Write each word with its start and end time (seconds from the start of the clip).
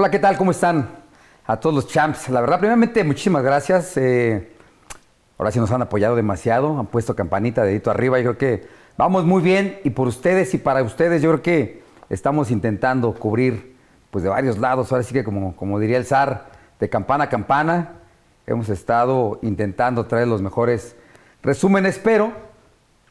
Hola, 0.00 0.12
¿qué 0.12 0.20
tal? 0.20 0.38
¿Cómo 0.38 0.52
están? 0.52 0.90
A 1.44 1.56
todos 1.56 1.74
los 1.74 1.88
champs. 1.88 2.28
La 2.28 2.40
verdad, 2.40 2.60
primeramente, 2.60 3.02
muchísimas 3.02 3.42
gracias. 3.42 3.96
Eh, 3.96 4.48
ahora 5.36 5.50
sí 5.50 5.58
nos 5.58 5.72
han 5.72 5.82
apoyado 5.82 6.14
demasiado, 6.14 6.78
han 6.78 6.86
puesto 6.86 7.16
campanita, 7.16 7.64
dedito 7.64 7.90
arriba. 7.90 8.20
Yo 8.20 8.36
creo 8.36 8.38
que 8.38 8.68
vamos 8.96 9.24
muy 9.24 9.42
bien 9.42 9.80
y 9.82 9.90
por 9.90 10.06
ustedes 10.06 10.54
y 10.54 10.58
para 10.58 10.84
ustedes, 10.84 11.20
yo 11.20 11.30
creo 11.30 11.42
que 11.42 11.82
estamos 12.10 12.52
intentando 12.52 13.12
cubrir 13.12 13.74
pues 14.12 14.22
de 14.22 14.30
varios 14.30 14.58
lados. 14.58 14.92
Ahora 14.92 15.02
sí 15.02 15.12
que 15.12 15.24
como, 15.24 15.56
como 15.56 15.80
diría 15.80 15.96
el 15.96 16.04
zar, 16.04 16.46
de 16.78 16.88
campana 16.88 17.24
a 17.24 17.28
campana, 17.28 17.94
hemos 18.46 18.68
estado 18.68 19.40
intentando 19.42 20.06
traer 20.06 20.28
los 20.28 20.42
mejores 20.42 20.94
resúmenes, 21.42 21.98
pero 21.98 22.30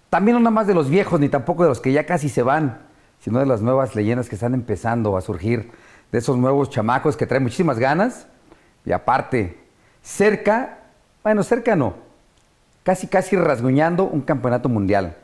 también 0.09 0.35
no 0.35 0.39
nada 0.39 0.51
más 0.51 0.67
de 0.67 0.73
los 0.73 0.89
viejos, 0.89 1.19
ni 1.19 1.27
tampoco 1.27 1.63
de 1.63 1.69
los 1.69 1.81
que 1.81 1.91
ya 1.91 2.05
casi 2.05 2.29
se 2.29 2.43
van, 2.43 2.77
sino 3.19 3.39
de 3.39 3.45
las 3.45 3.61
nuevas 3.61 3.93
leyendas 3.93 4.29
que 4.29 4.35
están 4.35 4.53
empezando 4.53 5.17
a 5.17 5.21
surgir, 5.21 5.69
de 6.11 6.19
esos 6.19 6.37
nuevos 6.37 6.69
chamacos 6.69 7.17
que 7.17 7.25
traen 7.25 7.43
muchísimas 7.43 7.79
ganas. 7.79 8.27
Y 8.85 8.91
aparte, 8.91 9.57
cerca, 10.01 10.79
bueno, 11.23 11.43
cerca 11.43 11.75
no, 11.75 11.95
casi 12.83 13.07
casi 13.07 13.35
rasguñando 13.35 14.05
un 14.05 14.21
campeonato 14.21 14.69
mundial. 14.69 15.15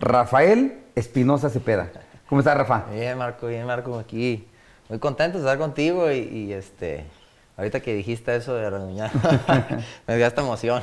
Rafael 0.00 0.80
Espinosa 0.94 1.48
Cepeda. 1.50 1.90
¿Cómo 2.28 2.40
estás, 2.40 2.56
Rafa? 2.56 2.86
Bien, 2.92 3.16
Marco, 3.16 3.46
bien, 3.46 3.66
Marco, 3.66 3.98
aquí. 3.98 4.48
Muy 4.88 4.98
contento 4.98 5.38
de 5.38 5.44
estar 5.44 5.58
contigo 5.58 6.10
y, 6.10 6.52
este, 6.52 7.04
ahorita 7.56 7.80
que 7.80 7.94
dijiste 7.94 8.34
eso 8.34 8.54
de 8.54 8.68
rasguñar, 8.68 9.10
me 10.06 10.16
dio 10.16 10.26
esta 10.26 10.40
emoción. 10.40 10.82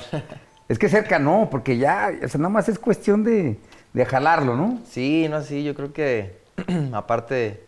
Es 0.67 0.79
que 0.79 0.87
cerca 0.87 1.19
no, 1.19 1.49
porque 1.51 1.77
ya, 1.77 2.11
o 2.23 2.27
sea, 2.27 2.37
nada 2.37 2.49
más 2.49 2.69
es 2.69 2.79
cuestión 2.79 3.23
de, 3.23 3.59
de 3.93 4.05
jalarlo, 4.05 4.55
¿no? 4.55 4.79
Sí, 4.87 5.27
no, 5.29 5.41
sí, 5.41 5.63
yo 5.63 5.75
creo 5.75 5.91
que 5.91 6.39
aparte, 6.93 7.67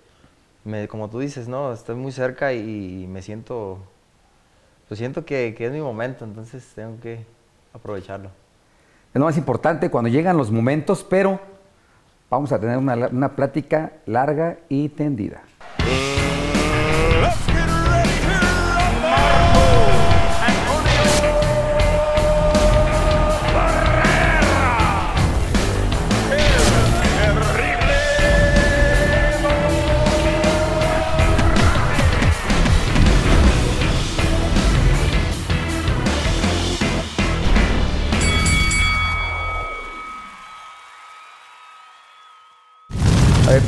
me, 0.64 0.88
como 0.88 1.10
tú 1.10 1.20
dices, 1.20 1.48
¿no? 1.48 1.74
Estoy 1.74 1.96
muy 1.96 2.12
cerca 2.12 2.54
y, 2.54 3.08
me 3.08 3.22
siento, 3.22 3.80
pues 4.88 4.98
siento 4.98 5.26
que, 5.26 5.56
es 5.58 5.72
mi 5.72 5.82
momento, 5.82 6.26
entonces 6.26 6.72
tengo 6.76 7.00
que 7.00 7.26
aprovecharlo. 7.74 8.30
Es 9.14 9.20
lo 9.20 9.26
más 9.26 9.38
importante 9.38 9.90
cuando 9.90 10.10
llegan 10.10 10.38
los 10.38 10.52
momentos, 10.52 11.04
pero 11.04 11.40
vamos 12.30 12.52
a 12.52 12.60
tener 12.60 12.78
una, 12.78 12.96
una 13.08 13.36
plática 13.36 13.94
larga 14.06 14.60
y 14.70 14.90
tendida. 14.90 15.42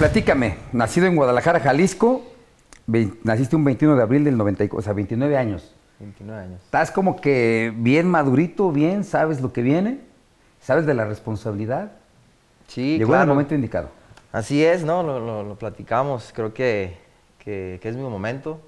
Platícame. 0.04 0.58
Nacido 0.74 1.08
en 1.08 1.16
Guadalajara, 1.16 1.62
Jalisco, 1.62 2.24
naciste 3.24 3.56
un 3.56 3.64
21 3.64 3.96
de 3.96 4.04
abril 4.04 4.26
del 4.26 4.36
94, 4.36 4.78
o 4.78 4.82
sea, 4.82 4.92
29 4.92 5.38
años. 5.38 5.74
29 6.02 6.42
años. 6.42 6.62
Estás 6.62 6.92
como 6.92 7.16
que 7.22 7.72
bien 7.74 8.10
madurito, 8.10 8.70
bien, 8.74 9.06
sabes 9.06 9.40
lo 9.40 9.54
que 9.54 9.62
viene, 9.62 10.02
sabes 10.60 10.86
de 10.86 10.94
la 10.94 11.06
responsabilidad. 11.06 11.94
Sí, 12.68 12.98
Llegó 12.98 13.16
en 13.16 13.22
el 13.22 13.28
momento 13.28 13.56
indicado. 13.56 13.92
Así 14.34 14.66
es, 14.66 14.84
¿no? 14.84 15.04
Lo, 15.04 15.56
platicamos. 15.56 16.34
Creo 16.36 16.54
que, 16.54 16.98
que, 17.40 17.80
es 17.82 17.96
mi 17.96 18.04
momento. 18.04 18.60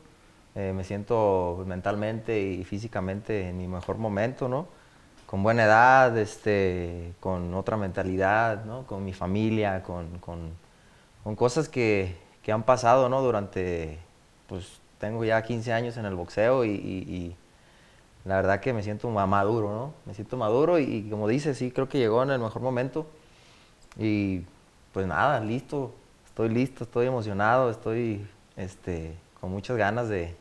Eh, 0.56 0.72
me 0.74 0.86
siento 0.86 1.66
mentalmente 1.68 2.40
y 2.40 2.64
físicamente 2.64 3.50
en 3.50 3.58
mi 3.58 3.68
mejor 3.68 3.98
momento, 3.98 4.48
¿no? 4.48 4.68
Con 5.26 5.44
buena 5.44 5.66
edad, 5.66 6.18
este, 6.18 7.12
con 7.20 7.54
otra 7.56 7.76
mentalidad, 7.76 8.64
¿no? 8.64 8.84
Con 8.84 9.04
mi 9.04 9.12
familia, 9.12 9.84
con 9.84 10.20
con 10.20 10.65
cosas 11.34 11.68
que, 11.68 12.16
han 12.48 12.62
pasado, 12.62 13.10
¿no? 13.10 13.24
Durante, 13.24 13.98
pues 14.48 14.80
tengo 15.00 15.26
ya 15.26 15.42
15 15.42 15.74
años 15.74 15.98
en 15.98 16.06
el 16.06 16.14
boxeo 16.14 16.64
y, 16.64 17.36
la 18.26 18.36
verdad 18.38 18.60
que 18.60 18.74
me 18.74 18.84
siento 18.84 19.10
maduro, 19.10 19.72
¿no? 19.72 19.94
Me 20.06 20.14
siento 20.14 20.38
maduro 20.38 20.78
y, 20.78 21.10
como 21.10 21.28
dices, 21.28 21.58
sí, 21.58 21.72
creo 21.72 21.90
que 21.90 21.98
llegó 21.98 22.22
en 22.22 22.30
el 22.30 22.40
mejor 22.40 22.62
momento. 22.62 23.08
Y 23.98 24.44
pues 24.94 25.08
nada, 25.08 25.40
listo, 25.40 25.94
estoy 26.26 26.50
listo, 26.50 26.84
estoy 26.84 27.08
emocionado, 27.08 27.70
estoy 27.70 28.28
este, 28.58 29.16
con 29.42 29.52
muchas 29.52 29.78
ganas 29.78 30.10
de, 30.10 30.36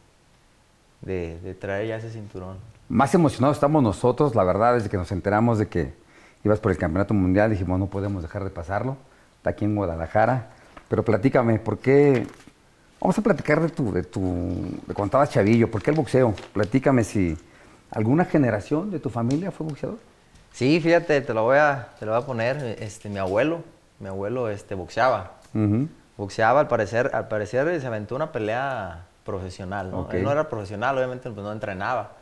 de, 1.02 1.56
traer 1.58 1.88
ya 1.88 1.96
ese 1.96 2.10
cinturón. 2.10 2.56
Más 2.88 3.14
emocionados 3.14 3.56
estamos 3.56 3.82
nosotros, 3.82 4.34
la 4.34 4.44
verdad, 4.44 4.74
desde 4.74 4.90
que 4.90 4.96
nos 4.96 5.10
enteramos 5.12 5.58
de 5.58 5.68
que 5.68 5.94
ibas 6.44 6.60
por 6.60 6.72
el 6.72 6.78
campeonato 6.78 7.14
mundial, 7.14 7.50
dijimos, 7.50 7.78
no 7.78 7.86
podemos 7.86 8.22
dejar 8.22 8.44
de 8.44 8.50
pasarlo. 8.50 8.96
Está 9.38 9.50
aquí 9.50 9.64
en 9.64 9.76
Guadalajara. 9.76 10.53
Pero 10.94 11.04
platícame, 11.04 11.58
¿por 11.58 11.78
qué? 11.78 12.24
Vamos 13.00 13.18
a 13.18 13.20
platicar 13.20 13.60
de 13.60 13.68
tu, 13.68 13.92
de 13.92 14.04
tu, 14.04 14.20
de 14.86 14.94
cuando 14.94 15.06
estabas 15.06 15.30
chavillo, 15.30 15.68
¿por 15.68 15.82
qué 15.82 15.90
el 15.90 15.96
boxeo? 15.96 16.32
Platícame 16.52 17.02
si 17.02 17.36
alguna 17.90 18.24
generación 18.24 18.92
de 18.92 19.00
tu 19.00 19.10
familia 19.10 19.50
fue 19.50 19.66
boxeador. 19.66 19.98
Sí, 20.52 20.80
fíjate, 20.80 21.20
te 21.20 21.34
lo 21.34 21.42
voy 21.42 21.58
a, 21.58 21.88
te 21.98 22.06
lo 22.06 22.12
voy 22.12 22.22
a 22.22 22.24
poner, 22.24 22.76
este, 22.78 23.08
mi 23.08 23.18
abuelo, 23.18 23.64
mi 23.98 24.06
abuelo, 24.06 24.48
este, 24.48 24.76
boxeaba. 24.76 25.32
Boxeaba, 26.16 26.60
al 26.60 26.68
parecer, 26.68 27.10
al 27.12 27.26
parecer 27.26 27.80
se 27.80 27.86
aventó 27.88 28.14
una 28.14 28.30
pelea 28.30 29.06
profesional, 29.24 29.90
¿no? 29.90 30.08
Él 30.12 30.22
no 30.22 30.30
era 30.30 30.48
profesional, 30.48 30.96
obviamente 30.96 31.28
pues 31.28 31.42
no 31.42 31.50
entrenaba. 31.50 32.12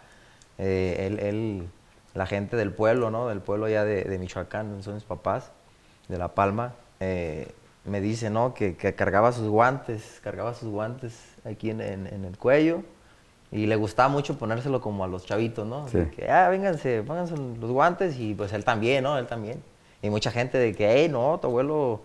Eh, 0.57 1.19
él, 1.21 1.69
la 2.15 2.25
gente 2.25 2.57
del 2.57 2.73
pueblo, 2.73 3.11
¿no? 3.11 3.29
Del 3.29 3.41
pueblo 3.41 3.69
ya 3.69 3.85
de, 3.85 4.05
de 4.05 4.19
Michoacán, 4.19 4.83
son 4.83 4.95
mis 4.95 5.05
papás, 5.05 5.51
de 6.09 6.17
La 6.17 6.29
Palma, 6.29 6.73
eh, 7.01 7.53
me 7.85 8.01
dice, 8.01 8.31
¿no? 8.31 8.55
Que, 8.55 8.75
cargaba 8.77 9.33
sus 9.33 9.49
guantes, 9.49 10.21
cargaba 10.23 10.55
sus 10.55 10.69
guantes 10.69 11.13
aquí 11.45 11.71
en, 11.71 11.81
el 11.81 12.39
cuello 12.39 12.83
y 13.51 13.67
le 13.67 13.77
gustaba 13.77 14.09
mucho 14.09 14.39
ponérselo 14.39 14.81
como 14.81 15.05
a 15.05 15.09
los 15.09 15.27
chavitos, 15.27 15.67
¿no? 15.67 15.87
que, 15.87 16.31
ah, 16.31 16.49
vénganse, 16.49 17.03
pónganse 17.03 17.37
los 17.37 17.71
guantes 17.71 18.19
y 18.19 18.35
pues 18.35 18.53
él 18.53 18.65
también, 18.65 19.05
¿no? 19.05 19.19
Él 19.19 19.27
también. 19.27 19.63
Y 20.01 20.11
mucha 20.11 20.31
gente 20.31 20.59
de 20.59 20.75
que, 20.75 20.91
hey, 20.91 21.09
no, 21.09 21.39
tu 21.41 21.49
abuelo, 21.49 22.01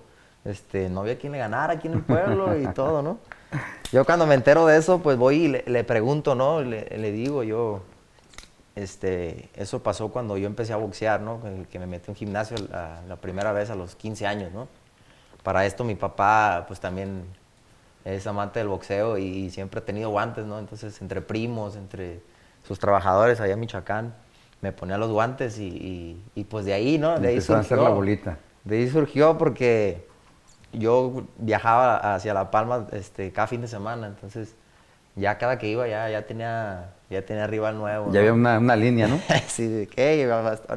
este, 0.45 0.89
no 0.89 1.01
había 1.01 1.17
quien 1.17 1.31
le 1.31 1.37
ganara 1.37 1.73
aquí 1.73 1.87
en 1.87 1.93
el 1.93 2.01
pueblo 2.01 2.59
y 2.59 2.67
todo, 2.73 3.01
¿no? 3.01 3.19
Yo 3.91 4.03
cuando 4.03 4.27
me 4.27 4.35
entero 4.35 4.65
de 4.65 4.77
eso, 4.77 4.99
pues 4.99 5.17
voy 5.17 5.45
y 5.45 5.47
le, 5.47 5.83
pregunto, 5.85 6.35
¿no? 6.35 6.61
Le, 6.61 7.11
digo, 7.11 7.43
yo, 7.43 7.81
este, 8.75 9.49
eso 9.55 9.81
pasó 9.81 10.09
cuando 10.09 10.37
yo 10.37 10.47
empecé 10.47 10.73
a 10.73 10.77
boxear, 10.77 11.21
¿no? 11.21 11.39
Que, 11.71 11.79
me 11.79 11.87
metí 11.87 12.05
en 12.07 12.11
un 12.11 12.15
gimnasio 12.15 12.57
la, 12.69 13.01
la 13.07 13.15
primera 13.15 13.53
vez 13.53 13.69
a 13.69 13.75
los 13.75 13.95
15 13.95 14.27
años, 14.27 14.51
¿no? 14.51 14.67
Para 15.47 15.65
esto 15.65 15.85
mi 15.85 15.95
papá 15.95 16.65
pues 16.67 16.81
también 16.81 17.23
es 18.03 18.27
amante 18.27 18.59
del 18.59 18.67
boxeo 18.67 19.17
y, 19.17 19.49
siempre 19.49 19.79
ha 19.79 19.85
tenido 19.85 20.09
guantes, 20.09 20.45
¿no? 20.45 20.59
Entonces 20.59 21.01
entre 21.01 21.21
primos, 21.21 21.77
entre 21.77 22.19
sus 22.67 22.79
trabajadores 22.79 23.39
allá 23.39 23.53
en 23.53 23.61
Michoacán, 23.61 24.13
me 24.59 24.73
ponía 24.73 24.97
los 24.97 25.09
guantes 25.09 25.57
y, 25.57 26.21
pues 26.49 26.65
de 26.65 26.73
ahí, 26.73 26.97
¿no? 26.97 27.17
De 27.17 27.29
ahí 27.29 27.39
surgió. 27.39 27.55
a 27.55 27.59
hacer 27.61 27.77
la 27.77 27.87
bolita. 27.91 28.37
De 28.65 28.75
ahí 28.75 28.89
surgió 28.89 29.37
porque 29.37 30.05
yo 30.73 31.23
viajaba 31.37 32.15
hacia 32.15 32.33
La 32.33 32.51
Palma 32.51 32.85
este, 32.91 33.31
cada 33.31 33.47
fin 33.47 33.61
de 33.61 33.69
semana, 33.69 34.07
entonces 34.07 34.53
ya 35.15 35.37
cada 35.37 35.57
que 35.57 35.69
iba 35.69 35.87
ya, 35.87 36.09
ya 36.09 36.25
tenía 36.25 36.89
ya 37.09 37.25
tenía 37.25 37.47
rival 37.47 37.77
nuevo. 37.77 38.11
Ya 38.11 38.19
había 38.19 38.33
una, 38.33 38.59
una, 38.59 38.75
línea, 38.75 39.07
¿no? 39.07 39.17
sí, 39.47 39.65
de 39.65 39.87
que 39.87 40.29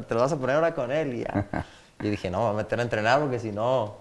te 0.07 0.13
lo 0.15 0.21
vas 0.21 0.31
a 0.31 0.37
poner 0.37 0.55
ahora 0.55 0.73
con 0.73 0.93
él 0.93 1.15
y 1.15 1.23
ya. 1.25 1.65
y 2.01 2.09
dije, 2.09 2.31
no, 2.31 2.39
voy 2.39 2.53
a 2.53 2.53
meter 2.53 2.79
a 2.79 2.83
entrenar 2.83 3.19
porque 3.19 3.37
si 3.37 3.51
no, 3.51 4.00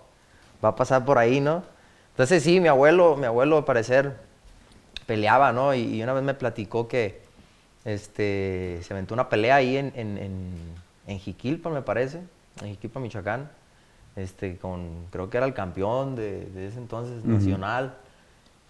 va 0.64 0.70
a 0.70 0.76
pasar 0.76 1.04
por 1.04 1.18
ahí, 1.18 1.40
¿no? 1.40 1.62
Entonces 2.10 2.42
sí, 2.42 2.60
mi 2.60 2.68
abuelo, 2.68 3.16
mi 3.16 3.26
abuelo 3.26 3.58
al 3.58 3.64
parecer 3.64 4.14
peleaba, 5.06 5.52
¿no? 5.52 5.74
Y, 5.74 6.02
una 6.02 6.12
vez 6.12 6.22
me 6.22 6.34
platicó 6.34 6.86
que 6.86 7.22
este, 7.84 8.78
se 8.82 8.92
aventó 8.92 9.14
una 9.14 9.28
pelea 9.28 9.56
ahí 9.56 9.76
en, 9.76 9.92
en, 9.96 11.18
Jiquilpa, 11.18 11.70
me 11.70 11.82
parece, 11.82 12.20
en 12.60 12.68
Jiquilpa, 12.68 13.00
Michoacán, 13.00 13.50
este, 14.14 14.56
con, 14.58 15.06
creo 15.10 15.28
que 15.28 15.38
era 15.38 15.46
el 15.46 15.54
campeón 15.54 16.14
de, 16.14 16.68
ese 16.68 16.78
entonces, 16.78 17.24
nacional. 17.24 17.96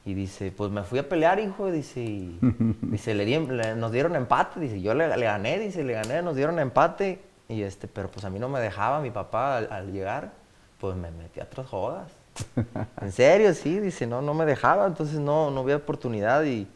Y 0.07 0.15
dice, 0.15 0.51
pues 0.51 0.71
me 0.71 0.83
fui 0.83 0.99
a 0.99 1.07
pelear, 1.07 1.39
hijo, 1.41 1.71
dice, 1.71 2.01
y, 2.01 2.39
dice, 2.83 3.15
le, 3.15 3.75
nos 3.75 3.93
dieron 3.93 4.17
empate, 4.17 4.61
dice, 4.61 4.81
yo 4.81 4.95
le, 4.95 5.09
gané, 5.09 5.59
dice, 5.59 5.85
le 5.85 5.93
gané, 5.93 6.23
nos 6.23 6.37
dieron 6.37 6.59
empate, 6.59 7.21
y 7.49 7.63
este, 7.63 7.89
pero 7.89 8.09
pues 8.11 8.25
a 8.25 8.31
mí 8.31 8.39
no 8.39 8.49
me 8.49 8.61
dejaba 8.61 9.01
mi 9.01 9.11
papá 9.11 9.59
al 9.59 9.93
llegar 9.93 10.40
pues 10.81 10.97
me 10.97 11.11
metí 11.11 11.41
a 11.41 11.45
otras 11.45 11.67
jodas. 11.69 12.11
en 13.01 13.13
serio, 13.13 13.53
sí, 13.55 13.81
dice, 13.81 14.07
no, 14.07 14.23
no 14.23 14.35
me 14.35 14.47
dejaba, 14.47 14.87
entonces 14.87 15.19
no, 15.19 15.51
no 15.51 15.61
había 15.61 15.77
oportunidad 15.77 16.45
y, 16.45 16.67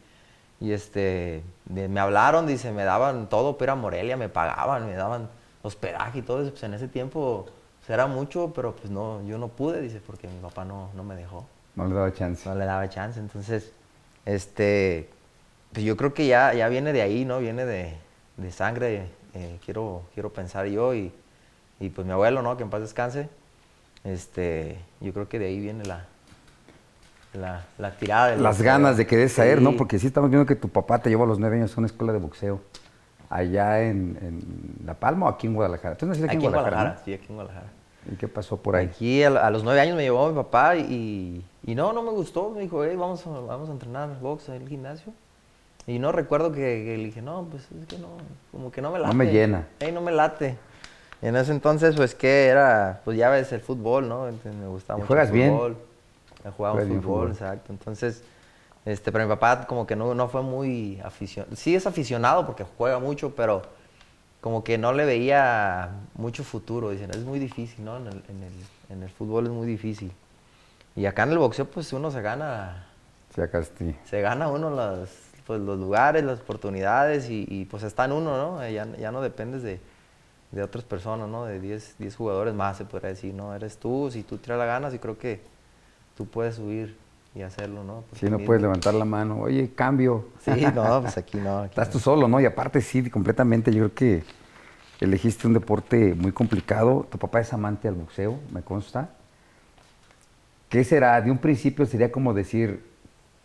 y 0.59 0.71
este, 0.71 1.43
me 1.69 1.99
hablaron, 1.99 2.45
dice, 2.45 2.71
me 2.71 2.83
daban 2.83 3.27
todo, 3.29 3.57
pero 3.57 3.73
a 3.73 3.75
Morelia 3.75 4.17
me 4.17 4.29
pagaban, 4.29 4.85
me 4.85 4.93
daban 4.93 5.29
hospedaje 5.61 6.19
y 6.19 6.21
todo 6.21 6.41
eso, 6.41 6.51
pues 6.51 6.63
en 6.63 6.73
ese 6.75 6.87
tiempo 6.87 7.47
pues, 7.79 7.89
era 7.89 8.07
mucho, 8.07 8.51
pero 8.53 8.75
pues 8.75 8.89
no, 8.89 9.21
yo 9.23 9.37
no 9.37 9.47
pude, 9.47 9.81
dice, 9.81 10.01
porque 10.05 10.27
mi 10.27 10.39
papá 10.39 10.65
no, 10.65 10.89
no 10.95 11.03
me 11.03 11.15
dejó. 11.15 11.45
No 11.75 11.87
le 11.87 11.95
daba 11.95 12.13
chance. 12.13 12.47
No 12.47 12.55
le 12.55 12.65
daba 12.65 12.87
chance, 12.89 13.19
entonces, 13.19 13.71
este, 14.25 15.09
pues 15.73 15.85
yo 15.85 15.97
creo 15.97 16.13
que 16.13 16.27
ya, 16.27 16.53
ya 16.53 16.69
viene 16.69 16.93
de 16.93 17.01
ahí, 17.01 17.25
¿no? 17.25 17.39
Viene 17.39 17.65
de, 17.65 17.93
de 18.37 18.51
sangre, 18.51 19.07
eh, 19.33 19.59
quiero, 19.65 20.03
quiero 20.13 20.31
pensar 20.31 20.67
yo 20.67 20.93
y, 20.93 21.11
y, 21.79 21.89
pues 21.89 22.07
mi 22.07 22.13
abuelo, 22.13 22.41
¿no? 22.41 22.55
Que 22.55 22.63
en 22.63 22.69
paz 22.69 22.81
descanse. 22.81 23.27
Este, 24.05 24.77
yo 25.01 25.11
creo 25.13 25.27
que 25.27 25.39
de 25.39 25.47
ahí 25.47 25.59
viene 25.59 25.83
la, 25.83 26.05
la, 27.33 27.65
la 27.77 27.91
tirada. 27.97 28.35
Las 28.35 28.61
ganas 28.61 28.97
de 28.97 29.05
querer 29.05 29.29
saber, 29.29 29.61
¿no? 29.61 29.75
Porque 29.75 29.99
sí 29.99 30.07
estamos 30.07 30.29
viendo 30.29 30.45
que 30.45 30.55
tu 30.55 30.69
papá 30.69 30.99
te 30.99 31.09
llevó 31.09 31.23
a 31.23 31.27
los 31.27 31.39
nueve 31.39 31.57
años 31.57 31.75
a 31.75 31.79
una 31.79 31.87
escuela 31.87 32.13
de 32.13 32.19
boxeo 32.19 32.61
allá 33.29 33.81
en, 33.81 34.17
en 34.21 34.85
La 34.85 34.93
Palma 34.93 35.25
o 35.25 35.29
aquí 35.29 35.47
en 35.47 35.55
Guadalajara. 35.55 35.95
¿Tú 35.97 36.05
naciste 36.05 36.27
aquí, 36.27 36.37
aquí 36.37 36.45
en 36.45 36.51
Guadalajara? 36.51 37.01
Sí, 37.03 37.13
aquí 37.13 37.25
en 37.29 37.35
Guadalajara. 37.35 37.67
¿Y 38.11 38.15
qué 38.15 38.27
pasó 38.27 38.57
por 38.57 38.75
ahí? 38.75 38.85
Aquí 38.85 39.23
a, 39.23 39.49
los 39.49 39.63
nueve 39.63 39.79
años 39.79 39.97
me 39.97 40.03
llevó 40.03 40.29
mi 40.29 40.35
papá 40.35 40.75
y, 40.75 41.43
y, 41.63 41.75
no, 41.75 41.91
no 41.91 42.03
me 42.03 42.11
gustó. 42.11 42.51
Me 42.51 42.61
dijo, 42.61 42.83
hey, 42.83 42.95
vamos, 42.95 43.25
a, 43.25 43.29
vamos 43.31 43.69
a 43.69 43.71
entrenar 43.71 44.19
box 44.19 44.49
en 44.49 44.61
el 44.61 44.69
gimnasio. 44.69 45.11
Y 45.87 45.99
no 45.99 46.11
recuerdo 46.11 46.51
que, 46.51 46.95
le 46.97 47.05
dije, 47.05 47.21
no, 47.21 47.47
pues 47.49 47.67
es 47.79 47.87
que 47.87 47.97
no, 47.97 48.09
como 48.51 48.71
que 48.71 48.81
no 48.81 48.91
me 48.91 48.99
late. 48.99 49.11
No 49.11 49.17
me 49.17 49.31
llena. 49.31 49.67
Hey, 49.79 49.91
no 49.91 50.01
me 50.01 50.11
late. 50.11 50.57
Y 51.21 51.27
en 51.27 51.35
ese 51.35 51.51
entonces, 51.51 51.95
pues 51.95 52.13
que 52.15 52.47
era, 52.47 53.01
pues 53.03 53.17
ya 53.17 53.29
ves 53.29 53.51
el 53.51 53.61
fútbol, 53.61 54.07
¿no? 54.07 54.25
me 54.25 54.67
gustaba 54.67 54.97
mucho 54.97 55.07
juegas 55.07 55.29
el 55.31 55.49
fútbol. 55.49 55.73
Bien? 55.73 56.53
Jugaba 56.53 56.81
fútbol, 56.81 57.01
fútbol, 57.01 57.31
exacto. 57.31 57.73
Entonces, 57.73 58.23
este, 58.85 59.11
pero 59.11 59.23
mi 59.23 59.29
papá 59.29 59.65
como 59.65 59.87
que 59.87 59.95
no, 59.95 60.13
no 60.13 60.27
fue 60.27 60.43
muy 60.43 60.99
aficionado. 61.03 61.55
Sí 61.55 61.75
es 61.75 61.87
aficionado 61.87 62.45
porque 62.45 62.65
juega 62.77 62.99
mucho, 62.99 63.35
pero 63.35 63.63
como 64.41 64.63
que 64.63 64.77
no 64.77 64.93
le 64.93 65.05
veía 65.05 65.89
mucho 66.13 66.43
futuro. 66.43 66.91
Dicen, 66.91 67.09
es 67.09 67.23
muy 67.23 67.39
difícil, 67.39 67.83
¿no? 67.83 67.97
En 67.97 68.07
el, 68.07 68.23
en 68.29 68.43
el, 68.43 68.53
en 68.89 69.03
el 69.03 69.09
fútbol 69.09 69.45
es 69.45 69.51
muy 69.51 69.65
difícil. 69.65 70.11
Y 70.95 71.07
acá 71.07 71.23
en 71.23 71.31
el 71.31 71.39
boxeo, 71.39 71.65
pues 71.65 71.91
uno 71.93 72.11
se 72.11 72.21
gana. 72.21 72.85
Sí, 73.33 73.41
acá 73.41 73.63
sí. 73.63 73.95
Se 74.05 74.21
gana 74.21 74.47
uno 74.47 74.69
las, 74.69 75.09
pues, 75.47 75.59
los 75.59 75.79
lugares, 75.79 76.23
las 76.23 76.39
oportunidades 76.39 77.27
y, 77.29 77.67
pues 77.69 77.81
está 77.81 78.05
en 78.05 78.11
uno, 78.11 78.37
¿no? 78.37 78.69
Ya, 78.69 78.85
ya 78.97 79.11
no 79.11 79.21
dependes 79.21 79.63
de, 79.63 79.79
de, 80.51 80.63
otras 80.63 80.83
personas, 80.83 81.27
¿no? 81.27 81.45
De 81.45 81.59
10, 81.59 81.95
10 81.99 82.15
jugadores 82.15 82.53
más, 82.53 82.77
se 82.77 82.85
podría 82.85 83.09
decir, 83.09 83.33
¿no? 83.33 83.53
Eres 83.53 83.77
tú, 83.77 84.09
si 84.11 84.23
tú 84.23 84.37
tiras 84.37 84.57
las 84.57 84.67
ganas 84.67 84.93
y 84.93 84.99
creo 84.99 85.17
que 85.17 85.41
tú 86.15 86.25
puedes 86.25 86.55
subir 86.55 86.97
y 87.33 87.41
hacerlo, 87.41 87.83
¿no? 87.83 88.05
sí, 88.13 88.29
no 88.29 88.39
puedes 88.39 88.61
levantar 88.61 88.93
la 88.93 89.03
mano, 89.03 89.41
oye, 89.41 89.71
cambio. 89.75 90.29
Sí, 90.39 90.65
no, 90.73 91.01
pues 91.01 91.17
aquí 91.17 91.37
no. 91.37 91.65
Estás 91.65 91.89
tú 91.89 91.99
solo, 91.99 92.27
¿no? 92.27 92.39
Y 92.39 92.45
aparte 92.45 92.79
sí, 92.79 93.09
completamente, 93.09 93.71
yo 93.71 93.89
creo 93.89 93.93
que 93.93 94.23
elegiste 95.01 95.45
un 95.45 95.53
deporte 95.53 96.13
muy 96.13 96.31
complicado. 96.31 97.05
Tu 97.09 97.17
papá 97.17 97.41
es 97.41 97.51
amante 97.51 97.87
al 97.87 97.95
boxeo, 97.95 98.39
me 98.51 98.61
consta. 98.61 99.09
¿Qué 100.69 100.83
será? 100.83 101.21
De 101.21 101.29
un 101.29 101.37
principio 101.37 101.85
sería 101.85 102.11
como 102.11 102.33
decir, 102.33 102.85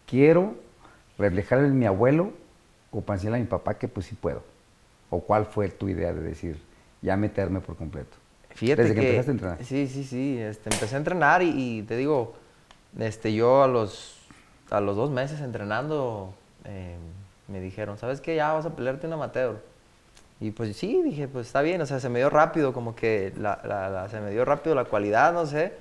quiero 0.07 0.55
reflejar 1.19 1.61
en 1.61 1.79
mi 1.79 1.87
abuelo 1.87 2.33
o 2.91 3.01
para 3.01 3.21
a 3.21 3.39
mi 3.39 3.45
papá 3.45 3.75
que 3.75 3.89
pues 3.89 4.07
sí 4.07 4.15
puedo. 4.15 4.43
¿O 5.11 5.21
cuál 5.21 5.47
fue 5.47 5.69
tu 5.69 5.89
idea 5.89 6.13
de 6.13 6.21
decir, 6.21 6.61
ya 7.03 7.17
meterme 7.17 7.61
por 7.61 7.77
completo? 7.77 8.17
Fíjate 8.51 8.83
Desde 8.83 8.95
que, 8.95 9.01
empezaste 9.01 9.31
a 9.31 9.33
entrenar. 9.33 9.65
Sí, 9.65 9.87
sí, 9.87 10.05
sí. 10.05 10.39
Este, 10.39 10.71
empecé 10.73 10.95
a 10.97 10.99
entrenar 10.99 11.43
y 11.43 11.83
te 11.83 11.97
digo, 11.97 12.35
este, 12.99 13.33
yo 13.33 13.63
a 13.63 13.69
los, 13.69 14.19
a 14.71 14.81
los 14.81 14.97
dos 14.97 15.11
meses 15.11 15.41
entrenando 15.41 16.35
eh, 16.65 16.97
me 17.49 17.61
dijeron, 17.61 17.99
¿sabes 17.99 18.21
qué? 18.21 18.37
Ya 18.37 18.53
vas 18.53 18.67
a 18.67 18.75
pelearte 18.75 19.07
un 19.07 19.13
amateur. 19.13 19.63
Y 20.41 20.53
pues 20.53 20.77
sí, 20.77 21.03
dije, 21.03 21.29
pues 21.29 21.47
está 21.49 21.61
bien, 21.61 21.81
o 21.83 21.87
sea, 21.87 22.01
se 22.01 22.09
me 22.09 22.19
dio 22.19 22.31
rápido, 22.31 22.73
como 22.73 22.97
que 22.97 23.33
la, 23.37 24.07
se 24.11 24.21
me 24.21 24.31
dio 24.31 24.45
rápido 24.45 24.75
la 24.75 24.85
cualidad, 24.85 25.33
no 25.33 25.47
sé. 25.47 25.73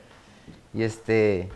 Y 0.73 0.83
este, 0.83 1.49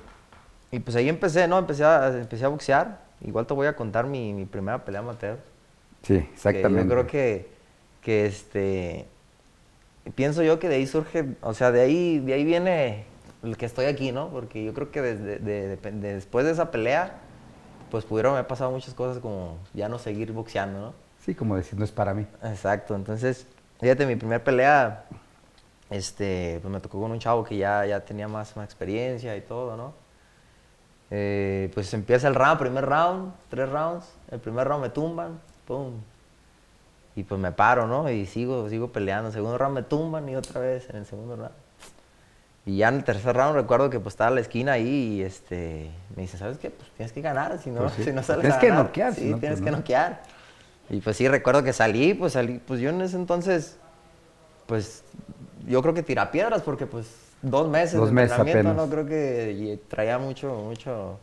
y 0.72 0.80
pues 0.80 0.96
ahí 0.96 1.10
empecé, 1.10 1.48
¿no? 1.48 1.60
Empecé 1.60 1.84
a, 1.84 2.08
empecé 2.08 2.46
a 2.46 2.48
boxear. 2.48 3.02
Igual 3.22 3.46
te 3.46 3.54
voy 3.54 3.68
a 3.68 3.76
contar 3.76 4.08
mi, 4.08 4.34
mi 4.34 4.46
primera 4.46 4.84
pelea 4.84 5.02
amateur. 5.02 5.38
Sí, 6.02 6.16
exactamente. 6.16 6.84
yo 6.84 6.90
creo 6.90 7.08
que, 7.08 7.50
que 8.02 8.26
este, 8.26 9.06
pienso 10.12 10.44
yo 10.44 10.60
que 10.60 10.70
de 10.70 10.76
ahí 10.76 10.88
surge, 10.88 11.36
o 11.42 11.54
sea, 11.54 11.72
de 11.72 11.82
ahí, 11.82 12.20
de 12.20 12.34
ahí 12.34 12.44
viene 12.44 13.06
el 13.44 13.58
que 13.58 13.66
estoy 13.66 13.86
aquí, 13.86 14.12
¿no? 14.12 14.30
Porque 14.30 14.64
yo 14.64 14.74
creo 14.74 14.92
que 14.92 15.02
desde, 15.02 15.78
después 15.92 16.46
de 16.46 16.52
esa 16.52 16.72
pelea, 16.72 17.20
pues 17.92 18.06
pudieron 18.06 18.34
haber 18.34 18.48
pasado 18.48 18.72
muchas 18.72 18.94
cosas 18.94 19.22
como 19.22 19.58
ya 19.74 19.90
no 19.90 20.00
seguir 20.00 20.32
boxeando, 20.32 20.80
¿no? 20.80 20.94
Sí, 21.24 21.36
como 21.36 21.56
decir, 21.56 21.78
no 21.78 21.86
es 21.86 21.92
para 21.92 22.14
mí. 22.14 22.26
Exacto, 22.44 22.96
entonces, 22.96 23.48
fíjate, 23.80 24.06
mi 24.06 24.16
primer 24.16 24.44
pelea, 24.44 25.06
este, 25.90 26.60
pues 26.62 26.72
me 26.72 26.80
tocó 26.80 27.00
con 27.00 27.12
un 27.12 27.20
chavo 27.20 27.44
que 27.44 27.58
ya, 27.58 27.86
ya 27.86 28.02
tenía 28.02 28.28
más, 28.28 28.56
más 28.58 28.66
experiencia 28.66 29.36
y 29.38 29.42
todo, 29.42 29.78
¿no? 29.78 29.94
Eh, 31.12 31.70
pues 31.74 31.94
empieza 31.94 32.28
el 32.28 32.36
round, 32.36 32.60
primer 32.60 32.86
round, 32.86 33.34
tres 33.50 33.70
rounds, 33.70 34.06
el 34.32 34.40
primer 34.40 34.68
round 34.68 34.84
me 34.84 34.90
tumban, 34.90 35.40
pum, 35.68 35.94
y 37.16 37.24
pues 37.24 37.40
me 37.40 37.52
paro, 37.52 37.88
¿no? 37.88 38.10
Y 38.10 38.26
sigo, 38.26 38.70
sigo 38.70 38.92
peleando, 38.92 39.28
el 39.28 39.34
segundo 39.34 39.58
round 39.58 39.76
me 39.76 39.84
tumban 39.84 40.28
y 40.30 40.36
otra 40.36 40.62
vez 40.62 40.90
en 40.90 40.98
el 40.98 41.06
segundo 41.06 41.36
round. 41.36 41.52
Y 42.66 42.78
ya 42.78 42.88
en 42.88 42.96
el 42.96 43.04
tercer 43.04 43.36
round 43.36 43.56
recuerdo 43.56 43.90
que 43.90 44.00
pues 44.00 44.14
estaba 44.14 44.30
en 44.30 44.36
la 44.36 44.42
esquina 44.42 44.74
ahí 44.74 45.18
y 45.18 45.22
este, 45.22 45.92
me 46.16 46.24
dice, 46.24 46.38
¿sabes 46.38 46.58
qué? 46.58 46.70
Pues 46.70 46.90
tienes 46.92 47.12
que 47.12 47.22
ganar, 47.22 47.60
si 47.60 47.70
no, 47.70 47.82
pues 47.82 47.94
si 47.94 48.12
no 48.12 48.24
sales 48.24 48.42
tienes 48.42 48.60
que 48.60 48.72
noquear. 48.72 49.14
Sí, 49.14 49.34
tienes 49.40 49.60
pues 49.60 49.62
que 49.62 49.72
noquear. 49.72 50.22
Y 50.90 51.02
pues 51.02 51.18
sí, 51.18 51.28
recuerdo 51.28 51.64
que 51.64 51.74
salí, 51.74 52.14
pues 52.14 52.34
salí, 52.34 52.60
pues 52.66 52.80
yo 52.80 52.90
en 52.90 53.02
ese 53.02 53.18
entonces, 53.18 53.78
pues 54.66 55.04
yo 55.68 55.82
creo 55.82 55.94
que 55.94 56.04
tira 56.04 56.32
piedras 56.32 56.62
porque 56.62 56.86
pues 56.86 57.08
dos 57.42 57.68
meses 57.68 58.00
dos 58.00 58.10
de 58.10 58.16
meses 58.16 58.38
entrenamiento, 58.38 58.74
no 58.74 58.90
creo 58.90 59.06
que 59.06 59.80
traía 59.90 60.18
mucho, 60.18 60.54
mucho, 60.54 61.20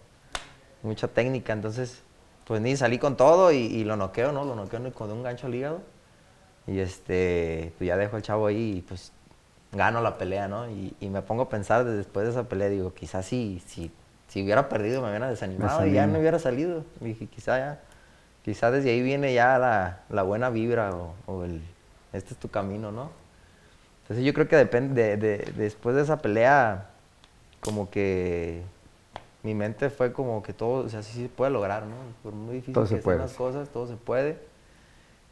mucha 0.82 1.08
técnica, 1.08 1.52
entonces 1.52 2.02
pues 2.50 2.60
ni 2.60 2.76
salí 2.76 2.98
con 2.98 3.16
todo 3.16 3.52
y, 3.52 3.84
lo 3.84 3.94
noqueo, 3.94 4.32
¿no? 4.32 4.44
Lo 4.44 4.56
noqueo 4.56 4.92
con 4.92 5.12
un 5.12 5.22
gancho 5.22 5.46
al 5.46 5.54
hígado 5.54 5.82
y 6.66 6.80
este, 6.80 7.72
pues 7.78 7.86
ya 7.86 7.96
dejo 7.96 8.16
al 8.16 8.22
chavo 8.22 8.48
ahí 8.48 8.78
y 8.78 8.80
pues 8.82 9.12
gano 9.70 10.00
la 10.00 10.18
pelea, 10.18 10.48
¿no? 10.48 10.68
Y, 10.68 10.96
me 11.00 11.22
pongo 11.22 11.42
a 11.42 11.48
pensar 11.48 11.84
después 11.84 12.26
de 12.26 12.32
esa 12.32 12.48
pelea, 12.48 12.68
digo, 12.68 12.92
quizás 12.92 13.24
si, 13.24 13.62
si, 13.68 13.92
si 14.26 14.42
hubiera 14.42 14.68
perdido 14.68 15.00
me 15.00 15.10
hubiera 15.10 15.30
desanimado 15.30 15.86
y 15.86 15.92
ya 15.92 16.08
no 16.08 16.18
hubiera 16.18 16.40
salido. 16.40 16.84
dije, 16.98 17.28
quizá 17.28 17.56
ya, 17.56 17.80
quizá 18.44 18.72
desde 18.72 18.90
ahí 18.90 19.00
viene 19.00 19.32
ya 19.32 19.56
la, 19.56 20.00
la 20.08 20.24
buena 20.24 20.50
vibra 20.50 20.90
o, 21.26 21.44
el, 21.44 21.62
este 22.12 22.34
es 22.34 22.40
tu 22.40 22.48
camino, 22.48 22.90
¿no? 22.90 23.12
Entonces 24.02 24.26
yo 24.26 24.34
creo 24.34 24.48
que 24.48 24.56
depende, 24.56 25.16
de, 25.16 25.52
después 25.54 25.94
de 25.94 26.02
esa 26.02 26.20
pelea, 26.20 26.90
como 27.60 27.90
que 27.90 28.64
mi 29.42 29.54
mente 29.54 29.88
fue 29.90 30.12
como 30.12 30.42
que 30.42 30.52
todo, 30.52 30.84
o 30.84 30.88
sea, 30.88 31.02
sí 31.02 31.22
se 31.22 31.28
puede 31.28 31.50
lograr, 31.50 31.84
¿no? 31.84 31.96
Por 32.22 32.32
muy 32.32 32.56
difícil 32.56 32.82
que 32.82 33.00
sean 33.02 33.18
las 33.18 33.32
cosas, 33.32 33.68
todo 33.70 33.86
se 33.86 33.96
puede. 33.96 34.38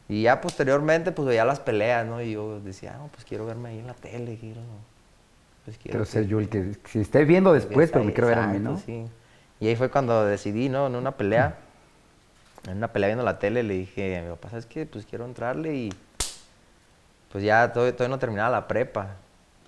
Y 0.09 0.23
ya 0.23 0.41
posteriormente, 0.41 1.13
pues 1.13 1.29
veía 1.29 1.45
las 1.45 1.61
peleas, 1.61 2.07
¿no? 2.07 2.23
Y 2.23 2.33
yo 2.33 2.61
decía, 2.61 2.97
no, 2.97 3.09
pues 3.09 3.25
quiero 3.27 3.45
verme 3.45 3.69
ahí 3.71 3.79
en 3.79 3.87
la 3.87 3.95
tele, 3.95 4.39
quiero... 4.39 4.63
Pues 5.67 5.77
quiero, 5.77 6.03
ser 6.07 6.27
yo 6.27 6.41
el 6.41 6.49
que, 6.49 6.79
si 6.87 7.01
esté 7.01 7.27
viendo 7.27 7.53
después, 7.53 7.91
pero 7.91 8.03
me 8.03 8.15
quiero 8.15 8.29
ver 8.29 8.39
a 8.39 8.47
mí, 8.47 8.59
¿no? 8.59 8.79
Sí. 8.79 9.05
Y 9.61 9.69
ahí 9.69 9.77
fue 9.77 9.91
cuando 9.91 10.25
decidí, 10.25 10.71
¿no? 10.71 10.87
En 10.87 10.95
una 10.95 11.13
pelea, 11.13 11.59
en 12.67 12.79
una 12.79 12.91
pelea 12.91 13.09
viendo 13.09 13.25
la 13.25 13.39
tele, 13.39 13.63
le 13.63 13.75
dije 13.75 14.23
mi 14.23 14.31
papá, 14.31 14.49
¿sabes 14.49 14.65
qué? 14.65 14.87
Pues 14.87 15.05
quiero 15.05 15.27
entrarle 15.27 15.75
y... 15.75 15.93
Pues 17.31 17.45
ya 17.45 17.71
todavía, 17.75 18.09
no 18.09 18.19
terminaba 18.19 18.49
la 18.49 18.67
prepa. 18.67 19.17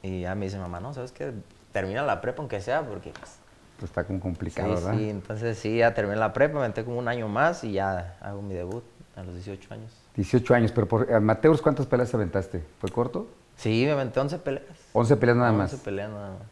Y 0.02 0.22
ya 0.22 0.34
me 0.34 0.46
dice 0.46 0.56
mamá, 0.56 0.80
no, 0.80 0.94
¿sabes 0.94 1.12
qué? 1.12 1.32
Termina 1.72 2.02
la 2.02 2.22
prepa 2.22 2.38
aunque 2.38 2.62
sea, 2.62 2.80
porque 2.80 3.10
pues... 3.10 3.39
Pues 3.80 3.90
está 3.90 4.04
como 4.04 4.20
complicado, 4.20 4.76
sí, 4.76 4.84
¿verdad? 4.84 4.98
Sí, 4.98 5.08
entonces 5.08 5.58
sí, 5.58 5.78
ya 5.78 5.94
terminé 5.94 6.18
la 6.18 6.34
prepa, 6.34 6.60
me 6.60 6.68
metí 6.68 6.82
como 6.82 6.98
un 6.98 7.08
año 7.08 7.28
más 7.28 7.64
y 7.64 7.72
ya 7.72 8.18
hago 8.20 8.42
mi 8.42 8.52
debut 8.52 8.84
a 9.16 9.22
los 9.22 9.34
18 9.34 9.72
años. 9.72 9.90
18 10.16 10.54
años, 10.54 10.70
pero 10.70 10.86
por 10.86 11.10
amateurs, 11.10 11.62
¿cuántas 11.62 11.86
peleas 11.86 12.12
aventaste? 12.12 12.62
¿Fue 12.78 12.90
corto? 12.90 13.26
Sí, 13.56 13.84
me 13.86 13.92
aventé 13.92 14.20
11 14.20 14.38
peleas. 14.40 14.64
11 14.92 15.16
peleas 15.16 15.38
nada 15.38 15.52
más. 15.52 15.72
11 15.72 15.82
peleas 15.82 16.10
nada 16.10 16.30
más. 16.30 16.48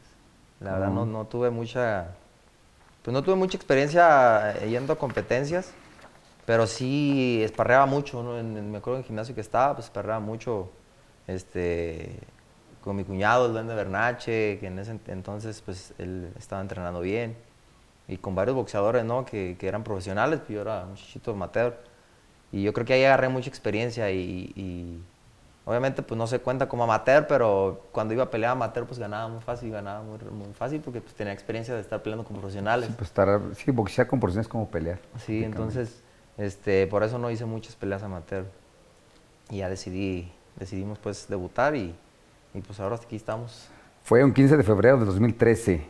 La 0.60 0.72
verdad 0.72 0.88
no, 0.88 1.04
no 1.04 1.26
tuve 1.26 1.50
mucha, 1.50 2.08
pues 3.02 3.12
no 3.12 3.22
tuve 3.22 3.34
mucha 3.34 3.58
experiencia 3.58 4.56
eh, 4.62 4.70
yendo 4.70 4.94
a 4.94 4.96
competencias, 4.96 5.74
pero 6.46 6.66
sí 6.66 7.42
esparreaba 7.44 7.84
mucho, 7.84 8.22
¿no? 8.22 8.38
En, 8.38 8.70
me 8.70 8.78
acuerdo 8.78 8.96
en 8.96 9.02
el 9.02 9.06
gimnasio 9.06 9.34
que 9.34 9.42
estaba, 9.42 9.74
pues 9.74 9.84
esparreaba 9.84 10.20
mucho, 10.20 10.70
este, 11.26 12.20
con 12.88 12.96
mi 12.96 13.04
cuñado, 13.04 13.44
el 13.44 13.52
duende 13.52 13.74
Bernache, 13.74 14.58
que 14.58 14.66
en 14.66 14.78
ese 14.78 14.98
entonces, 15.08 15.60
pues 15.60 15.92
él 15.98 16.32
estaba 16.38 16.62
entrenando 16.62 17.00
bien, 17.00 17.36
y 18.08 18.16
con 18.16 18.34
varios 18.34 18.56
boxeadores, 18.56 19.04
¿no? 19.04 19.26
Que, 19.26 19.56
que 19.58 19.68
eran 19.68 19.84
profesionales, 19.84 20.38
pues 20.38 20.54
yo 20.54 20.62
era 20.62 20.86
un 20.86 20.94
chichito 20.94 21.32
amateur. 21.32 21.76
Y 22.50 22.62
yo 22.62 22.72
creo 22.72 22.86
que 22.86 22.94
ahí 22.94 23.04
agarré 23.04 23.28
mucha 23.28 23.50
experiencia 23.50 24.10
y, 24.10 25.02
obviamente 25.66 26.00
pues 26.00 26.16
no 26.16 26.26
se 26.26 26.38
cuenta 26.38 26.66
como 26.66 26.84
amateur, 26.84 27.26
pero 27.26 27.84
cuando 27.92 28.14
iba 28.14 28.22
a 28.22 28.30
pelear 28.30 28.52
amateur 28.52 28.86
pues 28.86 28.98
ganaba 28.98 29.28
muy 29.28 29.42
fácil, 29.42 29.70
ganaba 29.70 30.02
muy, 30.02 30.18
muy 30.30 30.54
fácil 30.54 30.80
porque 30.80 31.02
pues 31.02 31.14
tenía 31.14 31.34
experiencia 31.34 31.74
de 31.74 31.82
estar 31.82 32.02
peleando 32.02 32.24
con 32.24 32.38
profesionales. 32.38 32.86
Sí, 32.86 32.94
pues 32.96 33.10
estar, 33.10 33.38
sí, 33.54 33.70
boxear 33.70 34.06
con 34.06 34.18
profesionales 34.18 34.46
es 34.46 34.50
como 34.50 34.70
pelear. 34.70 34.98
Sí, 35.26 35.44
entonces 35.44 36.02
este, 36.38 36.86
por 36.86 37.02
eso 37.02 37.18
no 37.18 37.30
hice 37.30 37.44
muchas 37.44 37.76
peleas 37.76 38.02
amateur. 38.02 38.46
Y 39.50 39.58
ya 39.58 39.68
decidí, 39.68 40.32
decidimos 40.56 40.98
pues 40.98 41.28
debutar 41.28 41.76
y, 41.76 41.94
y 42.58 42.62
pues 42.62 42.80
ahora 42.80 42.96
aquí 42.96 43.16
estamos. 43.16 43.68
Fue 44.02 44.24
un 44.24 44.32
15 44.32 44.56
de 44.56 44.62
febrero 44.62 44.98
de 44.98 45.04
2013, 45.04 45.86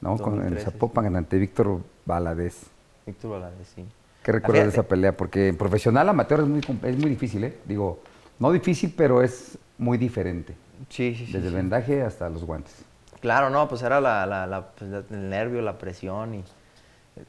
¿no? 0.00 0.18
con, 0.18 0.46
en 0.46 0.58
Zapopan, 0.58 1.16
ante 1.16 1.38
Víctor 1.38 1.80
Valadez. 2.04 2.64
Víctor 3.06 3.32
Valadez, 3.32 3.68
sí. 3.74 3.84
¿Qué 4.22 4.32
recuerdas 4.32 4.64
de 4.64 4.70
esa 4.70 4.82
pelea? 4.82 5.16
Porque 5.16 5.48
en 5.48 5.56
profesional 5.56 6.08
amateur 6.08 6.40
es 6.40 6.46
muy, 6.46 6.60
es 6.60 6.98
muy 6.98 7.10
difícil, 7.10 7.42
¿eh? 7.44 7.58
Digo, 7.64 8.00
no 8.38 8.52
difícil, 8.52 8.92
pero 8.96 9.22
es 9.22 9.58
muy 9.78 9.98
diferente. 9.98 10.54
Sí, 10.88 11.14
sí, 11.14 11.26
sí. 11.26 11.32
Desde 11.32 11.48
el 11.48 11.54
vendaje 11.54 12.02
hasta 12.02 12.28
los 12.28 12.44
guantes. 12.44 12.84
Claro, 13.20 13.50
no, 13.50 13.68
pues 13.68 13.82
era 13.82 14.00
la, 14.00 14.68
pues, 14.76 14.90
el 15.10 15.30
nervio, 15.30 15.62
la 15.62 15.78
presión 15.78 16.34
y... 16.34 16.44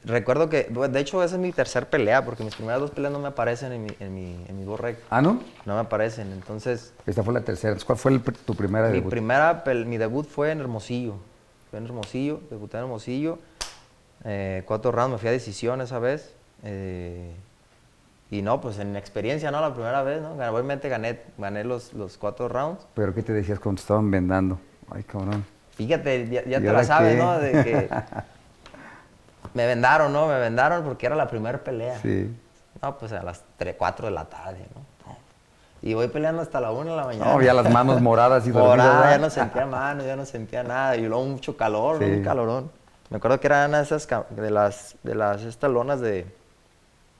Recuerdo 0.04 0.48
que, 0.48 0.64
de 0.64 1.00
hecho, 1.00 1.22
esa 1.22 1.34
es 1.34 1.40
mi 1.40 1.52
tercer 1.52 1.88
pelea, 1.88 2.24
porque 2.24 2.42
mis 2.42 2.54
primeras 2.54 2.80
dos 2.80 2.90
peleas 2.90 3.12
no 3.12 3.18
me 3.18 3.28
aparecen 3.28 3.70
en 3.72 3.84
mi, 3.84 3.96
en 4.00 4.14
mi, 4.14 4.44
en 4.48 4.58
mi. 4.58 4.76
¿Ah, 5.10 5.20
no? 5.20 5.40
No 5.66 5.74
me 5.74 5.80
aparecen, 5.80 6.32
entonces... 6.32 6.94
Esta 7.06 7.22
fue 7.22 7.34
la 7.34 7.42
tercera. 7.42 7.76
¿Cuál 7.84 7.98
fue 7.98 8.18
tu 8.18 8.54
primera 8.54 8.88
mi 8.88 9.02
Primera, 9.02 9.62
mi 9.86 9.98
debut 9.98 10.26
fue 10.26 10.52
en 10.52 10.60
Hermosillo. 10.60 11.16
Fue 11.70 11.78
en 11.78 11.84
Hermosillo, 11.84 12.40
debuté 12.50 12.78
en 12.78 12.84
Hermosillo. 12.84 13.38
Eh, 14.24 14.62
cuatro 14.64 14.90
rounds, 14.90 15.12
me 15.12 15.18
fui 15.18 15.28
a 15.28 15.32
decisión 15.32 15.82
esa 15.82 15.98
vez. 15.98 16.34
Eh, 16.62 17.34
y 18.30 18.40
no, 18.40 18.60
pues 18.62 18.78
en 18.78 18.96
experiencia, 18.96 19.50
¿no? 19.50 19.60
La 19.60 19.74
primera 19.74 20.02
vez, 20.02 20.22
¿no? 20.22 20.32
Obviamente 20.32 20.88
gané, 20.88 21.20
gané 21.36 21.62
los, 21.62 21.92
los 21.92 22.16
cuatro 22.16 22.48
rounds. 22.48 22.86
¿Pero 22.94 23.14
qué 23.14 23.22
te 23.22 23.34
decías 23.34 23.60
cuando 23.60 23.80
te 23.80 23.82
estaban 23.82 24.10
vendando? 24.10 24.58
Ay, 24.90 25.02
cabrón. 25.02 25.44
Fíjate, 25.72 26.28
ya, 26.30 26.60
te 26.60 26.72
la 26.72 26.84
sabes, 26.84 27.18
¿no? 27.18 27.38
De 27.38 27.52
que 27.52 27.88
me 29.52 29.66
vendaron, 29.66 30.12
¿no? 30.12 30.26
Me 30.26 30.38
vendaron 30.38 30.84
porque 30.84 31.06
era 31.06 31.16
la 31.16 31.28
primera 31.28 31.62
pelea. 31.62 31.98
Sí. 32.00 32.34
No, 32.80 32.98
pues 32.98 33.12
a 33.12 33.22
las 33.22 33.42
3, 33.56 33.76
4 33.78 34.06
de 34.06 34.12
la 34.12 34.24
tarde, 34.24 34.66
¿no? 34.74 34.94
Y 35.82 35.92
voy 35.92 36.08
peleando 36.08 36.40
hasta 36.40 36.62
la 36.62 36.70
1 36.70 36.90
de 36.90 36.96
la 36.96 37.04
mañana. 37.04 37.26
No, 37.26 37.42
ya 37.42 37.52
las 37.52 37.70
manos 37.70 38.00
moradas 38.00 38.46
y 38.46 38.50
Moradas, 38.50 39.10
ya 39.10 39.18
no 39.18 39.28
sentía 39.28 39.66
manos, 39.66 40.06
ya 40.06 40.16
no 40.16 40.24
sentía 40.24 40.62
nada. 40.62 40.96
Y 40.96 41.02
luego 41.02 41.26
mucho 41.26 41.58
calor, 41.58 42.02
un 42.02 42.22
calorón. 42.22 42.70
Me 43.10 43.18
acuerdo 43.18 43.38
que 43.38 43.46
eran 43.48 43.74
esas 43.74 44.08
de 44.30 44.50
las, 44.50 44.96
de 45.02 45.14
las 45.14 45.42
estas 45.42 45.70
lonas 45.70 46.00
de, 46.00 46.26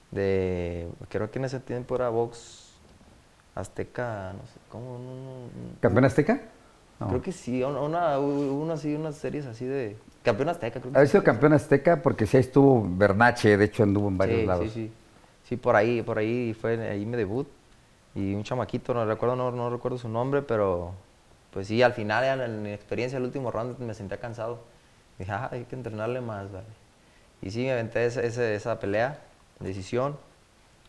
de, 0.09 0.89
creo 1.09 1.29
que 1.29 1.37
en 1.37 1.45
ese 1.45 1.59
tiempo 1.59 1.95
era 1.95 2.09
box 2.09 2.71
azteca, 3.53 4.33
no 4.33 4.47
sé, 4.47 4.59
¿cómo? 4.69 4.97
¿Campeón 5.79 6.05
azteca? 6.05 6.41
Creo 6.97 7.21
que 7.21 7.31
sí, 7.31 7.61
una, 7.61 8.17
una, 8.19 8.73
así, 8.73 8.95
unas 8.95 9.15
series 9.15 9.45
así 9.45 9.65
de... 9.65 9.97
Campeón 10.23 10.49
Azteca, 10.49 10.79
creo 10.79 10.93
que 10.93 10.99
Ha 10.99 11.05
sido 11.05 11.23
campeón 11.23 11.53
Azteca 11.53 12.01
porque 12.01 12.25
sí 12.25 12.37
ahí 12.37 12.41
estuvo 12.41 12.87
Bernache, 12.87 13.57
de 13.57 13.65
hecho 13.65 13.83
anduvo 13.83 14.07
en 14.07 14.17
varios 14.17 14.45
lados. 14.45 14.63
Sí, 14.65 14.87
sí, 14.87 14.91
sí. 15.43 15.57
por 15.57 15.75
ahí, 15.75 16.01
por 16.01 16.17
ahí 16.17 16.53
fue 16.53 16.79
ahí 16.89 17.05
mi 17.05 17.17
debut. 17.17 17.47
Y 18.15 18.33
un 18.33 18.43
chamaquito, 18.43 18.93
no 18.93 19.05
recuerdo, 19.05 19.35
no, 19.35 19.51
no 19.51 19.69
recuerdo 19.69 19.97
su 19.97 20.07
nombre, 20.07 20.41
pero 20.41 20.93
pues 21.51 21.67
sí, 21.67 21.83
al 21.83 21.93
final, 21.93 22.39
en, 22.39 22.63
mi 22.63 22.71
experiencia, 22.71 23.17
el 23.17 23.23
último 23.23 23.51
round 23.51 23.77
me 23.79 23.93
sentía 23.93 24.17
cansado. 24.17 24.63
Dije, 25.19 25.31
ah, 25.31 25.49
hay 25.51 25.65
que 25.65 25.75
entrenarle 25.75 26.21
más, 26.21 26.51
vale. 26.51 26.65
Y 27.41 27.51
sí, 27.51 27.63
me 27.63 27.73
aventé 27.73 28.05
esa, 28.05 28.21
esa, 28.23 28.79
pelea, 28.79 29.19
decisión. 29.59 30.17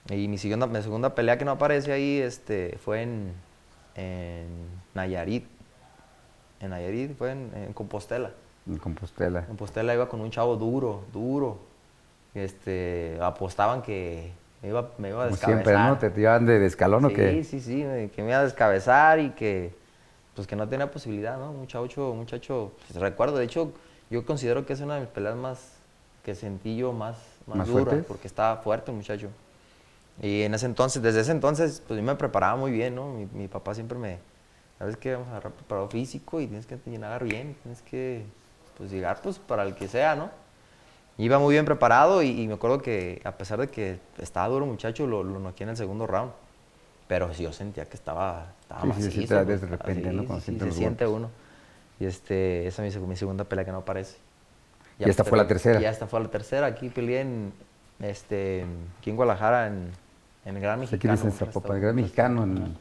Y 0.08 0.28
mi 0.28 0.38
segunda, 0.38 0.68
mi 0.68 0.80
segunda 0.82 1.14
pelea 1.16 1.36
que 1.36 1.44
no 1.44 1.50
aparece 1.50 1.92
ahí 1.92 2.20
este, 2.20 2.78
fue 2.78 3.02
en, 3.02 3.32
en 3.96 4.46
Nayarit 4.94 5.55
en 6.66 6.70
Nayarit, 6.70 7.16
fue 7.16 7.32
en, 7.32 7.72
Compostela. 7.72 8.32
En 8.66 8.78
Compostela. 8.78 9.40
En 9.40 9.46
Compostela 9.46 9.94
iba 9.94 10.08
con 10.08 10.20
un 10.20 10.30
chavo 10.30 10.56
duro, 10.56 11.04
duro. 11.12 11.58
Este, 12.34 13.16
apostaban 13.20 13.80
que 13.80 14.30
me 14.62 14.68
iba, 14.68 14.90
me 14.98 15.08
iba 15.08 15.24
a 15.24 15.26
descabezar. 15.28 15.64
siempre, 15.64 15.74
¿no? 15.74 15.98
¿Te 15.98 16.10
tiraban 16.10 16.44
de, 16.44 16.64
escalón 16.66 17.06
o 17.06 17.08
qué? 17.08 17.42
Sí, 17.42 17.60
sí, 17.60 17.60
sí, 17.60 18.10
que 18.14 18.22
me 18.22 18.30
iba 18.30 18.40
a 18.40 18.44
descabezar 18.44 19.18
y 19.20 19.30
que, 19.30 19.74
pues 20.34 20.46
que 20.46 20.54
no 20.54 20.68
tenía 20.68 20.90
posibilidad, 20.90 21.38
¿no? 21.38 21.52
Muchacho, 21.52 22.12
muchacho, 22.14 22.72
pues, 22.86 23.00
recuerdo, 23.00 23.38
de 23.38 23.44
hecho, 23.44 23.72
yo 24.10 24.26
considero 24.26 24.66
que 24.66 24.74
es 24.74 24.80
una 24.80 24.96
de 24.96 25.00
mis 25.00 25.08
peleas 25.08 25.36
más, 25.36 25.72
que 26.22 26.34
sentí 26.34 26.76
yo 26.76 26.92
más, 26.92 27.16
más, 27.46 27.66
dura, 27.66 28.02
porque 28.06 28.26
estaba 28.26 28.58
fuerte 28.58 28.90
el 28.90 28.98
muchacho. 28.98 29.28
Y 30.20 30.42
en 30.42 30.54
ese 30.54 30.66
entonces, 30.66 31.02
desde 31.02 31.20
ese 31.20 31.32
entonces, 31.32 31.82
pues 31.86 31.98
yo 31.98 32.04
me 32.04 32.14
preparaba 32.16 32.56
muy 32.56 32.70
bien, 32.70 32.94
¿no? 32.94 33.14
mi 33.32 33.48
papá 33.48 33.74
siempre 33.74 33.96
me, 33.96 34.18
sabes 34.78 34.96
que 34.96 35.12
vamos 35.12 35.28
a 35.28 35.30
agarrar 35.32 35.52
preparado 35.52 35.88
físico 35.88 36.40
y 36.40 36.46
tienes 36.46 36.66
que 36.66 36.78
llenar 36.86 37.24
bien, 37.24 37.56
tienes 37.62 37.82
que 37.82 38.24
pues, 38.76 38.90
llegar 38.90 39.20
pues, 39.22 39.38
para 39.38 39.62
el 39.62 39.74
que 39.74 39.88
sea, 39.88 40.14
¿no? 40.14 40.30
Iba 41.18 41.38
muy 41.38 41.54
bien 41.54 41.64
preparado 41.64 42.22
y, 42.22 42.46
me 42.46 42.54
acuerdo 42.54 42.82
que 42.82 43.22
a 43.24 43.32
pesar 43.32 43.58
de 43.58 43.68
que 43.68 43.98
estaba 44.18 44.48
duro 44.48 44.66
muchacho, 44.66 45.06
lo, 45.06 45.24
lo 45.24 45.38
noqué 45.38 45.64
en 45.64 45.70
el 45.70 45.76
segundo 45.76 46.06
round. 46.06 46.30
Pero 47.08 47.32
sí, 47.32 47.44
yo 47.44 47.52
sentía 47.52 47.86
que 47.86 47.96
estaba, 47.96 48.52
estaba 48.60 48.82
sí, 48.82 48.88
macizo, 48.88 49.10
sí, 49.10 49.26
de 49.26 49.56
repente, 49.56 50.12
¿no? 50.12 50.40
sí, 50.40 50.58
se 50.58 50.72
siente 50.72 51.06
uno. 51.06 51.30
Y 51.98 52.04
este, 52.04 52.66
esa 52.66 52.84
es 52.84 52.98
mi, 52.98 53.16
segunda 53.16 53.44
pelea 53.44 53.64
que 53.64 53.72
no 53.72 53.78
aparece. 53.78 54.18
y 54.98 55.08
esta 55.08 55.24
fue 55.24 55.38
la 55.38 55.46
tercera. 55.46 55.80
Y 55.80 55.84
esta 55.86 56.06
fue 56.06 56.20
la 56.20 56.28
tercera. 56.28 56.66
Aquí 56.66 56.90
peleé 56.90 57.20
en, 57.22 57.52
este, 58.00 58.66
aquí 58.98 59.08
en 59.08 59.16
Guadalajara, 59.16 59.68
en, 59.68 59.92
en 60.44 60.56
el 60.56 60.60
Gran 60.60 60.80
Mexicano. 60.80 61.14
Aquí 61.14 61.26
en 61.26 61.32
Zapopan, 61.32 61.76
el 61.76 61.82
Gran 61.82 61.94
Mexicano. 61.94 62.42
En, 62.42 62.76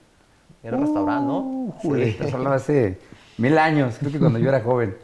era 0.65 0.77
restaurante, 0.77 1.27
¿no? 1.27 1.75
Sí. 1.81 2.17
Eso 2.19 2.48
hace 2.50 2.98
mil 3.38 3.57
años, 3.57 3.98
creo 4.00 4.12
que 4.12 4.19
cuando 4.19 4.39
yo 4.39 4.50
era 4.50 4.62
joven. 4.62 4.95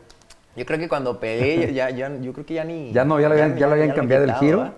Yo 0.55 0.65
creo 0.65 0.79
que 0.79 0.89
cuando 0.89 1.19
pegué, 1.19 1.71
ya, 1.73 1.89
ya, 1.91 2.13
yo 2.19 2.33
creo 2.33 2.45
que 2.45 2.55
ya 2.55 2.63
ni... 2.63 2.91
Ya 2.91 3.05
no, 3.05 3.19
ya 3.19 3.27
lo 3.29 3.35
habían, 3.35 3.57
ya, 3.57 3.67
lo 3.67 3.73
habían 3.73 3.91
cambiado 3.91 4.25
el 4.25 4.33
giro 4.33 4.73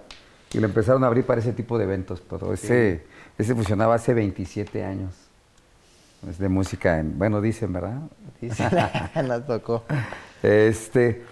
y 0.51 0.59
lo 0.59 0.67
empezaron 0.67 1.03
a 1.03 1.07
abrir 1.07 1.25
para 1.25 1.41
ese 1.41 1.53
tipo 1.53 1.77
de 1.77 1.85
eventos, 1.85 2.21
pero 2.21 2.53
ese, 2.53 3.03
ese 3.37 3.55
funcionaba 3.55 3.95
hace 3.95 4.13
27 4.13 4.83
años. 4.83 5.13
Es 6.29 6.37
de 6.37 6.47
música, 6.47 6.99
en, 6.99 7.17
bueno, 7.17 7.41
dicen, 7.41 7.73
¿verdad? 7.73 8.01
Dicen, 8.39 8.69
nos 9.27 9.45
tocó. 9.47 9.83
Este, 10.43 11.23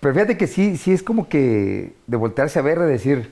pero 0.00 0.14
fíjate 0.14 0.36
que 0.36 0.46
sí, 0.46 0.76
sí 0.76 0.92
es 0.92 1.02
como 1.02 1.28
que 1.28 1.94
de 2.06 2.16
voltearse 2.16 2.58
a 2.58 2.62
ver, 2.62 2.78
de 2.78 2.86
decir, 2.86 3.30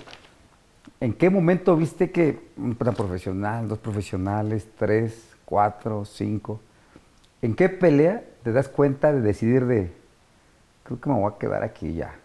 ¿en 1.01 1.13
qué 1.15 1.31
momento 1.31 1.77
viste 1.77 2.11
que 2.11 2.39
un 2.57 2.75
profesional, 2.75 3.69
dos 3.69 3.79
profesionales, 3.79 4.67
tres, 4.77 5.28
cuatro, 5.49 6.05
cinco. 6.05 6.61
¿En 7.41 7.57
qué 7.57 7.71
pelea 7.71 8.23
te 8.43 8.53
das 8.53 8.69
cuenta 8.69 9.13
de 9.13 9.23
decidir 9.23 9.65
de, 9.65 9.91
creo 10.83 11.01
que 11.01 11.09
me 11.09 11.17
voy 11.19 11.33
a 11.33 11.39
quedar 11.39 11.63
aquí 11.63 11.95
ya? 11.95 12.17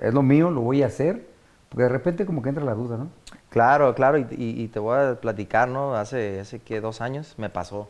Es 0.00 0.12
lo 0.12 0.22
mío, 0.22 0.50
lo 0.50 0.60
voy 0.60 0.82
a 0.82 0.86
hacer, 0.86 1.26
porque 1.70 1.84
de 1.84 1.88
repente 1.88 2.26
como 2.26 2.42
que 2.42 2.50
entra 2.50 2.62
la 2.62 2.74
duda, 2.74 2.98
¿no? 2.98 3.08
Claro, 3.48 3.94
claro, 3.94 4.18
y, 4.18 4.68
te 4.68 4.78
voy 4.78 4.98
a 4.98 5.20
platicar, 5.20 5.68
¿no? 5.68 5.94
Hace, 5.94 6.40
hace 6.40 6.58
que 6.58 6.82
dos 6.82 7.00
años 7.00 7.34
me 7.38 7.48
pasó. 7.48 7.88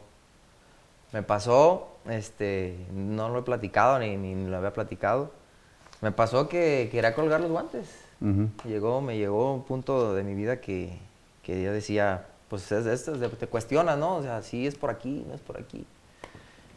Me 1.12 1.22
pasó, 1.22 1.88
este, 2.08 2.86
no 2.92 3.30
lo 3.30 3.40
he 3.40 3.42
platicado 3.42 3.98
ni, 3.98 4.16
ni 4.16 4.46
lo 4.46 4.58
había 4.58 4.72
platicado. 4.72 5.32
Me 6.00 6.12
pasó 6.12 6.48
que 6.48 6.88
quería 6.92 7.14
colgar 7.14 7.40
los 7.40 7.50
guantes. 7.50 8.04
Llegó, 8.64 9.00
me 9.00 9.18
llegó 9.18 9.52
un 9.52 9.64
punto 9.64 10.14
de 10.14 10.22
mi 10.22 10.34
vida 10.34 10.60
que, 10.60 10.98
que 11.42 11.60
yo 11.62 11.72
decía, 11.72 12.26
pues 12.52 12.70
es 12.70 12.84
esto, 12.84 13.12
te 13.14 13.46
cuestionas, 13.46 13.96
¿no? 13.96 14.16
O 14.16 14.22
sea, 14.22 14.42
sí 14.42 14.66
es 14.66 14.74
por 14.74 14.90
aquí, 14.90 15.24
no 15.26 15.32
es 15.32 15.40
por 15.40 15.58
aquí. 15.58 15.86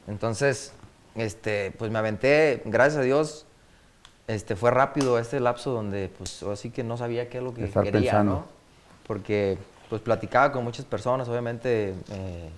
Entonces, 0.07 0.71
este, 1.15 1.71
pues 1.77 1.91
me 1.91 1.99
aventé, 1.99 2.61
gracias 2.63 3.01
a 3.01 3.01
Dios, 3.01 3.45
este, 4.27 4.55
fue 4.55 4.71
rápido 4.71 5.19
este 5.19 5.37
lapso 5.41 5.71
donde, 5.71 6.07
pues, 6.17 6.43
así 6.43 6.69
que 6.69 6.85
no 6.85 6.95
sabía 6.95 7.27
qué 7.27 7.39
es 7.39 7.43
lo 7.43 7.53
que 7.53 7.69
quería, 7.69 8.23
¿no? 8.23 8.45
Porque, 9.05 9.57
pues, 9.89 10.01
platicaba 10.01 10.53
con 10.53 10.63
muchas 10.63 10.85
personas, 10.85 11.27
obviamente, 11.27 11.93
eh, 12.09 12.49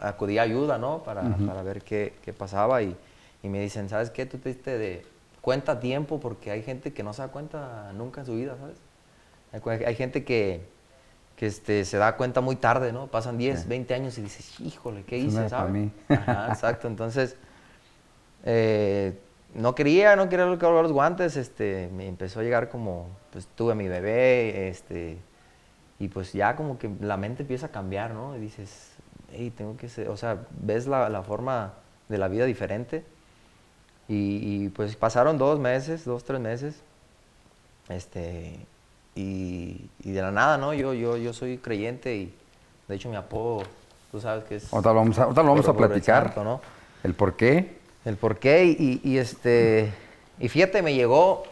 acudía 0.00 0.42
a 0.42 0.44
ayuda, 0.44 0.78
¿no? 0.78 1.02
Para, 1.02 1.22
para 1.36 1.64
ver 1.64 1.82
qué, 1.82 2.14
qué 2.22 2.32
pasaba 2.32 2.80
y, 2.80 2.96
y, 3.42 3.48
me 3.48 3.58
dicen, 3.60 3.88
¿sabes 3.88 4.10
qué? 4.10 4.24
Tú 4.24 4.38
te 4.38 4.50
diste 4.50 4.78
de 4.78 5.04
cuenta 5.40 5.72
a 5.72 5.80
tiempo 5.80 6.20
porque 6.20 6.52
hay 6.52 6.62
gente 6.62 6.92
que 6.92 7.02
no 7.02 7.12
se 7.12 7.22
da 7.22 7.28
cuenta 7.28 7.90
nunca 7.92 8.20
en 8.20 8.26
su 8.26 8.36
vida, 8.36 8.56
¿sabes? 8.56 8.76
hay 9.84 9.94
gente 9.96 10.22
que 10.22 10.75
que 11.36 11.46
este, 11.46 11.84
se 11.84 11.98
da 11.98 12.16
cuenta 12.16 12.40
muy 12.40 12.56
tarde, 12.56 12.92
¿no? 12.92 13.08
Pasan 13.08 13.36
10, 13.36 13.68
20 13.68 13.94
años 13.94 14.18
y 14.18 14.22
dices, 14.22 14.58
híjole, 14.60 15.04
¿qué 15.04 15.18
hice? 15.18 15.48
¿sabes? 15.48 15.72
Mí. 15.72 15.90
exacto, 16.08 16.88
entonces 16.88 17.36
eh, 18.44 19.18
no 19.54 19.74
quería, 19.74 20.16
no 20.16 20.28
quería 20.28 20.46
colgar 20.46 20.82
los 20.82 20.92
guantes, 20.92 21.36
este, 21.36 21.90
me 21.92 22.08
empezó 22.08 22.40
a 22.40 22.42
llegar 22.42 22.68
como, 22.70 23.08
pues 23.32 23.46
tuve 23.54 23.72
a 23.72 23.74
mi 23.74 23.86
bebé, 23.86 24.68
este, 24.68 25.18
y 25.98 26.08
pues 26.08 26.32
ya 26.32 26.56
como 26.56 26.78
que 26.78 26.90
la 27.00 27.16
mente 27.16 27.42
empieza 27.42 27.66
a 27.66 27.70
cambiar, 27.70 28.12
¿no? 28.12 28.36
Y 28.36 28.40
dices, 28.40 28.92
hey, 29.32 29.52
tengo 29.54 29.76
que 29.76 29.88
ser, 29.88 30.08
o 30.08 30.16
sea, 30.16 30.38
ves 30.50 30.86
la, 30.86 31.08
la 31.08 31.22
forma 31.22 31.74
de 32.08 32.18
la 32.18 32.28
vida 32.28 32.44
diferente. 32.44 33.04
Y, 34.08 34.64
y, 34.64 34.68
pues 34.68 34.94
pasaron 34.94 35.36
dos 35.36 35.58
meses, 35.58 36.04
dos, 36.04 36.22
tres 36.22 36.38
meses, 36.38 36.80
este, 37.88 38.56
y, 39.16 39.88
de 40.04 40.22
la 40.22 40.30
nada, 40.30 40.58
¿no? 40.58 40.74
Yo, 40.74 40.94
yo, 40.94 41.16
yo 41.16 41.32
soy 41.32 41.58
creyente 41.58 42.14
y 42.14 42.34
de 42.86 42.94
hecho 42.94 43.08
mi 43.08 43.16
apodo, 43.16 43.64
tú 44.12 44.20
sabes 44.20 44.44
que 44.44 44.56
es... 44.56 44.72
Ahorita 44.72 44.90
lo 44.90 44.94
vamos 44.94 45.18
a, 45.18 45.26
lo 45.26 45.32
vamos 45.32 45.68
a 45.68 45.76
platicar. 45.76 46.36
¿no? 46.36 46.60
¿El 47.02 47.14
por 47.14 47.34
qué? 47.34 47.78
El 48.04 48.16
por 48.16 48.38
qué 48.38 48.64
y, 48.64 49.00
y, 49.02 49.18
este... 49.18 49.92
Y 50.38 50.48
fíjate, 50.48 50.82
me 50.82 50.94
llegó, 50.94 51.44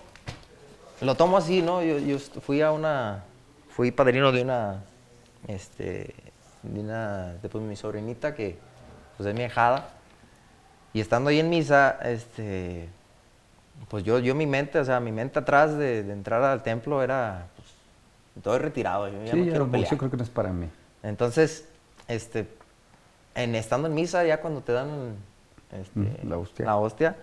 lo 1.01 1.15
tomo 1.15 1.39
así, 1.39 1.63
¿no? 1.63 1.83
Yo, 1.83 1.99
yo 1.99 2.19
fui 2.19 2.61
a 2.61 2.71
una, 2.71 3.25
fui 3.71 3.91
padrino 3.91 4.31
de 4.31 4.43
una, 4.43 4.85
este, 5.49 6.15
de 6.63 6.81
una, 6.81 7.35
después 7.43 7.65
mi 7.65 7.77
sobrinita 7.77 8.35
que, 8.35 8.59
pues 9.17 9.29
es 9.29 9.35
mi 9.35 9.43
hijada. 9.43 9.89
Y 10.93 11.01
estando 11.01 11.31
ahí 11.31 11.41
en 11.41 11.49
misa, 11.49 11.99
este, 12.03 12.89
pues 13.89 14.05
yo, 14.05 14.19
yo 14.19 14.35
mi 14.35 14.47
mente, 14.47 14.79
o 14.79 14.85
sea, 14.85 15.01
mi 15.01 15.13
mente 15.13 15.39
atrás 15.39 15.77
de, 15.77 16.01
entrar 16.01 16.43
al 16.43 16.63
templo 16.63 17.03
era, 17.03 17.47
todo 18.43 18.59
retirado, 18.59 19.09
yo 19.09 19.25
ya 19.25 19.35
no 19.35 19.45
quiero 19.45 19.71
pelear. 19.71 19.91
Yo 19.91 19.99
creo 19.99 20.11
que 20.11 20.17
no 20.17 20.23
es 20.23 20.31
para 20.31 20.53
mí. 20.53 20.69
Entonces, 21.03 21.67
este, 22.09 22.49
en, 23.35 23.55
estando 23.55 23.89
en 23.89 23.95
misa, 23.95 24.25
ya 24.25 24.41
cuando 24.41 24.63
te 24.63 24.73
dan 24.73 25.17
este, 25.73 26.27
la, 26.27 26.39
hostia. 26.39 26.67
la 26.67 26.77
hostia, 26.77 27.17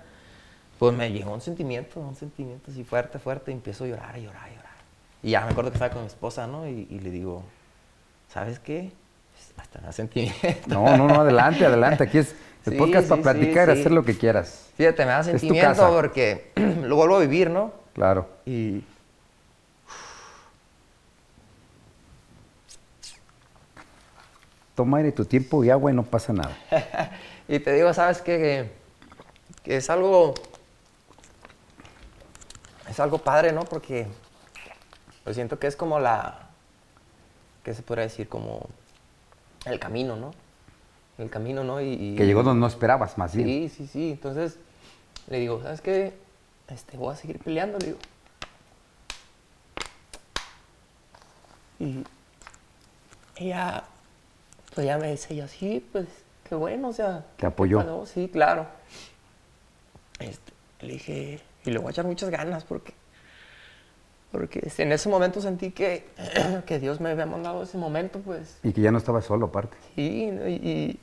pues 0.80 0.96
me 0.96 1.12
llegó 1.12 1.34
un 1.34 1.42
sentimiento, 1.42 2.00
un 2.00 2.16
sentimiento 2.16 2.72
así 2.72 2.84
fuerte, 2.84 3.20
fuerte, 3.20 3.52
y 3.52 3.54
empiezo 3.54 3.84
a 3.84 3.88
llorar, 3.88 4.16
a 4.16 4.18
llorar, 4.18 4.44
a 4.44 4.50
llorar. 4.50 4.72
Y 5.24 5.32
ya 5.32 5.46
me 5.46 5.52
acuerdo 5.52 5.72
que 5.72 5.76
estaba 5.76 5.92
con 5.92 6.02
mi 6.02 6.08
esposa, 6.08 6.48
¿no? 6.48 6.68
Y, 6.68 6.88
y 6.90 7.00
le 7.00 7.12
digo, 7.12 7.44
¿sabes 8.30 8.60
qué? 8.60 8.92
Hasta 9.58 9.82
me 9.82 9.92
sentimiento. 9.94 10.68
No, 10.68 10.98
no, 10.98 11.08
no, 11.08 11.22
adelante, 11.22 11.66
adelante. 11.66 12.04
Aquí 12.04 12.20
es 12.20 12.36
el 12.66 12.78
podcast 12.78 13.10
para 13.10 13.22
platicar 13.22 13.70
y 13.70 13.80
hacer 13.80 13.92
lo 13.92 14.04
que 14.04 14.18
quieras. 14.18 14.70
Fíjate, 14.76 15.06
me 15.06 15.12
da 15.12 15.24
sentimiento 15.24 15.90
porque 15.94 16.52
lo 16.84 16.96
vuelvo 16.96 17.18
a 17.18 17.20
vivir, 17.20 17.50
¿no? 17.50 17.74
Claro. 17.94 18.30
Y. 18.46 18.84
Toma 24.76 24.98
aire 24.98 25.12
tu 25.12 25.26
tiempo 25.26 25.64
y 25.64 25.70
agua 25.70 25.92
y 25.92 25.96
no 25.96 26.04
pasa 26.04 26.34
nada. 26.34 26.58
y 27.48 27.60
te 27.60 27.74
digo, 27.74 27.94
¿sabes 27.94 28.22
qué? 28.22 28.72
Que, 29.64 29.76
es 29.78 29.90
algo. 29.90 30.34
Es 32.90 33.00
algo 33.00 33.18
padre, 33.18 33.52
¿no? 33.52 33.64
Porque. 33.66 34.08
Pues 35.24 35.36
siento 35.36 35.60
que 35.60 35.68
es 35.68 35.76
como 35.76 36.00
la. 36.00 36.50
¿Qué 37.64 37.74
se 37.74 37.82
podría 37.84 38.04
decir? 38.04 38.28
Como. 38.28 38.68
El 39.66 39.80
camino, 39.80 40.16
¿no? 40.16 40.32
el 41.22 41.30
camino, 41.30 41.64
¿no? 41.64 41.82
Y, 41.82 42.16
que 42.16 42.26
llegó 42.26 42.44
donde 42.44 42.60
no 42.60 42.68
esperabas, 42.68 43.18
más 43.18 43.36
bien. 43.36 43.48
Sí, 43.48 43.70
sí, 43.70 43.88
sí. 43.88 44.12
Entonces 44.12 44.58
le 45.28 45.40
digo, 45.40 45.62
¿sabes 45.62 45.82
qué? 45.82 46.14
Este, 46.68 46.98
voy 46.98 47.14
a 47.14 47.18
seguir 47.18 47.40
peleando, 47.40 47.78
le 47.80 47.86
digo. 47.88 48.00
Y 51.80 52.04
ella, 53.36 53.84
pues 54.74 54.88
ya 54.88 54.98
me 54.98 55.12
dice, 55.12 55.36
yo, 55.36 55.48
sí, 55.48 55.86
pues 55.92 56.08
qué 56.48 56.56
bueno, 56.56 56.90
o 56.90 56.94
sea. 56.94 57.26
¿Te 57.38 57.46
apoyó? 57.46 58.06
Sí, 58.06 58.30
claro. 58.32 58.68
Este, 60.20 60.52
le 60.82 60.94
dije, 60.94 61.40
y 61.66 61.72
le 61.72 61.80
voy 61.80 61.88
a 61.88 61.92
echar 61.92 62.06
muchas 62.06 62.30
ganas 62.30 62.64
porque 62.64 62.94
porque 64.32 64.72
en 64.78 64.92
ese 64.94 65.10
momento 65.10 65.42
sentí 65.42 65.72
que, 65.72 66.06
que 66.66 66.80
Dios 66.80 67.02
me 67.02 67.10
había 67.10 67.26
mandado 67.26 67.64
ese 67.64 67.78
momento, 67.78 68.20
pues. 68.20 68.60
Y 68.64 68.72
que 68.72 68.82
ya 68.82 68.92
no 68.92 68.98
estaba 68.98 69.22
solo, 69.22 69.48
aparte. 69.48 69.78
Sí, 69.96 70.30
y, 70.30 71.00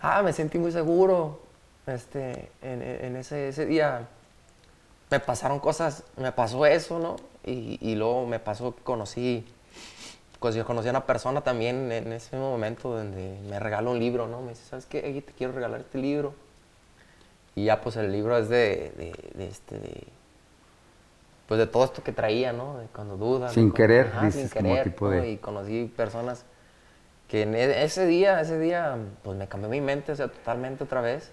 ah, 0.00 0.22
me 0.22 0.32
sentí 0.32 0.58
muy 0.58 0.72
seguro. 0.72 1.40
Este, 1.86 2.50
en, 2.62 3.16
ese, 3.16 3.48
ese, 3.48 3.66
día 3.66 4.06
me 5.10 5.18
pasaron 5.18 5.60
cosas, 5.60 6.04
me 6.16 6.30
pasó 6.30 6.66
eso, 6.66 6.98
¿no? 6.98 7.16
Y, 7.44 7.94
luego 7.94 8.26
me 8.26 8.38
pasó 8.38 8.74
que 8.74 8.82
conocí, 8.82 9.46
pues 10.40 10.54
yo 10.54 10.64
conocí 10.64 10.88
a 10.88 10.90
una 10.90 11.06
persona 11.06 11.42
también 11.42 11.92
en 11.92 12.12
ese 12.12 12.36
momento 12.36 12.96
donde 12.96 13.38
me 13.48 13.60
regaló 13.60 13.92
un 13.92 13.98
libro, 13.98 14.26
¿no? 14.26 14.40
Me 14.40 14.50
dice, 14.50 14.64
¿sabes 14.68 14.86
qué? 14.86 15.00
te 15.00 15.32
quiero 15.34 15.52
regalar 15.52 15.80
este 15.80 15.98
libro. 15.98 16.34
Y 17.54 17.64
ya 17.66 17.80
pues 17.80 17.96
el 17.96 18.10
libro 18.10 18.36
es 18.38 18.48
de, 18.48 19.12
de, 19.34 19.46
este, 19.46 19.78
de, 19.78 20.04
pues 21.46 21.58
de 21.58 21.66
todo 21.66 21.84
esto 21.84 22.02
que 22.02 22.12
traía, 22.12 22.52
¿no? 22.52 22.78
De 22.78 22.86
cuando 22.86 23.16
dudas. 23.16 23.52
Sin 23.52 23.70
querer, 23.70 24.10
sin 24.32 24.48
querer, 24.48 24.84
tipo 24.84 25.10
de... 25.10 25.30
Y 25.30 25.36
conocí 25.36 25.92
personas 25.94 26.44
que 27.28 27.42
en 27.42 27.54
e, 27.54 27.84
ese 27.84 28.06
día, 28.06 28.40
ese 28.40 28.58
día, 28.58 28.96
pues 29.22 29.36
me 29.36 29.46
cambió 29.46 29.68
mi 29.68 29.80
mente, 29.80 30.12
o 30.12 30.16
sea, 30.16 30.28
totalmente 30.28 30.84
otra 30.84 31.00
vez. 31.00 31.30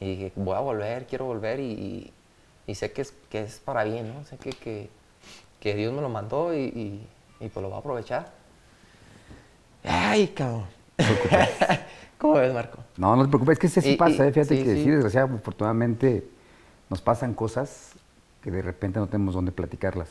Y 0.00 0.16
dije, 0.16 0.32
voy 0.34 0.56
a 0.56 0.60
volver, 0.60 1.06
quiero 1.06 1.26
volver 1.26 1.60
y, 1.60 2.12
y, 2.66 2.74
sé 2.74 2.92
que 2.92 3.02
es, 3.02 3.12
que 3.30 3.42
es 3.42 3.60
para 3.60 3.84
bien, 3.84 4.14
¿no? 4.14 4.24
Sé 4.24 4.38
que, 4.38 4.50
que, 4.50 4.88
que 5.60 5.74
Dios 5.74 5.92
me 5.92 6.00
lo 6.02 6.08
mandó 6.08 6.54
y, 6.54 7.06
y, 7.38 7.48
pues 7.48 7.62
lo 7.62 7.68
voy 7.68 7.76
a 7.76 7.80
aprovechar. 7.80 8.39
Ay, 9.84 10.28
cabrón. 10.28 10.64
¿Cómo 12.18 12.34
ves, 12.34 12.52
Marco? 12.52 12.78
No, 12.96 13.16
no 13.16 13.22
te 13.24 13.28
preocupes, 13.28 13.58
es 13.62 13.74
que 13.74 13.80
sí 13.80 13.96
pasa, 13.96 14.26
¿eh? 14.26 14.32
fíjate 14.32 14.62
que 14.62 14.74
sí, 14.74 14.90
desgraciadamente, 14.90 15.40
afortunadamente, 15.40 16.28
nos 16.90 17.00
pasan 17.00 17.32
cosas 17.34 17.92
que 18.42 18.50
de 18.50 18.60
repente 18.60 18.98
no 18.98 19.06
tenemos 19.06 19.34
dónde 19.34 19.52
platicarlas. 19.52 20.08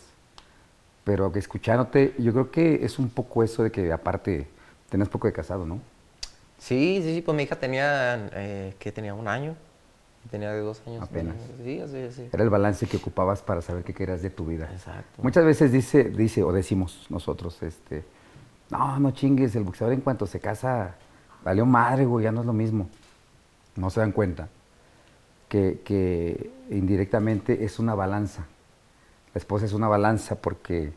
Pero 1.04 1.32
que 1.32 1.39
escuchándote, 1.39 2.15
yo 2.17 2.32
creo 2.32 2.52
que 2.52 2.84
es 2.84 2.98
un 2.98 3.10
poco 3.10 3.44
eso 3.44 3.63
de 3.63 3.72
que 3.72 3.91
aparte 3.91 4.48
Tenías 4.89 5.10
poco 5.10 5.28
de 5.28 5.34
casado, 5.34 5.65
¿no? 5.65 5.80
Sí, 6.58 7.00
sí, 7.04 7.15
sí, 7.15 7.22
pues 7.22 7.38
mi 7.38 7.44
hija 7.44 7.56
tenía, 7.56 8.30
eh, 8.34 8.74
que 8.80 8.91
tenía 8.91 9.13
un 9.13 9.28
año, 9.28 9.56
tenía 10.30 10.52
de 10.52 10.60
dos 10.60 10.82
años. 10.88 11.04
Apenas. 11.04 11.36
Sí, 11.63 11.82
sí, 11.88 12.08
sí. 12.12 12.30
Era 12.34 12.44
el 12.44 12.50
balance 12.50 12.86
que 12.88 12.98
ocupabas 12.98 13.41
para 13.41 13.62
saber 13.62 13.84
qué 13.84 13.94
querías 13.94 14.22
de 14.22 14.30
tu 14.30 14.46
vida. 14.46 14.67
Exacto. 14.72 15.22
Muchas 15.22 15.46
veces 15.46 15.72
dice, 15.72 16.06
dice 16.06 16.44
o 16.44 16.52
decimos 16.52 17.06
nosotros, 17.10 17.62
este, 17.62 18.04
no, 18.70 19.00
no 19.00 19.12
chingues, 19.12 19.56
el 19.56 19.64
boxeador 19.64 19.94
en 19.94 20.02
cuanto 20.02 20.26
se 20.26 20.40
casa, 20.40 20.96
valió 21.44 21.66
madre, 21.66 22.06
güey, 22.06 22.26
ya 22.26 22.32
no 22.32 22.42
es 22.42 22.46
lo 22.46 22.54
mismo. 22.54 22.88
No 23.76 23.90
se 23.90 24.00
dan 24.00 24.12
cuenta 24.12 24.50
que, 25.48 26.52
indirectamente 26.70 27.66
es 27.66 27.80
una 27.80 27.96
balanza. 27.96 28.46
La 29.34 29.40
esposa 29.40 29.66
es 29.66 29.74
una 29.74 29.88
balanza 29.88 30.36
porque 30.36 30.94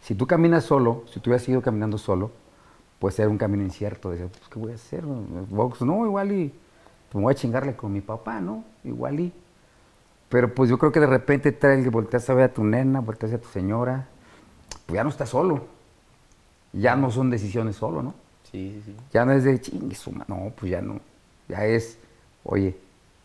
si 0.00 0.14
tú 0.14 0.26
caminas 0.26 0.64
solo, 0.64 1.04
si 1.12 1.20
tú 1.20 1.30
hubieras 1.30 1.48
ido 1.48 1.62
caminando 1.62 1.98
solo, 1.98 2.30
puede 2.98 3.14
ser 3.14 3.28
un 3.28 3.38
camino 3.38 3.62
incierto. 3.62 4.10
Decir, 4.10 4.28
pues, 4.28 4.48
¿qué 4.50 4.58
voy 4.58 4.72
a 4.72 4.74
hacer? 4.74 5.04
Box, 5.04 5.82
no, 5.82 6.04
igual 6.04 6.32
y 6.32 6.54
me 7.14 7.20
voy 7.20 7.32
a 7.32 7.34
chingarle 7.34 7.76
con 7.76 7.92
mi 7.92 8.00
papá, 8.00 8.40
¿no? 8.40 8.64
Igual 8.84 9.20
y. 9.20 9.32
Pero 10.28 10.52
pues 10.54 10.68
yo 10.68 10.78
creo 10.78 10.90
que 10.90 11.00
de 11.00 11.06
repente 11.06 11.52
trae 11.52 11.78
el 11.78 11.84
que 11.84 11.90
volteas 11.90 12.28
a 12.28 12.34
ver 12.34 12.44
a 12.50 12.52
tu 12.52 12.64
nena, 12.64 13.00
volteas 13.00 13.32
a 13.32 13.38
tu 13.38 13.48
señora, 13.48 14.08
pues 14.86 14.96
ya 14.96 15.04
no 15.04 15.10
estás 15.10 15.28
solo. 15.28 15.66
Ya 16.74 16.96
no 16.96 17.10
son 17.10 17.30
decisiones 17.30 17.76
solo, 17.76 18.02
¿no? 18.02 18.14
Sí, 18.50 18.80
sí, 18.84 18.92
sí. 18.92 18.96
Ya 19.12 19.24
no 19.24 19.32
es 19.32 19.44
de 19.44 19.60
chingue 19.60 19.94
suma, 19.94 20.24
no, 20.28 20.52
pues 20.56 20.70
ya 20.70 20.80
no. 20.80 21.00
Ya 21.48 21.64
es, 21.64 21.98
oye, 22.44 22.76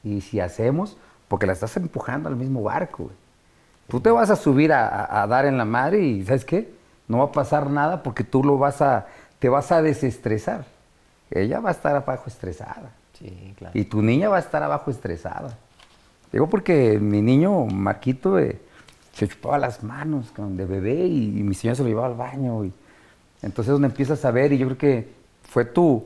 y 0.04 0.22
si 0.22 0.40
hacemos, 0.40 0.98
porque 1.28 1.46
la 1.46 1.54
estás 1.54 1.76
empujando 1.78 2.30
al 2.30 2.36
mismo 2.36 2.64
barco, 2.64 3.04
güey. 3.04 3.16
Tú 3.88 4.00
te 4.00 4.12
vas 4.12 4.30
a 4.30 4.36
subir 4.36 4.72
a, 4.72 5.22
a 5.22 5.26
dar 5.28 5.46
en 5.46 5.58
la 5.58 5.66
madre 5.66 6.02
y, 6.02 6.24
¿sabes 6.24 6.46
qué? 6.46 6.72
No 7.08 7.20
va 7.20 7.26
a 7.26 7.32
pasar 7.32 7.72
nada 7.72 8.04
porque 8.04 8.24
tú 8.24 8.44
lo 8.44 8.58
vas 8.60 8.82
a 8.82 9.08
te 9.40 9.50
vas 9.50 9.72
a 9.72 9.82
desestresar. 9.82 10.66
Ella 11.32 11.60
va 11.60 11.70
a 11.70 11.72
estar 11.72 11.96
abajo 11.96 12.26
estresada. 12.28 12.92
Sí, 13.18 13.54
claro. 13.58 13.78
Y 13.78 13.86
tu 13.86 14.02
niña 14.02 14.30
va 14.30 14.38
a 14.38 14.42
estar 14.42 14.62
abajo 14.62 14.92
estresada. 14.92 15.58
Digo 16.32 16.48
porque 16.48 17.00
mi 17.00 17.22
niño, 17.22 17.66
Marquito, 17.66 18.38
eh, 18.38 18.60
se 19.14 19.28
chupaba 19.28 19.58
las 19.58 19.84
manos 19.84 20.32
de 20.38 20.66
bebé 20.66 21.06
y, 21.08 21.28
mi 21.44 21.56
señora 21.56 21.76
se 21.76 21.84
lo 21.84 21.90
llevaba 21.90 22.08
al 22.08 22.16
baño. 22.16 22.66
Y, 22.66 22.74
entonces 23.42 23.72
donde 23.72 23.88
empiezas 23.88 24.24
a 24.26 24.32
ver 24.32 24.52
y 24.54 24.58
yo 24.58 24.68
creo 24.68 24.78
que 24.78 25.10
fue 25.44 25.66
tu, 25.66 26.06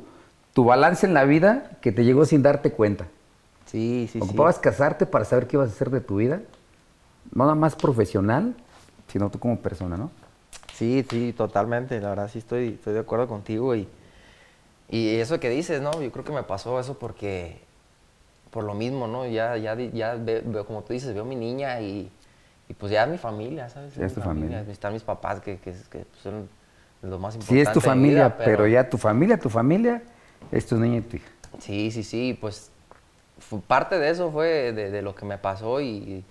tu 0.53 0.65
balance 0.65 1.05
en 1.05 1.13
la 1.13 1.25
vida 1.25 1.71
que 1.81 1.91
te 1.91 2.03
llegó 2.05 2.25
sin 2.25 2.43
darte 2.43 2.71
cuenta. 2.71 3.07
Sí, 3.65 4.07
sí, 4.11 4.19
Ocupabas 4.21 4.59
casarte 4.59 5.05
para 5.05 5.25
saber 5.25 5.47
qué 5.47 5.57
ibas 5.57 5.69
a 5.69 5.73
hacer 5.73 5.89
de 5.89 6.01
tu 6.01 6.17
vida. 6.17 6.41
No 7.33 7.45
nada 7.45 7.55
más 7.55 7.75
profesional, 7.75 8.55
sino 9.07 9.31
tú 9.31 9.39
como 9.39 9.57
persona, 9.57 9.97
¿no? 9.97 10.11
Sí, 10.73 11.05
sí, 11.09 11.33
totalmente. 11.33 11.99
La 11.99 12.09
verdad 12.09 12.29
sí 12.31 12.39
estoy, 12.39 12.69
estoy 12.69 12.93
de 12.93 12.99
acuerdo 12.99 13.27
contigo. 13.27 13.75
Y, 13.75 13.87
y 14.89 15.15
eso 15.15 15.39
que 15.39 15.49
dices, 15.49 15.81
¿no? 15.81 16.01
Yo 16.01 16.11
creo 16.11 16.23
que 16.23 16.31
me 16.31 16.43
pasó 16.43 16.79
eso 16.79 16.99
porque, 16.99 17.61
por 18.51 18.63
lo 18.63 18.75
mismo, 18.75 19.07
¿no? 19.07 19.25
Ya, 19.25 19.57
ya, 19.57 19.75
ya 19.75 20.15
veo, 20.15 20.65
como 20.65 20.83
tú 20.83 20.93
dices, 20.93 21.13
veo 21.13 21.23
a 21.23 21.27
mi 21.27 21.35
niña 21.35 21.81
y, 21.81 22.11
y 22.69 22.73
pues 22.75 22.91
ya 22.91 23.05
es 23.05 23.09
mi 23.09 23.17
familia, 23.17 23.69
¿sabes? 23.69 23.97
es 23.97 24.13
tu 24.13 24.21
familia. 24.21 24.61
Están 24.61 24.93
mis 24.93 25.03
papás 25.03 25.41
que, 25.41 25.57
que, 25.57 25.73
que 25.89 26.05
son 26.21 26.47
lo 27.03 27.19
más 27.19 27.35
importante. 27.35 27.63
Sí, 27.63 27.67
es 27.67 27.71
tu 27.71 27.81
familia, 27.81 28.37
pero... 28.37 28.67
ya 28.67 28.89
tu 28.89 28.97
familia, 28.97 29.37
tu 29.37 29.49
familia, 29.49 30.01
es 30.51 30.65
tu 30.65 30.77
niña 30.77 30.97
y 30.97 31.01
tu 31.01 31.17
hija. 31.17 31.29
Sí, 31.59 31.91
sí, 31.91 32.03
sí, 32.03 32.37
pues 32.39 32.71
parte 33.67 33.99
de 33.99 34.09
eso 34.09 34.31
fue 34.31 34.71
de, 34.73 34.89
de 34.89 35.01
lo 35.01 35.13
que 35.13 35.25
me 35.25 35.37
pasó 35.37 35.81
y, 35.81 36.23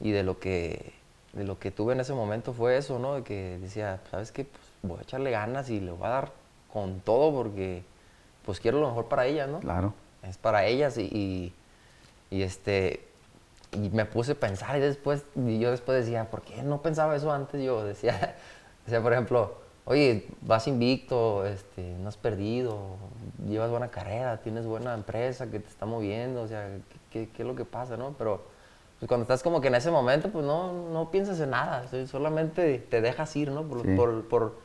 y 0.00 0.10
de 0.10 0.22
lo 0.22 0.38
que 0.38 0.92
de 1.32 1.44
lo 1.44 1.58
que 1.58 1.70
tuve 1.70 1.94
en 1.94 2.00
ese 2.00 2.12
momento 2.12 2.52
fue 2.52 2.76
eso, 2.76 2.98
¿no? 2.98 3.14
De 3.14 3.22
que 3.22 3.58
decía, 3.58 4.00
¿sabes 4.10 4.32
qué? 4.32 4.44
Pues 4.44 4.62
voy 4.82 4.98
a 4.98 5.02
echarle 5.02 5.30
ganas 5.30 5.70
y 5.70 5.80
le 5.80 5.90
voy 5.90 6.06
a 6.06 6.10
dar 6.10 6.32
con 6.72 7.00
todo 7.00 7.32
porque 7.32 7.84
pues 8.44 8.60
quiero 8.60 8.80
lo 8.80 8.88
mejor 8.88 9.06
para 9.06 9.26
ellas, 9.26 9.48
¿no? 9.48 9.60
Claro. 9.60 9.94
Es 10.28 10.36
para 10.36 10.66
ellas 10.66 10.98
y, 10.98 11.52
y, 12.30 12.42
este, 12.42 13.06
y 13.72 13.88
me 13.90 14.04
puse 14.04 14.32
a 14.32 14.34
pensar 14.34 14.76
y 14.76 14.80
después, 14.80 15.24
y 15.34 15.58
yo 15.58 15.70
después 15.70 16.04
decía, 16.04 16.30
¿por 16.30 16.42
qué 16.42 16.62
no 16.62 16.82
pensaba 16.82 17.16
eso 17.16 17.32
antes? 17.32 17.62
Yo 17.62 17.82
decía, 17.84 18.36
decía 18.84 19.00
por 19.02 19.12
ejemplo, 19.12 19.61
oye, 19.84 20.28
vas 20.42 20.68
invicto, 20.68 21.44
este, 21.46 21.82
no 22.00 22.08
has 22.08 22.16
perdido, 22.16 22.96
llevas 23.48 23.70
buena 23.70 23.88
carrera, 23.88 24.38
tienes 24.38 24.66
buena 24.66 24.94
empresa 24.94 25.50
que 25.50 25.60
te 25.60 25.68
está 25.68 25.86
moviendo, 25.86 26.42
o 26.42 26.48
sea, 26.48 26.68
¿qué, 27.10 27.28
qué 27.28 27.42
es 27.42 27.48
lo 27.48 27.54
que 27.54 27.64
pasa, 27.64 27.96
no? 27.96 28.14
Pero 28.16 28.42
pues 29.02 29.08
cuando 29.08 29.22
estás 29.22 29.42
como 29.42 29.60
que 29.60 29.66
en 29.66 29.74
ese 29.74 29.90
momento, 29.90 30.30
pues 30.30 30.44
no, 30.44 30.90
no 30.90 31.10
piensas 31.10 31.40
en 31.40 31.50
nada, 31.50 31.84
solamente 32.06 32.78
te 32.78 33.00
dejas 33.00 33.34
ir, 33.34 33.50
¿no? 33.50 33.64
Por, 33.64 33.96
por, 33.96 34.28
por, 34.28 34.58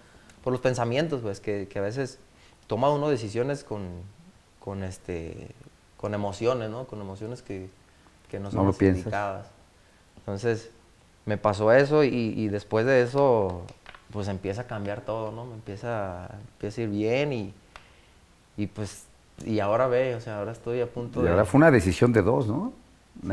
por 0.44 0.54
los 0.54 0.62
pensamientos, 0.62 1.22
pues, 1.22 1.40
que, 1.40 1.68
que, 1.68 1.80
a 1.80 1.82
veces 1.82 2.20
toma 2.68 2.92
uno 2.92 3.10
decisiones 3.10 3.64
con, 3.64 4.04
con, 4.60 4.84
este, 4.84 5.48
con 5.98 6.14
emociones, 6.14 6.70
¿no? 6.70 6.86
Con 6.86 7.02
emociones 7.02 7.42
que, 7.42 7.72
que 8.30 8.40
no 8.40 8.52
son 8.52 8.68
no 8.68 8.76
indicadas. 8.80 9.48
Entonces, 10.18 10.70
me 11.26 11.38
pasó 11.38 11.72
eso 11.72 12.04
y, 12.04 12.48
después 12.50 12.86
de 12.86 13.02
eso, 13.02 13.64
pues 14.12 14.28
empieza 14.28 14.62
a 14.62 14.64
cambiar 14.66 15.02
todo, 15.02 15.32
¿no? 15.32 15.46
Me 15.46 15.54
empieza, 15.54 16.30
empieza 16.54 16.82
a 16.82 16.84
ir 16.86 16.90
bien 16.90 17.34
y, 17.34 17.54
y 18.58 18.68
pues, 18.68 19.06
y 19.46 19.60
ahora 19.60 19.88
ve, 19.88 20.16
o 20.16 20.22
sea, 20.22 20.40
ahora 20.40 20.52
estoy 20.52 20.82
a 20.82 20.88
punto 20.88 21.22
de... 21.22 21.28
Y 21.28 21.32
ahora 21.32 21.46
fue 21.46 21.60
una 21.60 21.72
decisión 21.72 22.14
de 22.14 22.22
dos, 22.22 22.48
¿no? 22.48 22.74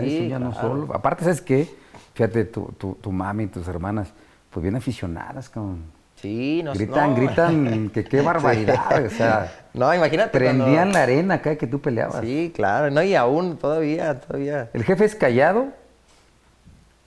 sí, 0.00 0.28
ya 0.28 0.38
no 0.38 0.54
solo. 0.54 0.94
Aparte, 0.94 1.24
¿sabes 1.24 1.40
qué? 1.42 1.68
Fíjate, 2.14 2.44
tu, 2.44 2.72
tu, 2.78 2.94
tu 2.94 3.12
mami 3.12 3.44
y 3.44 3.46
tus 3.48 3.68
hermanas, 3.68 4.12
pues 4.50 4.62
bien 4.62 4.76
aficionadas, 4.76 5.48
con 5.50 5.82
Sí, 6.24 6.62
no 6.64 6.72
Gritan, 6.72 7.14
gritan, 7.14 7.90
que 7.90 8.02
qué 8.02 8.20
barbaridad, 8.22 9.04
o 9.04 9.10
sea. 9.10 9.66
No, 9.74 9.94
imagínate. 9.94 10.30
Prendían 10.30 10.90
la 10.90 11.02
arena 11.02 11.34
acá 11.34 11.56
que 11.56 11.66
tú 11.66 11.80
peleabas. 11.80 12.22
Sí, 12.22 12.50
claro, 12.54 12.90
no, 12.90 13.02
y 13.02 13.14
aún, 13.14 13.58
todavía, 13.58 14.18
todavía. 14.20 14.70
El 14.72 14.84
jefe 14.84 15.04
es 15.04 15.14
callado, 15.14 15.68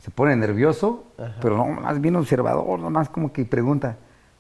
se 0.08 0.12
pone 0.12 0.38
nervioso, 0.38 1.04
pero 1.42 1.58
no, 1.58 1.66
más 1.66 2.00
bien 2.00 2.16
observador, 2.16 2.80
nomás 2.80 3.10
como 3.10 3.34
que 3.34 3.44
pregunta, 3.44 3.98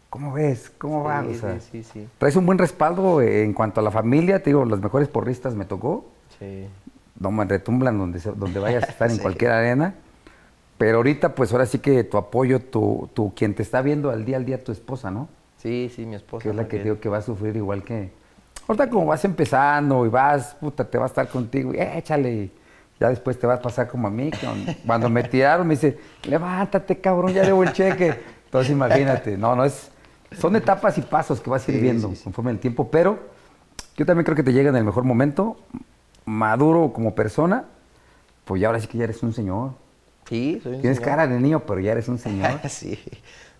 ¿cómo 0.09 0.31
ves? 0.31 0.71
¿Cómo 0.77 1.03
va? 1.03 1.25
O 1.29 1.33
sea, 1.33 1.59
sí, 1.59 1.83
sí, 1.83 1.83
sí. 1.83 2.07
Traes 2.17 2.37
un 2.37 2.45
buen 2.45 2.57
respaldo 2.57 3.21
en 3.21 3.51
cuanto 3.51 3.81
a 3.81 3.83
la 3.83 3.91
familia, 3.91 4.41
te 4.41 4.51
digo, 4.51 4.63
los 4.63 4.79
mejores 4.79 5.09
porristas 5.09 5.55
me 5.55 5.65
tocó. 5.65 6.05
Sí. 6.39 6.69
No 7.19 7.31
me 7.31 7.43
retumblan 7.43 7.97
donde, 7.97 8.17
donde 8.37 8.61
vayas 8.61 8.85
a 8.85 8.87
estar 8.87 9.11
en 9.11 9.17
cualquier 9.21 9.51
arena. 9.51 9.95
Pero 10.77 10.97
ahorita, 10.99 11.35
pues 11.35 11.51
ahora 11.51 11.65
sí 11.65 11.79
que 11.79 12.05
tu 12.05 12.15
apoyo, 12.15 12.61
tu, 12.61 13.09
tu, 13.13 13.33
quien 13.33 13.53
te 13.53 13.61
está 13.61 13.81
viendo 13.81 14.09
al 14.09 14.23
día 14.23 14.37
al 14.37 14.45
día, 14.45 14.63
tu 14.63 14.71
esposa, 14.71 15.11
¿no? 15.11 15.27
Sí, 15.57 15.91
sí, 15.93 16.05
mi 16.05 16.15
esposa. 16.15 16.43
Que 16.43 16.49
es 16.51 16.55
la 16.55 16.69
que 16.69 16.81
digo 16.81 17.01
que 17.01 17.09
va 17.09 17.17
a 17.17 17.21
sufrir 17.21 17.57
igual 17.57 17.83
que... 17.83 18.09
Ahorita 18.69 18.89
como 18.89 19.07
vas 19.07 19.25
empezando 19.25 20.05
y 20.05 20.09
vas, 20.09 20.55
puta, 20.55 20.89
te 20.89 20.97
va 20.97 21.03
a 21.03 21.07
estar 21.07 21.27
contigo, 21.27 21.73
y 21.73 21.79
échale. 21.81 22.51
Ya 22.99 23.09
después 23.09 23.37
te 23.39 23.45
vas 23.45 23.59
a 23.59 23.61
pasar 23.61 23.87
como 23.87 24.07
a 24.07 24.11
mí. 24.11 24.31
Cuando 24.85 25.09
me 25.09 25.23
tiraron 25.23 25.67
me 25.67 25.75
dice, 25.75 25.97
levántate, 26.23 26.99
cabrón, 26.99 27.33
ya 27.33 27.43
debo 27.43 27.63
el 27.63 27.71
cheque. 27.73 28.19
Entonces 28.45 28.71
imagínate, 28.71 29.37
no, 29.37 29.55
no 29.55 29.65
es... 29.65 29.91
Son 30.39 30.55
etapas 30.55 30.97
y 30.97 31.01
pasos 31.01 31.39
que 31.39 31.49
vas 31.49 31.67
a 31.67 31.71
ir 31.71 31.81
viendo 31.81 32.11
conforme 32.23 32.51
el 32.51 32.59
tiempo, 32.59 32.89
pero 32.89 33.17
yo 33.95 34.05
también 34.05 34.25
creo 34.25 34.35
que 34.35 34.43
te 34.43 34.51
llega 34.51 34.69
en 34.69 34.75
el 34.75 34.83
mejor 34.83 35.03
momento, 35.03 35.57
maduro 36.25 36.91
como 36.93 37.15
persona, 37.15 37.65
pues 38.45 38.61
ya 38.61 38.67
ahora 38.67 38.79
sí 38.79 38.87
que 38.87 38.97
ya 38.97 39.05
eres 39.05 39.23
un 39.23 39.33
señor. 39.33 39.71
Sí, 40.27 40.59
soy 40.61 40.75
un 40.75 40.81
Tienes 40.81 40.99
cara 40.99 41.27
de 41.27 41.39
niño, 41.39 41.61
pero 41.65 41.79
ya 41.79 41.93
eres 41.93 42.07
un 42.07 42.17
señor. 42.17 42.59
sí. 42.69 42.99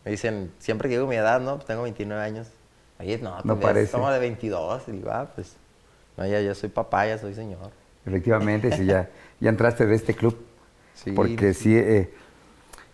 Me 0.03 0.11
dicen, 0.11 0.51
siempre 0.59 0.89
que 0.89 0.95
digo 0.95 1.07
mi 1.07 1.15
edad, 1.15 1.39
¿no? 1.39 1.55
Pues 1.55 1.65
tengo 1.67 1.83
29 1.83 2.21
años. 2.21 2.47
Oye, 2.99 3.17
no, 3.19 3.41
no 3.43 3.59
parece. 3.59 3.91
Somos 3.91 4.11
de 4.13 4.19
22. 4.19 4.83
Y 4.87 4.91
digo, 4.91 5.09
ah, 5.11 5.27
pues, 5.33 5.55
no, 6.17 6.25
ya, 6.25 6.41
ya 6.41 6.55
soy 6.55 6.69
papá, 6.69 7.07
ya 7.07 7.17
soy 7.17 7.33
señor. 7.33 7.71
Efectivamente, 8.05 8.71
sí, 8.75 8.85
ya, 8.85 9.09
ya 9.39 9.49
entraste 9.49 9.85
de 9.85 9.95
este 9.95 10.13
club. 10.13 10.37
Sí. 10.93 11.11
Porque 11.11 11.53
sí, 11.53 11.75
eh, 11.75 12.11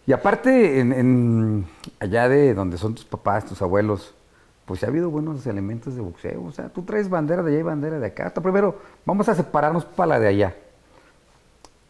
y 0.05 0.11
aparte, 0.11 0.79
en, 0.79 1.65
allá 1.99 2.27
de 2.27 2.53
donde 2.53 2.77
son 2.77 2.93
tus 2.93 3.05
papás, 3.05 3.45
tus 3.45 3.61
abuelos, 3.61 4.13
pues 4.65 4.83
ha 4.83 4.87
habido 4.87 5.09
buenos 5.09 5.45
elementos 5.47 5.95
de 5.95 6.01
boxeo. 6.01 6.43
O 6.43 6.51
sea, 6.51 6.69
tú 6.69 6.83
traes 6.83 7.09
bandera 7.09 7.41
de 7.41 7.51
allá 7.51 7.59
y 7.59 7.63
bandera 7.63 7.99
de 7.99 8.07
acá. 8.07 8.27
Hasta 8.27 8.41
primero, 8.41 8.79
vamos 9.05 9.29
a 9.29 9.35
separarnos 9.35 9.85
para 9.85 10.09
la 10.09 10.19
de 10.19 10.27
allá. 10.27 10.55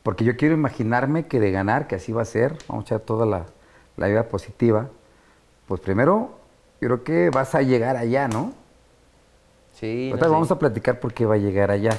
Porque 0.04 0.24
yo 0.24 0.38
quiero 0.38 0.54
imaginarme 0.54 1.26
que 1.28 1.40
de 1.40 1.52
ganar, 1.52 1.88
que 1.88 1.96
así 1.96 2.12
va 2.12 2.22
a 2.22 2.26
ser, 2.26 2.58
vamos 2.68 2.84
a 2.84 2.88
echar 2.88 3.00
toda 3.00 3.26
la, 3.26 3.46
la 3.98 4.08
vida 4.08 4.28
positiva, 4.28 4.90
pues 5.68 5.82
primero 5.82 6.38
yo 6.82 6.90
creo 6.90 7.04
que 7.04 7.30
vas 7.30 7.56
a 7.56 7.62
llegar 7.62 7.96
allá, 7.96 8.28
¿no? 8.28 8.54
Sí. 9.72 10.10
Ahorita 10.10 10.28
vamos 10.28 10.52
a 10.52 10.60
platicar 10.60 11.00
por 11.00 11.14
qué 11.14 11.26
va 11.26 11.36
a 11.36 11.38
llegar 11.38 11.72
allá. 11.72 11.98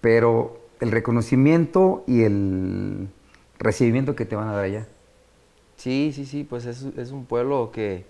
Pero 0.00 0.58
el 0.84 0.92
reconocimiento 0.92 2.04
y 2.06 2.22
el 2.22 3.08
recibimiento 3.58 4.14
que 4.14 4.24
te 4.24 4.36
van 4.36 4.48
a 4.48 4.52
dar 4.52 4.64
allá. 4.64 4.86
Sí, 5.76 6.12
sí, 6.14 6.24
sí, 6.24 6.44
pues 6.44 6.66
es, 6.66 6.82
es 6.96 7.10
un 7.10 7.26
pueblo 7.26 7.70
que, 7.72 8.04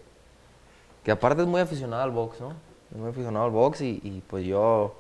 que 1.03 1.11
aparte 1.11 1.43
es 1.43 1.49
muy 1.49 1.61
aficionado 1.61 2.03
al 2.03 2.11
box, 2.11 2.41
¿no? 2.41 2.53
Es 2.91 2.99
muy 2.99 3.11
aficionado 3.11 3.47
al 3.47 3.51
box 3.51 3.81
y, 3.81 4.23
pues 4.29 4.45
yo, 4.45 4.95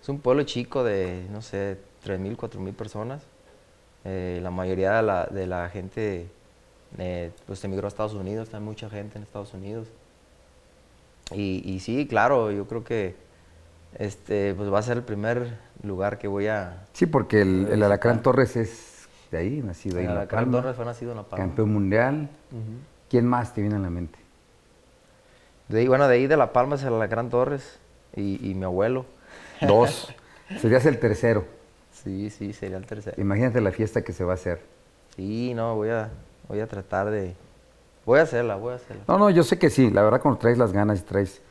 es 0.00 0.08
un 0.08 0.20
pueblo 0.20 0.42
chico 0.44 0.82
de, 0.82 1.26
no 1.30 1.42
sé, 1.42 1.78
3.000, 2.04 2.36
4.000 2.36 2.72
personas. 2.74 3.22
Eh, 4.04 4.40
la 4.42 4.50
mayoría 4.50 4.92
de 4.92 5.02
la, 5.02 5.26
de 5.26 5.46
la 5.46 5.68
gente 5.68 6.28
eh, 6.98 7.30
pues 7.46 7.62
emigró 7.64 7.86
a 7.86 7.88
Estados 7.88 8.14
Unidos, 8.14 8.52
hay 8.54 8.60
mucha 8.60 8.88
gente 8.88 9.18
en 9.18 9.24
Estados 9.24 9.54
Unidos. 9.54 9.88
Y, 11.32 11.78
sí, 11.80 12.08
claro, 12.08 12.50
yo 12.50 12.66
creo 12.66 12.82
que 12.82 13.14
este, 13.98 14.54
pues 14.54 14.72
va 14.72 14.78
a 14.78 14.82
ser 14.82 14.98
el 14.98 15.02
primer 15.02 15.58
lugar 15.82 16.18
que 16.18 16.28
voy 16.28 16.46
a... 16.46 16.84
Sí, 16.92 17.06
porque 17.06 17.42
el, 17.42 17.68
el 17.70 17.82
Alacrán 17.82 18.22
Torres 18.22 18.56
es 18.56 19.08
de 19.30 19.38
ahí, 19.38 19.62
nacido 19.62 19.98
ahí. 19.98 20.04
El 20.04 20.12
Alacrán 20.12 20.50
Torres 20.50 20.76
fue 20.76 20.84
nacido 20.84 21.12
en 21.12 21.18
La 21.18 21.22
Palma. 21.24 21.44
Campeón 21.44 21.72
mundial. 21.72 22.28
¿Quién 23.08 23.26
más 23.26 23.54
te 23.54 23.60
viene 23.60 23.76
a 23.76 23.80
la 23.80 23.90
mente? 23.90 24.18
De 25.68 25.80
ahí, 25.80 25.88
bueno, 25.88 26.08
de 26.08 26.14
ahí 26.14 26.26
de 26.26 26.36
La 26.36 26.52
Palma 26.52 26.76
es 26.76 26.82
el 26.82 26.94
Alacrán 26.94 27.30
Torres 27.30 27.78
y, 28.16 28.50
y 28.50 28.54
mi 28.54 28.64
abuelo. 28.64 29.06
Dos. 29.60 30.14
Serías 30.60 30.84
el 30.86 30.98
tercero. 30.98 31.44
Sí, 31.92 32.30
sí, 32.30 32.52
sería 32.52 32.76
el 32.76 32.86
tercero. 32.86 33.20
Imagínate 33.20 33.60
la 33.60 33.72
fiesta 33.72 34.02
que 34.02 34.12
se 34.12 34.24
va 34.24 34.32
a 34.32 34.34
hacer. 34.34 34.60
Sí, 35.16 35.52
no, 35.54 35.76
voy 35.76 35.90
a, 35.90 36.10
voy 36.48 36.60
a 36.60 36.66
tratar 36.66 37.10
de... 37.10 37.34
Voy 38.06 38.18
a 38.18 38.22
hacerla, 38.22 38.56
voy 38.56 38.72
a 38.72 38.76
hacerla. 38.76 39.02
No, 39.06 39.18
no, 39.18 39.30
yo 39.30 39.42
sé 39.42 39.58
que 39.58 39.70
sí. 39.70 39.90
La 39.90 40.02
verdad, 40.02 40.20
cuando 40.20 40.38
traes 40.38 40.58
las 40.58 40.72
ganas 40.72 41.00
y 41.00 41.02
traes... 41.02 41.42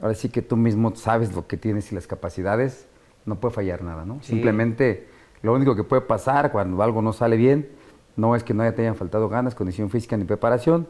Ahora 0.00 0.14
sí 0.14 0.28
que 0.28 0.42
tú 0.42 0.56
mismo 0.56 0.94
sabes 0.96 1.34
lo 1.34 1.46
que 1.46 1.56
tienes 1.56 1.90
y 1.92 1.94
las 1.94 2.06
capacidades, 2.06 2.86
no 3.26 3.36
puede 3.36 3.54
fallar 3.54 3.82
nada, 3.82 4.04
¿no? 4.04 4.22
Simplemente 4.22 5.06
lo 5.42 5.54
único 5.54 5.74
que 5.76 5.84
puede 5.84 6.02
pasar 6.02 6.52
cuando 6.52 6.82
algo 6.82 7.02
no 7.02 7.12
sale 7.12 7.36
bien, 7.36 7.68
no 8.16 8.36
es 8.36 8.44
que 8.44 8.54
no 8.54 8.72
te 8.72 8.82
hayan 8.82 8.96
faltado 8.96 9.28
ganas, 9.28 9.54
condición 9.54 9.90
física 9.90 10.16
ni 10.16 10.24
preparación, 10.24 10.86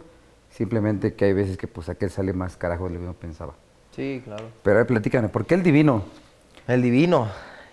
simplemente 0.50 1.14
que 1.14 1.26
hay 1.26 1.32
veces 1.32 1.56
que 1.56 1.66
pues 1.66 1.88
aquel 1.88 2.10
sale 2.10 2.32
más 2.32 2.56
carajo 2.56 2.84
de 2.84 2.94
lo 2.94 2.98
que 2.98 3.04
uno 3.04 3.14
pensaba. 3.14 3.54
Sí, 3.94 4.22
claro. 4.24 4.44
Pero 4.62 4.76
a 4.76 4.78
ver, 4.78 4.86
platícame, 4.86 5.28
¿por 5.28 5.44
qué 5.44 5.54
el 5.54 5.62
divino? 5.62 6.04
El 6.68 6.82
divino 6.82 7.28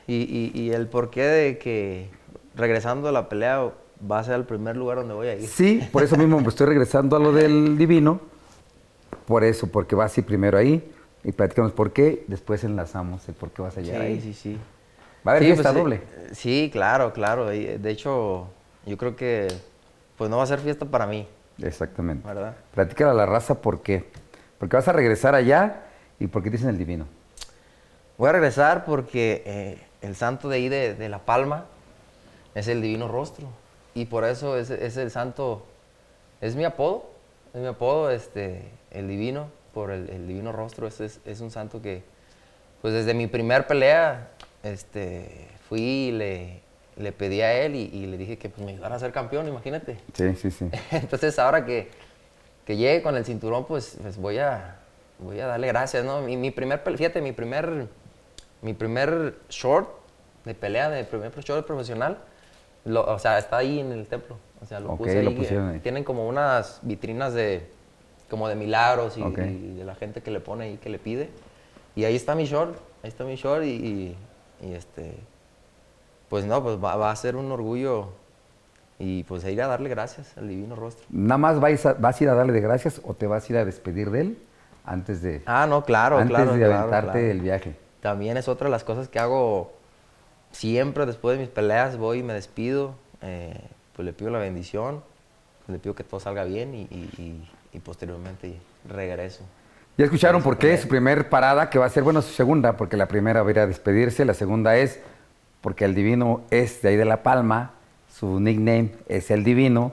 y, 0.08 0.52
y, 0.54 0.72
el 0.72 0.88
porqué 0.88 1.22
de 1.24 1.58
que 1.58 2.10
regresando 2.56 3.10
a 3.10 3.12
la 3.12 3.30
pelea 3.30 3.72
va 4.10 4.20
a 4.20 4.24
ser 4.24 4.36
el 4.36 4.46
primer 4.46 4.76
lugar 4.76 4.98
donde 4.98 5.14
voy 5.14 5.28
a 5.28 5.36
ir. 5.36 5.48
Sí, 5.48 5.88
por 5.92 6.04
eso 6.04 6.18
mismo 6.18 6.40
me 6.40 6.48
estoy 6.48 6.68
regresando 6.68 7.16
a 7.16 7.20
lo 7.20 7.32
del 7.32 7.78
divino, 7.78 8.20
por 9.26 9.44
eso, 9.44 9.68
porque 9.68 9.96
vas 9.96 10.18
a 10.18 10.22
ir 10.22 10.26
primero 10.26 10.58
ahí 10.58 10.92
y 11.28 11.34
platicamos 11.34 11.74
por 11.74 11.92
qué, 11.92 12.24
después 12.28 12.64
enlazamos 12.64 13.28
el 13.28 13.36
por 13.36 13.52
qué 13.52 13.62
vas 13.62 13.78
a 13.78 13.82
llegar 13.82 14.02
ahí. 14.02 14.22
Sí, 14.22 14.34
sí, 14.34 14.54
sí. 14.54 14.60
¿Va 15.28 15.34
a 15.34 15.36
haber 15.36 15.44
fiesta 15.44 15.74
pues, 15.74 15.84
doble? 15.84 15.96
Eh, 15.98 16.30
sí, 16.32 16.70
claro, 16.72 17.12
claro. 17.12 17.48
De 17.48 17.90
hecho, 17.90 18.48
yo 18.86 18.98
creo 18.98 19.18
que 19.18 19.50
pues 20.18 20.30
no 20.30 20.38
va 20.38 20.44
a 20.44 20.48
ser 20.48 20.60
fiesta 20.60 20.86
para 20.86 21.06
mí. 21.06 21.28
Exactamente. 21.62 22.26
¿Verdad? 22.26 22.56
Platícale 22.74 23.12
a 23.12 23.14
la 23.14 23.26
raza 23.26 23.56
por 23.56 23.82
qué. 23.82 24.10
Porque 24.58 24.78
vas 24.78 24.88
a 24.88 24.94
regresar 24.94 25.36
allá 25.36 25.84
y 26.18 26.28
por 26.28 26.44
qué 26.44 26.50
dicen 26.50 26.70
el 26.70 26.78
divino. 26.78 27.08
Voy 28.18 28.30
a 28.30 28.32
regresar 28.32 28.86
porque 28.86 29.44
eh, 29.46 29.84
el 30.02 30.16
santo 30.16 30.48
de 30.48 30.56
ahí 30.56 30.70
de, 30.70 31.10
La 31.10 31.20
Palma 31.20 31.66
es 32.56 32.70
el 32.70 32.82
divino 32.82 33.10
rostro. 33.10 33.50
Y 33.94 34.06
por 34.06 34.24
eso 34.24 34.58
es, 34.58 34.70
el 34.70 35.12
santo, 35.12 35.66
es 36.40 36.56
mi 36.56 36.64
apodo, 36.64 37.10
es 37.54 37.60
mi 37.60 37.68
apodo, 37.68 38.12
este, 38.12 38.72
el 38.92 39.10
divino, 39.10 39.57
por 39.78 39.92
el, 39.92 40.28
divino 40.28 40.52
rostro. 40.52 40.88
Es, 40.88 41.00
es, 41.00 41.40
un 41.40 41.52
santo 41.52 41.84
que, 41.84 42.02
pues 42.82 42.96
desde 42.96 43.14
mi 43.14 43.28
primer 43.28 43.68
pelea, 43.68 44.30
este, 44.64 45.48
fui 45.70 45.82
y 45.82 46.12
le, 46.12 46.62
le 46.96 47.12
pedí 47.12 47.42
a 47.42 47.54
él 47.54 47.76
y, 47.76 48.08
le 48.08 48.18
dije 48.18 48.40
que 48.40 48.50
pues, 48.50 48.66
me 48.66 48.72
ayudara 48.72 48.96
a 48.96 49.00
ser 49.00 49.12
campeón, 49.12 49.48
imagínate. 49.48 50.00
Sí, 50.14 50.34
sí, 50.36 50.50
sí. 50.50 50.68
Entonces 50.92 51.38
ahora 51.38 51.64
que, 51.64 51.92
que 52.66 52.76
llegue 52.76 53.04
con 53.04 53.16
el 53.16 53.24
cinturón, 53.24 53.68
pues, 53.68 54.00
pues, 54.02 54.18
voy, 54.18 54.40
a, 54.40 54.80
voy 55.20 55.40
a 55.40 55.46
darle 55.46 55.68
gracias, 55.68 56.04
¿no? 56.04 56.22
Mi, 56.22 56.38
mi 56.38 56.50
primer, 56.50 56.82
fíjate, 56.98 57.22
mi 57.22 57.34
primer 57.34 57.88
mi 58.64 58.74
primer 58.74 59.36
short 59.50 59.88
de 60.44 60.56
pelea, 60.56 60.90
de 60.90 61.04
primer 61.04 61.32
short 61.44 61.68
profesional, 61.68 62.18
o 62.86 63.20
sea, 63.20 63.38
está 63.38 63.58
ahí 63.58 63.80
en 63.80 63.92
el 63.92 64.08
templo. 64.08 64.38
O 64.60 64.66
sea, 64.66 64.80
lo 64.80 64.96
puse 64.96 65.20
ahí, 65.20 65.80
Tienen 65.84 66.04
como 66.04 66.28
unas 66.28 66.80
vitrinas 66.82 67.36
de, 67.36 67.70
como 68.30 68.48
de 68.48 68.56
milagros 68.56 69.18
y, 69.18 69.22
de 69.22 69.84
la 69.84 69.96
gente 69.96 70.22
que 70.22 70.32
le 70.32 70.40
pone 70.40 70.72
y 70.72 70.78
que 70.78 70.90
le 70.90 71.00
pide. 71.00 71.30
Y 71.96 72.06
ahí 72.06 72.16
está 72.16 72.36
mi 72.36 72.46
short, 72.46 72.78
ahí 73.04 73.10
está 73.10 73.24
mi 73.24 73.36
short 73.36 73.64
y, 73.64 74.16
este, 74.62 75.16
pues 76.30 76.46
no, 76.46 76.62
pues 76.64 76.78
va, 76.84 77.10
a 77.10 77.16
ser 77.16 77.36
un 77.36 77.52
orgullo 77.52 78.10
y 79.00 79.24
pues 79.24 79.44
ir 79.46 79.62
a 79.62 79.68
darle 79.68 79.90
gracias 79.90 80.38
al 80.38 80.48
divino 80.48 80.76
rostro. 80.76 81.06
¿Nada 81.10 81.38
más 81.38 81.60
vas 81.60 81.86
a, 81.86 81.94
vas 81.94 82.20
a 82.20 82.24
ir 82.24 82.30
a 82.30 82.36
darle 82.36 82.60
gracias 82.60 83.02
o 83.04 83.14
te 83.14 83.28
vas 83.28 83.48
a 83.50 83.54
ir 83.54 83.58
a 83.60 83.66
despedir 83.66 84.12
de 84.12 84.22
él 84.22 84.38
antes 84.86 85.22
de... 85.22 85.44
Ah, 85.46 85.68
no, 85.68 85.84
claro, 85.84 86.18
antes 86.18 86.56
de 86.56 86.66
aventarte 86.66 87.32
el 87.32 87.42
viaje? 87.42 87.76
también 88.08 88.38
es 88.38 88.48
otra 88.48 88.68
de 88.68 88.72
las 88.72 88.86
cosas 88.86 89.10
que 89.10 89.20
hago 89.20 89.74
siempre 90.52 91.06
después 91.06 91.38
de 91.38 91.44
mis 91.44 91.52
peleas. 91.52 91.98
Voy 91.98 92.20
y 92.20 92.24
me 92.24 92.34
despido, 92.34 92.96
eh, 93.22 93.60
pues 93.94 94.06
le 94.06 94.14
pido 94.14 94.32
la 94.32 94.40
bendición, 94.40 95.04
le 95.68 95.78
pido 95.78 95.94
que 95.94 96.06
todo 96.06 96.20
salga 96.20 96.46
bien 96.46 96.74
y, 96.74 97.42
posteriormente 97.80 98.58
regreso. 98.88 99.44
Ya 99.98 100.06
escucharon 100.06 100.44
por 100.44 100.58
qué 100.58 100.78
su 100.78 100.88
primer 100.88 101.30
parada, 101.30 101.70
que 101.70 101.80
va 101.80 101.86
a 101.86 101.90
ser, 101.90 102.04
bueno, 102.04 102.22
su 102.22 102.34
segunda, 102.34 102.78
porque 102.78 102.98
la 102.98 103.08
primera 103.08 103.42
va 103.42 103.48
a 103.48 103.52
ir 103.52 103.60
a 103.60 103.68
despedirse, 103.68 104.26
la 104.26 104.34
segunda 104.34 104.78
es 104.78 105.00
porque 105.62 105.86
el 105.86 105.96
divino 105.96 106.42
es 106.52 106.82
de 106.82 106.90
ahí 106.90 106.96
de 106.96 107.06
La 107.06 107.24
Palma 107.24 107.74
su 108.18 108.40
nickname 108.40 108.92
es 109.08 109.30
el 109.32 109.44
divino. 109.44 109.92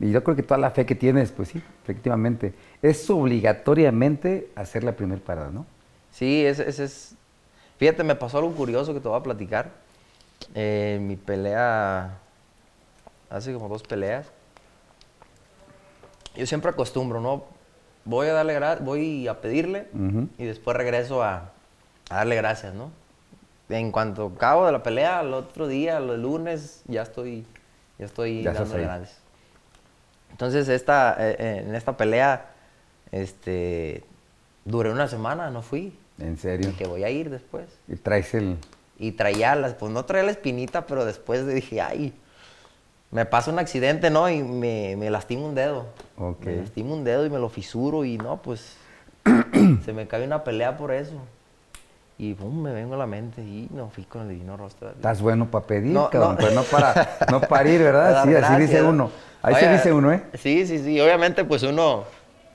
Y 0.00 0.10
yo 0.10 0.24
creo 0.24 0.34
que 0.34 0.42
toda 0.42 0.58
la 0.58 0.70
fe 0.70 0.86
que 0.86 0.94
tienes, 0.94 1.30
pues 1.30 1.50
sí, 1.50 1.62
efectivamente, 1.82 2.54
es 2.82 3.08
obligatoriamente 3.10 4.50
hacer 4.56 4.82
la 4.82 4.92
primera 4.92 5.20
parada, 5.20 5.50
¿no? 5.50 5.66
Sí, 6.10 6.44
ese, 6.44 6.68
es... 6.68 7.14
Fíjate, 7.78 8.02
me 8.02 8.14
pasó 8.14 8.38
algo 8.38 8.52
curioso 8.52 8.94
que 8.94 9.00
te 9.00 9.08
voy 9.08 9.18
a 9.18 9.22
platicar. 9.22 9.70
Eh, 10.54 10.98
mi 11.02 11.16
pelea, 11.16 12.18
hace 13.28 13.52
como 13.52 13.68
dos 13.68 13.82
peleas, 13.82 14.26
yo 16.36 16.46
siempre 16.46 16.70
acostumbro, 16.70 17.20
¿no? 17.20 17.44
Voy 18.04 18.28
a 18.28 18.32
darle 18.32 18.58
voy 18.80 19.28
a 19.28 19.40
pedirle 19.40 19.88
y 20.38 20.44
después 20.44 20.76
regreso 20.76 21.22
a, 21.22 21.52
darle 22.08 22.36
gracias, 22.36 22.74
¿no? 22.74 22.90
En 23.68 23.92
cuanto 23.92 24.32
acabo 24.36 24.66
de 24.66 24.72
la 24.72 24.82
pelea, 24.82 25.20
al 25.20 25.32
otro 25.32 25.68
día, 25.68 25.98
el 25.98 26.22
lunes, 26.22 26.82
ya 26.86 27.02
estoy, 27.02 27.46
ya 27.98 28.06
estoy 28.06 28.42
dándole 28.42 28.82
gracias. 28.82 29.18
Entonces, 30.30 30.68
esta, 30.68 31.16
eh, 31.18 31.36
eh, 31.38 31.64
en 31.66 31.74
esta 31.74 31.96
pelea, 31.96 32.50
este, 33.12 34.02
duré 34.64 34.90
una 34.90 35.06
semana, 35.06 35.50
no 35.50 35.62
fui. 35.62 35.96
¿En 36.18 36.36
serio? 36.36 36.70
Y 36.70 36.72
que 36.72 36.86
voy 36.86 37.04
a 37.04 37.10
ir 37.10 37.30
después. 37.30 37.66
¿Y 37.88 37.96
traes 37.96 38.34
el...? 38.34 38.56
Y 38.98 39.12
traía 39.12 39.54
las, 39.54 39.74
pues 39.74 39.92
no 39.92 40.04
traía 40.04 40.24
la 40.24 40.32
espinita, 40.32 40.86
pero 40.86 41.04
después 41.04 41.46
dije, 41.46 41.80
ay, 41.80 42.12
me 43.10 43.26
pasa 43.26 43.50
un 43.50 43.58
accidente, 43.58 44.10
¿no? 44.10 44.28
Y 44.28 44.42
me, 44.42 44.96
me 44.96 45.10
lastimo 45.10 45.46
un 45.46 45.54
dedo. 45.54 45.86
Me 46.44 46.56
lastimo 46.56 46.94
un 46.94 47.04
dedo 47.04 47.26
y 47.26 47.30
me 47.30 47.38
lo 47.38 47.48
fisuro 47.48 48.04
y 48.04 48.18
no, 48.18 48.40
pues 48.42 48.76
se 49.84 49.92
me 49.92 50.06
cae 50.06 50.24
una 50.24 50.44
pelea 50.44 50.76
por 50.76 50.92
eso. 50.92 51.14
Y 52.18 52.34
boom, 52.34 52.62
me 52.62 52.72
vengo 52.72 52.94
a 52.94 52.98
la 52.98 53.06
mente 53.06 53.40
y 53.40 53.68
no 53.72 53.88
fui 53.88 54.04
con 54.04 54.22
el 54.22 54.28
divino 54.28 54.56
rostro. 54.56 54.90
Estás 54.90 55.22
bueno 55.22 55.50
para 55.50 55.66
pedir, 55.66 55.92
no, 55.92 56.10
cabrón, 56.10 56.36
no. 56.40 56.50
no 56.50 56.62
para, 56.64 57.16
no 57.30 57.40
para 57.40 57.68
ir, 57.68 57.82
¿verdad? 57.82 58.24
Sí, 58.28 58.34
así 58.34 58.60
dice 58.60 58.82
uno. 58.82 59.10
Ahí 59.42 59.54
se 59.54 59.72
dice 59.72 59.92
uno, 59.92 60.12
¿eh? 60.12 60.22
Sí, 60.34 60.66
sí, 60.66 60.78
sí. 60.78 61.00
Obviamente, 61.00 61.44
pues 61.44 61.62
uno, 61.62 62.04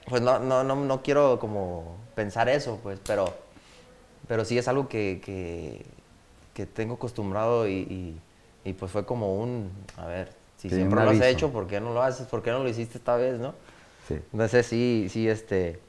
pues 0.07 0.21
no, 0.21 0.37
no, 0.37 0.63
no, 0.63 0.75
no 0.75 1.01
quiero 1.01 1.39
como 1.39 1.97
pensar 2.13 2.47
eso, 2.47 2.79
pues, 2.83 2.99
pero, 3.05 3.25
pero 4.27 4.45
sí 4.45 4.55
es 4.57 4.67
algo 4.67 4.87
que, 4.87 5.19
que, 5.25 5.83
que 6.53 6.67
tengo 6.67 6.95
acostumbrado 6.95 7.67
y, 7.67 8.19
y, 8.63 8.73
pues 8.73 8.91
fue 8.91 9.05
como 9.05 9.35
un, 9.35 9.71
a 9.97 10.05
ver, 10.05 10.29
si 10.69 10.75
siempre 10.75 11.04
lo 11.04 11.10
has 11.10 11.21
hecho, 11.21 11.51
¿por 11.51 11.67
qué 11.67 11.80
no 11.80 11.93
lo 11.93 12.01
haces? 12.01 12.28
¿Por 12.28 12.41
qué 12.41 12.51
no 12.51 12.60
lo 12.60 12.69
hiciste 12.69 12.97
esta 12.97 13.15
vez, 13.15 13.39
no? 13.39 13.54
Sí. 14.08 14.15
Entonces 14.32 14.65
sí, 14.65 15.08
sí, 15.10 15.28
este, 15.28 15.80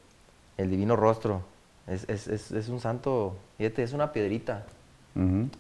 el 0.57 0.71
divino 0.71 0.97
rostro 0.97 1.43
es, 1.87 2.09
es, 2.09 2.27
es, 2.29 2.51
es 2.51 2.69
un 2.69 2.81
santo, 2.81 3.37
fíjate, 3.59 3.83
es 3.83 3.93
una 3.93 4.13
piedrita. 4.13 4.65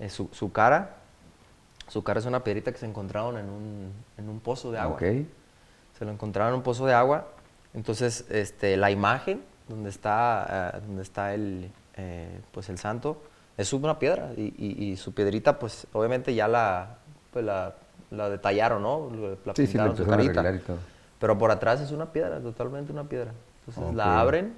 es 0.00 0.12
su, 0.12 0.28
su, 0.32 0.52
cara, 0.52 0.96
su 1.88 2.02
cara 2.02 2.20
es 2.20 2.26
una 2.26 2.42
piedrita 2.42 2.72
que 2.72 2.78
se 2.78 2.86
encontraron 2.86 3.38
en 3.38 3.48
un, 3.48 3.92
en 4.18 4.28
un 4.28 4.40
pozo 4.40 4.72
de 4.72 4.78
agua. 4.78 4.96
Okay. 4.96 5.28
Se 5.98 6.04
lo 6.04 6.10
encontraron 6.10 6.52
en 6.52 6.56
un 6.58 6.62
pozo 6.62 6.86
de 6.86 6.94
agua. 6.94 7.28
Entonces, 7.74 8.26
este, 8.30 8.76
la 8.76 8.90
imagen 8.90 9.42
donde 9.68 9.90
está, 9.90 10.72
uh, 10.74 10.86
donde 10.86 11.02
está 11.02 11.34
el, 11.34 11.70
eh, 11.96 12.40
pues 12.52 12.68
el 12.68 12.78
santo 12.78 13.22
es 13.56 13.72
una 13.72 13.98
piedra 13.98 14.32
y, 14.36 14.54
y, 14.58 14.84
y, 14.84 14.96
su 14.96 15.14
piedrita, 15.14 15.58
pues 15.58 15.86
obviamente 15.92 16.34
ya 16.34 16.48
la, 16.48 16.98
pues 17.32 17.44
la 17.44 17.74
la 18.10 18.30
detallaron, 18.30 18.82
¿no? 18.82 19.10
La 19.44 19.54
sí, 19.54 19.66
sí, 19.66 19.78
su 19.96 20.06
carita. 20.06 20.54
Y 20.54 20.58
todo. 20.58 20.78
Pero 21.18 21.38
por 21.38 21.50
atrás 21.50 21.80
es 21.80 21.90
una 21.90 22.06
piedra, 22.06 22.40
totalmente 22.40 22.92
una 22.92 23.04
piedra. 23.04 23.32
Entonces 23.66 23.94
la 23.94 24.20
abren 24.20 24.54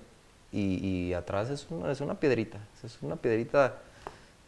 y, 0.53 0.87
y, 0.87 1.15
atrás 1.15 1.51
es 1.51 1.67
una, 1.71 1.91
es 1.91 2.01
una 2.01 2.15
piedrita. 2.15 2.59
Es 2.85 2.99
una 3.03 3.17
piedrita, 3.17 3.75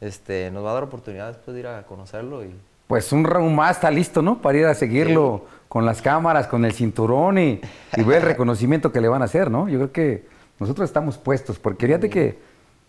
este, 0.01 0.51
nos 0.51 0.65
va 0.65 0.73
a 0.73 0.75
dar 0.75 0.83
oportunidad 0.85 1.29
después 1.29 1.55
de 1.55 1.61
ir 1.61 1.67
a 1.67 1.83
conocerlo 1.85 2.45
y... 2.45 2.55
Pues 2.87 3.13
un 3.13 3.25
round 3.25 3.55
más 3.55 3.77
está 3.77 3.91
listo, 3.91 4.21
¿no? 4.21 4.43
Para 4.43 4.59
ir 4.59 4.67
a 4.67 4.75
seguirlo 4.75 5.47
con 5.69 5.87
las 5.87 6.03
cámaras, 6.03 6.49
con 6.49 6.65
el 6.65 6.73
cinturón 6.73 7.39
y, 7.39 7.61
y, 7.97 8.03
ver 8.03 8.19
el 8.19 8.23
reconocimiento 8.23 8.91
que 8.91 9.01
le 9.01 9.07
van 9.07 9.23
a 9.23 9.27
hacer, 9.27 9.49
¿no? 9.49 9.69
Yo 9.69 9.79
creo 9.79 9.93
que 9.93 10.27
nosotros 10.59 10.89
estamos 10.89 11.17
puestos, 11.17 11.61
porque 11.61 11.87
fíjate 11.87 12.11
que, 12.11 12.41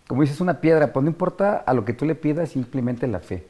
como 0.08 0.24
dices, 0.24 0.42
una 0.42 0.60
piedra, 0.60 0.92
pues 0.92 1.04
no 1.04 1.10
importa 1.10 1.58
a 1.58 1.74
lo 1.76 1.86
que 1.86 1.94
tú 1.94 2.06
le 2.06 2.16
pidas, 2.16 2.50
simplemente 2.50 3.06
la 3.06 3.20
fe. 3.20 3.46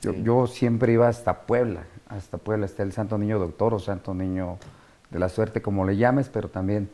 Yo, 0.00 0.14
yo, 0.14 0.46
siempre 0.46 0.94
iba 0.94 1.06
hasta 1.06 1.42
Puebla, 1.42 1.82
hasta 2.10 2.38
Puebla 2.38 2.66
está 2.66 2.82
el 2.82 2.92
Santo 2.92 3.16
Niño 3.18 3.38
Doctor 3.38 3.74
o 3.74 3.78
Santo 3.78 4.14
Niño 4.14 4.58
de 5.10 5.18
la 5.18 5.28
Suerte, 5.28 5.62
como 5.62 5.86
le 5.86 5.96
llames, 5.96 6.28
pero 6.28 6.48
también 6.48 6.90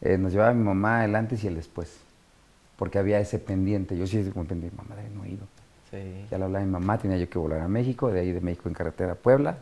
eh, 0.00 0.18
nos 0.18 0.32
llevaba 0.32 0.52
mi 0.54 0.64
mamá 0.64 1.04
el 1.04 1.14
antes 1.14 1.44
y 1.44 1.48
el 1.48 1.54
después, 1.54 1.98
porque 2.76 2.98
había 2.98 3.20
ese 3.20 3.38
pendiente. 3.38 3.96
Yo 3.96 4.06
sí 4.06 4.22
como 4.32 4.46
pendiente, 4.46 4.76
mamá, 4.76 4.94
no 5.14 5.24
he 5.24 5.30
ido. 5.30 5.46
Sí. 5.90 6.26
Ya 6.30 6.38
lo 6.38 6.46
hablaba 6.46 6.64
mi 6.64 6.70
mamá, 6.70 6.98
tenía 6.98 7.18
yo 7.18 7.28
que 7.28 7.38
volar 7.38 7.60
a 7.60 7.68
México, 7.68 8.10
de 8.10 8.20
ahí 8.20 8.32
de 8.32 8.40
México 8.40 8.68
en 8.68 8.74
carretera 8.74 9.12
a 9.12 9.16
Puebla. 9.16 9.58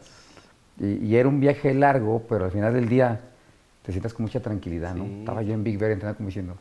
Y, 0.78 1.14
era 1.14 1.28
un 1.28 1.38
viaje 1.38 1.74
largo, 1.74 2.22
pero 2.28 2.46
al 2.46 2.50
final 2.50 2.72
del 2.72 2.88
día 2.88 3.20
te 3.82 3.92
sientas 3.92 4.14
con 4.14 4.24
mucha 4.24 4.40
tranquilidad, 4.40 4.94
¿no? 4.94 5.04
Estaba 5.04 5.42
yo 5.42 5.52
en 5.52 5.62
Big 5.62 5.78
Bear 5.78 5.92
entrenando 5.92 6.16
como 6.16 6.28
diciendo, 6.28 6.56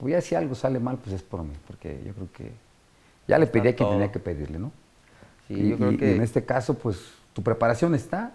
voy 0.00 0.14
a 0.14 0.20
si 0.20 0.34
algo 0.34 0.54
sale 0.54 0.80
mal, 0.80 0.96
pues 0.96 1.14
es 1.14 1.22
por 1.22 1.42
mí, 1.42 1.52
porque 1.66 2.02
yo 2.04 2.12
creo 2.14 2.28
que 2.32 2.50
ya 3.28 3.38
le 3.38 3.46
pedí 3.46 3.68
a 3.68 3.76
quien 3.76 3.90
tenía 3.90 4.10
que 4.10 4.18
pedirle, 4.18 4.58
¿no? 4.58 4.72
Sí, 5.46 5.54
y, 5.54 5.68
yo 5.68 5.76
creo 5.76 5.96
que... 5.96 6.12
Y 6.12 6.14
en 6.16 6.22
este 6.22 6.44
caso, 6.44 6.74
pues 6.74 6.98
tu 7.36 7.42
preparación 7.42 7.94
está, 7.94 8.30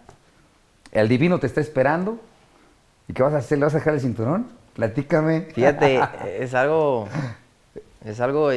el 0.91 1.09
divino 1.09 1.39
te 1.39 1.47
está 1.47 1.59
esperando. 1.59 2.19
¿Y 3.07 3.13
qué 3.13 3.23
vas 3.23 3.33
a 3.33 3.37
hacer? 3.37 3.57
¿Le 3.57 3.65
vas 3.65 3.73
a 3.73 3.79
dejar 3.79 3.95
el 3.95 3.99
cinturón? 3.99 4.45
Platícame. 4.75 5.47
Fíjate, 5.55 5.99
es 6.39 6.53
algo, 6.53 7.07
es 8.05 8.21
algo, 8.21 8.51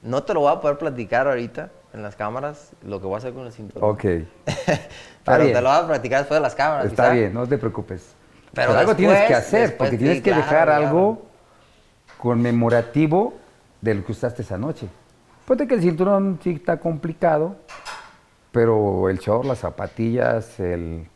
no 0.00 0.22
te 0.22 0.32
lo 0.32 0.40
voy 0.40 0.54
a 0.54 0.62
poder 0.62 0.78
platicar 0.78 1.28
ahorita 1.28 1.68
en 1.92 2.02
las 2.02 2.16
cámaras, 2.16 2.70
lo 2.82 3.02
que 3.02 3.06
voy 3.06 3.16
a 3.16 3.18
hacer 3.18 3.34
con 3.34 3.44
el 3.44 3.52
cinturón. 3.52 3.90
Ok. 3.90 4.00
Pero 5.26 5.44
te 5.44 5.60
lo 5.60 5.68
voy 5.68 5.78
a 5.78 5.86
platicar 5.86 6.20
después 6.20 6.38
de 6.38 6.42
las 6.42 6.54
cámaras. 6.54 6.86
Está 6.86 7.10
bien, 7.10 7.34
no 7.34 7.46
te 7.46 7.58
preocupes. 7.58 8.14
Pero, 8.54 8.72
algo 8.72 8.96
tienes 8.96 9.26
que 9.26 9.34
hacer, 9.34 9.76
porque 9.76 9.98
tienes 9.98 10.22
que 10.22 10.32
dejar 10.32 10.70
algo 10.70 11.26
conmemorativo 12.16 13.34
de 13.82 13.94
lo 13.94 14.06
que 14.06 14.12
usaste 14.12 14.40
esa 14.40 14.56
noche. 14.56 14.88
Puede 15.44 15.68
que 15.68 15.74
el 15.74 15.82
cinturón 15.82 16.40
sí 16.42 16.52
está 16.52 16.78
complicado, 16.78 17.56
pero 18.56 19.10
el 19.10 19.18
short, 19.18 19.44
las 19.44 19.58
zapatillas, 19.58 20.58
el... 20.60 21.06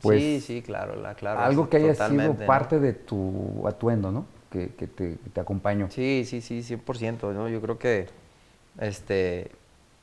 Pues, 0.00 0.20
sí, 0.20 0.40
sí, 0.40 0.62
claro, 0.62 0.94
la, 0.94 1.14
claro. 1.14 1.40
Algo 1.40 1.68
que 1.68 1.78
haya 1.78 1.94
sido 2.08 2.34
parte 2.46 2.78
de 2.78 2.92
tu 2.92 3.66
atuendo, 3.66 4.12
¿no? 4.12 4.24
Que, 4.52 4.68
que 4.68 4.86
te, 4.86 5.16
te, 5.16 5.40
acompañó. 5.40 5.90
Sí, 5.90 6.24
sí, 6.24 6.40
sí, 6.42 6.60
100%, 6.60 7.34
¿no? 7.34 7.48
Yo 7.48 7.60
creo 7.60 7.78
que 7.80 8.06
este, 8.78 9.50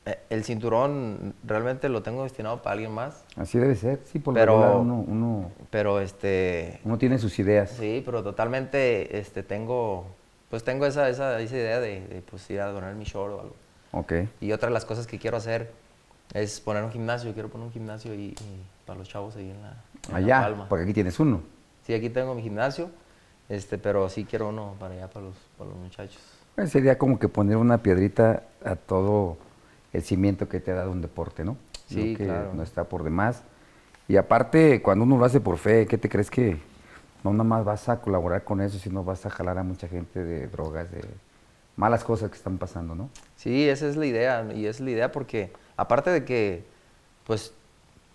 e, 0.04 0.18
el 0.28 0.44
cinturón 0.44 1.32
realmente 1.42 1.88
lo 1.88 2.02
tengo 2.02 2.22
destinado 2.24 2.60
para 2.60 2.74
alguien 2.74 2.92
más. 2.92 3.24
Así 3.36 3.58
debe 3.58 3.74
ser, 3.74 4.00
sí, 4.04 4.18
por 4.18 4.34
pero, 4.34 4.60
lo 4.60 4.80
uno, 4.80 5.04
uno, 5.08 5.50
pero 5.70 6.00
este... 6.00 6.80
Uno 6.84 6.98
tiene 6.98 7.16
sus 7.16 7.38
ideas. 7.38 7.70
Sí, 7.70 8.02
pero 8.04 8.22
totalmente 8.22 9.18
este, 9.18 9.42
tengo, 9.42 10.04
pues 10.50 10.64
tengo 10.64 10.84
esa, 10.84 11.08
esa, 11.08 11.40
esa 11.40 11.56
idea 11.56 11.80
de, 11.80 12.06
de 12.06 12.20
pues, 12.20 12.48
ir 12.50 12.60
a 12.60 12.66
donar 12.66 12.94
mi 12.94 13.04
short 13.04 13.32
o 13.32 13.40
algo. 13.40 13.67
Y 14.40 14.52
otra 14.52 14.68
de 14.68 14.74
las 14.74 14.84
cosas 14.84 15.06
que 15.06 15.18
quiero 15.18 15.36
hacer 15.36 15.72
es 16.34 16.60
poner 16.60 16.84
un 16.84 16.90
gimnasio. 16.90 17.32
Quiero 17.32 17.48
poner 17.48 17.66
un 17.66 17.72
gimnasio 17.72 18.14
y, 18.14 18.34
para 18.86 18.98
los 18.98 19.08
chavos 19.08 19.36
ahí 19.36 19.50
en 19.50 19.62
la, 19.62 19.76
allá, 20.14 20.66
porque 20.68 20.84
aquí 20.84 20.92
tienes 20.92 21.18
uno. 21.20 21.40
Sí, 21.86 21.94
aquí 21.94 22.10
tengo 22.10 22.34
mi 22.34 22.42
gimnasio, 22.42 22.90
este, 23.48 23.78
pero 23.78 24.08
sí 24.08 24.24
quiero 24.24 24.48
uno 24.48 24.74
para 24.78 24.94
allá, 24.94 25.08
para 25.08 25.26
los, 25.26 25.34
para 25.56 25.70
los 25.70 25.78
muchachos. 25.78 26.20
Pues 26.54 26.70
sería 26.70 26.98
como 26.98 27.18
que 27.18 27.28
poner 27.28 27.56
una 27.56 27.78
piedrita 27.78 28.42
a 28.64 28.76
todo 28.76 29.38
el 29.92 30.02
cimiento 30.02 30.48
que 30.48 30.60
te 30.60 30.72
ha 30.72 30.74
dado 30.74 30.90
un 30.90 31.00
deporte, 31.00 31.44
¿no? 31.44 31.56
Sí, 31.86 32.14
que 32.14 32.26
claro. 32.26 32.52
No 32.54 32.62
está 32.62 32.84
por 32.84 33.04
demás. 33.04 33.42
Y 34.06 34.16
aparte, 34.16 34.82
cuando 34.82 35.04
uno 35.04 35.18
lo 35.18 35.24
hace 35.24 35.40
por 35.40 35.58
fe, 35.58 35.86
¿qué 35.86 35.96
te 35.98 36.08
crees 36.08 36.30
que 36.30 36.58
no 37.24 37.32
nada 37.32 37.44
más 37.44 37.64
vas 37.64 37.88
a 37.88 38.00
colaborar 38.00 38.44
con 38.44 38.60
eso, 38.60 38.78
sino 38.78 39.04
vas 39.04 39.24
a 39.26 39.30
jalar 39.30 39.58
a 39.58 39.62
mucha 39.62 39.88
gente 39.88 40.22
de 40.22 40.46
drogas, 40.46 40.90
de 40.90 41.02
malas 41.78 42.02
cosas 42.02 42.28
que 42.28 42.36
están 42.36 42.58
pasando, 42.58 42.96
¿no? 42.96 43.08
Sí, 43.36 43.68
esa 43.68 43.86
es 43.88 43.96
la 43.96 44.04
idea, 44.04 44.44
y 44.52 44.66
es 44.66 44.80
la 44.80 44.90
idea 44.90 45.12
porque 45.12 45.52
aparte 45.76 46.10
de 46.10 46.24
que, 46.24 46.64
pues, 47.24 47.54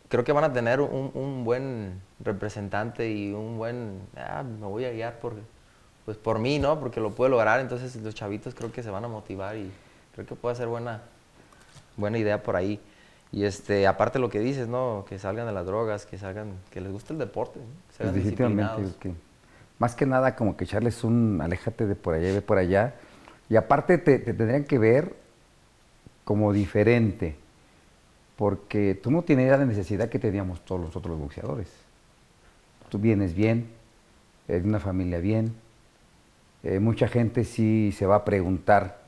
creo 0.09 0.25
que 0.25 0.33
van 0.33 0.43
a 0.43 0.51
tener 0.51 0.81
un, 0.81 1.43
buen 1.45 2.01
representante 2.19 3.09
y 3.09 3.31
un 3.31 3.57
buen, 3.57 4.01
ah, 4.17 4.43
me 4.43 4.67
voy 4.67 4.83
a 4.83 4.91
guiar 4.91 5.17
por, 5.19 5.35
pues, 6.03 6.17
por 6.17 6.39
mí, 6.39 6.59
¿no? 6.59 6.77
Porque 6.77 6.99
lo 6.99 7.11
puedo 7.11 7.29
lograr, 7.29 7.61
entonces 7.61 7.95
los 7.95 8.13
chavitos 8.13 8.53
creo 8.53 8.69
que 8.69 8.83
se 8.83 8.89
van 8.89 9.05
a 9.05 9.07
motivar 9.07 9.55
y 9.55 9.71
creo 10.13 10.27
que 10.27 10.35
puede 10.35 10.55
ser 10.57 10.67
buena, 10.67 11.01
buena 11.95 12.17
idea 12.17 12.43
por 12.43 12.57
ahí. 12.57 12.81
Y 13.31 13.45
este, 13.45 13.87
aparte 13.87 14.19
lo 14.19 14.29
que 14.29 14.39
dices, 14.39 14.67
¿no? 14.67 15.05
Que 15.07 15.17
salgan 15.19 15.47
de 15.47 15.53
las 15.53 15.65
drogas, 15.65 16.05
que 16.05 16.17
salgan, 16.17 16.51
que 16.69 16.81
les 16.81 16.91
guste 16.91 17.13
el 17.13 17.19
deporte, 17.19 17.61
que 17.61 17.95
sean 17.95 18.11
pues 18.11 18.23
disciplinados. 18.25 18.97
más 19.79 19.95
que 19.95 20.05
nada 20.05 20.35
como 20.35 20.57
que 20.57 20.65
echarles 20.65 21.05
un 21.05 21.39
aléjate 21.41 21.87
de 21.87 21.95
por 21.95 22.13
allá 22.13 22.29
y 22.29 22.33
de 22.33 22.41
por 22.41 22.57
allá 22.57 22.93
y 23.53 23.55
aparte 23.55 23.99
te, 23.99 24.17
tendrían 24.17 24.63
que 24.63 24.79
ver 24.79 25.15
como 26.23 26.51
diferente, 26.53 27.35
porque 28.35 28.95
tú 28.95 29.11
no 29.11 29.21
tienes 29.21 29.51
la 29.51 29.63
necesidad 29.63 30.09
que 30.09 30.17
teníamos 30.17 30.65
todos 30.65 30.81
los 30.81 30.95
otros 30.95 31.19
boxeadores. 31.19 31.67
Tú 32.89 32.97
vienes 32.97 33.35
bien, 33.35 33.67
eres 34.47 34.63
de 34.63 34.69
una 34.69 34.79
familia 34.79 35.19
bien. 35.19 35.53
Eh, 36.63 36.79
mucha 36.79 37.07
gente 37.07 37.43
sí 37.43 37.93
se 37.95 38.07
va 38.07 38.15
a 38.15 38.25
preguntar 38.25 39.03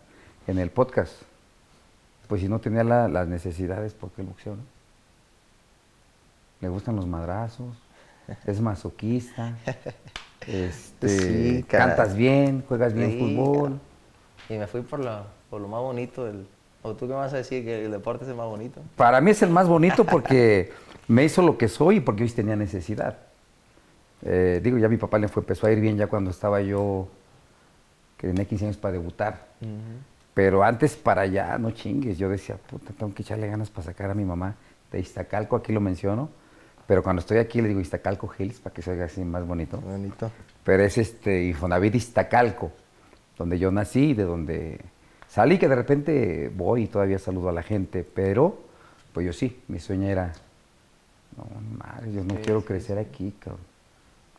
en 0.46 0.60
el 0.60 0.70
podcast, 0.70 1.24
pues 2.28 2.42
si 2.42 2.48
no 2.48 2.60
tenía 2.60 2.84
las 2.84 3.28
necesidades, 3.28 3.96
¿por 3.96 4.12
qué 4.12 4.22
el 4.22 4.28
boxeo? 4.28 4.58
le 6.62 6.70
gustan 6.70 6.96
los 6.96 7.08
madrazos, 7.08 7.76
es 8.46 8.62
masoquista, 8.62 9.58
este, 10.46 11.66
cantas 11.68 12.16
bien, 12.16 12.64
juegas 12.68 12.94
bien 12.94 13.18
fútbol. 13.18 13.80
Y 14.50 14.58
me 14.58 14.68
fui 14.68 14.82
por 14.82 15.00
lo, 15.00 15.26
por 15.50 15.62
lo 15.62 15.68
más 15.68 15.82
bonito 15.82 16.26
del... 16.26 16.48
¿O 16.84 16.94
tú 16.94 17.08
qué 17.08 17.14
vas 17.14 17.34
a 17.34 17.38
decir? 17.38 17.64
¿Que 17.64 17.86
el 17.86 17.92
deporte 17.92 18.26
es 18.26 18.30
el 18.30 18.36
más 18.36 18.46
bonito? 18.46 18.80
Para 18.96 19.20
mí 19.20 19.32
es 19.32 19.42
el 19.42 19.50
más 19.50 19.68
bonito 19.68 20.04
porque 20.04 20.72
me 21.08 21.24
hizo 21.24 21.42
lo 21.42 21.58
que 21.58 21.68
soy 21.68 21.98
y 21.98 22.00
porque 22.00 22.24
hoy 22.24 22.30
tenía 22.30 22.56
necesidad. 22.56 23.18
Eh, 24.22 24.60
digo, 24.64 24.78
ya 24.78 24.88
mi 24.88 24.98
papá 24.98 25.18
le 25.18 25.28
fue, 25.28 25.42
empezó 25.42 25.68
a 25.68 25.72
ir 25.72 25.80
bien 25.80 25.98
ya 25.98 26.08
cuando 26.08 26.30
estaba 26.30 26.62
yo, 26.62 27.08
que 28.18 28.28
tenía 28.28 28.46
15 28.46 28.66
años 28.66 28.78
para 28.78 28.94
debutar. 28.94 29.48
Pero 30.34 30.64
antes 30.64 30.96
para 30.96 31.22
allá, 31.22 31.58
no 31.58 31.72
chingues, 31.72 32.18
yo 32.18 32.30
decía, 32.30 32.58
puta, 32.58 32.94
tengo 32.98 33.14
que 33.14 33.24
echarle 33.24 33.48
ganas 33.48 33.70
para 33.70 33.86
sacar 33.86 34.12
a 34.12 34.14
mi 34.14 34.26
mamá 34.26 34.56
de 34.92 35.00
Iztacalco, 35.00 35.56
aquí 35.56 35.72
lo 35.72 35.82
menciono. 35.82 36.30
Pero 36.88 37.02
cuando 37.02 37.22
estoy 37.22 37.38
aquí 37.38 37.62
le 37.62 37.70
digo 37.70 37.80
Iztacalco 37.80 38.32
Hills 38.38 38.60
para 38.60 38.74
que 38.74 38.82
se 38.82 38.92
haga 38.92 39.06
así 39.06 39.24
más 39.24 39.46
bonito. 39.46 39.80
Bonito. 39.80 40.32
Pero 40.64 40.84
es 40.84 40.98
este 40.98 41.46
Infonavit 41.46 41.96
Iztacalco, 41.96 42.72
donde 43.38 43.60
yo 43.60 43.71
nací, 43.71 44.13
de 44.13 44.24
donde 44.24 44.80
salí, 45.28 45.58
que 45.58 45.67
de 45.67 45.76
repente 45.76 46.52
voy 46.56 46.84
y 46.84 46.88
todavía 46.88 47.19
saludo 47.19 47.50
a 47.50 47.52
la 47.52 47.63
gente. 47.63 48.04
Pero, 48.04 48.58
pues 49.13 49.26
yo 49.26 49.34
sí, 49.34 49.62
mi 49.67 49.80
sueño 49.80 50.08
era, 50.08 50.34
no, 51.38 51.45
madre, 51.78 52.12
yo 52.13 52.24
no 52.24 52.36
quiero 52.36 52.63
crecer 52.63 52.98
aquí, 52.98 53.34
cabrón. 53.39 53.62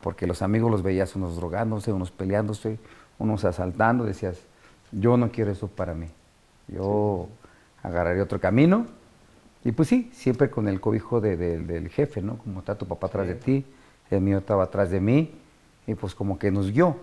Porque 0.01 0.27
los 0.27 0.41
amigos 0.41 0.71
los 0.71 0.83
veías 0.83 1.15
unos 1.15 1.35
drogándose, 1.35 1.91
unos 1.91 2.11
peleándose, 2.11 2.77
unos 3.17 3.45
asaltando, 3.45 4.03
decías, 4.03 4.37
yo 4.91 5.17
no 5.17 5.31
quiero 5.31 5.51
eso 5.51 5.67
para 5.67 5.93
mí. 5.93 6.07
Yo 6.67 7.27
agarraré 7.83 8.21
otro 8.21 8.39
camino. 8.39 8.85
Y 9.63 9.71
pues 9.71 9.89
sí, 9.89 10.09
siempre 10.13 10.49
con 10.49 10.67
el 10.67 10.79
cobijo 10.79 11.19
del 11.19 11.89
jefe, 11.89 12.21
¿no? 12.21 12.37
Como 12.37 12.59
está 12.59 12.75
tu 12.75 12.85
papá 12.85 13.07
atrás 13.07 13.27
de 13.27 13.35
ti, 13.35 13.65
el 14.09 14.21
mío 14.21 14.37
estaba 14.37 14.63
atrás 14.63 14.89
de 14.91 15.01
mí, 15.01 15.31
y 15.85 15.95
pues 15.95 16.15
como 16.15 16.39
que 16.39 16.51
nos 16.51 16.71
guió. 16.71 16.95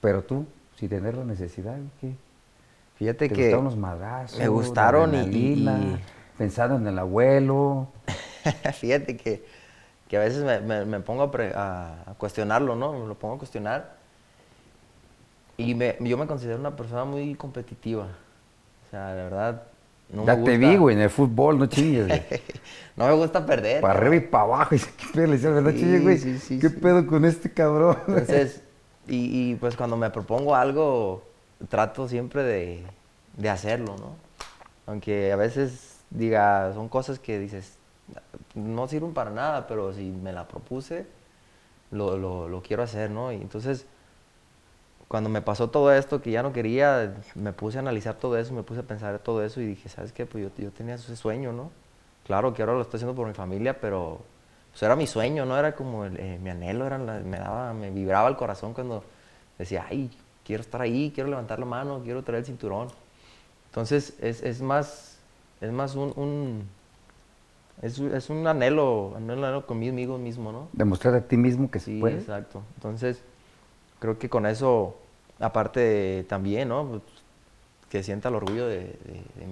Pero 0.00 0.22
tú, 0.22 0.46
sin 0.76 0.88
tener 0.88 1.16
la 1.16 1.24
necesidad, 1.24 1.76
¿qué? 2.00 2.14
Fíjate 2.96 3.28
¿Te 3.28 3.34
que. 3.34 3.42
gustaron 3.42 3.64
los 3.64 3.76
madrazos? 3.76 4.38
Me 4.38 4.48
gustaron 4.48 5.14
y, 5.14 5.66
Pensando 6.36 6.76
en 6.76 6.86
el 6.86 6.98
abuelo. 6.98 7.88
Fíjate 8.74 9.16
que, 9.16 9.44
que, 10.08 10.16
a 10.16 10.20
veces 10.20 10.42
me, 10.64 11.00
pongo 11.00 11.30
a, 11.54 12.14
cuestionarlo, 12.16 12.76
¿no? 12.76 12.92
Me 12.92 13.06
lo 13.06 13.14
pongo 13.14 13.34
a 13.34 13.38
cuestionar. 13.38 13.96
Y 15.58 15.74
me, 15.74 15.96
yo 16.00 16.16
me 16.16 16.26
considero 16.26 16.58
una 16.58 16.74
persona 16.74 17.04
muy 17.04 17.34
competitiva. 17.34 18.04
O 18.04 18.90
sea, 18.90 19.14
de 19.14 19.22
verdad, 19.22 19.62
no 20.12 20.26
ya 20.26 20.42
te 20.42 20.58
vi, 20.58 20.76
güey, 20.76 20.96
en 20.96 21.02
el 21.02 21.10
fútbol, 21.10 21.58
no 21.58 21.66
chingues, 21.66 22.06
güey. 22.06 22.22
no 22.96 23.06
me 23.06 23.12
gusta 23.14 23.44
perder. 23.44 23.80
Para 23.80 23.98
arriba 23.98 24.16
y 24.16 24.20
para 24.20 24.44
abajo. 24.44 24.70
¿qué 24.98 25.06
pedo? 25.12 25.26
Le 25.26 25.32
decía, 25.32 25.50
¿verdad, 25.50 25.72
sí, 25.72 25.98
güey? 25.98 26.18
Sí, 26.18 26.38
sí, 26.38 26.58
¿Qué 26.58 26.70
pedo 26.70 27.06
con 27.06 27.24
este 27.24 27.52
cabrón? 27.52 27.96
Entonces, 28.08 28.62
y, 29.10 29.54
pues 29.56 29.76
cuando 29.76 29.96
me 29.96 30.10
propongo 30.10 30.54
algo, 30.54 31.22
trato 31.68 32.08
siempre 32.08 32.42
de, 32.42 32.84
de 33.36 33.50
hacerlo, 33.50 33.96
¿no? 33.98 34.14
Aunque 34.86 35.32
a 35.32 35.36
veces, 35.36 35.98
diga, 36.10 36.72
son 36.74 36.88
cosas 36.88 37.18
que 37.18 37.38
dices, 37.38 37.78
no 38.54 38.88
sirven 38.88 39.12
para 39.12 39.30
nada, 39.30 39.66
pero 39.66 39.92
si 39.92 40.10
me 40.10 40.32
la 40.32 40.46
propuse, 40.48 41.06
lo, 41.90 42.16
lo, 42.16 42.48
lo 42.48 42.62
quiero 42.62 42.82
hacer, 42.82 43.10
¿no? 43.10 43.32
Y 43.32 43.36
entonces 43.36 43.86
cuando 45.10 45.28
me 45.28 45.42
pasó 45.42 45.70
todo 45.70 45.92
esto 45.92 46.22
que 46.22 46.30
ya 46.30 46.44
no 46.44 46.52
quería, 46.52 47.16
me 47.34 47.52
puse 47.52 47.78
a 47.78 47.80
analizar 47.80 48.14
todo 48.14 48.38
eso, 48.38 48.54
me 48.54 48.62
puse 48.62 48.78
a 48.78 48.84
pensar 48.84 49.18
todo 49.18 49.44
eso 49.44 49.60
y 49.60 49.66
dije, 49.66 49.88
¿sabes 49.88 50.12
qué? 50.12 50.24
Pues 50.24 50.44
yo, 50.44 50.50
yo 50.62 50.70
tenía 50.70 50.94
ese 50.94 51.16
sueño, 51.16 51.52
¿no? 51.52 51.72
Claro 52.24 52.54
que 52.54 52.62
ahora 52.62 52.74
lo 52.74 52.82
estoy 52.82 52.98
haciendo 52.98 53.16
por 53.16 53.26
mi 53.26 53.34
familia, 53.34 53.80
pero 53.80 54.20
pues 54.70 54.82
era 54.82 54.96
mi 54.96 55.06
sueño, 55.06 55.44
¿no? 55.44 55.58
Era 55.58 55.74
como 55.74 56.04
eh, 56.04 56.38
mi 56.42 56.50
anhelo, 56.50 56.86
era 56.86 56.98
me 56.98 57.38
daba, 57.38 57.72
me 57.72 57.90
vibraba 57.90 58.28
el 58.28 58.36
corazón 58.36 58.74
cuando 58.74 59.04
decía, 59.58 59.86
ay, 59.88 60.10
quiero 60.44 60.62
estar 60.62 60.80
ahí, 60.80 61.12
quiero 61.14 61.28
levantar 61.28 61.58
la 61.58 61.66
mano, 61.66 62.00
quiero 62.02 62.22
traer 62.22 62.40
el 62.40 62.46
cinturón. 62.46 62.88
Entonces 63.66 64.14
es, 64.20 64.42
es 64.42 64.62
más, 64.62 65.18
es 65.60 65.72
más 65.72 65.94
un, 65.94 66.12
un 66.16 66.68
es, 67.82 67.98
es, 67.98 68.30
un 68.30 68.46
anhelo, 68.46 69.14
anhelo 69.16 69.66
conmigo 69.66 70.18
mismo, 70.18 70.52
¿no? 70.52 70.68
Demostrar 70.72 71.14
a 71.14 71.22
ti 71.22 71.36
mismo 71.36 71.70
que 71.70 71.78
sí, 71.78 71.98
puede. 71.98 72.18
exacto. 72.18 72.62
Entonces, 72.76 73.22
creo 73.98 74.18
que 74.18 74.28
con 74.28 74.44
eso, 74.44 74.96
aparte 75.38 76.26
también, 76.28 76.68
¿no? 76.68 76.86
Pues, 76.86 77.02
que 77.88 78.02
sienta 78.02 78.28
el 78.28 78.36
orgullo 78.36 78.66
de, 78.66 78.96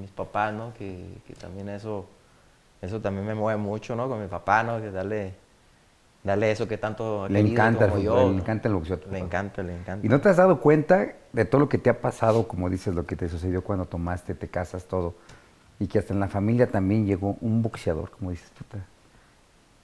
mis 0.00 0.10
papás, 0.10 0.52
¿no? 0.54 0.72
Que, 0.74 1.04
también 1.40 1.68
eso, 1.68 2.06
eso 2.80 3.00
también 3.00 3.26
me 3.26 3.34
mueve 3.34 3.60
mucho, 3.60 3.96
¿no? 3.96 4.08
Con 4.08 4.20
mi 4.20 4.28
papá, 4.28 4.62
¿no? 4.62 4.80
Que 4.80 4.90
darle, 4.90 5.34
darle 6.22 6.50
eso 6.50 6.68
que 6.68 6.78
tanto 6.78 7.28
le 7.28 7.40
encanta 7.40 7.88
como 7.88 8.02
yo. 8.02 8.30
Le 8.30 8.36
encanta 8.38 8.68
el 8.68 8.74
boxeo. 8.74 9.00
Le 9.10 9.18
encanta, 9.18 9.62
le 9.62 9.74
encanta. 9.74 10.06
¿Y 10.06 10.08
no 10.08 10.20
te 10.20 10.28
has 10.28 10.36
dado 10.36 10.60
cuenta 10.60 11.14
de 11.32 11.44
todo 11.44 11.60
lo 11.60 11.68
que 11.68 11.78
te 11.78 11.90
ha 11.90 12.00
pasado, 12.00 12.46
como 12.48 12.70
dices, 12.70 12.94
lo 12.94 13.06
que 13.06 13.16
te 13.16 13.28
sucedió 13.28 13.62
cuando 13.62 13.84
tomaste, 13.84 14.34
te 14.34 14.48
casas, 14.48 14.84
todo? 14.84 15.14
Y 15.80 15.86
que 15.86 15.98
hasta 15.98 16.12
en 16.12 16.20
la 16.20 16.28
familia 16.28 16.66
también 16.66 17.06
llegó 17.06 17.36
un 17.40 17.62
boxeador, 17.62 18.10
como 18.10 18.30
dices, 18.30 18.50
puta. 18.56 18.78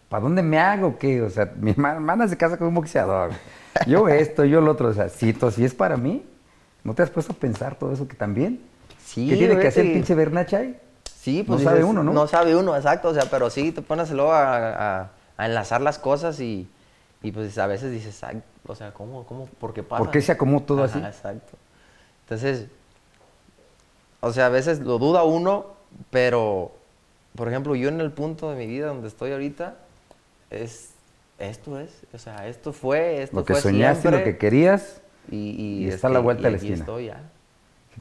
¿Para 0.09 0.23
dónde 0.23 0.43
me 0.43 0.59
hago? 0.59 0.99
¿Qué? 0.99 1.23
O 1.23 1.31
sea, 1.31 1.53
mi 1.57 1.71
hermana 1.71 2.29
se 2.29 2.37
casa 2.37 2.57
con 2.57 2.69
un 2.69 2.75
boxeador 2.75 3.33
yo 3.87 4.09
esto, 4.09 4.45
yo 4.45 4.61
lo 4.61 4.73
otro, 4.73 4.89
o 4.89 4.93
sea, 4.93 5.09
si, 5.09 5.35
si 5.53 5.65
es 5.65 5.75
para 5.75 5.97
mí, 5.97 6.25
¿no 6.83 6.95
te 6.95 7.03
has 7.03 7.11
puesto 7.11 7.33
a 7.33 7.37
pensar 7.37 7.77
todo 7.77 7.93
eso 7.93 8.07
que 8.09 8.15
también? 8.15 8.61
Sí. 9.05 9.29
¿Qué 9.29 9.37
tiene 9.37 9.59
que 9.59 9.69
hacer 9.69 9.87
el 9.87 9.93
pinche 9.93 10.15
Bernachay? 10.15 10.77
Sí, 11.25 11.43
pues 11.43 11.63
no 11.63 11.71
sabe 11.71 11.83
uno, 11.83 12.03
¿no? 12.03 12.13
No 12.13 12.27
sabe 12.27 12.55
uno, 12.55 12.77
exacto, 12.77 13.09
o 13.09 13.15
sea, 13.15 13.25
pero 13.31 13.49
sí 13.49 13.73
te 13.73 13.81
pones 13.81 14.11
luego 14.11 14.35
a, 14.35 15.09
enlazar 15.39 15.81
las 15.81 15.99
cosas 15.99 16.39
y, 16.39 16.69
pues 17.33 17.57
a 17.57 17.67
veces 17.67 17.91
dices, 17.91 18.23
o 18.67 18.75
sea, 18.75 18.93
¿cómo, 18.93 19.25
cómo, 19.25 19.47
por 19.59 19.73
qué 19.73 19.83
pasa? 19.83 20.05
¿Por 20.05 20.13
qué 20.13 20.21
se 20.21 20.33
acomodó 20.33 20.67
todo 20.67 20.85
así? 20.85 20.99
Exacto. 20.99 21.57
Entonces, 22.25 22.67
o 24.21 24.35
sea, 24.35 24.47
a 24.47 24.49
veces 24.51 24.81
lo 24.81 24.99
duda 24.99 25.25
uno, 25.25 25.69
pero, 26.11 26.73
por 27.35 27.49
ejemplo, 27.49 27.75
yo 27.75 27.89
en 27.89 28.03
el 28.03 28.13
punto 28.13 28.51
de 28.51 28.57
mi 28.57 28.67
vida 28.67 28.89
donde 28.89 29.09
estoy 29.09 29.33
ahorita, 29.33 29.77
es 30.51 30.91
esto 31.39 31.81
es, 31.81 32.03
o 32.13 32.19
sea, 32.19 32.49
esto 32.49 32.75
fue, 32.75 33.23
esto 33.23 33.39
lo 33.39 33.47
que 33.47 33.55
soñaste, 33.55 34.11
lo 34.11 34.23
que 34.23 34.37
querías, 34.37 35.01
y, 35.31 35.89
está 35.89 36.09
a 36.09 36.11
la 36.11 36.19
vuelta 36.19 36.43
de 36.43 36.51
la 36.51 36.57
esquina. 36.59 36.77
estoy 36.77 37.07
ya. 37.07 37.23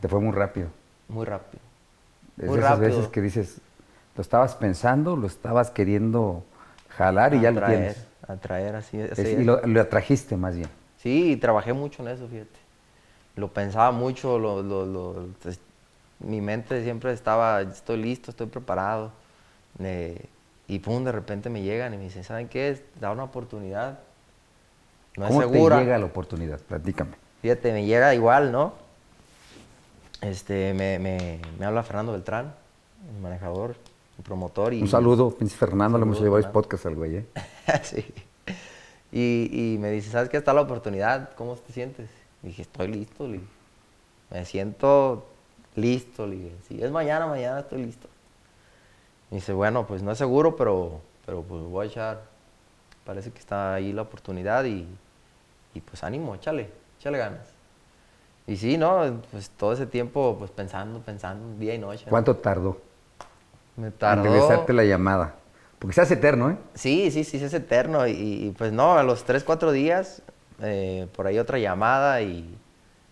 te 0.01 0.09
fue 0.09 0.19
muy 0.19 0.33
rápido. 0.33 0.67
Muy 1.07 1.23
rápido. 1.23 1.62
Es 2.37 2.51
de 2.51 2.59
esas 2.59 2.79
veces 2.79 3.07
que 3.07 3.21
dices, 3.21 3.57
lo 4.15 4.21
estabas 4.21 4.55
pensando, 4.55 5.15
lo 5.15 5.27
estabas 5.27 5.69
queriendo 5.69 6.43
jalar 6.89 7.33
y 7.33 7.41
ya 7.41 7.51
lo 7.51 7.65
tienes. 7.65 8.05
Atraer, 8.27 8.75
así, 8.75 9.01
así 9.01 9.21
Y 9.21 9.43
lo, 9.43 9.59
atrajiste 9.81 10.37
más 10.37 10.55
bien. 10.55 10.69
Sí, 10.97 11.37
trabajé 11.37 11.73
mucho 11.73 12.01
en 12.03 12.09
eso, 12.09 12.27
fíjate. 12.27 12.63
Lo 13.35 13.49
pensaba 13.49 13.91
mucho, 13.91 14.39
lo, 14.39 14.61
lo, 14.63 15.27
pues, 15.41 15.59
mi 16.19 16.39
mente 16.39 16.83
siempre 16.83 17.11
estaba, 17.11 17.61
estoy 17.61 17.97
listo, 17.97 18.31
estoy 18.31 18.47
preparado. 18.47 19.11
Eh, 19.79 20.25
y 20.67 20.79
pum, 20.79 21.03
de 21.03 21.11
repente 21.11 21.49
me 21.49 21.61
llegan 21.61 21.93
y 21.93 21.97
me 21.97 22.03
dicen, 22.03 22.23
¿saben 22.23 22.47
qué? 22.47 22.81
Da 23.01 23.11
una 23.11 23.23
oportunidad. 23.23 23.99
No 25.17 25.27
¿Cómo 25.27 25.41
es 25.41 25.49
segura. 25.49 25.77
te 25.77 25.83
llega 25.83 25.97
la 25.97 26.05
oportunidad? 26.05 26.59
Platícame. 26.59 27.11
Fíjate, 27.41 27.73
me 27.73 27.85
llega 27.85 28.15
igual, 28.15 28.51
¿no? 28.51 28.73
Este, 30.23 30.73
me, 30.73 30.99
me, 30.99 31.39
me 31.59 31.65
habla 31.65 31.83
Fernando 31.83 32.13
Beltrán, 32.13 32.55
el 33.13 33.21
manejador, 33.21 33.75
el 34.17 34.23
promotor. 34.23 34.73
Y, 34.73 34.81
un 34.81 34.87
saludo, 34.87 35.31
pinche 35.31 35.55
Fernando, 35.55 35.97
lo 35.97 36.05
hemos 36.05 36.21
llevado 36.21 36.45
a 36.45 36.51
podcast 36.51 36.85
al 36.85 36.95
güey, 36.95 37.17
¿eh? 37.17 37.25
sí. 37.83 38.05
Y, 39.11 39.49
y, 39.51 39.77
me 39.79 39.91
dice, 39.91 40.09
¿sabes 40.09 40.29
qué? 40.29 40.37
Está 40.37 40.53
la 40.53 40.61
oportunidad, 40.61 41.33
¿cómo 41.35 41.55
te 41.55 41.73
sientes? 41.73 42.09
Y 42.41 42.47
dije, 42.47 42.61
estoy 42.61 42.87
listo, 42.87 43.27
me 44.31 44.45
siento 44.45 45.25
listo, 45.75 46.25
le 46.25 46.35
dije, 46.35 46.55
si 46.67 46.81
es 46.81 46.89
mañana, 46.89 47.27
mañana 47.27 47.59
estoy 47.59 47.85
listo. 47.85 48.07
Y 49.29 49.35
dice, 49.35 49.51
bueno, 49.51 49.85
pues 49.85 50.03
no 50.03 50.11
es 50.11 50.17
seguro, 50.17 50.55
pero, 50.55 51.01
pero 51.25 51.43
pues 51.43 51.63
voy 51.63 51.85
a 51.85 51.89
echar, 51.89 52.21
parece 53.05 53.31
que 53.31 53.39
está 53.39 53.73
ahí 53.73 53.91
la 53.91 54.03
oportunidad 54.03 54.63
y, 54.63 54.87
y 55.73 55.81
pues 55.81 56.01
ánimo, 56.03 56.33
échale, 56.33 56.69
échale 56.97 57.17
ganas. 57.17 57.52
Y 58.45 58.57
sí, 58.57 58.77
¿no? 58.77 59.21
Pues 59.31 59.49
todo 59.51 59.73
ese 59.73 59.85
tiempo, 59.85 60.35
pues 60.37 60.51
pensando, 60.51 60.99
pensando, 60.99 61.57
día 61.57 61.75
y 61.75 61.77
noche. 61.77 62.05
¿Cuánto 62.09 62.35
tardó? 62.35 62.77
Me 63.77 63.91
tardó. 63.91 64.25
En 64.25 64.31
regresarte 64.31 64.73
la 64.73 64.83
llamada. 64.83 65.35
Porque 65.79 65.93
se 65.95 66.01
hace 66.01 66.13
eterno, 66.15 66.51
¿eh? 66.51 66.57
Sí, 66.75 67.09
sí, 67.11 67.23
sí, 67.23 67.39
se 67.39 67.45
hace 67.45 67.57
eterno. 67.57 68.07
Y, 68.07 68.53
pues 68.57 68.71
no, 68.71 68.97
a 68.97 69.03
los 69.03 69.23
3, 69.23 69.43
4 69.43 69.71
días, 69.71 70.21
eh, 70.61 71.07
por 71.15 71.27
ahí 71.27 71.39
otra 71.39 71.57
llamada 71.57 72.21
y, 72.21 72.57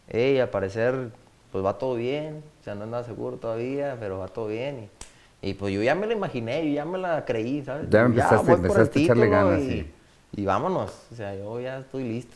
hey, 0.08 0.40
al 0.40 0.50
parecer, 0.50 1.10
pues 1.52 1.64
va 1.64 1.78
todo 1.78 1.96
bien. 1.96 2.44
O 2.60 2.64
sea, 2.64 2.76
no 2.76 2.84
anda 2.84 3.04
seguro 3.04 3.38
todavía, 3.38 3.98
pero 4.00 4.20
va 4.20 4.28
todo 4.28 4.48
bien. 4.48 4.90
Y, 5.42 5.50
y 5.50 5.54
pues 5.54 5.74
yo 5.74 5.82
ya 5.82 5.96
me 5.96 6.08
la 6.08 6.14
imaginé, 6.14 6.66
yo 6.68 6.74
ya 6.74 6.86
me 6.86 6.98
la 6.98 7.26
creí, 7.26 7.64
¿sabes? 7.64 7.90
Ya 7.90 8.02
empezaste, 8.02 8.52
empezaste 8.52 9.00
a 9.00 9.04
echarle 9.04 9.30
ganas, 9.30 9.60
y, 9.60 9.70
sí. 9.70 9.92
Y 10.34 10.46
vámonos, 10.46 10.94
o 11.12 11.16
sea, 11.16 11.36
yo 11.36 11.60
ya 11.60 11.80
estoy 11.80 12.04
listo. 12.04 12.36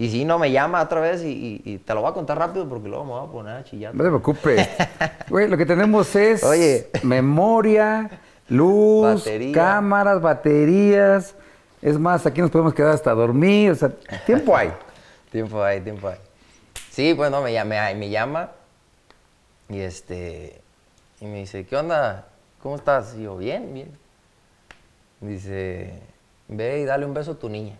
Y 0.00 0.08
si 0.08 0.24
no, 0.24 0.38
me 0.38 0.50
llama 0.50 0.80
otra 0.80 0.98
vez 0.98 1.20
y, 1.22 1.78
te 1.84 1.92
lo 1.92 2.00
voy 2.00 2.10
a 2.10 2.14
contar 2.14 2.38
rápido 2.38 2.66
porque 2.66 2.88
luego 2.88 3.04
me 3.04 3.10
voy 3.10 3.28
a 3.28 3.30
poner 3.30 3.56
a 3.56 3.64
chillar. 3.64 3.94
No 3.94 4.02
te 4.02 4.08
preocupes. 4.08 4.66
Güey, 5.28 5.46
lo 5.46 5.58
que 5.58 5.66
tenemos 5.66 6.16
es 6.16 6.42
Oye. 6.42 6.88
memoria, 7.02 8.08
Luz, 8.48 9.28
cámaras, 9.52 10.22
baterías. 10.22 11.34
Es 11.82 11.98
más, 11.98 12.24
aquí 12.24 12.40
nos 12.40 12.50
podemos 12.50 12.72
quedar 12.72 12.92
hasta 12.92 13.12
dormir. 13.12 13.72
O 13.72 13.74
sea, 13.74 13.90
tiempo 14.24 14.56
hay. 14.56 14.72
tiempo 15.30 15.62
hay, 15.62 15.82
tiempo 15.82 16.08
hay. 16.08 16.16
Sí, 16.90 17.12
pues 17.12 17.30
no, 17.30 17.42
me, 17.42 17.52
llama, 17.52 17.92
me 17.94 18.08
llama 18.08 18.52
y 19.68 19.80
este 19.80 20.62
y 21.20 21.26
me 21.26 21.40
dice, 21.40 21.66
¿qué 21.66 21.76
onda? 21.76 22.26
¿Cómo 22.62 22.76
estás? 22.76 23.14
Y 23.18 23.24
yo, 23.24 23.36
bien, 23.36 23.74
bien. 23.74 23.90
Dice, 25.20 25.92
ve 26.48 26.80
y 26.80 26.84
dale 26.86 27.04
un 27.04 27.12
beso 27.12 27.32
a 27.32 27.38
tu 27.38 27.50
niña. 27.50 27.76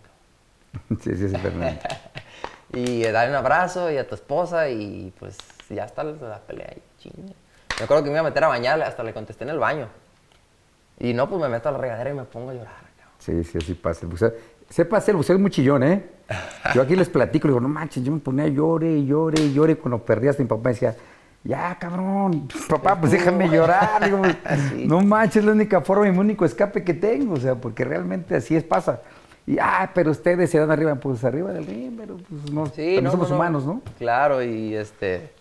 sí, 1.00 1.16
sí, 1.16 1.28
sí, 1.28 1.36
Fernando. 1.36 1.80
y 2.72 3.02
dale 3.02 3.30
un 3.30 3.36
abrazo 3.36 3.90
y 3.90 3.96
a 3.96 4.06
tu 4.06 4.14
esposa 4.14 4.68
y 4.68 5.12
pues 5.18 5.36
ya 5.68 5.84
está 5.84 6.04
la, 6.04 6.38
pelea 6.40 6.74
chinga. 6.98 7.32
Me 7.78 7.84
acuerdo 7.84 8.04
que 8.04 8.10
me 8.10 8.16
iba 8.16 8.20
a 8.20 8.24
meter 8.30 8.44
a 8.44 8.48
bañar, 8.48 8.82
hasta 8.82 9.02
le 9.02 9.12
contesté 9.12 9.44
en 9.44 9.50
el 9.50 9.58
baño. 9.58 9.88
Y 10.98 11.14
no, 11.14 11.28
pues 11.28 11.40
me 11.40 11.48
meto 11.48 11.68
a 11.68 11.72
la 11.72 11.78
regadera 11.78 12.10
y 12.10 12.14
me 12.14 12.24
pongo 12.24 12.50
a 12.50 12.54
llorar. 12.54 12.90
Sí, 13.18 13.44
sí, 13.44 13.58
así 13.58 13.74
pasa. 13.74 14.00
El 14.02 14.08
buceo, 14.08 14.32
sepa 14.68 14.98
hacer 14.98 15.12
el 15.12 15.16
buceo 15.16 15.36
es 15.36 15.40
muy 15.42 15.50
chillón, 15.50 15.82
¿eh? 15.82 16.04
Yo 16.74 16.82
aquí 16.82 16.96
les 16.96 17.08
platico, 17.08 17.48
le 17.48 17.52
digo, 17.52 17.60
no 17.60 17.68
manches, 17.68 18.04
yo 18.04 18.12
me 18.12 18.20
ponía 18.20 18.44
a 18.44 18.48
llore 18.48 18.90
y 18.92 19.06
llore 19.06 19.42
y 19.42 19.52
llore. 19.52 19.76
Cuando 19.76 19.98
perdías, 20.04 20.38
mi 20.38 20.44
papá 20.44 20.68
decía, 20.68 20.94
ya, 21.42 21.76
cabrón, 21.78 22.48
papá, 22.68 22.98
pues 23.00 23.12
déjame 23.12 23.48
llorar. 23.48 24.04
Digo, 24.04 24.22
no 24.86 25.00
manches, 25.00 25.36
es 25.36 25.44
la 25.44 25.52
única 25.52 25.80
forma 25.80 26.06
y 26.06 26.12
mi 26.12 26.18
único 26.18 26.44
escape 26.44 26.84
que 26.84 26.94
tengo, 26.94 27.34
o 27.34 27.40
sea, 27.40 27.56
porque 27.56 27.84
realmente 27.84 28.36
así 28.36 28.54
es, 28.54 28.62
pasa. 28.62 29.00
Y, 29.50 29.58
ah, 29.60 29.90
pero 29.92 30.12
ustedes 30.12 30.48
se 30.48 30.60
dan 30.60 30.70
arriba, 30.70 30.94
pues 30.94 31.24
arriba 31.24 31.52
del 31.52 31.66
río, 31.66 31.90
pero 31.98 32.18
pues 32.18 32.52
no, 32.52 32.66
sí, 32.66 33.00
no, 33.02 33.10
somos 33.10 33.32
humanos, 33.32 33.64
¿no? 33.64 33.82
Claro, 33.98 34.44
y 34.44 34.76
este, 34.76 35.32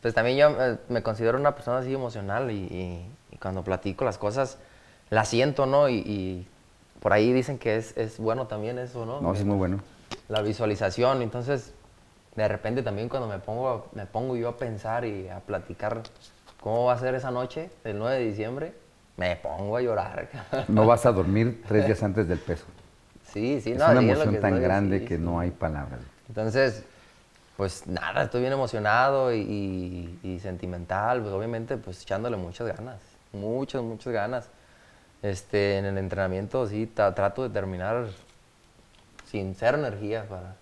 pues 0.00 0.14
también 0.14 0.38
yo 0.38 0.48
eh, 0.58 0.78
me 0.88 1.02
considero 1.02 1.36
una 1.36 1.54
persona 1.54 1.80
así 1.80 1.92
emocional 1.92 2.50
y, 2.50 3.04
cuando 3.42 3.62
platico 3.62 4.06
las 4.06 4.16
cosas, 4.16 4.56
las 5.10 5.28
siento, 5.28 5.66
¿no? 5.66 5.90
Y, 5.90 6.46
por 7.00 7.12
ahí 7.12 7.30
dicen 7.34 7.58
que 7.58 7.76
es, 7.76 7.94
es, 7.98 8.18
bueno 8.18 8.46
también 8.46 8.78
eso, 8.78 9.04
¿no? 9.04 9.20
No, 9.20 9.34
es 9.34 9.44
muy 9.44 9.58
bueno. 9.58 9.80
La 10.30 10.40
visualización, 10.40 11.20
entonces 11.20 11.74
de 12.36 12.48
repente 12.48 12.82
también 12.82 13.10
cuando 13.10 13.28
me 13.28 13.38
pongo, 13.38 13.88
me 13.92 14.06
pongo 14.06 14.34
yo 14.34 14.48
a 14.48 14.56
pensar 14.56 15.04
y 15.04 15.28
a 15.28 15.40
platicar 15.40 16.00
cómo 16.62 16.86
va 16.86 16.94
a 16.94 16.98
ser 16.98 17.14
esa 17.16 17.30
noche 17.30 17.68
del 17.84 17.98
9 17.98 18.18
de 18.18 18.24
diciembre, 18.24 18.74
me 19.18 19.36
pongo 19.36 19.76
a 19.76 19.82
llorar. 19.82 20.30
No 20.68 20.86
vas 20.86 21.04
a 21.04 21.12
dormir 21.12 21.62
tres 21.68 21.84
días 21.84 22.02
antes 22.02 22.26
del 22.26 22.38
peso. 22.38 22.64
Sí, 23.32 23.60
sí, 23.60 23.72
es 23.72 23.78
no. 23.78 23.90
Una 23.90 24.00
emoción 24.00 24.40
tan 24.40 24.60
grande 24.60 25.04
que 25.04 25.18
no 25.18 25.40
hay 25.40 25.50
palabras. 25.50 26.00
Entonces, 26.28 26.84
pues 27.56 27.86
nada, 27.86 28.24
estoy 28.24 28.40
bien 28.40 28.52
emocionado 28.52 29.34
y, 29.34 30.38
sentimental, 30.42 31.20
pues 31.20 31.32
obviamente 31.32 31.76
pues 31.76 32.02
echándole 32.02 32.36
muchas 32.36 32.66
ganas, 32.66 33.00
muchas, 33.32 33.82
muchas 33.82 34.12
ganas. 34.12 34.48
Este, 35.22 35.78
en 35.78 35.84
el 35.84 35.98
entrenamiento 35.98 36.66
sí 36.66 36.86
trato 36.86 37.44
de 37.44 37.50
terminar 37.50 38.08
sin 39.30 39.54
ser 39.54 39.74
energía 39.76 40.24
para, 40.28 40.56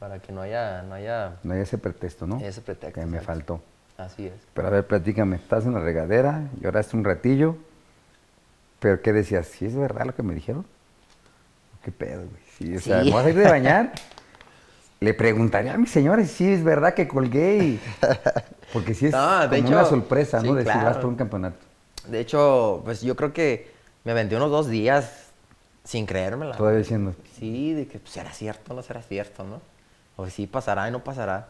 para 0.00 0.18
que 0.18 0.32
no 0.32 0.42
haya, 0.42 0.82
no 0.82 0.94
haya... 0.94 1.36
No 1.44 1.54
haya 1.54 1.62
ese 1.62 1.78
pretexto, 1.78 2.26
¿no? 2.26 2.40
Ese 2.40 2.60
pretexto. 2.60 3.00
Que 3.00 3.06
me 3.06 3.20
faltó. 3.20 3.60
Así 3.96 4.26
es. 4.26 4.34
Pero 4.52 4.66
a 4.66 4.70
ver, 4.70 4.86
platícame, 4.86 5.36
estás 5.36 5.64
en 5.64 5.74
la 5.74 5.80
regadera, 5.80 6.48
lloraste 6.60 6.96
un 6.96 7.04
ratillo, 7.04 7.56
pero 8.80 9.00
¿qué 9.00 9.12
decías? 9.12 9.46
¿Sí 9.46 9.66
es 9.66 9.76
verdad 9.76 10.06
lo 10.06 10.14
que 10.14 10.24
me 10.24 10.34
dijeron? 10.34 10.66
¿Qué 11.84 11.92
pedo, 11.92 12.22
güey? 12.28 12.42
Sí, 12.58 12.76
o 12.76 12.80
sea, 12.80 13.04
¿me 13.04 13.10
vas 13.10 13.26
a 13.26 13.30
ir 13.30 13.36
de 13.36 13.44
bañar? 13.44 13.92
Le 15.00 15.12
preguntaría 15.12 15.74
a 15.74 15.76
mi 15.76 15.86
señora 15.86 16.24
si 16.24 16.50
es 16.50 16.64
verdad 16.64 16.94
que 16.94 17.06
colgué 17.06 17.78
Porque 18.72 18.94
sí 18.94 19.06
es 19.06 19.14
como 19.14 19.68
una 19.68 19.84
sorpresa, 19.84 20.42
¿no? 20.42 20.54
Decir, 20.54 20.74
vas 20.74 20.96
por 20.96 21.06
un 21.06 21.16
campeonato. 21.16 21.58
De 22.08 22.20
hecho, 22.20 22.82
pues 22.84 23.02
yo 23.02 23.14
creo 23.14 23.32
que 23.32 23.70
me 24.02 24.12
aventé 24.12 24.36
unos 24.36 24.50
dos 24.50 24.68
días 24.68 25.26
sin 25.84 26.06
creérmela. 26.06 26.56
Todavía 26.56 26.78
diciendo. 26.78 27.14
Sí, 27.38 27.74
de 27.74 27.86
que 27.86 27.98
pues, 27.98 28.12
será 28.12 28.32
cierto 28.32 28.72
o 28.72 28.76
no 28.76 28.82
será 28.82 29.02
cierto, 29.02 29.44
¿no? 29.44 29.60
O 30.16 30.28
sí 30.28 30.46
pasará 30.46 30.88
y 30.88 30.90
no 30.90 31.04
pasará. 31.04 31.48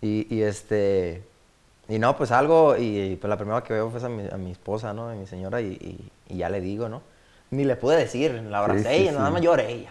Y, 0.00 0.42
este, 0.42 1.22
y 1.88 1.98
no, 1.98 2.16
pues 2.16 2.30
algo, 2.30 2.76
y, 2.76 3.16
pues 3.16 3.28
la 3.28 3.38
primera 3.38 3.62
que 3.62 3.72
veo 3.72 3.90
fue 3.90 4.04
a 4.04 4.08
mi, 4.08 4.28
a 4.30 4.36
mi 4.36 4.52
esposa, 4.52 4.92
¿no? 4.92 5.08
A 5.08 5.14
mi 5.14 5.26
señora, 5.26 5.62
y, 5.62 6.10
ya 6.28 6.50
le 6.50 6.60
digo, 6.60 6.88
¿no? 6.88 7.02
Ni 7.54 7.64
le 7.64 7.76
pude 7.76 7.96
decir, 7.96 8.32
la 8.32 8.58
abracé 8.58 8.98
y 8.98 9.06
nada 9.10 9.30
más 9.30 9.40
lloré 9.40 9.70
ella. 9.70 9.90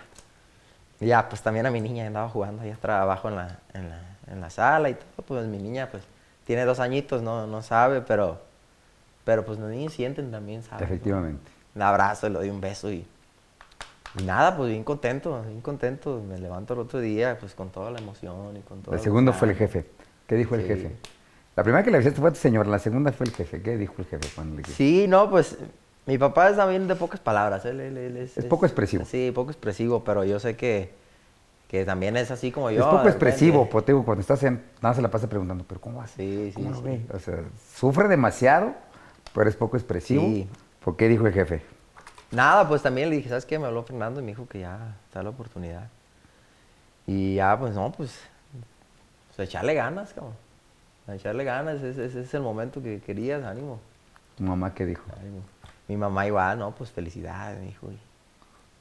Y 0.99 1.07
ya, 1.07 1.27
pues 1.27 1.41
también 1.41 1.65
a 1.65 1.71
mi 1.71 1.81
niña 1.81 2.05
andaba 2.05 2.29
jugando 2.29 2.61
ahí 2.61 2.73
abajo 2.81 3.29
en 3.29 3.35
la, 3.35 3.59
en 3.73 3.89
la, 3.89 3.99
en 4.27 4.41
la 4.41 4.49
sala 4.49 4.89
y 4.89 4.93
todo, 4.93 5.25
pues 5.27 5.47
mi 5.47 5.57
niña, 5.57 5.89
pues 5.89 6.03
tiene 6.45 6.65
dos 6.65 6.79
añitos, 6.79 7.21
no, 7.21 7.47
no 7.47 7.61
sabe, 7.61 8.01
pero, 8.01 8.41
pero 9.23 9.45
pues 9.45 9.59
los 9.59 9.69
niños 9.69 9.93
sienten 9.93 10.31
también, 10.31 10.63
¿saben? 10.63 10.83
Efectivamente. 10.83 11.51
Un 11.75 11.81
abrazo, 11.81 12.29
le 12.29 12.35
doy 12.35 12.49
un 12.49 12.61
beso 12.61 12.91
y, 12.91 13.05
y 14.17 14.23
nada, 14.23 14.55
pues 14.55 14.69
bien 14.69 14.83
contento, 14.83 15.41
bien 15.43 15.61
contento. 15.61 16.21
Me 16.27 16.37
levanto 16.37 16.73
el 16.73 16.81
otro 16.81 16.99
día, 16.99 17.37
pues 17.39 17.53
con 17.55 17.69
toda 17.69 17.91
la 17.91 17.99
emoción 17.99 18.57
y 18.57 18.61
con 18.61 18.81
todo. 18.81 18.93
El 18.93 19.01
segundo 19.01 19.33
fue 19.33 19.49
el 19.49 19.55
jefe. 19.55 19.85
¿Qué 20.27 20.35
dijo 20.35 20.55
el 20.55 20.65
jefe? 20.65 20.95
La 21.55 21.63
primera 21.63 21.83
que 21.83 21.91
le 21.91 21.97
avisaste 21.97 22.19
fue 22.19 22.31
tu 22.31 22.37
señor, 22.37 22.67
la 22.67 22.79
segunda 22.79 23.11
fue 23.11 23.25
el 23.25 23.33
jefe. 23.33 23.61
¿Qué 23.61 23.77
dijo 23.77 23.95
el 23.99 24.05
jefe 24.05 24.27
cuando 24.33 24.57
le 24.57 24.63
Sí, 24.65 25.05
no, 25.07 25.29
pues 25.29 25.57
mi 26.05 26.17
papá 26.17 26.49
es 26.49 26.57
también 26.57 26.87
de 26.87 26.95
pocas 26.95 27.19
palabras. 27.19 27.65
Él, 27.65 27.79
es, 27.79 28.33
poco 28.45 28.65
expresivo. 28.65 29.05
Sí, 29.05 29.31
poco 29.33 29.51
expresivo, 29.51 30.03
pero 30.03 30.23
yo 30.23 30.39
sé 30.39 30.55
que, 30.55 30.93
que 31.69 31.85
también 31.85 32.17
es 32.17 32.29
así 32.31 32.51
como 32.51 32.71
yo. 32.71 32.81
Es 32.81 32.85
poco 32.85 33.07
expresivo, 33.07 33.69
porque 33.69 33.93
cuando 33.93 34.21
estás 34.21 34.43
en. 34.43 34.61
Nada 34.81 34.95
se 34.95 35.01
la 35.01 35.09
pasa 35.09 35.29
preguntando, 35.29 35.63
¿pero 35.67 35.79
cómo 35.79 35.99
vas? 35.99 36.11
Sí, 36.11 36.51
sí. 36.55 36.61
¿Cómo 36.61 36.75
sí. 36.75 37.05
O 37.13 37.19
sea, 37.19 37.39
sufre 37.75 38.07
demasiado, 38.07 38.73
pero 39.33 39.49
es 39.49 39.55
poco 39.55 39.77
expresivo. 39.77 40.23
Sí. 40.23 40.47
¿Por 40.83 40.97
qué 40.97 41.07
dijo 41.07 41.25
el 41.25 41.33
jefe? 41.33 41.61
Nada, 42.31 42.67
pues 42.67 42.81
también 42.81 43.09
le 43.09 43.17
dije, 43.17 43.29
¿sabes 43.29 43.45
qué? 43.45 43.59
Me 43.59 43.67
habló 43.67 43.83
Fernando 43.83 44.19
y 44.19 44.23
me 44.23 44.31
dijo 44.31 44.47
que 44.47 44.59
ya 44.59 44.97
está 45.07 45.23
la 45.23 45.29
oportunidad. 45.29 45.87
Y 47.05 47.35
ya, 47.35 47.57
pues 47.57 47.75
no, 47.75 47.91
pues, 47.91 48.19
pues 49.27 49.47
echarle 49.47 49.73
ganas, 49.73 50.13
cabrón. 50.13 50.33
echarle 51.07 51.43
ganas, 51.43 51.81
ese, 51.83 52.05
es 52.05 52.33
el 52.33 52.41
momento 52.41 52.81
que 52.81 52.99
querías, 53.01 53.43
ánimo. 53.43 53.79
¿Tu 54.35 54.43
mamá 54.43 54.73
qué 54.73 54.85
dijo? 54.85 55.03
Mi 55.93 55.97
mamá 55.97 56.25
igual, 56.25 56.57
no, 56.57 56.71
pues 56.71 56.89
felicidades, 56.89 57.59
me 57.59 57.67
dijo. 57.67 57.87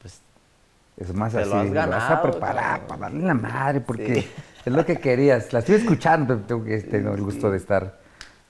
pues 0.00 0.22
es 0.96 1.12
más 1.12 1.34
así, 1.34 1.50
lo 1.50 1.86
vas 1.86 2.10
a 2.10 2.22
preparar 2.22 2.86
para 2.86 3.02
darle 3.02 3.26
la 3.26 3.34
madre, 3.34 3.82
porque 3.82 4.26
es 4.64 4.72
lo 4.72 4.86
que 4.86 4.96
querías. 4.96 5.52
La 5.52 5.58
estoy 5.58 5.74
escuchando, 5.74 6.38
tengo 6.38 6.64
que 6.64 6.78
tener 6.80 7.12
el 7.12 7.20
gusto 7.20 7.50
de 7.50 7.58
estar 7.58 8.00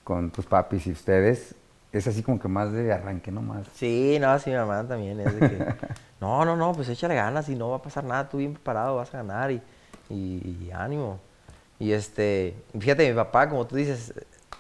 con 0.04 0.30
tus 0.30 0.46
papis 0.46 0.86
y 0.86 0.92
ustedes 0.92 1.56
es 1.90 2.06
así 2.06 2.22
como 2.22 2.38
que 2.38 2.46
más 2.46 2.70
de 2.70 2.92
arranque, 2.92 3.32
¿no? 3.32 3.42
Más. 3.42 3.66
Sí, 3.74 4.16
no, 4.20 4.38
sí, 4.38 4.50
mi 4.50 4.56
mamá 4.56 4.86
también 4.86 5.18
es 5.18 5.40
de 5.40 5.40
que, 5.40 5.74
no, 6.20 6.44
no, 6.44 6.56
no, 6.56 6.72
pues 6.72 6.88
échale 6.88 7.16
ganas 7.16 7.48
y 7.48 7.56
no 7.56 7.70
va 7.70 7.78
a 7.78 7.82
pasar 7.82 8.04
nada, 8.04 8.28
tú 8.28 8.36
bien 8.36 8.52
preparado, 8.52 8.94
vas 8.94 9.12
a 9.12 9.18
ganar 9.18 9.50
y, 9.50 9.60
y, 10.08 10.70
ánimo. 10.72 11.18
Y 11.80 11.90
este, 11.90 12.54
fíjate, 12.78 13.08
mi 13.08 13.16
papá, 13.16 13.48
como 13.48 13.66
tú 13.66 13.74
dices, 13.74 14.14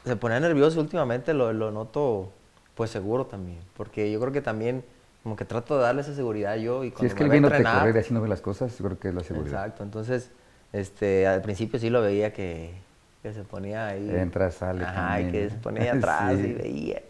se 0.04 0.16
pone 0.16 0.40
nervioso 0.40 0.80
últimamente, 0.80 1.32
lo, 1.34 1.52
lo 1.52 1.70
noto 1.70 2.32
pues 2.74 2.90
seguro 2.90 3.26
también, 3.26 3.60
porque 3.76 4.10
yo 4.10 4.20
creo 4.20 4.32
que 4.32 4.40
también 4.40 4.84
como 5.22 5.36
que 5.36 5.44
trato 5.44 5.76
de 5.76 5.82
darle 5.82 6.00
esa 6.00 6.14
seguridad 6.14 6.56
yo 6.56 6.84
y 6.84 6.90
cuando 6.90 7.00
Si 7.00 7.06
es 7.06 7.14
que 7.14 7.24
él 7.24 7.30
viéndote 7.30 7.62
correr 7.62 7.94
y 7.94 7.98
así 7.98 8.12
no 8.12 8.20
ve 8.20 8.28
las 8.28 8.40
cosas, 8.40 8.76
yo 8.76 8.84
creo 8.84 8.98
que 8.98 9.08
es 9.08 9.14
la 9.14 9.22
seguridad. 9.22 9.60
Exacto, 9.60 9.84
entonces, 9.84 10.30
este, 10.72 11.26
al 11.26 11.42
principio 11.42 11.78
sí 11.78 11.90
lo 11.90 12.02
veía 12.02 12.32
que, 12.32 12.74
que 13.22 13.32
se 13.32 13.44
ponía 13.44 13.86
ahí. 13.88 14.10
Entra, 14.10 14.50
sale. 14.50 14.84
Ajá, 14.84 15.20
y 15.20 15.30
que 15.30 15.50
se 15.50 15.56
ponía 15.56 15.92
atrás 15.94 16.38
y 16.38 16.52
veía. 16.52 17.02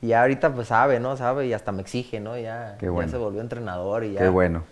Y 0.00 0.12
ahorita 0.14 0.52
pues 0.52 0.68
sabe, 0.68 0.98
¿no? 0.98 1.16
Sabe 1.16 1.46
y 1.46 1.52
hasta 1.52 1.70
me 1.70 1.82
exige, 1.82 2.18
¿no? 2.18 2.36
Ya, 2.36 2.76
ya 2.80 3.08
se 3.08 3.16
volvió 3.16 3.40
entrenador 3.40 4.02
y 4.02 4.14
ya. 4.14 4.20
Qué 4.20 4.28
bueno. 4.28 4.64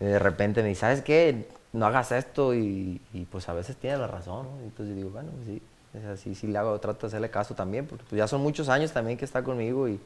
de 0.00 0.18
repente 0.18 0.62
me 0.62 0.68
dice, 0.68 0.80
¿sabes 0.80 1.02
qué? 1.02 1.48
No 1.72 1.86
hagas 1.86 2.12
esto 2.12 2.54
y, 2.54 3.00
pues 3.30 3.48
a 3.50 3.52
veces 3.52 3.76
tiene 3.76 3.98
la 3.98 4.06
razón, 4.06 4.46
¿no? 4.46 4.62
Y 4.62 4.64
entonces 4.64 4.96
digo, 4.96 5.10
bueno, 5.10 5.30
sí, 5.44 5.60
es 5.94 6.04
así, 6.04 6.34
sí 6.34 6.46
le 6.46 6.58
hago, 6.58 6.78
trato 6.78 7.00
de 7.02 7.06
hacerle 7.08 7.30
caso 7.30 7.54
también, 7.54 7.86
porque 7.86 8.04
pues 8.08 8.18
ya 8.18 8.28
son 8.28 8.42
muchos 8.42 8.68
años 8.68 8.92
también 8.92 9.18
que 9.18 9.24
está 9.24 9.42
conmigo 9.42 9.88
y, 9.88 10.00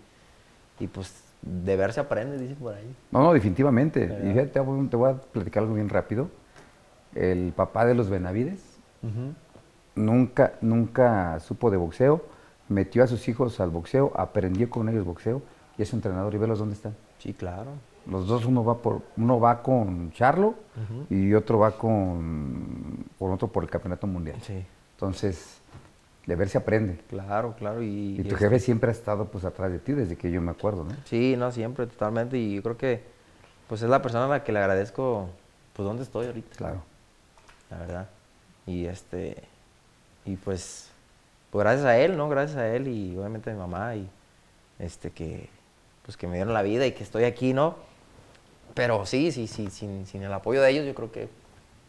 y 0.78 0.86
pues 0.86 1.12
de 1.42 1.76
ver 1.76 1.92
se 1.92 2.00
aprende, 2.00 2.38
dice 2.38 2.54
por 2.54 2.74
ahí. 2.74 2.94
No, 3.10 3.22
no, 3.22 3.32
definitivamente. 3.32 4.04
Y 4.22 4.32
fíjate, 4.32 4.48
te 4.48 4.60
voy 4.60 5.10
a 5.10 5.14
platicar 5.14 5.62
algo 5.64 5.74
bien 5.74 5.88
rápido. 5.88 6.28
El 7.14 7.52
papá 7.52 7.84
de 7.84 7.94
los 7.94 8.08
Benavides 8.08 8.62
nunca, 9.94 10.54
nunca 10.60 11.40
supo 11.40 11.70
de 11.70 11.76
boxeo 11.76 12.24
metió 12.72 13.04
a 13.04 13.06
sus 13.06 13.28
hijos 13.28 13.60
al 13.60 13.70
boxeo, 13.70 14.12
aprendió 14.16 14.68
con 14.68 14.88
ellos 14.88 15.04
boxeo 15.04 15.42
y 15.78 15.82
es 15.82 15.92
entrenador 15.92 16.34
y 16.34 16.38
velos 16.38 16.58
dónde 16.58 16.74
están. 16.74 16.94
Sí, 17.18 17.32
claro. 17.32 17.70
Los 18.06 18.26
dos, 18.26 18.44
uno 18.46 18.64
va 18.64 18.78
por, 18.78 19.02
uno 19.16 19.38
va 19.38 19.62
con 19.62 20.10
Charlo 20.12 20.54
y 21.08 21.34
otro 21.34 21.60
va 21.60 21.72
con, 21.72 23.04
por 23.16 23.30
otro 23.30 23.46
por 23.46 23.62
el 23.62 23.70
campeonato 23.70 24.08
mundial. 24.08 24.38
Sí. 24.42 24.64
Entonces, 24.96 25.60
de 26.26 26.36
ver 26.36 26.48
se 26.48 26.58
aprende. 26.58 26.98
Claro, 27.08 27.54
claro. 27.58 27.82
Y, 27.82 28.24
tu 28.28 28.36
jefe 28.36 28.58
siempre 28.60 28.90
ha 28.90 28.92
estado 28.92 29.26
pues 29.26 29.44
atrás 29.44 29.70
de 29.72 29.78
ti 29.78 29.92
desde 29.92 30.16
que 30.16 30.30
yo 30.30 30.40
me 30.40 30.50
acuerdo, 30.50 30.84
¿no? 30.84 30.94
Sí, 31.04 31.34
no, 31.36 31.50
siempre, 31.52 31.86
totalmente. 31.86 32.38
Y 32.38 32.56
yo 32.56 32.62
creo 32.62 32.76
que 32.76 33.02
pues 33.68 33.82
es 33.82 33.88
la 33.88 34.02
persona 34.02 34.26
a 34.26 34.28
la 34.28 34.44
que 34.44 34.52
le 34.52 34.58
agradezco 34.58 35.28
pues 35.72 35.86
dónde 35.86 36.02
estoy 36.02 36.26
ahorita. 36.26 36.56
Claro. 36.56 36.82
La 37.70 37.78
verdad. 37.78 38.08
Y 38.66 38.86
este, 38.86 39.42
y 40.24 40.36
pues 40.36 40.90
pues 41.50 41.64
gracias 41.64 41.86
a 41.86 41.98
él, 41.98 42.16
¿no? 42.16 42.28
Gracias 42.28 42.56
a 42.56 42.74
él 42.74 42.88
y 42.88 43.16
obviamente 43.16 43.50
a 43.50 43.52
mi 43.52 43.58
mamá 43.58 43.94
y 43.94 44.08
este 44.78 45.10
que 45.10 45.50
pues 46.02 46.16
que 46.16 46.26
me 46.26 46.36
dieron 46.36 46.54
la 46.54 46.62
vida 46.62 46.86
y 46.86 46.92
que 46.92 47.02
estoy 47.02 47.24
aquí, 47.24 47.52
¿no? 47.52 47.76
Pero 48.74 49.04
sí, 49.06 49.32
sí, 49.32 49.46
sí, 49.46 49.68
sin, 49.70 50.06
sin 50.06 50.22
el 50.22 50.32
apoyo 50.32 50.62
de 50.62 50.70
ellos 50.70 50.86
yo 50.86 50.94
creo 50.94 51.12
que 51.12 51.28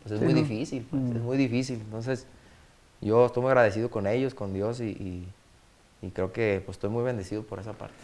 pues, 0.04 0.16
es 0.16 0.22
muy 0.22 0.34
difícil, 0.34 0.86
pues, 0.90 1.02
es 1.02 1.22
mm. 1.22 1.24
muy 1.24 1.38
difícil. 1.38 1.80
Entonces, 1.80 2.28
yo 3.04 3.26
estoy 3.26 3.42
muy 3.42 3.50
agradecido 3.50 3.90
con 3.90 4.08
ellos, 4.08 4.34
con 4.34 4.54
Dios 4.54 4.80
y, 4.80 5.28
y, 6.02 6.10
creo 6.12 6.32
que 6.32 6.62
pues, 6.66 6.78
estoy 6.78 6.90
muy 6.90 7.04
bendecido 7.04 7.44
por 7.44 7.60
esa 7.60 7.74
parte. 7.74 7.96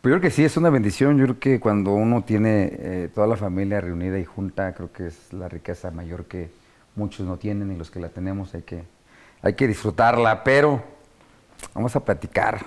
Pero 0.00 0.16
yo 0.16 0.20
creo 0.20 0.30
que 0.30 0.34
sí, 0.34 0.44
es 0.44 0.56
una 0.56 0.70
bendición. 0.70 1.18
Yo 1.18 1.24
creo 1.24 1.38
que 1.38 1.60
cuando 1.60 1.92
uno 1.92 2.24
tiene 2.24 2.70
eh, 2.72 3.08
toda 3.14 3.26
la 3.26 3.36
familia 3.36 3.80
reunida 3.80 4.18
y 4.18 4.24
junta, 4.24 4.74
creo 4.74 4.92
que 4.92 5.06
es 5.06 5.32
la 5.32 5.48
riqueza 5.48 5.90
mayor 5.90 6.26
que 6.26 6.50
muchos 6.94 7.26
no 7.26 7.38
tienen 7.38 7.72
y 7.72 7.76
los 7.76 7.90
que 7.90 8.00
la 8.00 8.10
tenemos 8.10 8.54
hay 8.54 8.62
que, 8.62 8.84
hay 9.42 9.54
que 9.54 9.66
disfrutarla. 9.66 10.44
Pero 10.44 10.82
vamos 11.74 11.96
a 11.96 12.04
platicar. 12.04 12.66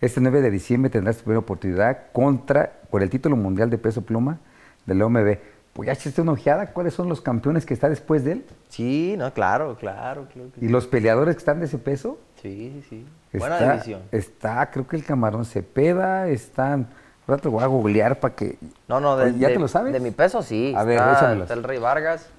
Este 0.00 0.20
9 0.20 0.42
de 0.42 0.50
diciembre 0.50 0.90
tendrás 0.90 1.16
tu 1.16 1.24
primera 1.24 1.40
oportunidad 1.40 2.12
contra, 2.12 2.80
por 2.90 3.02
el 3.02 3.10
título 3.10 3.34
mundial 3.34 3.70
de 3.70 3.78
peso 3.78 4.02
pluma 4.02 4.38
del 4.84 5.02
OMB 5.02 5.38
pues 5.76 5.88
ya 5.88 5.92
echaste 5.92 6.22
una 6.22 6.32
ojeada, 6.32 6.72
¿cuáles 6.72 6.94
son 6.94 7.06
los 7.06 7.20
campeones 7.20 7.66
que 7.66 7.74
está 7.74 7.90
después 7.90 8.24
de 8.24 8.32
él? 8.32 8.46
Sí, 8.70 9.14
no, 9.18 9.30
claro, 9.34 9.76
claro. 9.76 10.26
¿Y 10.58 10.68
los 10.68 10.86
peleadores 10.86 11.34
que 11.34 11.40
están 11.40 11.60
de 11.60 11.66
ese 11.66 11.76
peso? 11.76 12.18
Sí, 12.40 12.82
sí, 12.88 13.06
sí. 13.30 13.38
Buena 13.38 13.72
división. 13.72 14.00
Está, 14.10 14.70
creo 14.70 14.88
que 14.88 14.96
el 14.96 15.04
Camarón 15.04 15.44
Cepeda, 15.44 16.28
están... 16.28 16.88
Ahora 17.28 17.42
te 17.42 17.48
voy 17.48 17.62
a 17.62 17.66
googlear 17.66 18.18
para 18.20 18.34
que... 18.34 18.56
No, 18.88 19.00
no, 19.00 19.18
de, 19.18 19.38
¿ya 19.38 19.48
te 19.48 19.58
lo 19.58 19.68
sabes? 19.68 19.92
De 19.92 20.00
mi 20.00 20.12
peso 20.12 20.42
sí. 20.42 20.72
A 20.74 20.82
ver, 20.84 20.96
está, 20.96 21.34
está 21.34 21.54
el 21.54 21.62
Rey 21.62 21.78
Vargas, 21.78 22.30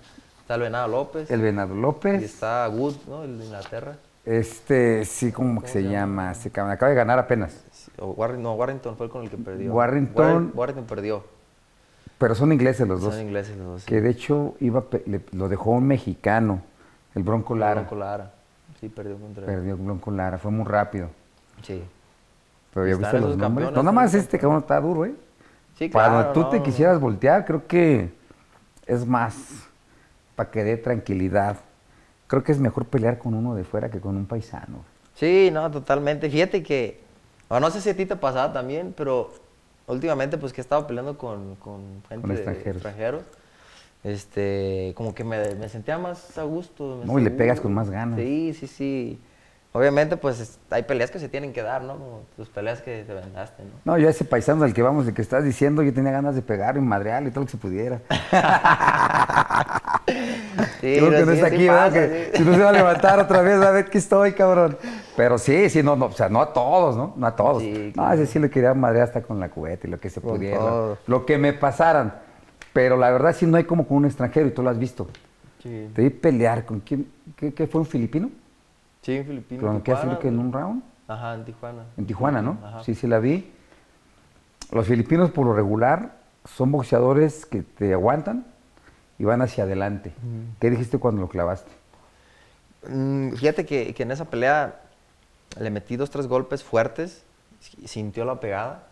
está 0.42 0.56
el 0.56 0.62
Venado 0.62 0.88
López. 0.88 1.30
El 1.30 1.42
Venado 1.42 1.76
López. 1.76 2.20
Y 2.20 2.26
está 2.26 2.68
Wood, 2.70 2.96
¿no? 3.08 3.24
El 3.24 3.38
de 3.38 3.46
Inglaterra. 3.46 3.98
Este, 4.26 5.06
sí, 5.06 5.32
¿cómo, 5.32 5.62
que 5.62 5.68
se, 5.68 5.84
llama? 5.84 6.34
Se 6.34 6.50
acaba 6.50 6.76
de 6.76 6.96
ganar 6.96 7.20
apenas. 7.20 7.64
no, 8.00 8.54
Warrington 8.54 8.98
fue 8.98 9.10
con 9.10 9.24
el 9.24 9.30
que 9.30 9.38
perdió. 9.38 9.74
Warrington. 9.74 10.54
Warrington 10.56 10.86
perdió. 10.86 11.37
Pero 12.18 12.36
son 12.36 12.52
ingleses 12.52 12.88
los 12.88 13.02
dos. 13.02 13.14
Son 13.14 13.24
ingleses 13.24 13.58
los 13.58 13.68
dos. 13.68 13.86
Que 13.86 14.02
de 14.02 14.10
hecho 14.10 14.56
iba, 14.60 14.86
lo 15.32 15.50
dejó 15.50 15.72
un 15.72 15.88
mexicano, 15.88 16.62
el 17.16 17.24
Bronco 17.24 17.56
Lara. 17.56 17.82
Bronco 17.82 17.96
Lara. 17.96 18.34
Sí, 18.80 18.90
perdió 18.90 19.18
contra 19.18 19.44
él. 19.44 19.50
Perdió 19.50 19.74
el 19.76 19.82
Bronco 19.82 20.12
Lara, 20.12 20.38
fue 20.38 20.52
muy 20.52 20.66
rápido. 20.66 21.10
Sí. 21.62 21.84
Pero 22.74 22.88
ya 22.88 22.96
viste 22.96 23.20
los 23.20 23.38
nombres. 23.38 23.72
No, 23.72 23.84
nada 23.84 23.92
más 23.92 24.14
este 24.14 24.38
cabrón 24.38 24.60
está 24.60 24.80
duro, 24.80 25.06
¿eh? 25.06 25.14
Sí, 25.78 25.90
claro. 25.90 26.14
Para 26.14 26.34
tú 26.34 26.50
te 26.50 26.62
quisieras 26.62 27.00
voltear, 27.00 27.46
creo 27.46 27.68
que 27.68 28.12
es 28.86 29.06
más 29.06 29.36
para 30.36 30.50
que 30.50 30.64
dé 30.64 30.78
tranquilidad. 30.78 31.58
Creo 32.28 32.44
que 32.44 32.52
es 32.52 32.60
mejor 32.60 32.86
pelear 32.86 33.18
con 33.18 33.34
uno 33.34 33.56
de 33.56 33.64
fuera 33.64 33.90
que 33.90 34.00
con 34.00 34.18
un 34.18 34.26
paisano. 34.26 34.84
Sí, 35.16 35.50
no, 35.52 35.70
totalmente. 35.72 36.30
Fíjate 36.30 36.62
que, 36.62 37.02
o 37.48 37.60
no 37.60 37.72
sé 37.72 37.82
si 37.82 37.90
a 37.90 37.96
ti 37.96 38.06
te 38.06 38.16
pasaba 38.16 38.54
también, 38.54 38.94
pero 38.96 39.32
últimamente 39.88 40.38
pues 40.38 40.54
que 40.54 40.62
he 40.62 40.64
estado 40.64 40.86
peleando 40.86 41.18
con, 41.18 41.56
con 41.56 42.04
gente 42.10 42.34
extranjeros. 42.70 43.24
este, 44.04 44.94
como 44.96 45.16
que 45.16 45.24
me, 45.24 45.68
sentía 45.70 45.98
más 45.98 46.38
a 46.38 46.44
gusto. 46.44 47.02
No, 47.06 47.18
y 47.18 47.24
le 47.24 47.32
pegas 47.32 47.60
con 47.60 47.74
más 47.74 47.90
ganas. 47.90 48.20
Sí, 48.20 48.54
sí, 48.54 48.68
sí. 48.68 49.20
Obviamente, 49.78 50.18
pues 50.18 50.58
hay 50.72 50.82
peleas 50.82 51.12
que 51.12 51.20
se 51.20 51.30
tienen 51.30 51.54
que 51.54 51.62
dar, 51.62 51.84
¿no? 51.84 51.94
Como 51.94 52.22
tus 52.36 52.50
peleas 52.50 52.82
que 52.82 53.04
te 53.04 53.14
vendaste, 53.14 53.62
¿no? 53.64 53.70
No, 53.86 54.00
yo 54.00 54.10
ese 54.10 54.26
paisano 54.26 54.64
del 54.64 54.74
que 54.74 54.82
vamos, 54.82 55.06
de 55.06 55.14
que 55.14 55.22
estás 55.22 55.44
diciendo, 55.44 55.84
yo 55.84 55.94
tenía 55.94 56.12
ganas 56.12 56.34
de 56.34 56.42
pegar 56.42 56.78
y 56.78 56.82
madrearle 56.82 57.30
y 57.30 57.32
todo 57.32 57.42
lo 57.42 57.46
que 57.46 57.52
se 57.52 57.58
pudiera. 57.60 58.00
sí, 60.82 60.96
Creo 60.98 61.12
que 61.12 61.26
no 61.28 61.32
está 61.32 61.46
aquí, 61.46 61.68
¿verdad? 61.68 61.94
Si 62.34 62.44
no 62.44 62.56
se 62.56 62.64
va 62.64 62.70
a 62.70 62.74
levantar 62.74 63.20
otra 63.20 63.44
vez, 63.44 63.62
a 63.62 63.70
ver 63.70 63.86
qué 63.88 64.00
estoy, 64.00 64.34
cabrón. 64.34 64.80
Pero 65.16 65.38
sí, 65.38 65.70
sí, 65.70 65.84
no, 65.84 65.96
no, 65.96 66.06
o 66.06 66.12
sea, 66.12 66.28
no 66.28 66.42
a 66.42 66.52
todos, 66.52 66.98
¿no? 66.98 67.14
No 67.16 67.28
a 67.28 67.36
todos. 67.36 67.62
Sí, 67.62 67.94
No, 67.96 68.12
ese 68.12 68.26
sí 68.26 68.40
le 68.40 68.50
quería 68.50 68.74
madrear 68.74 69.04
hasta 69.04 69.22
con 69.22 69.40
la 69.40 69.50
cubeta 69.50 69.86
y 69.86 69.92
lo 69.92 70.00
que 70.00 70.10
se 70.10 70.22
pudiera. 70.22 70.98
Lo 71.06 71.24
que 71.24 71.38
me 71.38 71.54
pasaran. 71.54 72.16
Pero 72.74 72.98
la 72.98 73.12
verdad 73.12 73.36
sí 73.38 73.46
no 73.46 73.58
hay 73.58 73.66
como 73.66 73.88
con 73.88 73.98
un 73.98 74.06
extranjero 74.06 74.48
y 74.48 74.52
tú 74.52 74.64
lo 74.64 74.72
has 74.72 74.80
visto. 74.80 75.08
Sí. 75.62 75.88
Te 75.94 76.02
vi 76.02 76.10
pelear 76.10 76.66
con 76.66 76.80
quién, 76.80 77.12
¿qué, 77.36 77.54
qué 77.54 77.68
fue 77.68 77.82
un 77.82 77.88
filipino? 77.88 78.32
Sí, 79.02 79.16
en 79.16 79.26
Filipinas. 79.26 79.64
¿Con 79.64 79.82
qué 79.82 79.92
hacer 79.92 80.18
que 80.20 80.28
en 80.28 80.40
un 80.40 80.52
round? 80.52 80.84
Ajá, 81.08 81.36
en 81.36 81.46
Tijuana. 81.46 81.84
En 81.98 82.06
Tijuana, 82.06 82.42
¿no? 82.42 82.58
Sí, 82.84 82.96
sí 82.96 83.08
la 83.08 83.20
vi. 83.20 83.52
Los 84.72 84.86
filipinos 84.88 85.32
por 85.32 85.46
lo 85.46 85.54
regular 85.54 86.18
son 86.46 86.72
boxeadores 86.72 87.46
que 87.46 87.62
te 87.62 87.94
aguantan 87.94 88.46
y 89.18 89.24
van 89.24 89.42
hacia 89.42 89.64
adelante. 89.64 90.14
¿Qué 90.60 90.70
dijiste 90.70 90.98
cuando 90.98 91.22
lo 91.22 91.30
clavaste? 91.30 91.72
Mm, 92.88 93.32
fíjate 93.34 93.66
que, 93.66 93.96
en 93.98 94.12
esa 94.12 94.26
pelea 94.26 94.82
le 95.60 95.70
metí 95.70 95.96
dos, 95.96 96.10
tres 96.10 96.28
golpes 96.28 96.64
fuertes, 96.64 97.24
sintió 97.86 98.26
la 98.26 98.40
pegada 98.40 98.84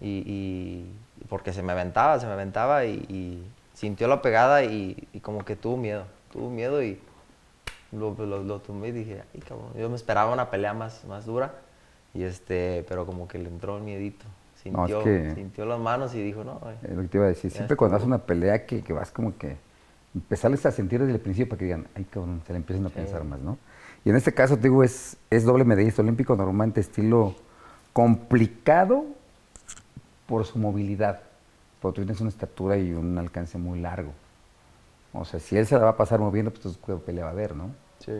y, 0.00 0.84
porque 1.28 1.52
se 1.52 1.62
me 1.62 1.72
aventaba, 1.72 2.18
se 2.18 2.26
me 2.26 2.32
aventaba 2.32 2.84
y, 2.84 3.48
sintió 3.74 4.06
la 4.06 4.20
pegada 4.22 4.64
y, 4.64 5.08
y, 5.12 5.20
como 5.20 5.44
que 5.44 5.56
tuvo 5.56 5.76
miedo, 5.76 6.04
tuvo 6.32 6.50
miedo 6.50 6.82
y 6.82 7.00
lo, 7.92 8.14
lo, 8.14 8.42
lo 8.42 8.60
tomé 8.60 8.88
y 8.88 8.92
dije, 8.92 9.22
ay 9.34 9.40
cabrón, 9.40 9.72
yo 9.78 9.88
me 9.88 9.96
esperaba 9.96 10.32
una 10.32 10.50
pelea 10.50 10.74
más, 10.74 11.04
más 11.04 11.26
dura, 11.26 11.54
y 12.14 12.22
este, 12.24 12.84
pero 12.88 13.06
como 13.06 13.28
que 13.28 13.38
le 13.38 13.48
entró 13.48 13.76
el 13.76 13.82
miedito. 13.82 14.24
Sintió, 14.62 15.02
sintió 15.34 15.64
las 15.66 15.80
manos 15.80 16.14
y 16.14 16.22
dijo, 16.22 16.44
no. 16.44 16.60
Es 16.82 16.94
lo 16.94 17.02
que 17.02 17.08
te 17.08 17.18
iba 17.18 17.26
a 17.26 17.30
decir, 17.30 17.50
siempre 17.50 17.76
cuando 17.76 17.96
haces 17.96 18.06
una 18.06 18.18
pelea 18.18 18.64
que, 18.64 18.82
que, 18.82 18.92
vas 18.92 19.10
como 19.10 19.36
que 19.36 19.56
empezarles 20.14 20.64
a 20.66 20.70
sentir 20.70 21.00
desde 21.00 21.14
el 21.14 21.20
principio 21.20 21.48
para 21.48 21.58
que 21.58 21.64
digan, 21.64 21.88
ay 21.96 22.04
cabrón, 22.04 22.42
se 22.46 22.52
le 22.52 22.58
empiecen 22.58 22.86
a 22.86 22.88
pensar 22.88 23.24
más, 23.24 23.40
¿no? 23.40 23.58
Y 24.04 24.10
en 24.10 24.16
este 24.16 24.32
caso, 24.32 24.56
te 24.56 24.62
digo, 24.62 24.84
es, 24.84 25.16
es 25.30 25.44
doble 25.44 25.64
medallista 25.64 26.02
olímpico, 26.02 26.36
normalmente 26.36 26.80
estilo 26.80 27.34
complicado 27.92 29.04
por 30.26 30.44
su 30.44 30.58
movilidad, 30.58 31.22
porque 31.80 31.96
tú 31.96 32.06
tienes 32.06 32.20
una 32.20 32.30
estatura 32.30 32.76
y 32.76 32.92
un 32.92 33.18
alcance 33.18 33.58
muy 33.58 33.80
largo. 33.80 34.12
O 35.12 35.24
sea, 35.24 35.40
si 35.40 35.56
él 35.56 35.66
se 35.66 35.76
la 35.76 35.84
va 35.84 35.90
a 35.90 35.96
pasar 35.96 36.20
moviendo, 36.20 36.50
pues 36.50 36.64
entonces 36.64 37.02
pelea 37.04 37.24
va 37.24 37.30
a 37.30 37.32
haber, 37.32 37.54
¿no? 37.54 37.70
Sí. 38.04 38.12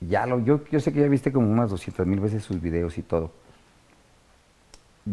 Ya 0.00 0.26
lo, 0.26 0.40
yo, 0.40 0.64
yo 0.70 0.80
sé 0.80 0.92
que 0.92 1.00
ya 1.00 1.08
viste 1.08 1.32
como 1.32 1.50
unas 1.50 1.70
200 1.70 2.06
mil 2.06 2.20
veces 2.20 2.42
sus 2.42 2.60
videos 2.60 2.98
y 2.98 3.02
todo. 3.02 3.30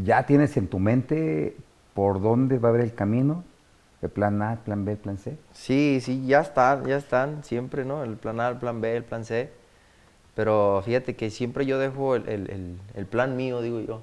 ¿Ya 0.04 0.26
tienes 0.26 0.56
en 0.58 0.68
tu 0.68 0.80
mente 0.80 1.56
por 1.94 2.22
dónde 2.22 2.60
va 2.60 2.70
a 2.70 2.72
haber 2.72 2.82
el 2.82 2.94
camino? 2.94 3.44
¿El 4.02 4.10
plan 4.10 4.42
A, 4.42 4.54
el 4.54 4.60
plan 4.60 4.86
B, 4.86 4.92
el 4.92 4.98
plan 4.98 5.18
C? 5.18 5.38
Sí, 5.54 6.00
sí, 6.02 6.26
ya 6.28 6.42
están, 6.42 6.86
ya 6.86 6.98
están, 6.98 7.44
siempre, 7.44 7.86
¿no? 7.86 8.04
El 8.04 8.18
plan 8.18 8.40
A, 8.40 8.50
el 8.50 8.58
plan 8.58 8.82
B, 8.82 8.96
el 8.96 9.04
plan 9.04 9.26
C. 9.26 9.50
Pero 10.36 10.82
fíjate 10.86 11.16
que 11.16 11.30
siempre 11.30 11.66
yo 11.66 11.80
dejo 11.80 12.16
el, 12.16 12.78
plan 13.10 13.38
mío, 13.38 13.62
digo 13.62 13.80
yo. 13.80 14.02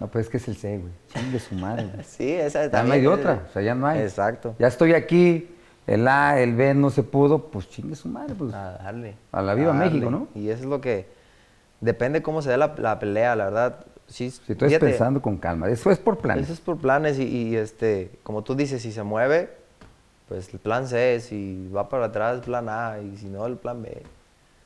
No, 0.00 0.08
pues 0.08 0.26
es 0.26 0.30
que 0.30 0.36
es 0.38 0.48
el 0.48 0.56
C, 0.56 0.78
güey. 0.78 0.92
Chingue 1.12 1.38
su 1.38 1.54
madre. 1.54 1.90
sí, 2.04 2.32
esa 2.32 2.64
es 2.64 2.72
Ya 2.72 2.82
no 2.82 2.92
hay 2.92 3.06
otra, 3.06 3.44
o 3.48 3.52
sea, 3.52 3.62
ya 3.62 3.74
no 3.74 3.86
hay. 3.86 4.00
Exacto. 4.00 4.56
Ya 4.58 4.68
estoy 4.68 4.94
aquí, 4.94 5.48
el 5.86 6.08
A, 6.08 6.40
el 6.40 6.54
B 6.54 6.74
no 6.74 6.90
se 6.90 7.02
pudo, 7.02 7.46
pues 7.46 7.68
chingue 7.68 7.94
su 7.94 8.08
madre, 8.08 8.34
pues. 8.34 8.52
A 8.52 8.72
darle. 8.72 9.14
A 9.30 9.40
la 9.40 9.54
viva 9.54 9.72
México, 9.72 10.10
¿no? 10.10 10.28
Y 10.34 10.48
eso 10.48 10.64
es 10.64 10.68
lo 10.68 10.80
que. 10.80 11.06
Depende 11.80 12.22
cómo 12.22 12.42
se 12.42 12.50
dé 12.50 12.56
la, 12.56 12.98
pelea, 12.98 13.36
la 13.36 13.44
verdad. 13.44 13.86
Sí, 14.08 14.30
si 14.30 14.54
tú 14.54 14.64
estás 14.64 14.80
pensando 14.80 15.20
con 15.20 15.36
calma, 15.36 15.68
eso 15.68 15.90
es 15.90 15.98
por 15.98 16.18
planes. 16.18 16.44
Eso 16.44 16.52
es 16.54 16.60
por 16.60 16.78
planes 16.78 17.18
y, 17.18 17.56
este, 17.56 18.10
como 18.22 18.42
tú 18.42 18.54
dices, 18.54 18.82
si 18.82 18.92
se 18.92 19.02
mueve, 19.02 19.50
pues 20.28 20.52
el 20.52 20.58
plan 20.58 20.86
C, 20.88 21.20
si 21.20 21.68
va 21.74 21.88
para 21.88 22.06
atrás, 22.06 22.40
plan 22.40 22.68
A, 22.68 22.98
y 23.00 23.16
si 23.16 23.26
no, 23.26 23.46
el 23.46 23.56
plan 23.56 23.82
B. 23.82 24.02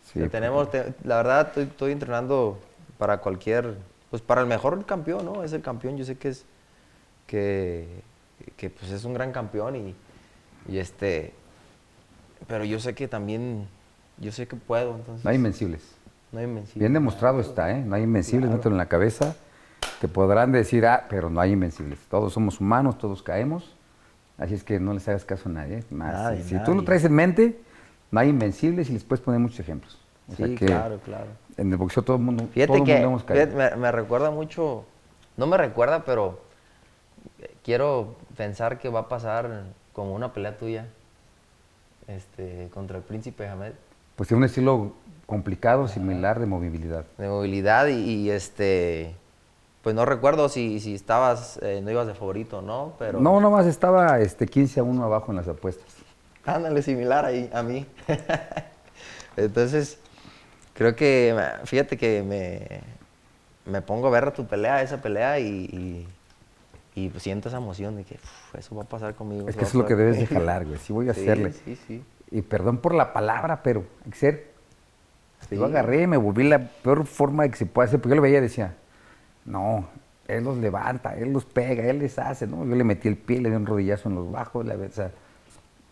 Sí, 0.05 0.21
tenemos, 0.29 0.69
la 1.05 1.17
verdad, 1.17 1.59
estoy, 1.59 1.93
entrenando 1.93 2.59
para 2.99 3.19
cualquier, 3.19 3.77
pues 4.11 4.23
para 4.23 4.43
el 4.43 4.47
mejor 4.47 4.85
campeón, 4.85 5.25
¿no? 5.25 5.43
Es 5.43 5.53
el 5.53 5.63
campeón, 5.63 5.97
yo 5.97 6.05
sé 6.05 6.17
que 6.17 6.29
es, 6.29 6.45
que, 7.27 8.03
que 8.57 8.71
pues 8.71 8.91
es 8.93 9.05
un 9.05 9.15
gran 9.15 9.33
campeón 9.33 9.77
y, 9.77 9.95
y 10.69 10.79
este, 10.79 11.33
pero 12.47 12.65
yo 12.65 12.79
sé 12.79 12.95
que 12.95 13.09
también, 13.09 13.69
yo 14.19 14.33
sé 14.33 14.47
que 14.47 14.57
puedo. 14.57 14.97
Entonces, 14.97 15.25
no 15.25 15.31
hay 15.31 15.37
invencibles. 15.37 15.83
No 16.33 16.39
hay 16.39 16.45
invencibles. 16.45 16.81
Bien 16.81 16.93
demostrado 16.93 17.41
está, 17.41 17.71
¿eh? 17.73 17.83
No 17.85 17.97
hay 17.97 18.03
invencibles, 18.03 18.51
claro. 18.51 18.71
en 18.71 18.77
la 18.77 18.87
cabeza. 18.87 19.37
Te 20.01 20.09
podrán 20.09 20.53
decir, 20.53 20.87
ah, 20.87 21.07
pero 21.09 21.31
no 21.31 21.41
hay 21.41 21.53
invencibles. 21.53 21.99
Todos 22.11 22.33
somos 22.33 22.61
humanos, 22.61 22.99
todos 22.99 23.23
caemos. 23.23 23.75
Así 24.39 24.55
es 24.55 24.65
que 24.65 24.81
no 24.81 24.95
les 24.95 25.07
hagas 25.09 25.25
caso 25.25 25.49
a 25.49 25.53
nadie. 25.53 25.83
si, 26.45 26.59
tú 26.65 26.75
lo 26.75 26.85
traes 26.85 27.05
en 27.05 27.13
mente, 27.13 27.61
no 28.11 28.21
hay 28.21 28.31
invencibles 28.31 28.89
y 28.89 28.95
les 28.95 29.05
puedes 29.05 29.23
poner 29.23 29.39
muchos 29.41 29.61
ejemplos. 29.61 29.99
sí, 30.37 30.55
claro, 30.55 30.99
claro. 31.05 31.27
En 31.57 31.71
el 31.71 31.77
boxeo 31.77 32.03
todo 32.03 32.17
el 32.17 32.23
mundo, 32.23 32.49
fíjate 32.53 32.83
que, 32.85 32.97
hemos 32.97 33.23
caído. 33.23 33.55
me, 33.55 33.77
me 33.77 33.93
recuerda 33.93 34.31
mucho, 34.31 34.87
no 35.37 35.47
me 35.47 35.59
recuerda, 35.59 36.05
pero 36.07 36.41
quiero 37.63 38.17
pensar 38.35 38.79
que 38.79 38.89
va 38.89 39.01
a 39.01 39.09
pasar 39.09 39.65
como 39.93 40.15
una 40.15 40.33
pelea 40.33 40.57
tuya 40.57 40.87
este, 42.09 42.69
contra 42.73 42.97
el 42.99 43.03
príncipe 43.03 43.49
Hamed. 43.49 43.73
Pues 44.17 44.29
tiene 44.29 44.39
un 44.39 44.45
estilo 44.45 44.93
complicado, 45.27 45.89
similar 45.89 46.41
de 46.41 46.47
movilidad. 46.47 47.05
De 47.17 47.29
movilidad 47.29 47.87
y, 47.87 48.31
este, 48.31 49.15
pues 49.83 49.95
no 49.95 50.05
recuerdo 50.05 50.49
si, 50.49 50.81
si 50.81 50.95
estabas, 50.95 51.59
eh, 51.63 51.81
no 51.83 51.91
ibas 51.91 52.07
de 52.07 52.15
favorito, 52.15 52.63
¿no? 52.63 52.95
Pero... 52.99 53.21
No, 53.21 53.41
nomás 53.41 53.67
estaba 53.67 54.21
este, 54.21 54.47
15 54.47 54.81
a 54.81 54.83
1 54.83 55.05
abajo 55.05 55.33
en 55.33 55.37
las 55.37 55.49
apuestas. 55.49 55.87
Ándale, 56.45 56.83
similar 56.83 57.25
ahí, 57.25 57.49
a 57.53 57.63
mí. 57.63 57.87
Entonces, 59.37 59.99
creo 60.75 60.97
que, 60.97 61.35
fíjate 61.65 61.97
que 61.97 62.23
me, 62.23 62.81
me 63.71 63.83
pongo 63.83 64.09
a 64.09 64.11
ver 64.11 64.33
tu 64.33 64.47
pelea, 64.47 64.83
esa 64.83 65.01
pelea, 65.01 65.39
y, 65.39 65.47
Y 65.73 66.07
pues 66.95 67.23
siento 67.23 67.49
esa 67.49 67.59
emoción 67.59 67.97
de 67.97 68.05
que 68.05 68.19
eso 68.59 68.75
va 68.75 68.83
a 68.83 68.87
pasar 68.87 69.15
conmigo. 69.15 69.49
Es 69.49 69.57
que 69.57 69.65
eso 69.65 69.79
es 69.79 69.83
lo 69.83 69.87
que 69.87 69.95
debes 69.95 70.19
de 70.19 70.27
jalar, 70.35 70.67
güey. 70.67 70.79
Sí 70.79 70.93
voy 70.93 71.09
a 71.09 71.13
hacerle. 71.13 71.53
Sí, 71.53 71.79
sí. 71.87 72.03
Y 72.31 72.43
perdón 72.43 72.79
por 72.79 72.95
la 72.95 73.13
palabra, 73.13 73.63
pero 73.63 73.85
hay 74.05 74.11
que 74.11 74.19
ser. 74.19 74.51
Yo 75.51 75.65
agarré, 75.65 76.07
me 76.07 76.17
volví 76.17 76.45
la 76.45 76.59
peor 76.59 77.07
forma 77.07 77.45
de 77.45 77.51
que 77.51 77.57
se 77.57 77.67
puede 77.67 77.89
hacer, 77.89 78.01
porque 78.01 78.11
yo 78.11 78.17
lo 78.17 78.23
veía 78.23 78.39
y 78.39 78.43
decía, 78.43 78.77
no, 79.47 79.89
él 80.29 80.45
los 80.45 80.59
levanta, 80.59 81.17
él 81.17 81.33
los 81.33 81.45
pega, 81.45 81.85
él 81.85 81.99
les 81.99 82.19
hace, 82.19 82.47
¿no? 82.47 82.65
Yo 82.65 82.75
le 82.77 82.85
metí 82.85 83.09
el 83.09 83.17
pie, 83.17 83.41
le 83.41 83.51
di 83.51 83.57
un 83.57 83.67
rodillazo 83.67 84.09
en 84.09 84.17
los 84.17 84.31
bajos, 84.31 84.65
la, 84.67 84.75
o 84.75 84.91
sea, 84.91 85.11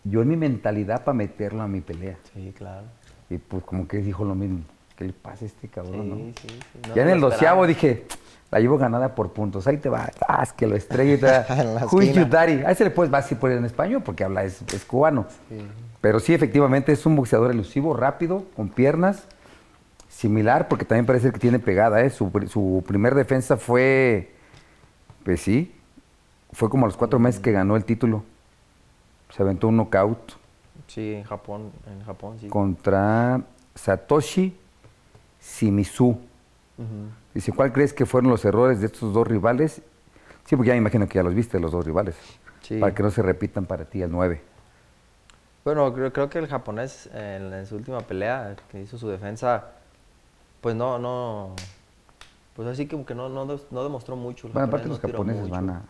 yo 0.03 0.21
en 0.21 0.29
mi 0.29 0.37
mentalidad 0.37 1.03
para 1.03 1.15
meterlo 1.15 1.61
a 1.61 1.67
mi 1.67 1.81
pelea. 1.81 2.17
Sí, 2.33 2.53
claro. 2.55 2.85
Y 3.29 3.37
pues 3.37 3.63
como 3.63 3.87
que 3.87 3.97
dijo 3.97 4.23
lo 4.23 4.35
mismo, 4.35 4.61
¿qué 4.95 5.05
le 5.05 5.13
pasa 5.13 5.45
a 5.45 5.47
este 5.47 5.67
cabrón, 5.67 6.09
no? 6.09 6.15
Sí, 6.15 6.33
sí. 6.41 6.91
ya 6.95 7.01
en 7.03 7.09
el 7.09 7.19
doceavo 7.19 7.67
dije, 7.67 8.05
la 8.51 8.59
llevo 8.59 8.77
ganada 8.77 9.13
por 9.15 9.31
puntos, 9.31 9.67
ahí 9.67 9.77
te 9.77 9.89
va, 9.89 10.11
ah, 10.27 10.41
es 10.41 10.53
que 10.53 10.65
lo 10.65 10.75
estrella 10.75 11.45
Who 11.91 12.01
is 12.01 12.29
daddy? 12.29 12.63
Ahí 12.65 12.75
se 12.75 12.83
le 12.83 12.89
puedes 12.89 13.11
vas 13.11 13.31
en 13.31 13.65
español 13.65 14.01
porque 14.03 14.23
habla, 14.23 14.43
es, 14.43 14.61
es 14.73 14.85
cubano. 14.85 15.27
Pero 16.01 16.19
sí, 16.19 16.33
efectivamente 16.33 16.91
es 16.91 17.05
un 17.05 17.15
boxeador 17.15 17.51
elusivo, 17.51 17.93
rápido, 17.95 18.45
con 18.55 18.69
piernas, 18.69 19.27
similar, 20.07 20.67
porque 20.67 20.85
también 20.85 21.05
parece 21.05 21.31
que 21.31 21.39
tiene 21.39 21.59
pegada, 21.59 22.01
¿eh? 22.01 22.09
Su, 22.09 22.31
su 22.47 22.83
primer 22.87 23.15
defensa 23.15 23.57
fue, 23.57 24.33
pues 25.23 25.41
sí, 25.41 25.75
fue 26.51 26.69
como 26.69 26.85
a 26.85 26.87
los 26.87 26.97
cuatro 26.97 27.19
meses 27.19 27.39
que 27.39 27.51
ganó 27.51 27.75
el 27.75 27.85
título. 27.85 28.23
Se 29.35 29.43
aventó 29.43 29.67
un 29.67 29.77
knockout. 29.77 30.33
Sí, 30.87 31.13
en 31.13 31.23
Japón, 31.23 31.71
en 31.85 32.03
Japón, 32.03 32.37
sí. 32.39 32.47
Contra 32.47 33.41
Satoshi 33.75 34.57
Shimizu. 35.41 36.17
Dice, 37.33 37.51
¿cuál 37.51 37.71
crees 37.71 37.93
que 37.93 38.05
fueron 38.05 38.31
los 38.31 38.43
errores 38.45 38.79
de 38.79 38.87
estos 38.87 39.13
dos 39.13 39.27
rivales? 39.27 39.81
Sí, 40.45 40.55
porque 40.55 40.69
ya 40.69 40.73
me 40.73 40.79
imagino 40.79 41.07
que 41.07 41.15
ya 41.15 41.23
los 41.23 41.35
viste, 41.35 41.59
los 41.59 41.71
dos 41.71 41.85
rivales. 41.85 42.15
Sí. 42.61 42.79
Para 42.79 42.93
que 42.93 43.03
no 43.03 43.11
se 43.11 43.21
repitan 43.21 43.65
para 43.65 43.85
ti 43.85 44.01
el 44.01 44.11
9. 44.11 44.41
Bueno, 45.63 45.93
creo, 45.93 46.11
creo 46.11 46.29
que 46.29 46.39
el 46.39 46.47
japonés 46.47 47.09
en, 47.13 47.65
su 47.67 47.75
última 47.75 47.99
pelea, 47.99 48.55
que 48.71 48.81
hizo 48.81 48.97
su 48.97 49.07
defensa, 49.09 49.67
pues 50.61 50.75
no, 50.75 50.97
no, 50.97 51.53
pues 52.55 52.67
así 52.67 52.87
como 52.87 53.05
que 53.05 53.13
no, 53.13 53.29
no, 53.29 53.45
no 53.45 53.83
demostró 53.83 54.15
mucho. 54.15 54.49
bueno, 54.49 54.67
aparte 54.67 54.87
los 54.87 54.99
japoneses 54.99 55.49
van 55.49 55.69
a... 55.69 55.81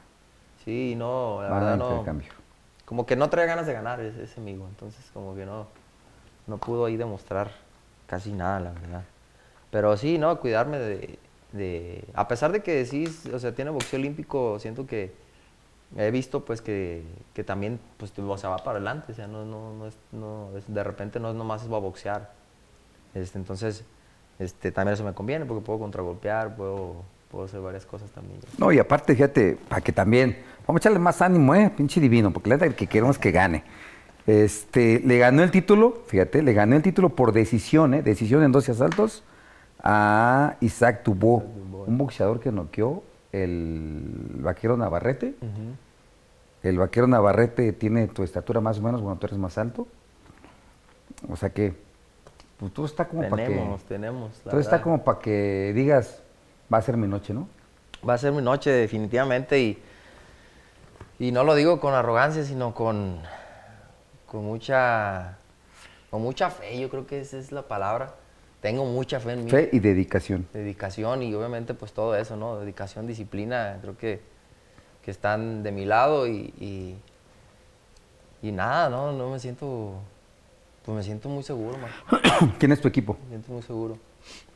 Sí, 0.66 0.96
no, 0.98 1.42
la 1.42 1.50
verdad 1.50 1.78
no. 1.78 2.06
Como 2.84 3.06
que 3.06 3.16
no 3.16 3.30
trae 3.30 3.46
ganas 3.46 3.68
de 3.68 3.74
ganar 3.74 4.02
ese, 4.02 4.24
ese, 4.24 4.42
amigo, 4.42 4.66
entonces 4.68 5.10
como 5.14 5.36
que 5.36 5.46
no, 5.46 5.68
no 6.48 6.58
pudo 6.58 6.86
ahí 6.86 6.98
demostrar 6.98 7.52
casi 8.08 8.34
nada, 8.34 8.60
la 8.60 8.72
verdad. 8.72 9.04
Pero 9.72 9.96
sí, 9.96 10.18
no, 10.18 10.40
cuidarme 10.40 10.80
de, 10.80 11.20
de, 11.52 12.04
a 12.14 12.28
pesar 12.28 12.52
de 12.52 12.62
que 12.62 12.86
sí, 12.86 13.08
o 13.34 13.40
sea, 13.40 13.54
tiene 13.54 13.72
boxeo 13.72 14.00
olímpico, 14.00 14.60
siento 14.60 14.86
que 14.86 15.12
he 15.98 16.12
visto 16.12 16.46
pues 16.46 16.62
que, 16.62 17.04
que 17.34 17.44
también 17.44 17.80
pues 17.98 18.14
o 18.18 18.38
sea, 18.38 18.52
va 18.52 18.58
para 18.58 18.78
adelante, 18.78 19.12
o 19.12 19.16
sea, 19.16 19.28
no, 19.28 19.46
no, 19.46 19.74
no, 19.74 19.88
es, 19.88 19.98
no 20.12 20.50
de 20.68 20.84
repente 20.84 21.20
no 21.20 21.30
es 21.30 21.36
nomás 21.36 21.64
es 21.64 21.72
va 21.72 21.78
a 21.78 21.82
boxear. 21.82 22.32
Este, 23.16 23.40
entonces, 23.40 23.84
este, 24.38 24.72
también 24.72 24.94
eso 24.94 25.04
me 25.04 25.14
conviene 25.14 25.46
porque 25.46 25.66
puedo 25.66 25.80
contragolpear, 25.80 26.56
puedo, 26.56 27.04
puedo 27.32 27.46
hacer 27.46 27.60
varias 27.60 27.86
cosas 27.86 28.12
también. 28.12 28.40
No, 28.60 28.72
y 28.72 28.78
aparte, 28.78 29.16
fíjate, 29.16 29.58
para 29.68 29.82
que 29.82 29.92
también, 29.92 30.38
vamos 30.68 30.80
a 30.80 30.84
echarle 30.84 31.00
más 31.00 31.22
ánimo, 31.24 31.56
eh, 31.56 31.72
pinche 31.76 32.00
divino, 32.00 32.32
porque 32.32 32.52
la 32.52 32.70
que 32.70 32.86
queremos 32.86 33.18
que 33.18 33.32
gane. 33.32 33.64
Este, 34.28 35.02
le 35.04 35.18
ganó 35.18 35.42
el 35.42 35.50
título, 35.50 36.04
fíjate, 36.06 36.44
le 36.44 36.54
ganó 36.54 36.76
el 36.76 36.84
título 36.84 37.10
por 37.10 37.32
decisión, 37.32 37.96
eh, 37.96 38.04
decisión 38.04 38.44
en 38.44 38.52
12 38.52 38.74
asaltos 38.74 39.24
a 39.84 40.58
Isaac 40.60 41.04
Tubó, 41.04 41.44
un 41.88 41.98
boxeador 41.98 42.40
que 42.40 42.52
noqueó 42.52 43.04
el 43.32 44.38
vaquero 44.40 44.78
Navarrete. 44.78 45.36
El 46.62 46.78
vaquero 46.78 47.08
Navarrete 47.08 47.72
tiene 47.74 48.08
tu 48.08 48.24
estatura 48.24 48.60
más 48.60 48.80
o 48.80 48.82
menos, 48.82 49.02
bueno, 49.02 49.18
tú 49.18 49.28
eres 49.28 49.40
más 49.40 49.58
alto. 49.58 49.88
O 51.30 51.36
sea 51.36 51.50
que 51.50 51.74
pues, 52.60 52.74
todo 52.74 52.86
está 52.86 53.08
como 53.08 53.28
para 53.30 53.46
que. 53.46 53.54
Tenemos, 53.54 53.84
tenemos. 53.84 54.40
Todo 54.42 54.60
está 54.60 54.82
como 54.82 55.04
para 55.04 55.20
que 55.20 55.72
digas, 55.74 56.22
va 56.72 56.78
a 56.78 56.82
ser 56.82 56.98
mi 56.98 57.08
noche, 57.08 57.34
¿no? 57.34 57.48
Va 58.08 58.14
a 58.14 58.18
ser 58.18 58.32
mi 58.32 58.42
noche, 58.42 58.70
definitivamente. 58.70 59.60
Y, 59.60 59.82
y 61.20 61.32
no 61.32 61.44
lo 61.44 61.56
digo 61.56 61.80
con 61.80 61.94
arrogancia, 61.94 62.44
sino 62.44 62.74
con, 62.74 63.20
con 64.26 64.44
mucha 64.46 65.38
con 66.10 66.24
mucha 66.24 66.50
fe, 66.50 66.80
yo 66.80 66.90
creo 66.90 67.06
que 67.06 67.22
esa 67.22 67.38
es 67.38 67.52
la 67.52 67.62
palabra 67.62 68.16
tengo 68.62 68.86
mucha 68.86 69.20
fe 69.20 69.34
en 69.34 69.46
mí. 69.46 69.52
Fe 69.52 69.70
y 69.72 69.80
dedicación. 69.80 70.48
Dedicación 70.54 71.24
y 71.24 71.34
obviamente 71.34 71.74
pues 71.74 71.94
todo 71.94 72.16
eso, 72.16 72.36
¿no? 72.36 72.60
Dedicación, 72.60 73.08
disciplina, 73.08 73.78
creo 73.82 73.98
que, 73.98 74.22
que 75.04 75.12
están 75.12 75.64
de 75.64 75.72
mi 75.72 75.86
lado 75.86 76.28
y, 76.28 76.98
y, 78.42 78.52
nada, 78.52 78.90
¿no? 78.90 79.12
No 79.12 79.30
me 79.30 79.40
siento, 79.40 79.94
pues 80.84 80.98
me 80.98 81.04
siento 81.04 81.30
muy 81.30 81.44
seguro, 81.44 81.78
¿Quién 82.60 82.72
es 82.72 82.82
tu 82.82 82.88
equipo? 82.88 83.18
Me 83.24 83.30
siento 83.30 83.52
muy 83.52 83.62
seguro. 83.62 83.98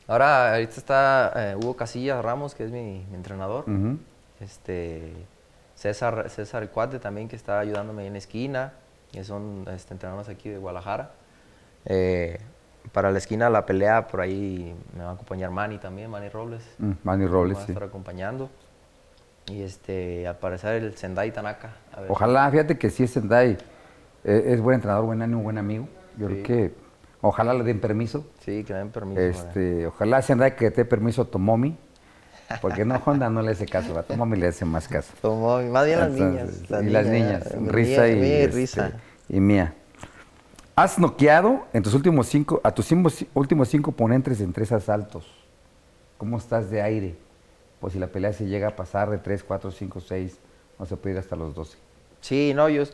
Ahora, 0.07 0.53
ahorita 0.53 0.75
está 0.75 1.33
eh, 1.35 1.55
Hugo 1.55 1.75
Casillas 1.75 2.23
Ramos, 2.23 2.55
que 2.55 2.65
es 2.65 2.71
mi, 2.71 3.05
entrenador. 3.13 3.65
este, 4.41 5.13
César, 5.75 6.29
César 6.29 6.69
Cuate 6.71 6.99
también, 6.99 7.29
que 7.29 7.37
está 7.37 7.59
ayudándome 7.59 8.05
en 8.05 8.17
esquina, 8.17 8.73
que 9.13 9.23
son 9.23 9.65
este, 9.73 9.93
entrenadores 9.93 10.27
aquí 10.27 10.49
de 10.49 10.57
Guadalajara. 10.57 11.11
Eh, 11.85 12.39
para 12.91 13.11
la 13.11 13.17
esquina 13.17 13.49
la 13.49 13.65
pelea, 13.65 14.07
por 14.07 14.21
ahí 14.21 14.75
me 14.95 15.03
va 15.03 15.11
a 15.11 15.13
acompañar 15.13 15.49
Manny 15.49 15.77
también, 15.77 16.09
Manny 16.09 16.29
Robles. 16.29 16.63
Mm, 16.77 16.91
Manny 17.03 17.25
Robles, 17.25 17.57
me 17.57 17.63
va 17.63 17.67
a 17.67 17.71
estar 17.71 17.83
acompañando. 17.83 18.49
Y 19.47 19.61
este, 19.61 20.27
al 20.27 20.37
parecer 20.37 20.83
el 20.83 20.95
Sendai 20.95 21.31
Tanaka. 21.31 21.71
Ojalá, 22.07 22.49
fíjate 22.49 22.77
que 22.77 22.89
si 22.89 23.03
es 23.03 23.11
Sendai, 23.11 23.57
eh, 24.23 24.43
es 24.47 24.61
buen 24.61 24.75
entrenador, 24.75 25.05
buen 25.05 25.21
ánimo, 25.21 25.41
buen 25.41 25.57
amigo. 25.57 25.87
Yo 26.17 26.27
creo 26.27 26.43
que 26.43 26.73
ojalá 27.21 27.53
le 27.53 27.63
den 27.63 27.79
permiso. 27.79 28.25
Sí, 28.39 28.63
que 28.63 28.73
le 28.73 28.79
den 28.79 28.89
permiso. 28.89 29.21
Este, 29.21 29.87
ojalá 29.87 30.21
Sendai 30.21 30.55
que 30.55 30.69
dé 30.69 30.85
permiso 30.85 31.23
a 31.23 31.25
Tomomi. 31.25 31.77
Porque 32.61 32.85
no, 32.85 33.01
Honda 33.03 33.29
no 33.29 33.41
le 33.41 33.51
hace 33.51 33.65
caso, 33.65 33.97
a 33.97 34.03
Tomomi 34.03 34.37
le 34.37 34.47
hace 34.47 34.65
más 34.65 34.87
caso. 34.87 35.13
Tomomi, 35.21 35.69
más 35.69 35.85
bien 35.85 35.99
las 35.99 36.11
niñas. 36.11 36.49
y 36.69 36.89
las 36.89 37.07
niñas, 37.07 37.51
Risa 37.67 38.07
y, 38.07 38.19
y, 38.19 38.47
Risa. 38.47 38.87
Este, 38.87 38.99
y 39.29 39.39
Mía. 39.39 39.73
Has 40.75 40.97
noqueado 40.97 41.67
en 41.71 41.83
tus 41.83 41.93
últimos 41.93 42.25
cinco, 42.27 42.59
a 42.63 42.71
tus 42.73 42.91
últimos 43.35 43.69
cinco 43.69 43.91
oponentes 43.91 44.41
en 44.41 44.51
tres 44.51 44.71
asaltos. 44.71 45.27
¿Cómo 46.17 46.37
estás 46.37 46.71
de 46.71 46.81
aire? 46.81 47.15
Pues 47.79 47.93
si 47.93 47.99
la 47.99 48.07
pelea 48.07 48.33
se 48.33 48.47
llega 48.47 48.69
a 48.69 48.75
pasar 48.75 49.11
de 49.11 49.19
3, 49.19 49.43
4, 49.43 49.69
5, 49.69 49.99
6, 49.99 50.39
no 50.79 50.85
se 50.85 50.97
puede 50.97 51.13
ir 51.13 51.19
hasta 51.19 51.35
los 51.35 51.53
12. 51.53 51.77
Sí, 52.21 52.53
no, 52.55 52.69
yo 52.69 52.85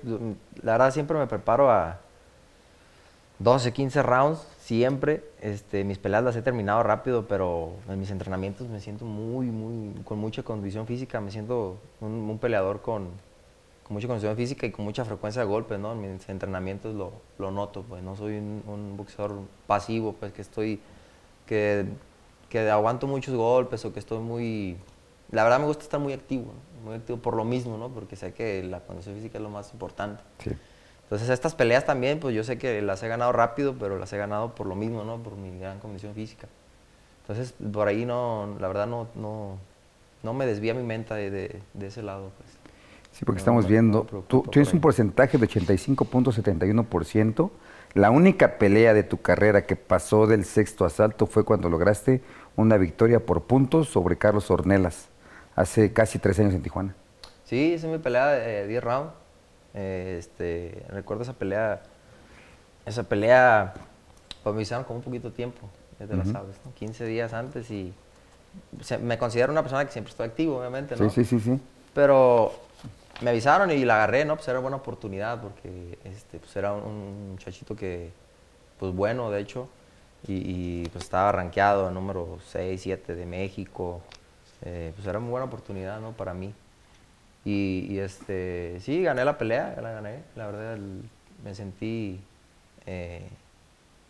la 0.61 0.73
verdad 0.73 0.91
siempre 0.91 1.17
me 1.17 1.27
preparo 1.27 1.71
a 1.71 1.99
12, 3.37 3.71
15 3.71 4.03
rounds, 4.03 4.45
siempre. 4.59 5.23
Este, 5.39 5.85
mis 5.85 5.99
peleas 5.99 6.23
las 6.23 6.35
he 6.35 6.41
terminado 6.41 6.83
rápido, 6.83 7.27
pero 7.27 7.73
en 7.87 7.97
mis 7.97 8.11
entrenamientos 8.11 8.67
me 8.67 8.81
siento 8.81 9.05
muy, 9.05 9.45
muy, 9.45 10.03
con 10.03 10.17
mucha 10.17 10.43
condición 10.43 10.85
física, 10.85 11.21
me 11.21 11.31
siento 11.31 11.77
un 12.01 12.39
peleador 12.39 12.81
con, 12.81 13.09
con 13.89 13.95
mucha 13.95 14.05
condición 14.05 14.35
física 14.35 14.67
y 14.67 14.71
con 14.71 14.85
mucha 14.85 15.03
frecuencia 15.03 15.41
de 15.41 15.47
golpes, 15.47 15.79
¿no? 15.79 15.93
En 15.93 16.13
mis 16.13 16.29
entrenamientos 16.29 16.93
lo, 16.93 17.11
lo 17.39 17.49
noto, 17.49 17.81
pues 17.81 18.03
no 18.03 18.15
soy 18.15 18.37
un, 18.37 18.93
boxeador 18.95 19.39
pasivo, 19.65 20.13
pues 20.13 20.31
que 20.31 20.43
estoy, 20.43 20.79
que, 21.47 21.87
que, 22.49 22.69
aguanto 22.69 23.07
muchos 23.07 23.33
golpes 23.33 23.83
o 23.85 23.91
que 23.91 23.97
estoy 23.97 24.19
muy... 24.19 24.77
La 25.31 25.43
verdad 25.43 25.59
me 25.59 25.65
gusta 25.65 25.85
estar 25.85 25.99
muy 25.99 26.13
activo, 26.13 26.53
muy 26.85 26.97
activo 26.97 27.17
por 27.17 27.35
lo 27.35 27.43
mismo, 27.45 27.79
¿no? 27.79 27.89
Porque 27.89 28.15
sé 28.15 28.31
que 28.31 28.61
la 28.61 28.81
condición 28.81 29.15
física 29.15 29.39
es 29.39 29.41
lo 29.41 29.49
más 29.49 29.73
importante. 29.73 30.21
Sí. 30.43 30.51
Entonces 31.01 31.27
estas 31.29 31.55
peleas 31.55 31.83
también, 31.83 32.19
pues 32.19 32.35
yo 32.35 32.43
sé 32.43 32.59
que 32.59 32.83
las 32.83 33.01
he 33.01 33.07
ganado 33.07 33.31
rápido, 33.31 33.73
pero 33.79 33.97
las 33.97 34.13
he 34.13 34.19
ganado 34.19 34.53
por 34.53 34.67
lo 34.67 34.75
mismo, 34.75 35.03
¿no? 35.03 35.17
Por 35.23 35.35
mi 35.35 35.57
gran 35.57 35.79
condición 35.79 36.13
física. 36.13 36.47
Entonces 37.23 37.55
por 37.73 37.87
ahí 37.87 38.05
no, 38.05 38.55
la 38.59 38.67
verdad 38.67 38.85
no, 38.85 39.07
no, 39.15 39.57
no 40.21 40.35
me 40.35 40.45
desvía 40.45 40.75
mi 40.75 40.83
mente 40.83 41.15
de, 41.15 41.59
de 41.73 41.87
ese 41.87 42.03
lado, 42.03 42.29
pues. 42.37 42.58
Sí, 43.19 43.25
porque 43.25 43.39
estamos 43.39 43.67
viendo, 43.67 44.05
tú 44.29 44.45
tienes 44.49 44.73
un 44.73 44.79
porcentaje 44.79 45.37
de 45.37 45.45
85.71%. 45.45 47.51
La 47.93 48.11
única 48.11 48.57
pelea 48.57 48.93
de 48.93 49.03
tu 49.03 49.21
carrera 49.21 49.65
que 49.65 49.75
pasó 49.75 50.25
del 50.25 50.45
sexto 50.45 50.85
asalto 50.85 51.27
fue 51.27 51.43
cuando 51.43 51.69
lograste 51.69 52.21
una 52.55 52.77
victoria 52.77 53.19
por 53.19 53.43
puntos 53.43 53.89
sobre 53.89 54.17
Carlos 54.17 54.49
Ornelas, 54.49 55.09
hace 55.57 55.91
casi 55.91 56.17
tres 56.17 56.39
años 56.39 56.53
en 56.53 56.61
Tijuana. 56.61 56.95
Sí, 57.43 57.73
esa 57.73 57.87
es 57.87 57.91
mi 57.91 57.99
pelea 57.99 58.27
de 58.27 58.67
10 58.67 58.83
rounds. 58.85 59.11
Eh, 59.73 60.15
este, 60.17 60.85
recuerdo 60.87 61.23
esa 61.23 61.33
pelea, 61.33 61.81
esa 62.85 63.03
pelea, 63.03 63.73
pues 64.43 64.55
me 64.55 64.61
hicieron 64.61 64.85
como 64.85 64.99
un 64.99 65.03
poquito 65.03 65.33
tiempo, 65.33 65.69
ya 65.99 66.07
te 66.07 66.15
sabes, 66.23 66.55
15 66.75 67.05
días 67.05 67.33
antes 67.33 67.69
y 67.69 67.93
me 69.01 69.17
considero 69.17 69.51
una 69.51 69.61
persona 69.61 69.83
que 69.83 69.91
siempre 69.91 70.11
estoy 70.11 70.27
activo, 70.27 70.59
obviamente, 70.59 70.95
¿no? 70.95 71.09
Sí, 71.09 71.25
sí, 71.25 71.37
sí, 71.37 71.39
sí. 71.41 71.59
Pero 71.93 72.68
me 73.21 73.31
avisaron 73.31 73.71
y 73.71 73.83
la 73.85 73.95
agarré, 73.95 74.25
¿no? 74.25 74.35
Pues 74.35 74.47
era 74.47 74.59
buena 74.59 74.77
oportunidad 74.77 75.41
porque 75.41 75.99
este, 76.03 76.39
pues 76.39 76.55
era 76.55 76.73
un, 76.73 77.31
muchachito 77.31 77.75
que, 77.75 78.11
pues 78.79 78.93
bueno, 78.93 79.29
de 79.31 79.41
hecho, 79.41 79.69
y, 80.27 80.87
pues 80.89 81.05
estaba 81.05 81.31
rankeado 81.31 81.89
número 81.91 82.39
6, 82.47 82.81
7 82.81 83.15
de 83.15 83.25
México. 83.25 84.01
Eh, 84.63 84.91
pues 84.95 85.07
era 85.07 85.19
muy 85.19 85.31
buena 85.31 85.45
oportunidad, 85.45 85.99
¿no? 86.01 86.11
Para 86.11 86.33
mí. 86.33 86.53
Y, 87.45 87.97
este, 87.99 88.79
sí, 88.81 89.01
gané 89.01 89.23
la 89.25 89.37
pelea, 89.37 89.75
la 89.81 89.91
gané. 89.91 90.23
La 90.35 90.47
verdad, 90.47 90.77
me 91.43 91.55
sentí, 91.55 92.19
eh, 92.85 93.27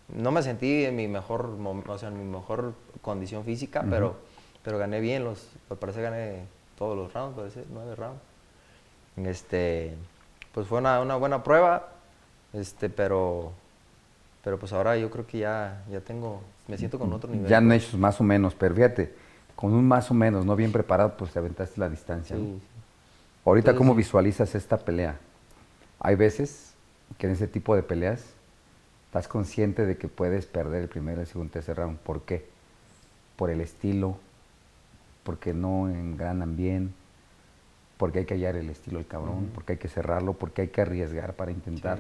no 0.10 0.32
me 0.32 0.42
sentí 0.42 0.86
en 0.86 0.96
mi 0.96 1.08
mejor, 1.08 1.58
o 1.88 1.98
sea, 1.98 2.10
en 2.10 2.18
mi 2.18 2.26
mejor 2.26 2.74
condición 3.02 3.46
física, 3.46 3.86
pero, 3.90 4.18
pero 4.64 4.80
gané 4.80 5.00
bien 5.00 5.24
los, 5.24 5.48
parece 5.80 6.02
gané 6.02 6.46
todos 6.78 6.98
los 6.98 7.14
rounds, 7.14 7.38
parece 7.38 7.64
nueve 7.72 7.96
rounds. 7.96 8.29
Este, 9.26 9.94
pues 10.54 10.68
fue 10.68 10.80
una, 10.80 11.02
una 11.02 11.16
buena 11.16 11.44
prueba, 11.44 11.90
este, 12.54 12.90
pero, 12.90 13.52
pero 14.44 14.58
pues 14.58 14.74
ahora 14.74 14.98
yo 14.98 15.10
creo 15.10 15.26
que 15.28 15.40
ya, 15.40 15.84
ya 15.92 16.02
tengo, 16.02 16.42
me 16.68 16.78
siento 16.78 16.98
con 17.00 17.12
otro 17.14 17.30
nivel. 17.32 17.48
Ya 17.50 17.58
han 17.58 17.72
hecho 17.72 17.98
más 17.98 18.20
o 18.20 18.24
menos, 18.24 18.56
pero 18.56 18.76
fíjate, 18.76 19.14
con 19.56 19.74
un 19.74 19.88
más 19.88 20.10
o 20.10 20.14
menos, 20.14 20.46
no 20.46 20.56
bien 20.56 20.72
preparado, 20.72 21.16
pues 21.18 21.32
te 21.32 21.40
aventaste 21.40 21.80
la 21.80 21.90
distancia. 21.90 22.38
Ahorita, 23.46 23.76
¿cómo 23.76 23.96
visualizas 23.96 24.56
esta 24.56 24.78
pelea? 24.78 25.18
Hay 26.00 26.16
veces 26.16 26.74
que 27.18 27.28
en 27.28 27.34
ese 27.34 27.48
tipo 27.48 27.76
de 27.76 27.84
peleas 27.84 28.24
estás 29.08 29.28
consciente 29.28 29.86
de 29.86 29.98
que 29.98 30.08
puedes 30.08 30.46
perder 30.46 30.84
el 30.84 30.88
primer, 30.88 31.20
el 31.20 31.28
segundo, 31.28 31.52
tercer 31.52 31.78
round. 31.78 31.98
¿Por 31.98 32.22
qué? 32.22 32.48
Por 33.36 33.50
el 33.50 33.60
estilo, 33.62 34.18
porque 35.24 35.54
no 35.54 35.90
engranan 35.90 36.56
bien, 36.56 36.94
porque 38.00 38.20
hay 38.20 38.26
que 38.26 38.36
hallar 38.36 38.56
el 38.56 38.70
estilo 38.70 38.98
del 38.98 39.08
cabrón, 39.08 39.52
porque 39.54 39.74
hay 39.74 39.78
que 39.78 39.90
cerrarlo, 39.90 40.32
porque 40.32 40.62
hay 40.62 40.68
que 40.70 40.80
arriesgar 40.80 41.34
para 41.34 41.52
intentar 41.52 42.00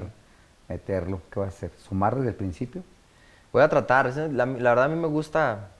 meterlo. 0.70 1.22
¿Qué 1.30 1.42
va 1.42 1.48
a 1.48 1.50
hacer? 1.50 1.72
¿Sumar 1.78 2.16
desde 2.16 2.30
el 2.30 2.36
principio? 2.36 2.84
Voy 3.52 3.62
a 3.64 3.68
tratar. 3.68 4.16
La, 4.16 4.46
la 4.46 4.70
verdad 4.70 4.86
a 4.86 4.88
mí 4.88 4.96
me 4.96 5.08
gusta 5.08 5.72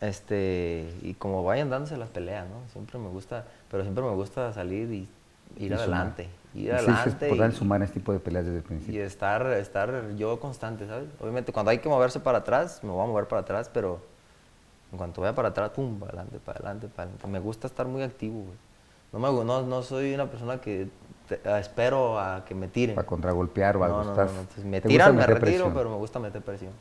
este, 0.00 0.94
y 1.02 1.14
como 1.14 1.42
vayan 1.42 1.70
dándose 1.70 1.96
las 1.96 2.08
peleas, 2.08 2.46
¿no? 2.48 2.60
Siempre 2.70 3.00
me 3.00 3.08
gusta, 3.08 3.46
pero 3.68 3.82
siempre 3.82 4.04
me 4.04 4.12
gusta 4.12 4.52
salir 4.52 4.92
y 4.92 5.08
ir 5.56 5.74
adelante. 5.74 6.28
Ir 6.54 6.72
adelante. 6.72 7.28
Sí, 7.28 7.42
es 7.42 7.54
sumar 7.54 7.82
este 7.82 7.94
tipo 7.98 8.12
de 8.12 8.20
peleas 8.20 8.44
desde 8.44 8.58
el 8.58 8.62
principio. 8.62 8.94
Y 8.94 9.04
estar, 9.04 9.44
estar 9.54 10.14
yo 10.14 10.38
constante, 10.38 10.86
¿sabes? 10.86 11.08
Obviamente 11.18 11.52
cuando 11.52 11.72
hay 11.72 11.78
que 11.78 11.88
moverse 11.88 12.20
para 12.20 12.38
atrás, 12.38 12.78
me 12.84 12.90
voy 12.90 13.02
a 13.02 13.08
mover 13.08 13.26
para 13.26 13.40
atrás, 13.40 13.68
pero 13.74 13.98
en 14.92 14.98
cuanto 14.98 15.20
vaya 15.20 15.34
para 15.34 15.48
atrás, 15.48 15.70
pum, 15.70 15.98
para 15.98 16.12
adelante, 16.12 16.38
para 16.38 16.58
adelante, 16.60 16.86
para 16.86 17.08
adelante. 17.08 17.26
Me 17.26 17.40
gusta 17.40 17.66
estar 17.66 17.88
muy 17.88 18.04
activo, 18.04 18.42
güey. 18.42 18.73
No, 19.14 19.18
me, 19.18 19.44
no, 19.44 19.62
no 19.62 19.82
soy 19.82 20.12
una 20.12 20.26
persona 20.26 20.60
que 20.60 20.88
espero 21.58 22.18
a 22.18 22.44
que 22.44 22.54
me 22.54 22.68
tiren. 22.68 22.94
Para 22.94 23.06
contragolpear 23.06 23.78
o 23.78 23.84
algo. 23.84 24.04
No, 24.04 24.14
no, 24.14 24.24
no, 24.24 24.64
me 24.66 24.82
tiran, 24.82 25.16
me 25.16 25.26
retiro, 25.26 25.72
pero 25.72 25.88
me 25.88 25.96
gusta 25.96 26.18
meter 26.18 26.42
presión. 26.42 26.72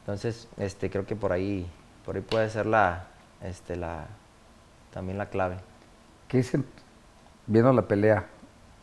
Entonces, 0.00 0.46
este, 0.58 0.88
creo 0.88 1.04
que 1.04 1.16
por 1.16 1.32
ahí 1.32 1.68
por 2.06 2.14
ahí 2.14 2.22
puede 2.22 2.48
ser 2.48 2.66
la, 2.66 3.08
este, 3.42 3.74
la, 3.74 4.06
también 4.92 5.18
la 5.18 5.26
clave. 5.26 5.56
¿Qué 6.28 6.38
es, 6.38 6.52
viendo 7.48 7.72
la 7.72 7.82
pelea 7.82 8.26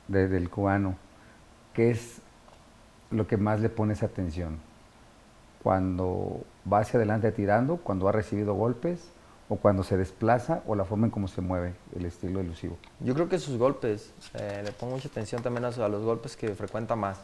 del 0.10 0.50
cubano, 0.50 0.98
qué 1.74 1.90
es 1.90 2.22
lo 3.10 3.26
que 3.26 3.38
más 3.38 3.62
le 3.62 3.70
pones 3.70 4.04
atención? 4.04 4.60
Cuando 5.64 6.42
va 6.72 6.80
hacia 6.80 6.98
adelante 6.98 7.32
tirando, 7.32 7.78
cuando 7.78 8.10
ha 8.10 8.12
recibido 8.12 8.54
golpes, 8.54 9.10
o 9.50 9.58
cuando 9.58 9.84
se 9.84 9.98
desplaza, 9.98 10.62
o 10.68 10.76
la 10.76 10.86
forma 10.86 11.08
en 11.08 11.12
cómo 11.12 11.28
se 11.28 11.42
mueve 11.42 11.74
el 11.96 12.06
estilo 12.06 12.40
elusivo. 12.40 12.78
Yo 13.00 13.14
creo 13.14 13.28
que 13.28 13.40
sus 13.40 13.58
golpes, 13.58 14.14
eh, 14.34 14.62
le 14.64 14.72
pongo 14.72 14.94
mucha 14.94 15.08
atención 15.08 15.42
también 15.44 15.66
a, 15.66 15.68
a, 15.68 15.88
los 15.90 16.04
golpes 16.04 16.36
que 16.36 16.56
frecuenta 16.56 16.96
más. 16.96 17.20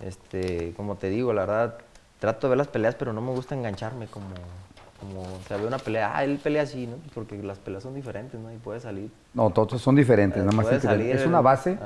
Este, 0.00 0.74
como 0.76 0.96
te 0.96 1.08
digo, 1.08 1.32
la 1.32 1.46
verdad, 1.46 1.78
trato 2.18 2.46
de 2.46 2.50
ver 2.50 2.58
las 2.58 2.68
peleas, 2.68 2.94
pero 2.94 3.12
no 3.12 3.20
me 3.20 3.30
gusta 3.30 3.54
engancharme 3.54 4.06
como, 4.08 4.26
como, 5.00 5.22
o 5.22 5.42
sea, 5.48 5.56
ve 5.56 5.66
una 5.66 5.78
pelea, 5.78 6.12
ah, 6.14 6.24
él 6.24 6.38
pelea 6.42 6.62
así, 6.62 6.86
¿no? 6.86 6.96
Porque 7.14 7.36
las 7.42 7.58
peleas 7.58 7.82
son 7.82 7.94
diferentes, 7.94 8.38
¿no? 8.38 8.52
Y 8.52 8.56
puede 8.56 8.80
salir. 8.80 9.10
No, 9.34 9.50
todos 9.50 9.80
son 9.80 9.96
diferentes, 9.96 10.44
nada 10.44 10.56
más. 10.56 10.70
es 10.70 11.26
una 11.26 11.40
base 11.40 11.78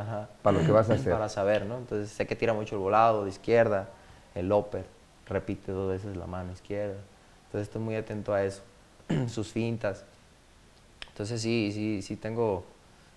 para 0.43 0.59
lo 0.59 0.64
que 0.64 0.72
vas 0.72 0.91
a 0.91 0.95
hacer. 0.95 1.12
Para 1.12 1.28
saber, 1.28 1.66
¿no? 1.66 1.78
Entonces 1.78 2.11
sé 2.11 2.26
que 2.26 2.37
tira 2.37 2.53
mucho 2.53 2.74
el 2.74 2.81
volado 2.81 3.24
de 3.24 3.31
izquierda, 3.31 3.89
el 4.35 4.53
upper, 4.53 4.85
repite 5.26 5.72
dos 5.72 5.91
veces 5.91 6.16
la 6.16 6.26
mano 6.26 6.53
izquierda. 6.53 6.99
Entonces 7.47 7.68
estoy 7.68 7.83
muy 7.83 7.97
atento 7.97 8.33
a 8.33 8.45
eso, 8.45 8.62
sus 9.28 9.52
fintas. 9.52 10.04
Entonces 11.08 11.42
sí, 11.42 11.70
sí, 11.72 12.02
sí 12.02 12.16
tengo, 12.16 12.64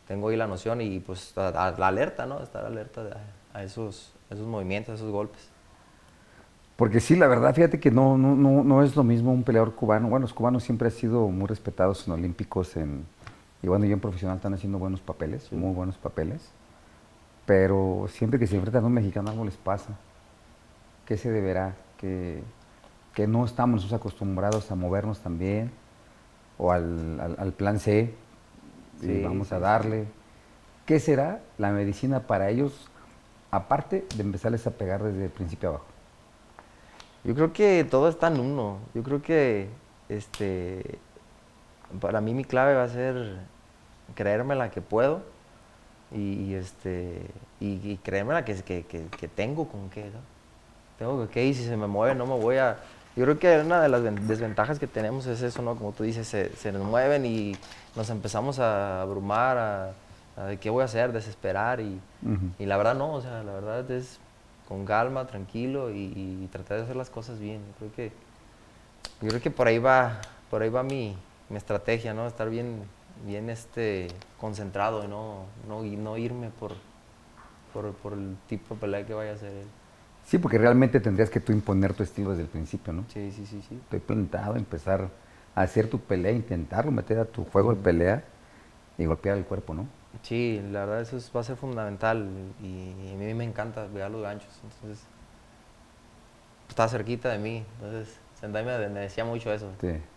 tengo 0.07 0.29
ahí 0.29 0.37
la 0.37 0.47
noción 0.47 0.81
y 0.81 0.99
pues 0.99 1.33
la 1.35 1.69
alerta, 1.69 2.25
¿no? 2.25 2.41
Estar 2.41 2.65
alerta 2.65 3.17
a, 3.53 3.63
esos, 3.63 4.13
esos 4.29 4.47
movimientos, 4.47 4.93
a 4.93 4.95
esos 4.95 5.11
golpes. 5.11 5.49
Porque 6.75 6.99
sí, 6.99 7.15
la 7.15 7.27
verdad, 7.27 7.53
fíjate 7.53 7.79
que 7.79 7.91
no, 7.91 8.17
no, 8.17 8.35
no, 8.35 8.63
no 8.63 8.83
es 8.83 8.95
lo 8.95 9.03
mismo 9.03 9.31
un 9.31 9.43
peleador 9.43 9.75
cubano. 9.75 10.09
Bueno, 10.09 10.23
los 10.23 10.33
cubanos 10.33 10.63
siempre 10.63 10.87
han 10.87 10.93
sido 10.93 11.27
muy 11.27 11.47
respetados 11.47 12.07
en 12.07 12.13
olímpicos, 12.13 12.75
en, 12.75 13.05
y 13.61 13.67
bueno, 13.67 13.85
ya 13.85 13.93
en 13.93 13.99
profesional 13.99 14.37
están 14.37 14.53
haciendo 14.53 14.79
buenos 14.79 14.99
papeles, 14.99 15.51
muy 15.51 15.73
buenos 15.73 15.97
papeles. 15.97 16.49
Pero 17.45 18.07
siempre 18.09 18.39
que 18.39 18.47
se 18.47 18.55
enfrentan 18.55 18.83
a 18.83 18.87
un 18.87 18.93
mexicano 18.93 19.29
algo 19.29 19.45
les 19.45 19.57
pasa. 19.57 19.97
¿Qué 21.05 21.17
se 21.17 21.29
deberá? 21.29 21.75
Que, 21.97 22.41
que 23.13 23.27
no 23.27 23.45
estamos 23.45 23.93
acostumbrados 23.93 24.71
a 24.71 24.75
movernos 24.75 25.19
también, 25.19 25.71
o 26.57 26.71
al, 26.71 27.35
al, 27.37 27.51
plan 27.53 27.79
C, 27.79 28.13
y 29.01 29.21
vamos 29.21 29.51
a 29.51 29.59
darle. 29.59 30.05
¿Qué 30.85 30.99
será 30.99 31.41
la 31.57 31.71
medicina 31.71 32.21
para 32.21 32.49
ellos, 32.49 32.89
aparte 33.51 34.05
de 34.15 34.23
empezarles 34.23 34.65
a 34.67 34.71
pegar 34.71 35.03
desde 35.03 35.25
el 35.25 35.31
principio 35.31 35.69
abajo? 35.69 35.85
Yo 37.23 37.33
creo 37.35 37.53
que 37.53 37.85
todo 37.89 38.09
está 38.09 38.27
en 38.27 38.39
uno. 38.39 38.79
Yo 38.93 39.03
creo 39.03 39.21
que 39.21 39.69
este, 40.09 40.99
para 41.99 42.21
mí 42.21 42.33
mi 42.33 42.43
clave 42.43 42.75
va 42.75 42.83
a 42.83 42.89
ser 42.89 43.37
creérmela 44.15 44.71
que 44.71 44.81
puedo 44.81 45.21
y, 46.11 46.53
este, 46.53 47.21
y, 47.59 47.97
creérmela 47.97 48.45
que, 48.45 48.55
que, 48.61 48.83
que, 48.83 49.27
tengo 49.27 49.67
con 49.67 49.89
qué. 49.89 50.11
Tengo 50.99 51.27
que, 51.27 51.45
y 51.45 51.53
si 51.53 51.63
se 51.63 51.75
me 51.75 51.87
mueve 51.87 52.13
no 52.13 52.25
me 52.25 52.37
voy 52.37 52.57
a... 52.57 52.77
Yo 53.15 53.25
creo 53.25 53.37
que 53.37 53.59
una 53.59 53.81
de 53.81 53.89
las 53.89 54.03
desventajas 54.27 54.79
que 54.79 54.87
tenemos 54.87 55.27
es 55.27 55.41
eso, 55.41 55.61
¿no? 55.61 55.75
Como 55.75 55.91
tú 55.91 56.03
dices, 56.03 56.27
se, 56.27 56.71
nos 56.71 56.83
mueven 56.83 57.25
y 57.25 57.55
nos 57.95 58.09
empezamos 58.09 58.59
a 58.59 59.01
abrumar, 59.01 59.57
a, 59.57 59.87
a 60.35 60.55
qué 60.59 60.69
voy 60.69 60.81
a 60.81 60.85
hacer, 60.85 61.11
desesperar 61.13 61.79
y, 61.79 61.99
y 62.57 62.65
la 62.65 62.77
verdad 62.77 62.95
no, 62.95 63.13
o 63.13 63.21
sea, 63.21 63.43
la 63.43 63.53
verdad 63.53 63.89
es 63.91 64.19
con 64.67 64.85
calma, 64.85 65.27
tranquilo 65.27 65.91
y, 65.91 66.49
tratar 66.51 66.77
de 66.77 66.83
hacer 66.83 66.95
las 66.95 67.09
cosas 67.09 67.39
bien. 67.39 67.61
Yo 67.67 67.73
creo 67.77 67.93
que, 67.93 68.11
yo 69.21 69.29
creo 69.29 69.41
que 69.41 69.51
por 69.51 69.67
ahí 69.67 69.77
va, 69.77 70.19
por 70.49 70.61
ahí 70.61 70.69
va 70.69 70.83
mi, 70.83 71.15
mi 71.49 71.57
estrategia, 71.57 72.13
¿no? 72.13 72.27
Estar 72.27 72.49
bien, 72.49 72.83
bien 73.25 73.49
este, 73.49 74.07
concentrado 74.39 75.03
y 75.03 75.07
no, 75.07 75.45
no, 75.67 75.85
y 75.85 75.95
no 75.95 76.17
irme 76.17 76.49
por, 76.49 76.73
por, 77.73 78.13
el 78.13 78.35
tipo 78.47 78.75
de 78.75 78.81
pelea 78.81 79.05
que 79.05 79.13
vaya 79.13 79.31
a 79.31 79.35
hacer 79.35 79.51
él. 79.51 79.67
Sí, 80.25 80.37
porque 80.37 80.57
realmente 80.57 80.99
tendrías 80.99 81.29
que 81.29 81.39
tú 81.39 81.51
imponer 81.51 81.93
tu 81.93 82.03
estilo 82.03 82.31
desde 82.31 82.43
el 82.43 82.49
principio, 82.49 82.93
¿no? 82.93 83.05
Sí, 83.09 83.31
sí, 83.31 83.45
sí, 83.45 83.61
sí. 83.67 83.75
Estoy 83.75 83.99
plantado, 83.99 84.55
empezar 84.55 85.09
a 85.55 85.61
hacer 85.61 85.89
tu 85.89 85.99
pelea, 85.99 86.31
intentarlo, 86.31 86.91
meter 86.91 87.19
a 87.19 87.25
tu 87.25 87.43
juego 87.45 87.75
de 87.75 87.81
pelea 87.81 88.23
y 88.97 89.05
golpear 89.05 89.37
el 89.37 89.45
cuerpo, 89.45 89.73
¿no? 89.73 89.87
Sí, 90.21 90.61
la 90.71 90.85
verdad 90.85 91.01
eso 91.01 91.17
va 91.35 91.41
a 91.41 91.43
ser 91.43 91.57
fundamental 91.57 92.29
y, 92.61 93.13
a 93.13 93.17
mí 93.17 93.33
me 93.33 93.43
encanta 93.43 93.85
ver 93.87 94.09
los 94.09 94.21
ganchos. 94.21 94.51
Entonces, 94.63 95.05
está 96.69 96.87
cerquita 96.87 97.29
de 97.29 97.39
mí. 97.39 97.65
Entonces, 97.75 98.19
Sendai 98.39 98.63
me, 98.63 98.77
decía 98.99 99.25
mucho 99.25 99.51
eso. 99.51 99.71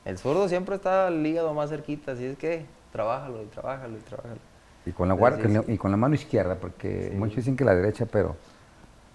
El 0.05 0.19
zurdo 0.19 0.49
siempre 0.49 0.77
está 0.77 1.09
el 1.09 1.27
hígado 1.27 1.53
más 1.55 1.71
cerquita, 1.71 2.13
así 2.13 2.25
es 2.25 2.39
que 2.39 2.67
trabájalo 2.93 3.43
y 3.43 3.47
trabájalo 3.47 3.97
y 3.97 4.01
trabájalo. 4.01 4.41
Y 4.85 4.93
con 4.93 5.09
la, 5.09 5.65
y 5.67 5.79
con 5.79 5.91
la 5.91 5.97
mano 5.97 6.15
izquierda, 6.15 6.57
porque 6.57 7.13
muchos 7.17 7.37
dicen 7.37 7.57
que 7.57 7.65
la 7.65 7.75
derecha, 7.75 8.07
pero 8.07 8.37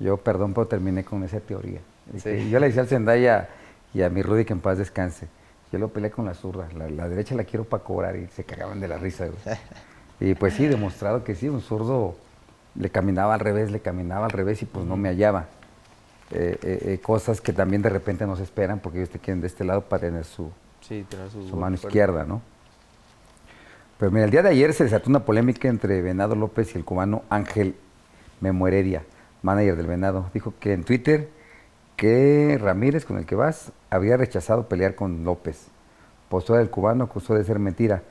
yo, 0.01 0.17
perdón, 0.17 0.53
pero 0.53 0.67
terminé 0.67 1.03
con 1.03 1.23
esa 1.23 1.39
teoría. 1.39 1.79
Yo 2.23 2.59
le 2.59 2.67
decía 2.67 2.81
al 2.81 2.87
Sendai 2.87 3.23
y 3.93 4.01
a, 4.01 4.09
mi 4.09 4.21
Rudy 4.21 4.45
que 4.45 4.53
en 4.53 4.59
paz 4.59 4.77
descanse. 4.77 5.27
Yo 5.71 5.79
lo 5.79 5.87
peleé 5.87 6.11
con 6.11 6.25
la 6.25 6.33
zurda, 6.33 6.67
la, 6.77 6.89
la 6.89 7.07
derecha 7.07 7.35
la 7.35 7.45
quiero 7.45 7.63
para 7.63 7.83
cobrar 7.83 8.15
y 8.17 8.27
se 8.27 8.43
cagaban 8.43 8.79
de 8.79 8.87
la 8.87 8.97
risa. 8.97 9.27
Y 10.21 10.35
pues 10.35 10.53
sí, 10.53 10.67
demostrado 10.67 11.23
que 11.23 11.33
sí, 11.33 11.49
un 11.49 11.61
zurdo 11.61 12.15
le 12.75 12.91
caminaba 12.91 13.33
al 13.33 13.39
revés, 13.39 13.71
le 13.71 13.79
caminaba 13.79 14.25
al 14.25 14.31
revés 14.31 14.61
y 14.61 14.65
pues 14.65 14.85
no 14.85 14.95
me 14.95 15.09
hallaba. 15.09 15.47
Eh, 16.29 16.57
eh, 16.61 16.79
eh, 16.85 16.99
cosas 16.99 17.41
que 17.41 17.51
también 17.51 17.81
de 17.81 17.89
repente 17.89 18.25
nos 18.25 18.39
esperan 18.39 18.79
porque 18.79 18.99
ellos 18.99 19.09
te 19.09 19.19
quieren 19.19 19.41
de 19.41 19.47
este 19.47 19.65
lado 19.65 19.81
para 19.81 20.01
tener 20.01 20.23
su, 20.23 20.49
su, 20.79 21.57
mano 21.57 21.75
izquierda, 21.75 22.23
¿no? 22.23 22.41
Pero 23.97 24.11
mira, 24.11 24.25
el 24.25 24.31
día 24.31 24.41
de 24.41 24.49
ayer 24.49 24.73
se 24.73 24.85
desató 24.85 25.09
una 25.09 25.25
polémica 25.25 25.67
entre 25.67 26.01
Venado 26.01 26.35
López 26.35 26.73
y 26.73 26.77
el 26.77 26.85
cubano 26.85 27.23
Ángel 27.29 27.75
Memoredia, 28.39 29.03
manager 29.41 29.75
del 29.75 29.87
Venado. 29.87 30.29
Dijo 30.33 30.53
que 30.59 30.73
en 30.73 30.83
Twitter 30.83 31.29
que 31.95 32.57
Ramírez, 32.59 33.05
con 33.05 33.17
el 33.17 33.25
que 33.25 33.35
vas, 33.35 33.71
había 33.89 34.17
rechazado 34.17 34.67
pelear 34.67 34.95
con 34.95 35.23
López. 35.23 35.67
Postura 36.29 36.59
del 36.59 36.69
cubano 36.69 37.03
acusó 37.03 37.35
de 37.35 37.43
ser 37.43 37.59
mentira. 37.59 38.03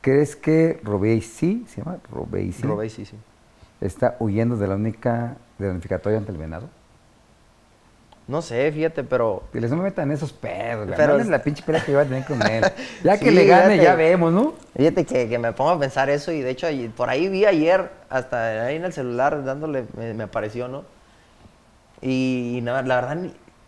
¿Crees 0.00 0.34
que 0.34 0.80
sí, 1.22 1.64
se 1.68 1.80
llama 1.80 1.98
Robeisi? 2.10 2.62
sí. 3.04 3.16
¿Está 3.80 4.16
huyendo 4.18 4.56
de 4.56 4.66
la 4.66 4.74
única, 4.74 5.36
de 5.58 5.66
la 5.66 5.72
unificatoria 5.72 6.18
ante 6.18 6.32
el 6.32 6.38
venado? 6.38 6.68
No 8.28 8.42
sé, 8.42 8.72
fíjate, 8.72 9.04
pero. 9.04 9.44
les 9.52 9.70
no 9.70 9.76
me 9.76 9.84
metan 9.84 10.10
esos 10.10 10.32
pedos, 10.32 10.88
Pero 10.96 11.18
es 11.18 11.28
la 11.28 11.40
pinche 11.42 11.62
pelea 11.62 11.84
que 11.84 11.92
iba 11.92 12.02
a 12.02 12.04
tener 12.04 12.24
con 12.24 12.42
él. 12.42 12.64
Ya 13.04 13.18
que 13.18 13.30
le 13.30 13.46
gane, 13.46 13.78
ya 13.78 13.94
vemos, 13.94 14.32
¿no? 14.32 14.54
Fíjate 14.76 15.04
que, 15.04 15.38
me 15.38 15.52
pongo 15.52 15.70
a 15.70 15.78
pensar 15.78 16.10
eso 16.10 16.32
y 16.32 16.40
de 16.40 16.50
hecho 16.50 16.66
por 16.96 17.08
ahí 17.08 17.28
vi 17.28 17.44
ayer, 17.44 17.88
hasta 18.08 18.64
ahí 18.66 18.76
en 18.76 18.84
el 18.84 18.92
celular 18.92 19.44
dándole, 19.44 19.84
me, 19.96 20.24
apareció, 20.24 20.66
¿no? 20.66 20.84
Y, 22.02 22.60
la 22.62 22.82
verdad, 22.82 23.16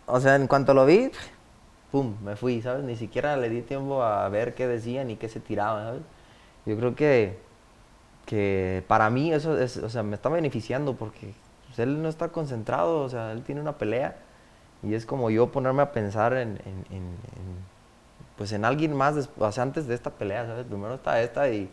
o 0.07 0.19
sea, 0.19 0.35
en 0.35 0.47
cuanto 0.47 0.73
lo 0.73 0.85
vi, 0.85 1.09
pum, 1.91 2.17
me 2.21 2.35
fui, 2.35 2.61
¿sabes? 2.61 2.83
Ni 2.83 2.97
siquiera 2.97 3.37
le 3.37 3.49
di 3.49 3.61
tiempo 3.61 4.03
a 4.03 4.27
ver 4.27 4.55
qué 4.55 4.67
decían 4.67 5.09
y 5.09 5.15
qué 5.15 5.29
se 5.29 5.39
tiraban, 5.39 5.85
¿sabes? 5.85 6.01
Yo 6.65 6.75
creo 6.77 6.95
que, 6.95 7.39
que 8.25 8.83
para 8.87 9.09
mí 9.09 9.31
eso 9.31 9.57
es, 9.57 9.77
o 9.77 9.89
sea, 9.89 10.03
me 10.03 10.15
está 10.15 10.27
beneficiando 10.27 10.95
porque 10.95 11.33
pues, 11.67 11.79
él 11.79 12.01
no 12.01 12.09
está 12.09 12.27
concentrado, 12.27 13.03
o 13.03 13.09
sea, 13.09 13.31
él 13.31 13.43
tiene 13.43 13.61
una 13.61 13.77
pelea 13.77 14.17
y 14.83 14.93
es 14.93 15.05
como 15.05 15.29
yo 15.29 15.51
ponerme 15.51 15.81
a 15.81 15.91
pensar 15.91 16.33
en, 16.33 16.59
pues 18.37 18.51
en 18.53 18.63
alguien 18.63 18.95
más 18.95 19.29
sea, 19.51 19.63
antes 19.63 19.87
de 19.87 19.95
esta 19.95 20.11
pelea, 20.11 20.45
¿sabes? 20.45 20.65
Primero 20.65 20.95
está 20.95 21.21
esta 21.21 21.49
y 21.49 21.69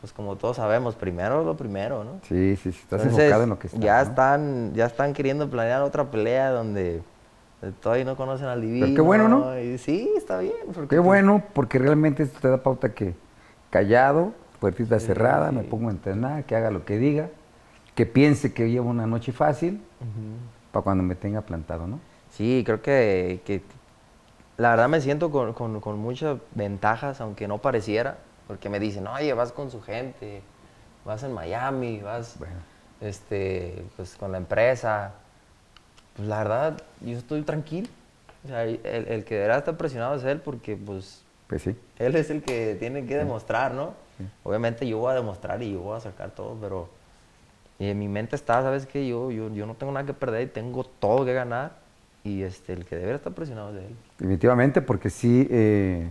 pues 0.00 0.12
como 0.12 0.36
todos 0.36 0.56
sabemos, 0.56 0.94
primero 0.94 1.44
lo 1.44 1.56
primero, 1.56 2.04
¿no? 2.04 2.20
Sí, 2.22 2.56
sí, 2.56 2.72
sí 2.72 2.80
estás 2.82 3.04
enfocado 3.04 3.42
en 3.42 3.50
lo 3.50 3.58
que 3.58 3.66
está. 3.66 3.78
Ya, 3.78 4.00
están, 4.00 4.72
ya 4.74 4.86
están 4.86 5.12
queriendo 5.12 5.48
planear 5.50 5.82
otra 5.82 6.10
pelea 6.10 6.50
donde 6.50 7.02
todavía 7.80 8.04
no 8.04 8.16
conocen 8.16 8.46
al 8.46 8.60
divino. 8.60 8.86
Pero 8.86 8.96
qué 8.96 9.02
bueno, 9.02 9.28
¿no? 9.28 9.52
sí, 9.78 10.10
está 10.16 10.38
bien. 10.38 10.54
Qué 10.66 10.86
pues 10.86 11.00
bueno, 11.00 11.42
porque 11.52 11.78
realmente 11.78 12.22
esto 12.22 12.38
te 12.40 12.48
da 12.48 12.62
pauta 12.62 12.94
que 12.94 13.14
callado, 13.70 14.32
puertita 14.60 14.98
cerrada, 15.00 15.52
me 15.52 15.62
pongo 15.62 15.88
a 15.88 15.92
entrenar, 15.92 16.44
que 16.44 16.56
haga 16.56 16.70
lo 16.70 16.84
que 16.84 16.98
diga, 16.98 17.28
que 17.94 18.06
piense 18.06 18.52
que 18.52 18.70
llevo 18.70 18.88
una 18.90 19.06
noche 19.06 19.32
fácil, 19.32 19.82
para 20.72 20.82
cuando 20.82 21.02
me 21.02 21.14
tenga 21.14 21.42
plantado, 21.42 21.86
¿no? 21.86 22.00
Sí, 22.36 22.64
creo 22.66 22.82
que, 22.82 23.62
la 24.58 24.70
verdad 24.70 24.90
me 24.90 25.00
siento 25.00 25.30
con, 25.30 25.98
muchas 25.98 26.38
ventajas, 26.54 27.22
aunque 27.22 27.48
no 27.48 27.58
pareciera, 27.58 28.18
porque 28.46 28.68
me 28.68 28.78
dicen, 28.78 29.06
oye, 29.06 29.32
vas 29.32 29.52
con 29.52 29.70
su 29.70 29.80
gente, 29.80 30.42
vas 31.06 31.22
en 31.22 31.32
Miami, 31.32 32.00
vas 32.00 32.36
este, 33.00 33.86
pues, 33.96 34.16
con 34.16 34.32
la 34.32 34.38
empresa. 34.38 35.14
Pues 36.14 36.28
la 36.28 36.38
verdad, 36.38 36.82
yo 37.00 37.16
estoy 37.16 37.40
tranquilo. 37.40 37.88
O 38.44 38.48
sea, 38.48 38.64
el, 38.64 39.24
que 39.24 39.34
deberá 39.34 39.56
estar 39.56 39.78
presionado 39.78 40.16
es 40.16 40.24
él 40.24 40.40
porque, 40.40 40.76
pues, 40.76 41.24
pues 41.46 41.62
sí. 41.62 41.74
él 41.98 42.16
es 42.16 42.28
el 42.28 42.42
que 42.42 42.76
tiene 42.78 43.06
que 43.06 43.16
demostrar, 43.16 43.72
¿no? 43.72 43.94
Obviamente 44.44 44.86
yo 44.86 44.98
voy 44.98 45.12
a 45.12 45.14
demostrar 45.14 45.62
y 45.62 45.72
yo 45.72 45.80
voy 45.80 45.96
a 45.96 46.00
sacar 46.00 46.32
todo, 46.32 46.54
pero 46.60 46.90
en 47.78 47.98
mi 47.98 48.08
mente 48.08 48.36
está, 48.36 48.60
¿sabes 48.62 48.84
qué? 48.84 49.06
Yo, 49.08 49.30
yo, 49.30 49.50
yo 49.54 49.64
no 49.64 49.74
tengo 49.74 49.92
nada 49.92 50.04
que 50.04 50.14
perder 50.14 50.42
y 50.42 50.46
tengo 50.46 50.84
todo 50.84 51.24
que 51.24 51.32
ganar 51.32 51.85
y 52.26 52.42
este, 52.42 52.72
el 52.72 52.84
que 52.84 52.96
debería 52.96 53.16
estar 53.16 53.32
presionado 53.32 53.68
es 53.70 53.74
de 53.76 53.86
él. 53.86 53.96
Definitivamente, 54.18 54.82
porque 54.82 55.10
sí, 55.10 55.46
eh, 55.50 56.10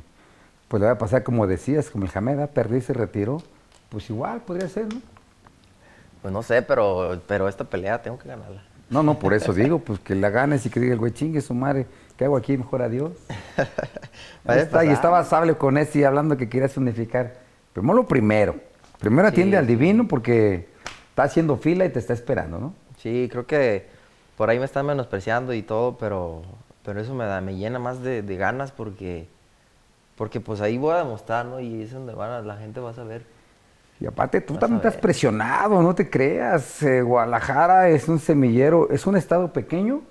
pues 0.70 0.80
le 0.80 0.88
va 0.88 0.94
a 0.94 0.98
pasar 0.98 1.24
como 1.24 1.46
decías, 1.46 1.90
como 1.90 2.06
el 2.06 2.12
Jameda, 2.12 2.48
perdió 2.48 2.78
y 2.78 2.82
se 2.82 2.94
retiró, 2.94 3.42
pues 3.90 4.10
igual 4.10 4.42
podría 4.42 4.70
ser, 4.70 4.86
¿no? 4.94 5.02
Pues 6.22 6.34
no 6.34 6.42
sé, 6.42 6.62
pero, 6.62 7.22
pero 7.28 7.48
esta 7.50 7.66
pelea 7.66 8.02
tengo 8.02 8.18
que 8.18 8.30
ganarla. 8.30 8.64
No, 8.90 9.04
no, 9.04 9.20
por 9.20 9.34
eso 9.34 9.54
digo, 9.54 9.80
pues 9.80 10.00
que 10.00 10.16
la 10.16 10.30
ganes 10.30 10.66
y 10.66 10.70
que 10.70 10.80
diga 10.80 10.94
el 10.94 11.00
güey 11.00 11.12
chingue 11.12 11.42
su 11.42 11.54
madre, 11.54 11.86
¿qué 12.18 12.26
hago 12.26 12.38
aquí? 12.38 12.58
Mejor 12.58 12.82
adiós. 12.82 13.12
Ahí 14.46 14.60
está, 14.60 14.86
y 14.86 14.90
estaba 14.90 15.24
sable 15.24 15.56
con 15.56 15.78
ese 15.78 16.00
y 16.00 16.04
hablando 16.04 16.38
que 16.38 16.48
querías 16.48 16.78
unificar. 16.78 17.34
Primero 17.74 17.96
lo 17.96 18.08
primero. 18.08 18.56
Primero 19.00 19.28
atiende 19.28 19.58
al 19.58 19.68
divino 19.68 20.08
porque 20.08 20.70
está 21.10 21.24
haciendo 21.24 21.58
fila 21.58 21.86
y 21.86 21.90
te 21.90 22.00
está 22.00 22.14
esperando, 22.14 22.58
¿no? 22.58 22.74
Sí, 22.98 23.28
creo 23.30 23.46
que 23.46 23.95
por 24.38 24.50
ahí 24.50 24.60
me 24.60 24.66
están 24.66 24.86
menospreciando 24.86 25.54
y 25.54 25.62
todo, 25.62 25.98
pero, 25.98 26.42
pero 26.84 27.00
eso 27.00 27.14
me, 27.14 27.26
da, 27.26 27.42
me 27.42 27.56
llena 27.56 27.80
más 27.80 28.02
de, 28.02 28.22
ganas 28.36 28.72
porque, 28.72 29.28
porque 30.18 30.40
pues 30.40 30.62
ahí 30.62 30.78
voy 30.78 30.94
a 30.94 30.98
demostrar, 30.98 31.46
¿no? 31.46 31.60
Y 31.60 31.84
es 31.84 31.94
donde 31.94 32.14
van 32.14 32.46
la 32.46 32.58
gente 32.58 32.80
va 32.80 32.92
a 32.92 32.94
saber. 32.94 33.24
Y 34.00 34.06
aparte 34.06 34.42
tú 34.42 34.56
también 34.58 34.78
estás 34.78 34.98
presionado, 34.98 35.82
no 35.82 35.96
te 35.96 36.10
creas. 36.10 36.84
Eh, 36.84 37.02
Guadalajara 37.02 37.88
es 37.90 38.10
un 38.10 38.20
semillero, 38.20 38.90
es 38.90 39.08
un 39.08 39.16
estado 39.16 39.54
pequeño, 39.54 40.02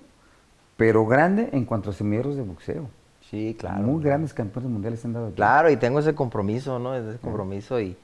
pero 0.79 1.05
grande 1.05 1.51
en 1.53 1.67
cuanto 1.67 1.91
a 1.91 1.93
semilleros 1.93 2.37
de 2.37 2.43
boxeo. 2.43 2.89
Sí, 3.31 3.55
claro. 3.59 3.83
Muy 3.83 4.03
grandes 4.03 4.33
campeones 4.33 4.71
mundiales 4.71 5.05
han 5.05 5.13
dado 5.13 5.27
aquí. 5.27 5.37
Claro, 5.37 5.71
y 5.71 5.77
tengo 5.77 5.99
ese 5.99 6.15
compromiso, 6.15 6.79
¿no? 6.79 6.95
Ese 6.95 7.19
compromiso 7.19 7.79
y, 7.79 7.97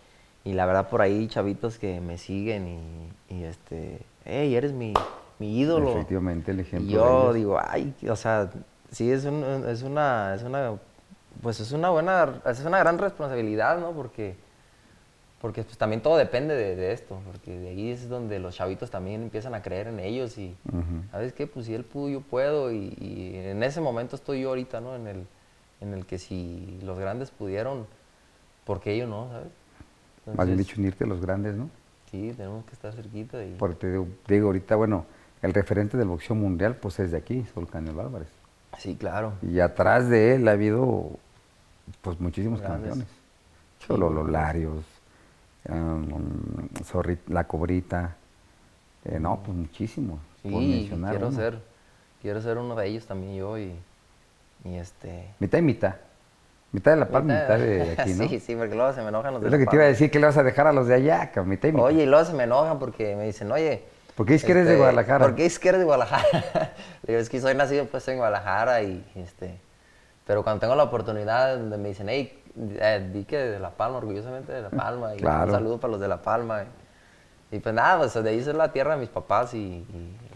y 0.44 0.52
la 0.52 0.66
verdad 0.66 0.90
por 0.90 1.00
ahí 1.00 1.28
chavitos 1.28 1.78
que 1.78 2.00
me 2.00 2.18
siguen 2.18 2.68
y, 2.68 3.34
y 3.34 3.44
este, 3.44 4.00
hey, 4.26 4.54
eres 4.54 4.72
mi, 4.72 4.92
mi 5.40 5.58
ídolo. 5.58 5.92
Efectivamente, 5.92 6.52
el 6.52 6.60
ejemplo. 6.60 6.88
Y 6.88 6.92
yo 6.92 7.32
digo, 7.32 7.58
ay, 7.60 7.92
o 8.08 8.14
sea, 8.14 8.50
sí 8.92 9.10
es, 9.10 9.24
es, 9.24 9.82
una, 9.82 10.34
es 10.34 10.42
una, 10.42 10.74
pues 11.42 11.58
es 11.60 11.72
una 11.72 11.88
buena, 11.90 12.40
es 12.44 12.60
una 12.60 12.78
gran 12.78 12.98
responsabilidad, 12.98 13.80
¿no? 13.80 13.92
Porque, 13.92 14.36
porque 15.40 15.64
pues 15.64 15.78
también 15.78 16.02
todo 16.02 16.18
depende 16.18 16.54
de, 16.54 16.92
esto, 16.92 17.18
porque 17.26 17.58
de 17.58 17.70
ahí 17.70 17.90
es 17.90 18.08
donde 18.10 18.38
los 18.38 18.54
chavitos 18.54 18.90
también 18.90 19.22
empiezan 19.22 19.54
a 19.54 19.62
creer 19.62 19.86
en 19.88 19.98
ellos 19.98 20.36
y, 20.36 20.54
¿sabes 21.10 21.32
qué? 21.32 21.46
Pues 21.46 21.66
si 21.66 21.74
él 21.74 21.84
pudo, 21.84 22.10
yo 22.10 22.20
puedo 22.20 22.70
y, 22.70 23.32
en 23.34 23.62
ese 23.62 23.80
momento 23.80 24.16
estoy 24.16 24.42
yo 24.42 24.50
ahorita, 24.50 24.82
¿no? 24.82 24.94
En 24.94 25.06
el, 25.06 25.26
en 25.80 25.94
el 25.94 26.04
que 26.04 26.18
si 26.18 26.78
los 26.84 26.98
grandes 26.98 27.30
pudieron, 27.30 27.86
¿por 28.66 28.80
qué 28.80 28.98
yo 28.98 29.06
no, 29.06 29.28
sabes? 29.30 29.48
Más 30.36 30.46
bien 30.46 30.58
dicho, 30.58 30.76
unirte 30.78 31.04
a 31.04 31.06
los 31.06 31.22
grandes, 31.22 31.54
¿no? 31.54 31.70
Sí, 32.10 32.34
tenemos 32.36 32.64
que 32.66 32.74
estar 32.74 32.92
cerquita. 32.92 33.42
Y... 33.42 33.54
Porque 33.58 34.06
te 34.26 34.34
digo, 34.34 34.46
ahorita, 34.48 34.76
bueno, 34.76 35.06
el 35.42 35.54
referente 35.54 35.96
del 35.96 36.08
boxeo 36.08 36.36
mundial, 36.36 36.76
pues 36.76 36.98
es 37.00 37.10
de 37.10 37.18
aquí, 37.18 37.44
Sol 37.54 37.68
Canelo 37.68 38.00
Álvarez. 38.00 38.28
Sí, 38.78 38.96
claro. 38.96 39.32
Y 39.42 39.60
atrás 39.60 40.08
de 40.08 40.34
él 40.34 40.48
ha 40.48 40.52
habido, 40.52 41.10
pues, 42.02 42.20
muchísimos 42.20 42.60
campeones. 42.60 43.06
Cholo 43.80 44.10
Lolarios, 44.10 44.84
um, 45.68 46.68
La 47.28 47.44
Cobrita, 47.44 48.16
eh, 49.04 49.18
no, 49.18 49.40
pues 49.42 49.56
muchísimos. 49.56 50.20
Sí, 50.42 50.90
quiero 50.90 51.32
ser, 51.32 51.58
quiero 52.20 52.40
ser 52.42 52.58
uno 52.58 52.74
de 52.74 52.86
ellos 52.86 53.06
también 53.06 53.36
yo 53.36 53.58
y, 53.58 53.74
y 54.64 54.74
este... 54.74 55.34
Mitad 55.38 55.58
y 55.58 55.62
mitad. 55.62 55.94
Mitad 56.72 56.92
de 56.92 56.98
La 56.98 57.08
Palma, 57.08 57.34
mitad, 57.34 57.58
de 57.58 57.92
aquí, 57.98 58.12
¿no? 58.12 58.28
sí, 58.28 58.38
sí, 58.40 58.54
porque 58.54 58.74
luego 58.74 58.92
se 58.92 59.02
me 59.02 59.08
enojan 59.08 59.32
los 59.32 59.42
de 59.42 59.48
Es 59.48 59.52
lo 59.52 59.58
que 59.58 59.66
te 59.66 59.76
iba 59.76 59.84
a 59.84 59.88
decir, 59.88 60.10
que 60.10 60.20
le 60.20 60.26
vas 60.26 60.36
a 60.36 60.42
dejar 60.42 60.66
a 60.66 60.72
los 60.72 60.86
de 60.86 60.94
allá, 60.94 61.32
mitad 61.46 61.68
y 61.68 61.72
mitad. 61.72 61.84
Oye, 61.84 62.02
y 62.02 62.06
luego 62.06 62.24
se 62.24 62.34
me 62.34 62.44
enojan 62.44 62.78
porque 62.78 63.16
me 63.16 63.24
dicen, 63.24 63.50
oye, 63.50 63.82
¿Por 64.14 64.26
qué 64.26 64.34
es 64.34 64.44
que 64.44 64.52
eres 64.52 64.66
de 64.66 64.72
este, 64.72 64.78
Guadalajara? 64.78 65.24
¿Por 65.24 65.34
qué 65.34 65.46
es 65.46 65.58
que 65.58 65.68
eres 65.68 65.80
de 65.80 65.84
Guadalajara? 65.84 66.74
digo, 67.06 67.18
es 67.18 67.28
que 67.28 67.40
soy 67.40 67.54
nacido 67.54 67.86
pues 67.86 68.06
en 68.08 68.16
Guadalajara 68.16 68.82
y 68.82 69.04
este... 69.16 69.58
Pero 70.26 70.44
cuando 70.44 70.60
tengo 70.60 70.76
la 70.76 70.84
oportunidad 70.84 71.56
donde 71.56 71.76
me 71.76 71.88
dicen, 71.88 72.08
hey, 72.08 72.40
eh, 72.56 73.10
di 73.12 73.24
que 73.24 73.36
de 73.36 73.58
La 73.58 73.70
Palma, 73.70 73.98
orgullosamente 73.98 74.52
de 74.52 74.62
La 74.62 74.70
Palma, 74.70 75.14
y 75.14 75.24
un 75.24 75.50
saludo 75.50 75.78
para 75.78 75.92
los 75.92 76.00
de 76.00 76.08
La 76.08 76.22
Palma. 76.22 76.64
Y, 77.50 77.58
pues 77.58 77.74
nada, 77.74 77.98
pues 77.98 78.14
de 78.14 78.30
ahí 78.30 78.38
es 78.38 78.46
la 78.46 78.72
tierra 78.72 78.94
de 78.94 79.00
mis 79.00 79.08
papás 79.08 79.54
y, 79.54 79.84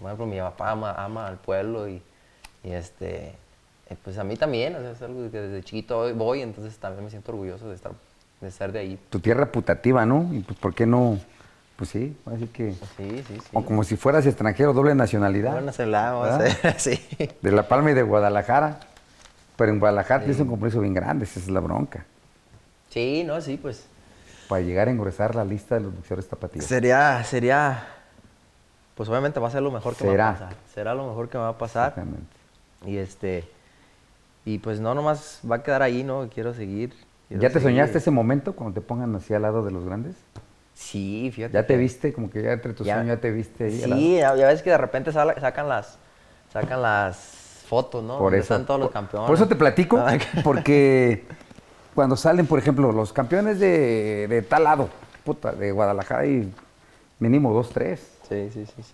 por 0.01 0.07
ejemplo, 0.07 0.27
mi 0.27 0.39
papá 0.39 0.71
ama, 0.71 1.27
al 1.27 1.37
pueblo 1.37 1.89
y, 1.89 2.03
este, 2.65 3.35
pues 4.03 4.19
a 4.19 4.25
mí 4.25 4.37
también, 4.37 4.75
o 4.75 4.81
sea, 4.81 4.91
es 4.91 5.03
algo 5.03 5.31
que 5.31 5.41
desde 5.41 5.63
chiquito 5.63 6.13
voy, 6.15 6.43
entonces 6.43 6.77
también 6.79 7.05
me 7.05 7.11
siento 7.11 7.31
orgulloso 7.31 7.69
de 7.69 7.77
estar, 7.77 7.93
de 8.41 8.49
estar 8.49 8.73
de 8.73 8.79
ahí. 8.81 8.99
Tu 9.11 9.21
tierra 9.21 9.47
putativa, 9.47 10.05
¿no? 10.05 10.29
Y 10.33 10.41
pues, 10.41 10.59
¿por 10.59 10.75
qué 10.75 10.87
no 10.87 11.19
pues 11.77 11.91
sí, 11.91 12.17
así 12.27 12.47
que. 12.47 12.73
Sí, 12.73 12.79
sí, 12.97 13.25
sí. 13.27 13.51
O 13.53 13.65
como 13.65 13.83
si 13.83 13.97
fueras 13.97 14.25
extranjero, 14.27 14.73
doble 14.73 14.95
nacionalidad. 14.95 15.53
Doble 15.53 15.67
nacionalidad, 15.67 16.55
sí. 16.79 17.01
De 17.43 17.51
La 17.51 17.67
Palma 17.67 17.91
y 17.91 17.95
de 17.95 18.03
Guadalajara. 18.03 18.81
Pero 19.57 19.73
en 19.73 19.79
Guadalajara 19.79 20.21
tienes 20.21 20.41
un 20.41 20.49
compromiso 20.49 20.81
bien 20.81 20.95
grande, 20.95 21.25
esa 21.25 21.41
es 21.41 21.49
la 21.49 21.61
bronca. 21.61 22.05
Sí, 22.91 23.25
no, 23.25 23.41
sí, 23.41 23.57
pues. 23.57 23.87
Para 24.49 24.63
llegar 24.63 24.89
a 24.89 24.91
engruesar 24.91 25.35
la 25.35 25.45
lista 25.45 25.77
de 25.77 25.83
los 25.83 25.95
boxeadores 25.95 26.29
tapatíos. 26.29 26.65
Sería, 26.65 27.23
sería. 27.25 27.87
Pues 28.95 29.09
obviamente 29.09 29.41
va 29.41 29.49
a 29.49 29.51
ser 29.51 29.63
lo 29.63 29.73
mejor 29.73 29.97
que 29.97 30.05
me 30.05 30.17
va 30.17 30.29
a 30.29 30.33
pasar. 30.33 30.55
Será 30.73 30.95
lo 30.95 31.09
mejor 31.09 31.29
que 31.29 31.39
me 31.39 31.45
va 31.45 31.51
a 31.51 31.59
pasar. 31.59 31.89
Exactamente. 31.89 32.37
Y 32.87 32.99
este. 32.99 33.45
Y 34.45 34.59
pues 34.59 34.79
no 34.79 34.95
nomás 34.95 35.41
va 35.51 35.57
a 35.57 35.63
quedar 35.63 35.83
ahí, 35.83 36.05
¿no? 36.05 36.29
Quiero 36.33 36.55
seguir. 36.55 36.95
¿Ya 37.31 37.51
te 37.51 37.59
soñaste 37.59 37.99
ese 37.99 38.11
momento 38.11 38.55
cuando 38.55 38.75
te 38.75 38.81
pongan 38.81 39.15
así 39.17 39.35
al 39.35 39.43
lado 39.43 39.65
de 39.65 39.73
los 39.73 39.85
grandes? 39.85 40.15
Sí, 40.75 41.31
fíjate. 41.33 41.55
¿Ya 41.55 41.67
te 41.67 41.77
viste? 41.77 42.13
Como 42.13 42.29
que 42.31 42.43
ya 42.43 42.53
entre 42.53 42.73
tus 42.73 42.87
sueños 42.87 43.07
ya 43.07 43.17
te 43.17 43.31
viste 43.31 43.65
ahí. 43.65 43.81
Sí, 43.81 44.17
ya, 44.17 44.33
ves 44.33 44.63
que 44.63 44.71
de 44.71 44.79
repente 44.79 45.13
sacan 45.13 45.69
las, 45.69 45.99
sacan 46.53 46.83
las 46.83 47.17
fotos, 47.69 48.03
¿no? 48.03 48.19
Por 48.19 48.35
eso. 48.35 48.55
Están 48.55 48.67
todos 48.67 48.81
los 48.81 48.91
campeones. 48.91 49.27
Por 49.27 49.37
eso 49.37 49.47
te 49.47 49.55
platico, 49.55 49.99
ah, 49.99 50.19
porque 50.43 51.25
cuando 51.95 52.17
salen, 52.17 52.47
por 52.47 52.59
ejemplo, 52.59 52.91
los 52.93 53.13
campeones 53.13 53.61
de, 53.61 54.27
de 54.29 54.43
tal 54.43 54.65
lado, 54.65 54.89
puta, 55.25 55.53
de 55.53 55.71
Guadalajara 55.71 56.27
y 56.27 56.53
mínimo 57.21 57.55
dos, 57.55 57.71
tres. 57.71 58.01
Sí, 58.29 58.51
sí, 58.53 58.67
sí. 58.67 58.83
sí. 58.83 58.93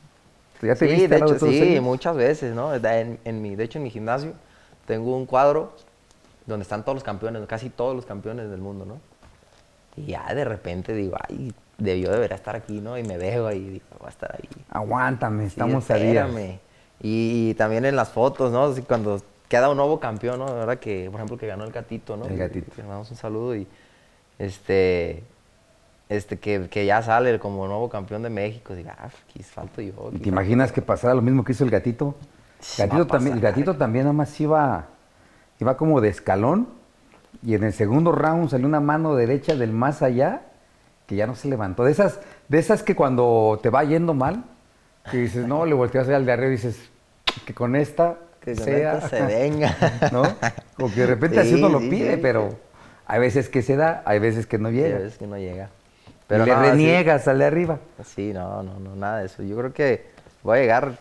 ¿Ya 0.66 0.74
te 0.74 0.86
viste 0.86 1.08
de 1.08 1.16
hecho, 1.16 1.38
sí, 1.38 1.80
muchas 1.80 2.16
veces, 2.16 2.54
¿no? 2.54 2.74
En, 2.74 3.18
en, 3.24 3.42
mi, 3.42 3.56
de 3.56 3.64
hecho, 3.64 3.78
en 3.78 3.84
mi 3.84 3.90
gimnasio 3.90 4.34
tengo 4.86 5.16
un 5.16 5.24
cuadro 5.24 5.72
donde 6.46 6.64
están 6.64 6.84
todos 6.84 6.96
los 6.96 7.04
campeones, 7.04 7.46
casi 7.46 7.70
todos 7.70 7.96
los 7.96 8.04
campeones 8.04 8.50
del 8.50 8.60
mundo, 8.60 8.84
¿no? 8.84 9.00
Y 9.96 10.06
ya 10.06 10.34
de 10.34 10.44
repente 10.44 10.92
digo, 10.92 11.16
ay, 11.28 11.54
debió 11.80 12.10
deber 12.10 12.32
estar 12.32 12.54
aquí, 12.54 12.80
¿no? 12.80 12.96
Y 12.98 13.02
me 13.02 13.18
veo 13.18 13.46
ahí 13.46 13.58
y 13.58 13.68
digo, 13.70 13.84
voy 13.98 14.06
a 14.06 14.10
estar 14.10 14.34
ahí. 14.34 14.48
Aguántame, 14.70 15.46
estamos 15.46 15.90
a 15.90 15.94
día. 15.94 16.28
Y, 17.02 17.54
también 17.54 17.84
en 17.86 17.96
las 17.96 18.10
fotos, 18.10 18.52
¿no? 18.52 18.74
cuando 18.86 19.20
queda 19.48 19.70
un 19.70 19.76
nuevo 19.76 19.98
campeón, 19.98 20.38
¿no? 20.38 20.46
Ahora 20.46 20.76
que, 20.76 21.06
por 21.10 21.16
ejemplo, 21.16 21.38
que 21.38 21.46
ganó 21.46 21.64
el 21.64 21.72
gatito, 21.72 22.16
¿no? 22.16 22.26
El 22.26 22.36
gatito. 22.36 22.70
Le 22.76 22.82
mandamos 22.82 23.10
un 23.10 23.16
saludo 23.16 23.56
y 23.56 23.66
este, 24.38 25.24
este 26.08 26.38
que, 26.38 26.68
que, 26.68 26.84
ya 26.84 27.02
sale 27.02 27.38
como 27.38 27.66
nuevo 27.66 27.88
campeón 27.88 28.22
de 28.22 28.30
México. 28.30 28.74
Diga, 28.74 28.96
ah, 28.98 29.08
aquí 29.28 29.42
falto 29.42 29.80
yo. 29.80 30.10
¿Te 30.22 30.28
imaginas 30.28 30.72
que 30.72 30.82
pasara 30.82 31.14
lo 31.14 31.22
mismo 31.22 31.42
que 31.42 31.52
hizo 31.52 31.64
el 31.64 31.70
gatito? 31.70 32.14
gatito 32.76 33.06
también, 33.06 33.36
el 33.36 33.40
gatito 33.40 33.76
también 33.76 34.04
nada 34.04 34.12
más 34.12 34.38
iba, 34.38 34.86
iba 35.58 35.76
como 35.78 36.02
de 36.02 36.10
escalón 36.10 36.68
y 37.42 37.54
en 37.54 37.64
el 37.64 37.72
segundo 37.72 38.12
round 38.12 38.50
salió 38.50 38.66
una 38.66 38.80
mano 38.80 39.14
derecha 39.14 39.54
del 39.54 39.72
más 39.72 40.02
allá 40.02 40.42
que 41.10 41.16
ya 41.16 41.26
no 41.26 41.34
se 41.34 41.48
levantó. 41.48 41.82
De 41.82 41.90
esas, 41.90 42.20
de 42.46 42.60
esas 42.60 42.84
que 42.84 42.94
cuando 42.94 43.58
te 43.60 43.68
va 43.68 43.82
yendo 43.82 44.14
mal, 44.14 44.44
que 45.10 45.16
dices, 45.16 45.44
no, 45.44 45.66
le 45.66 45.74
volteas 45.74 46.08
al 46.08 46.24
de 46.24 46.30
arriba 46.30 46.46
y 46.46 46.52
dices, 46.52 46.88
que 47.44 47.52
con 47.52 47.74
esta 47.74 48.16
que 48.40 48.54
sea. 48.54 49.00
se 49.08 49.20
venga. 49.20 49.74
¿No? 50.12 50.22
O 50.78 50.88
que 50.88 51.00
de 51.00 51.06
repente 51.06 51.40
así 51.40 51.54
uno 51.54 51.68
lo 51.68 51.80
pide, 51.80 52.16
pero 52.16 52.56
hay 53.06 53.18
veces 53.18 53.48
que 53.48 53.60
se 53.60 53.74
da, 53.74 54.04
hay 54.06 54.20
veces 54.20 54.46
que 54.46 54.58
no 54.58 54.70
llega. 54.70 54.98
hay 54.98 55.02
veces 55.02 55.18
que 55.18 55.26
no 55.26 55.36
llega. 55.36 55.70
Pero 56.28 56.46
le 56.46 56.54
reniegas 56.54 57.26
al 57.26 57.40
de 57.40 57.44
arriba. 57.44 57.80
Sí, 58.04 58.32
no, 58.32 58.62
no, 58.62 58.78
no, 58.78 58.94
nada 58.94 59.18
de 59.18 59.26
eso. 59.26 59.42
Yo 59.42 59.56
creo 59.56 59.72
que 59.72 60.06
va 60.48 60.54
a 60.54 60.58
llegar, 60.58 60.96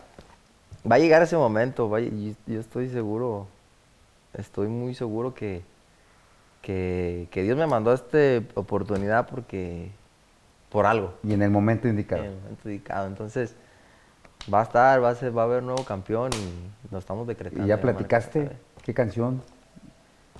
va 0.90 0.96
a 0.96 0.98
llegar 0.98 1.22
ese 1.22 1.36
momento. 1.36 1.88
yo, 1.96 2.60
estoy 2.60 2.88
seguro, 2.88 3.46
estoy 4.34 4.66
muy 4.66 4.96
seguro 4.96 5.34
que, 5.34 5.62
que, 6.62 7.28
que 7.30 7.44
Dios 7.44 7.56
me 7.56 7.68
mandó 7.68 7.92
esta 7.92 8.18
oportunidad 8.56 9.28
porque, 9.28 9.92
por 10.70 10.86
algo. 10.86 11.14
Y 11.22 11.32
en 11.32 11.42
el 11.42 11.50
momento 11.50 11.88
indicado. 11.88 12.22
En 12.22 12.30
el 12.30 12.36
momento 12.36 12.68
indicado. 12.68 13.06
Entonces, 13.06 13.54
va 14.52 14.60
a 14.60 14.62
estar, 14.64 15.02
va 15.02 15.10
a, 15.10 15.14
ser, 15.14 15.36
va 15.36 15.42
a 15.42 15.44
haber 15.44 15.62
nuevo 15.62 15.84
campeón 15.84 16.30
y 16.32 16.92
nos 16.92 17.02
estamos 17.02 17.26
decretando. 17.26 17.64
¿Y 17.64 17.68
ya 17.68 17.80
platicaste? 17.80 18.50
¿Qué 18.82 18.94
canción? 18.94 19.42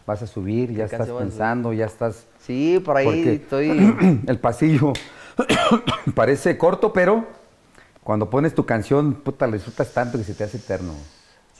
¿Vas 0.06 0.22
a 0.22 0.26
subir? 0.26 0.72
¿Ya 0.72 0.84
estás 0.84 1.08
pensando? 1.08 1.72
¿Ya 1.72 1.86
estás...? 1.86 2.26
Sí, 2.38 2.80
por 2.84 2.96
ahí 2.96 3.28
estoy... 3.28 4.22
el 4.26 4.38
pasillo 4.38 4.92
parece 6.14 6.56
corto, 6.56 6.92
pero 6.92 7.24
cuando 8.02 8.30
pones 8.30 8.54
tu 8.54 8.64
canción, 8.64 9.14
puta, 9.14 9.46
le 9.46 9.54
disfrutas 9.54 9.92
tanto 9.92 10.18
que 10.18 10.24
se 10.24 10.34
te 10.34 10.44
hace 10.44 10.56
eterno. 10.56 10.94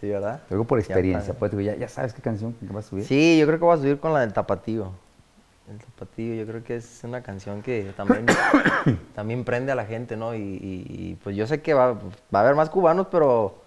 Sí, 0.01 0.09
¿verdad? 0.09 0.43
Te 0.49 0.55
digo 0.55 0.65
por 0.65 0.79
experiencia, 0.79 1.35
pues, 1.35 1.53
ya, 1.53 1.77
ya 1.77 1.89
sabes 1.89 2.15
qué 2.15 2.23
canción 2.23 2.57
vas 2.63 2.87
a 2.87 2.89
subir. 2.89 3.05
Sí, 3.05 3.39
yo 3.39 3.47
creo 3.47 3.59
que 3.59 3.65
voy 3.65 3.75
a 3.77 3.81
subir 3.81 4.01
con 4.01 4.15
la 4.15 4.21
del 4.21 4.33
Tapatío. 4.33 4.93
El 5.71 5.79
Tapatío, 5.79 6.35
yo 6.35 6.47
creo 6.47 6.65
que 6.65 6.77
es 6.77 7.01
una 7.05 7.23
canción 7.23 7.63
que 7.63 7.93
también, 7.97 8.27
también 9.15 9.45
prende 9.45 9.71
a 9.71 9.75
la 9.77 9.85
gente, 9.85 10.17
¿no? 10.17 10.35
Y, 10.35 11.17
pues 11.23 11.37
yo 11.37 11.47
sé 11.47 11.63
que 11.63 11.75
va, 11.75 11.93
va, 11.93 12.01
a 12.33 12.41
haber 12.41 12.57
más 12.57 12.71
cubanos, 12.71 13.07
pero, 13.11 13.63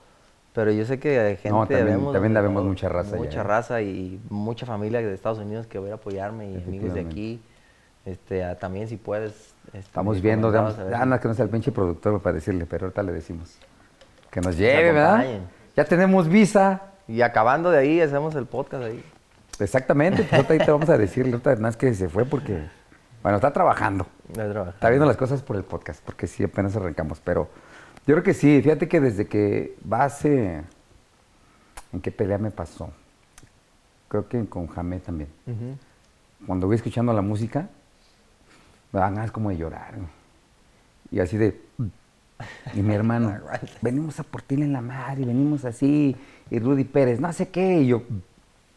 pero 0.53 0.71
yo 0.71 0.85
sé 0.85 0.99
que 0.99 1.19
hay 1.19 1.37
gente... 1.37 1.49
No, 1.49 1.65
también, 1.65 2.11
también 2.11 2.33
la 2.33 2.41
vemos 2.41 2.65
mucha 2.65 2.89
raza 2.89 3.15
Mucha 3.15 3.43
raza 3.43 3.81
y 3.81 4.19
mucha 4.29 4.65
familia 4.65 5.01
de 5.01 5.13
Estados 5.13 5.39
Unidos 5.39 5.65
que 5.65 5.79
va 5.79 5.89
a 5.91 5.93
apoyarme 5.93 6.51
y 6.51 6.57
amigos 6.57 6.93
de 6.93 6.99
aquí. 6.99 7.41
Este, 8.05 8.43
también 8.55 8.89
si 8.89 8.97
puedes... 8.97 9.53
Este, 9.67 9.79
Estamos 9.79 10.21
viendo, 10.21 10.49
digamos, 10.51 10.75
ah, 10.77 11.19
que 11.21 11.27
no 11.29 11.33
sea 11.33 11.45
el 11.45 11.51
pinche 11.51 11.71
productor 11.71 12.21
para 12.21 12.33
decirle, 12.33 12.65
pero 12.65 12.85
ahorita 12.85 13.01
le 13.01 13.13
decimos. 13.13 13.57
Que 14.29 14.41
nos 14.41 14.57
lleve, 14.57 14.91
¿verdad? 14.91 15.25
Ya 15.75 15.85
tenemos 15.85 16.27
visa. 16.27 16.81
Y 17.07 17.21
acabando 17.21 17.69
de 17.69 17.79
ahí, 17.79 18.01
hacemos 18.01 18.35
el 18.35 18.45
podcast 18.45 18.83
ahí. 18.83 19.03
Exactamente, 19.59 20.23
pues 20.23 20.49
ahí 20.49 20.57
te 20.57 20.71
vamos 20.71 20.89
a 20.89 20.97
decir, 20.97 21.33
otra 21.33 21.55
vez 21.55 21.77
que 21.77 21.93
se 21.93 22.09
fue 22.09 22.25
porque, 22.25 22.67
bueno, 23.21 23.37
está 23.37 23.53
trabajando. 23.53 24.07
Está, 24.29 24.89
viendo 24.89 25.05
las 25.05 25.17
cosas 25.17 25.43
por 25.43 25.55
el 25.55 25.63
podcast, 25.63 26.03
porque 26.03 26.27
sí, 26.27 26.43
apenas 26.43 26.75
arrancamos. 26.75 27.19
Pero 27.19 27.49
yo 28.07 28.15
creo 28.15 28.23
que 28.23 28.33
sí, 28.33 28.61
fíjate 28.61 28.87
que 28.87 28.99
desde 28.99 29.27
que 29.27 29.77
base, 29.83 30.63
¿en 31.91 32.01
qué 32.01 32.11
pelea 32.11 32.37
me 32.37 32.51
pasó? 32.51 32.91
Creo 34.07 34.27
que 34.27 34.45
con 34.45 34.67
Jamé 34.67 34.99
también. 34.99 35.29
Cuando 36.45 36.67
voy 36.67 36.75
escuchando 36.75 37.13
la 37.13 37.21
música, 37.21 37.69
me 38.91 38.99
dan 38.99 39.15
ganas 39.15 39.31
como 39.31 39.49
de 39.49 39.57
llorar. 39.57 39.95
Y 41.11 41.19
así 41.19 41.37
de... 41.37 41.61
Y 42.73 42.81
mi 42.81 42.93
hermano, 42.93 43.39
venimos 43.81 44.19
a 44.19 44.23
por 44.23 44.43
en 44.49 44.73
la 44.73 44.81
mar 44.81 45.19
y 45.19 45.25
venimos 45.25 45.63
así. 45.63 46.15
Y 46.49 46.59
Rudy 46.59 46.83
Pérez, 46.83 47.19
no 47.19 47.31
sé 47.31 47.49
qué. 47.49 47.81
Y 47.81 47.87
yo, 47.87 48.03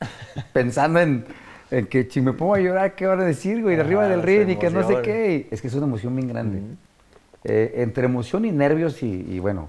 pensando 0.52 1.00
en, 1.00 1.24
que 1.88 2.08
si 2.10 2.20
me 2.20 2.32
pongo 2.32 2.54
a 2.54 2.60
llorar, 2.60 2.94
¿qué 2.94 3.06
van 3.06 3.20
a 3.20 3.24
decir, 3.24 3.62
güey? 3.62 3.76
De 3.76 3.82
arriba 3.82 4.04
ah, 4.04 4.08
del 4.08 4.22
ring 4.22 4.48
y 4.50 4.56
que 4.56 4.70
no 4.70 4.86
sé 4.86 5.02
qué. 5.02 5.48
Es 5.50 5.60
que 5.60 5.68
es 5.68 5.74
una 5.74 5.86
emoción 5.86 6.14
bien 6.14 6.28
grande. 6.28 6.62
Eh, 7.44 7.82
entre 7.82 8.06
emoción 8.06 8.44
y 8.44 8.52
nervios 8.52 9.02
y, 9.02 9.38
bueno, 9.38 9.68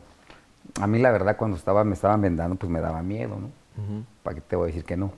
a 0.79 0.87
mí 0.87 0.99
la 0.99 1.11
verdad 1.11 1.37
cuando 1.37 1.57
estaba, 1.57 1.83
me 1.83 1.93
estaban 1.93 2.21
vendando, 2.21 2.55
pues 2.55 2.71
me 2.71 2.79
daba 2.79 3.01
miedo, 3.01 3.39
¿no? 3.39 3.49
¿Para 4.23 4.35
qué 4.35 4.41
te 4.41 4.55
voy 4.55 4.65
a 4.65 4.67
decir 4.67 4.83
que 4.83 4.97
no? 4.97 5.11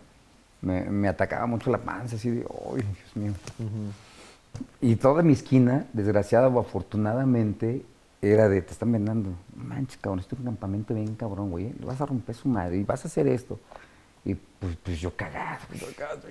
Me, 0.61 1.07
atacaba 1.07 1.45
mucho 1.45 1.71
la 1.71 1.77
panza, 1.77 2.17
así 2.17 2.29
de, 2.29 2.39
¡ay, 2.39 2.81
Dios 2.81 3.15
mío! 3.15 3.33
Y 4.81 4.97
toda 4.97 5.23
mi 5.23 5.33
esquina, 5.33 5.85
desgraciada 5.93 6.49
o 6.49 6.59
afortunadamente, 6.59 7.85
era 8.21 8.49
de, 8.49 8.61
te 8.61 8.73
están 8.73 8.91
vendando. 8.91 9.29
Manches, 9.55 9.97
cabrón, 9.97 10.19
esto 10.19 10.35
es 10.35 10.39
un 10.39 10.45
campamento 10.45 10.93
bien 10.93 11.15
cabrón, 11.15 11.51
güey. 11.51 11.73
Le 11.79 11.85
vas 11.85 12.01
a 12.01 12.05
romper 12.05 12.35
su 12.35 12.49
madre 12.49 12.77
y 12.77 12.83
vas 12.83 13.05
a 13.05 13.07
hacer 13.07 13.27
esto. 13.27 13.59
Y 14.25 14.35
pues, 14.35 14.75
pues 14.83 14.99
yo 14.99 15.15
cagado, 15.15 15.65
cagado. 15.97 16.27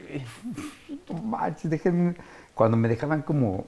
No 1.09 1.22
manches, 1.22 1.70
déjenme. 1.70 2.14
Cuando 2.55 2.76
me 2.76 2.89
dejaban 2.89 3.22
como 3.22 3.66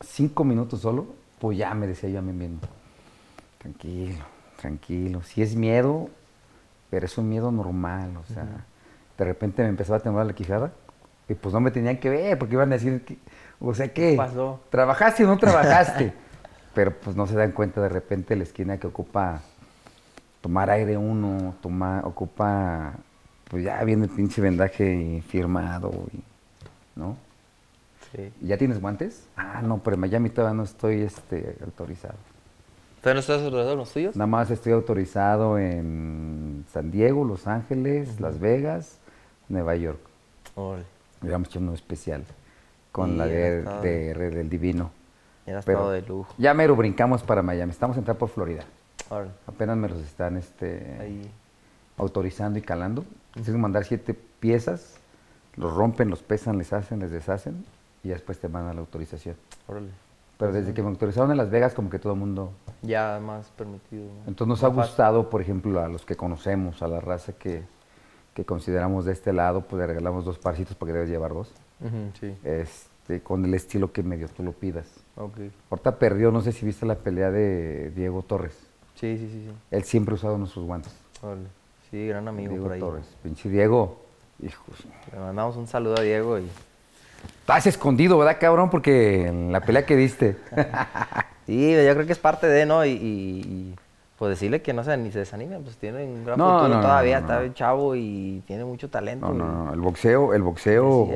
cinco 0.00 0.44
minutos 0.44 0.80
solo, 0.80 1.06
pues 1.38 1.58
ya 1.58 1.74
me 1.74 1.86
decía 1.86 2.08
yo 2.08 2.20
a 2.20 2.22
mí 2.22 2.32
mismo, 2.32 2.60
tranquilo, 3.58 4.24
tranquilo. 4.60 5.22
Si 5.22 5.42
es 5.42 5.54
miedo, 5.54 6.08
pero 6.90 7.06
es 7.06 7.18
un 7.18 7.28
miedo 7.28 7.50
normal, 7.50 8.16
o 8.16 8.24
sea, 8.32 8.46
de 9.18 9.24
repente 9.24 9.62
me 9.62 9.68
empezaba 9.68 9.98
a 9.98 10.00
temblar 10.00 10.26
la 10.26 10.34
quijada 10.34 10.72
y 11.28 11.34
pues 11.34 11.52
no 11.52 11.60
me 11.60 11.70
tenían 11.70 11.98
que 11.98 12.10
ver 12.10 12.38
porque 12.38 12.54
iban 12.54 12.70
a 12.70 12.76
decir, 12.76 13.04
que, 13.04 13.18
o 13.60 13.74
sea, 13.74 13.92
¿qué? 13.92 14.14
pasó? 14.16 14.60
¿Trabajaste 14.70 15.24
o 15.24 15.28
no 15.28 15.38
trabajaste? 15.38 16.12
pero 16.74 16.92
pues 16.92 17.16
no 17.16 17.26
se 17.26 17.34
dan 17.34 17.52
cuenta 17.52 17.80
de 17.80 17.88
repente 17.88 18.36
la 18.36 18.42
esquina 18.42 18.78
que 18.78 18.86
ocupa 18.86 19.40
tomar 20.40 20.70
aire 20.70 20.96
uno, 20.96 21.54
tomar, 21.62 22.04
ocupa 22.04 22.94
pues 23.48 23.64
ya 23.64 23.82
viene 23.84 24.04
el 24.04 24.10
pinche 24.10 24.40
vendaje 24.40 25.22
firmado, 25.28 25.90
y, 26.12 26.20
¿no? 26.98 27.16
Sí. 28.12 28.32
¿Ya 28.42 28.56
tienes 28.56 28.80
guantes? 28.80 29.26
Ah, 29.36 29.60
no, 29.62 29.78
pero 29.78 29.94
en 29.94 30.00
Miami 30.00 30.30
todavía 30.30 30.56
no 30.56 30.62
estoy 30.62 31.02
este, 31.02 31.56
autorizado. 31.64 32.14
¿Todavía 33.00 33.14
no 33.14 33.20
estás 33.20 33.42
autorizado 33.42 33.72
en 33.72 33.78
los 33.78 33.92
tuyos? 33.92 34.16
Nada 34.16 34.26
más 34.26 34.50
estoy 34.50 34.72
autorizado 34.72 35.58
en 35.58 36.64
San 36.72 36.90
Diego, 36.90 37.24
Los 37.24 37.46
Ángeles, 37.46 38.20
Las 38.20 38.38
Vegas, 38.38 38.98
Nueva 39.48 39.76
York. 39.76 40.00
Órale. 40.54 40.84
Hubiéramos 41.20 41.48
hecho 41.48 41.58
uno 41.58 41.74
especial 41.74 42.24
con 42.92 43.18
la 43.18 43.26
de, 43.26 43.62
de, 43.62 44.14
del 44.14 44.48
Divino. 44.48 44.90
Ya 45.46 45.58
estado 45.58 45.90
de 45.90 46.02
lujo. 46.02 46.32
Ya 46.38 46.54
mero 46.54 46.76
brincamos 46.76 47.22
para 47.22 47.42
Miami. 47.42 47.72
Estamos 47.72 47.96
entrando 47.96 48.18
por 48.18 48.28
Florida. 48.28 48.64
Apenas 49.46 49.76
me 49.76 49.88
los 49.88 50.00
están 50.00 50.36
este, 50.36 50.96
Ahí. 51.00 51.30
autorizando 51.98 52.58
y 52.58 52.62
calando. 52.62 53.04
Tienes 53.34 53.50
que 53.50 53.58
mandar 53.58 53.84
siete 53.84 54.14
piezas, 54.14 54.98
los 55.56 55.74
rompen, 55.74 56.08
los 56.08 56.22
pesan, 56.22 56.56
les 56.56 56.72
hacen, 56.72 57.00
les 57.00 57.10
deshacen 57.10 57.64
y 58.02 58.08
después 58.08 58.38
te 58.38 58.48
mandan 58.48 58.76
la 58.76 58.80
autorización. 58.80 59.36
Órale. 59.66 59.88
Pero 60.38 60.52
desde 60.52 60.74
que 60.74 60.82
me 60.82 60.88
autorizaron 60.88 61.30
en 61.30 61.36
Las 61.36 61.50
Vegas, 61.50 61.74
como 61.74 61.90
que 61.90 61.98
todo 61.98 62.12
el 62.12 62.18
mundo... 62.18 62.52
Ya 62.82 63.20
más 63.24 63.48
permitido. 63.50 64.04
Entonces 64.26 64.48
nos 64.48 64.64
ha 64.64 64.68
gustado, 64.68 65.30
por 65.30 65.40
ejemplo, 65.40 65.80
a 65.80 65.88
los 65.88 66.04
que 66.04 66.16
conocemos, 66.16 66.82
a 66.82 66.88
la 66.88 67.00
raza 67.00 67.32
que, 67.34 67.62
consideramos 68.44 69.04
de 69.04 69.12
este 69.12 69.32
lado, 69.32 69.62
pues 69.62 69.80
le 69.80 69.86
regalamos 69.86 70.24
dos 70.24 70.38
parcitos 70.38 70.76
porque 70.76 70.92
debes 70.92 71.08
llevar 71.08 71.32
dos. 71.34 71.52
sí. 72.20 72.36
Este, 72.42 73.20
con 73.22 73.44
el 73.44 73.54
estilo 73.54 73.92
que 73.92 74.02
medio 74.02 74.28
tú 74.28 74.42
lo 74.42 74.52
pidas. 74.52 74.88
Okay. 75.16 75.52
Ahorita 75.70 75.98
perdió, 75.98 76.32
no 76.32 76.40
sé 76.40 76.52
si 76.52 76.66
viste 76.66 76.84
la 76.84 76.96
pelea 76.96 77.30
de 77.30 77.90
Diego 77.90 78.22
Torres. 78.22 78.56
Sí, 78.94 79.16
sí, 79.18 79.28
sí. 79.30 79.46
sí. 79.46 79.52
Él 79.70 79.84
siempre 79.84 80.14
ha 80.14 80.16
usado 80.16 80.38
nuestros 80.38 80.64
guantes. 80.64 80.92
Órale. 81.22 81.48
Sí, 81.94 82.08
gran 82.08 82.26
amigo 82.26 82.50
Diego 82.50 82.64
por 82.64 82.72
ahí. 82.72 82.80
Torres. 82.80 83.06
Pinche 83.22 83.48
Diego. 83.48 84.02
Hijos. 84.42 84.84
Le 85.12 85.18
mandamos 85.20 85.56
un 85.56 85.68
saludo 85.68 85.94
a 85.96 86.02
Diego 86.02 86.40
y. 86.40 86.50
Estás 87.38 87.68
escondido, 87.68 88.18
¿verdad, 88.18 88.36
cabrón? 88.40 88.68
Porque 88.68 89.28
en 89.28 89.52
la 89.52 89.60
pelea 89.60 89.86
que 89.86 89.94
diste. 89.94 90.36
sí, 91.46 91.70
yo 91.70 91.94
creo 91.94 92.04
que 92.04 92.10
es 92.10 92.18
parte 92.18 92.48
de, 92.48 92.66
¿no? 92.66 92.84
Y, 92.84 93.76
pues 94.18 94.30
decirle 94.30 94.60
que 94.60 94.72
no 94.72 94.82
se, 94.82 94.96
ni 94.96 95.12
se 95.12 95.20
desanime, 95.20 95.60
pues 95.60 95.76
tiene 95.76 96.02
un 96.02 96.24
gran 96.24 96.36
futuro 96.36 96.80
todavía, 96.80 97.18
está 97.18 97.54
chavo 97.54 97.94
y 97.94 98.42
tiene 98.48 98.64
mucho 98.64 98.90
talento. 98.90 99.28
No, 99.28 99.34
no, 99.34 99.64
no, 99.66 99.72
el 99.72 99.80
boxeo, 99.80 100.34
el 100.34 100.42
boxeo, 100.42 101.08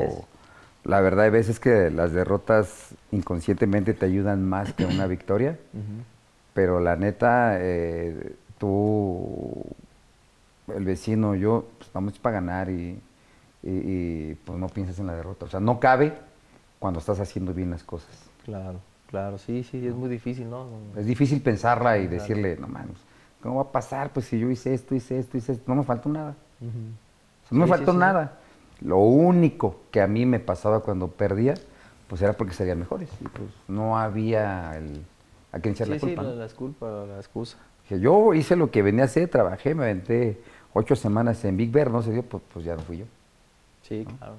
la 0.85 1.01
verdad 1.01 1.25
hay 1.25 1.31
veces 1.31 1.59
que 1.59 1.91
las 1.91 2.13
derrotas 2.13 2.91
inconscientemente 3.11 3.95
te 3.95 4.07
ayudan 4.07 4.49
más 4.49 4.75
que 4.75 4.85
una 4.85 5.09
victoria, 5.09 5.59
pero 6.55 6.79
la 6.79 6.95
neta, 6.95 7.57
eh, 7.59 8.35
tú 8.59 9.65
el 10.75 10.85
vecino, 10.85 11.35
yo, 11.35 11.67
pues 11.79 11.91
vamos 11.93 12.19
para 12.19 12.41
ganar 12.41 12.71
y, 12.71 13.01
pues 14.45 14.59
no 14.59 14.69
piensas 14.69 14.99
en 14.99 15.07
la 15.07 15.15
derrota. 15.15 15.47
O 15.47 15.49
sea, 15.49 15.61
no 15.61 15.81
cabe 15.81 16.13
cuando 16.79 17.01
estás 17.01 17.21
haciendo 17.21 17.53
bien 17.53 17.71
las 17.71 17.83
cosas. 17.83 18.11
Claro, 18.45 18.81
claro, 19.09 19.39
sí, 19.39 19.65
sí, 19.65 19.87
es 19.87 19.95
muy 19.95 20.09
difícil, 20.09 20.49
¿no? 20.49 20.67
Es 20.97 21.07
difícil 21.07 21.43
pensarla 21.43 21.99
y 21.99 22.07
decirle, 22.07 22.57
no 22.57 22.69
mames, 22.69 22.97
¿Cómo 23.43 23.57
va 23.57 23.63
a 23.63 23.73
pasar? 23.73 24.11
Pues 24.13 24.27
si 24.27 24.39
yo 24.39 24.51
hice 24.51 24.75
esto, 24.75 24.95
hice 24.95 25.19
esto, 25.19 25.37
hice 25.37 25.53
esto, 25.53 25.65
no 25.67 25.77
me 25.77 25.85
faltó 25.85 26.09
nada. 26.09 26.35
No 27.51 27.61
me 27.61 27.67
faltó 27.67 27.93
nada. 27.93 28.39
Lo 28.81 28.99
único 28.99 29.81
que 29.91 30.01
a 30.01 30.07
mí 30.07 30.27
me 30.27 30.41
pasaba 30.41 30.81
cuando 30.81 31.09
perdía, 31.09 31.55
pues 32.09 32.21
era 32.23 32.33
porque 32.33 32.55
serían 32.55 32.81
mejores. 32.81 33.09
Y 33.21 33.29
pues 33.29 33.49
no 33.69 33.99
había 33.99 34.77
el, 34.77 35.05
a 35.53 35.61
quién 35.61 35.75
echar 35.75 35.89
la 35.89 35.99
culpa. 35.99 36.23
Sí, 36.23 36.29
la, 36.29 36.35
la, 36.35 36.49
culpa, 36.49 37.05
la 37.07 37.17
excusa. 37.17 37.59
Yo 37.91 38.35
hice 38.35 38.55
lo 38.55 38.71
que 38.71 38.83
venía 38.83 39.05
a 39.05 39.07
hacer, 39.07 39.29
trabajé, 39.29 39.75
me 39.75 39.85
aventé 39.85 40.41
ocho 40.73 40.97
semanas 40.97 41.45
en 41.45 41.57
Big 41.57 41.71
Bear, 41.71 41.91
no 41.91 42.03
se 42.03 42.13
dio, 42.13 42.23
pues, 42.23 42.43
pues 42.53 42.65
ya 42.65 42.77
no 42.77 42.83
fui 42.83 42.99
yo. 42.99 43.05
Sí, 43.83 44.07
claro. 44.19 44.35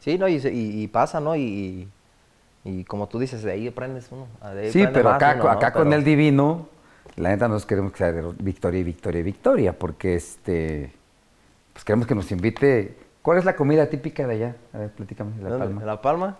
Sí, 0.00 0.16
no, 0.16 0.28
y, 0.28 0.40
y, 0.44 0.86
pasa, 0.88 1.20
¿no? 1.20 1.36
Y, 1.36 1.88
y, 2.64 2.84
como 2.84 3.06
tú 3.06 3.18
dices, 3.18 3.42
de 3.42 3.52
ahí 3.52 3.68
aprendes 3.68 4.08
uno. 4.10 4.26
sí, 4.70 4.84
pero 4.92 5.10
acá, 5.10 5.32
acá 5.52 5.72
con 5.72 5.92
el 5.92 6.04
divino, 6.04 6.68
la 7.16 7.30
neta 7.30 7.48
nos 7.48 7.66
queremos 7.66 7.92
que 7.92 7.98
sea 7.98 8.12
victoria 8.38 8.80
y 8.80 8.82
victoria 8.82 9.20
y 9.20 9.22
victoria, 9.22 9.78
porque 9.78 10.14
este, 10.14 10.92
pues 11.72 11.84
queremos 11.84 12.06
que 12.06 12.14
nos 12.14 12.30
invite. 12.32 12.96
¿Cuál 13.20 13.38
es 13.38 13.44
la 13.44 13.54
comida 13.56 13.90
típica 13.90 14.26
de 14.26 14.34
allá? 14.34 14.56
A 14.72 14.78
ver, 14.78 14.90
platícame, 14.90 15.36
de 15.36 15.50
La 15.50 15.58
Palma. 15.58 15.80
¿De 15.80 15.86
La 15.86 16.00
Palma? 16.00 16.36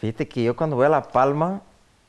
Fíjate 0.00 0.28
que 0.28 0.42
yo 0.44 0.54
cuando 0.54 0.76
voy 0.76 0.84
a 0.86 0.90
La 0.90 1.02
Palma 1.02 1.62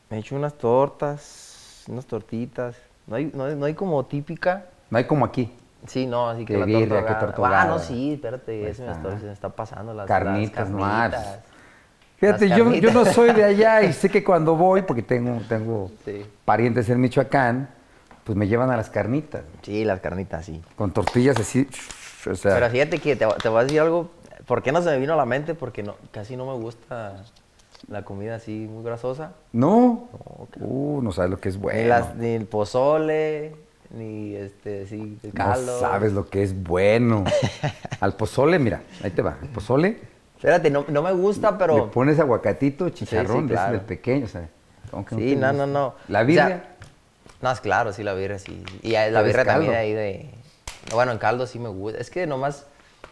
me 0.09 0.17
echo 0.17 0.35
unas 0.35 0.53
tortas, 0.57 1.85
unas 1.87 2.05
tortitas. 2.05 2.75
No 3.07 3.15
hay, 3.15 3.31
no, 3.33 3.47
no 3.55 3.65
hay 3.65 3.73
como 3.73 4.05
típica. 4.05 4.65
No 4.89 4.97
hay 4.97 5.05
como 5.05 5.23
aquí. 5.23 5.51
Sí, 5.87 6.05
no, 6.05 6.29
así 6.29 6.45
que, 6.45 6.57
la 6.57 6.65
birria, 6.65 7.05
que 7.05 7.41
Ah, 7.43 7.65
no, 7.67 7.79
sí, 7.79 8.13
espérate, 8.13 8.69
eso 8.69 8.83
me 8.83 8.91
está, 8.91 9.19
se 9.19 9.25
me 9.25 9.31
está 9.31 9.49
pasando. 9.49 9.93
Las 9.93 10.07
carnitas, 10.07 10.69
las 10.69 11.39
Fíjate, 12.17 12.49
yo, 12.49 12.73
yo, 12.73 12.91
no 12.91 13.05
soy 13.05 13.31
de 13.31 13.45
allá 13.45 13.81
y 13.81 13.93
sé 13.93 14.09
que 14.09 14.23
cuando 14.23 14.55
voy, 14.55 14.81
porque 14.81 15.01
tengo, 15.01 15.39
tengo 15.47 15.89
parientes 16.43 16.89
en 16.89 16.99
Michoacán, 16.99 17.69
pues 18.25 18.37
me 18.37 18.47
llevan 18.47 18.69
a 18.71 18.77
las 18.77 18.89
carnitas. 18.89 19.43
Sí, 19.61 19.85
las 19.85 20.01
carnitas, 20.01 20.45
sí. 20.45 20.61
Con 20.75 20.91
tortillas 20.91 21.39
así. 21.39 21.65
O 22.29 22.35
sea. 22.35 22.55
Pero 22.55 22.69
fíjate 22.69 22.99
que 22.99 23.15
te, 23.15 23.25
te, 23.25 23.49
voy 23.49 23.61
a 23.61 23.63
decir 23.63 23.79
algo. 23.79 24.11
¿Por 24.45 24.61
qué 24.61 24.73
no 24.73 24.81
se 24.81 24.89
me 24.89 24.99
vino 24.99 25.13
a 25.13 25.15
la 25.15 25.25
mente? 25.25 25.55
Porque 25.55 25.81
no, 25.81 25.95
casi 26.11 26.35
no 26.35 26.45
me 26.45 26.61
gusta 26.61 27.23
la 27.87 28.03
comida 28.03 28.35
así 28.35 28.67
muy 28.69 28.83
grasosa. 28.83 29.33
¿No? 29.53 30.09
No, 30.59 30.65
uh, 30.65 31.01
no 31.01 31.11
sabes 31.11 31.31
lo 31.31 31.37
que 31.37 31.49
es 31.49 31.57
bueno. 31.57 31.95
Ni 32.17 32.29
el 32.29 32.45
pozole, 32.45 33.55
ni 33.91 34.35
este, 34.35 34.87
sí, 34.87 35.17
el 35.23 35.33
caldo. 35.33 35.73
No 35.73 35.79
sabes 35.79 36.13
lo 36.13 36.29
que 36.29 36.43
es 36.43 36.61
bueno. 36.63 37.23
Al 37.99 38.15
pozole, 38.15 38.59
mira, 38.59 38.81
ahí 39.03 39.11
te 39.11 39.21
va. 39.21 39.37
El 39.41 39.49
pozole. 39.49 39.99
Espérate, 40.35 40.69
no, 40.69 40.85
no 40.87 41.01
me 41.01 41.11
gusta, 41.11 41.57
pero. 41.57 41.85
Le 41.85 41.91
pones 41.91 42.19
aguacatito, 42.19 42.89
chicharrón, 42.89 43.49
sí, 43.49 43.55
sí, 43.55 43.77
pequeño, 43.85 44.25
o 44.25 44.29
sea. 44.29 44.49
Sí, 45.09 45.35
no, 45.35 45.53
no, 45.53 45.67
no. 45.67 45.95
¿La 46.07 46.23
birria? 46.23 46.75
no, 47.41 47.51
es 47.51 47.59
claro, 47.59 47.93
sí, 47.93 48.03
la 48.03 48.13
birria, 48.13 48.39
sí. 48.39 48.63
Y 48.81 48.91
la 48.91 49.21
birria 49.21 49.45
también 49.45 49.73
ahí 49.73 49.93
de. 49.93 50.29
Bueno, 50.93 51.11
en 51.11 51.17
caldo 51.17 51.45
sí 51.45 51.59
me 51.59 51.69
gusta. 51.69 51.99
Es 51.99 52.09
que 52.09 52.25
nomás, 52.25 52.65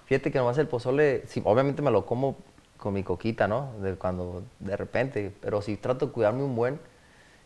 fíjate 0.05 0.31
que 0.31 0.37
nomás 0.37 0.57
el 0.57 0.67
pozole, 0.67 1.23
sí, 1.27 1.41
obviamente 1.43 1.81
me 1.81 1.91
lo 1.91 2.05
como 2.05 2.37
con 2.77 2.93
mi 2.93 3.03
coquita, 3.03 3.47
¿no? 3.47 3.73
De 3.81 3.95
cuando, 3.95 4.43
de 4.59 4.77
repente, 4.77 5.33
pero 5.41 5.61
sí 5.61 5.75
trato 5.77 6.07
de 6.07 6.11
cuidarme 6.11 6.43
un 6.43 6.55
buen. 6.55 6.79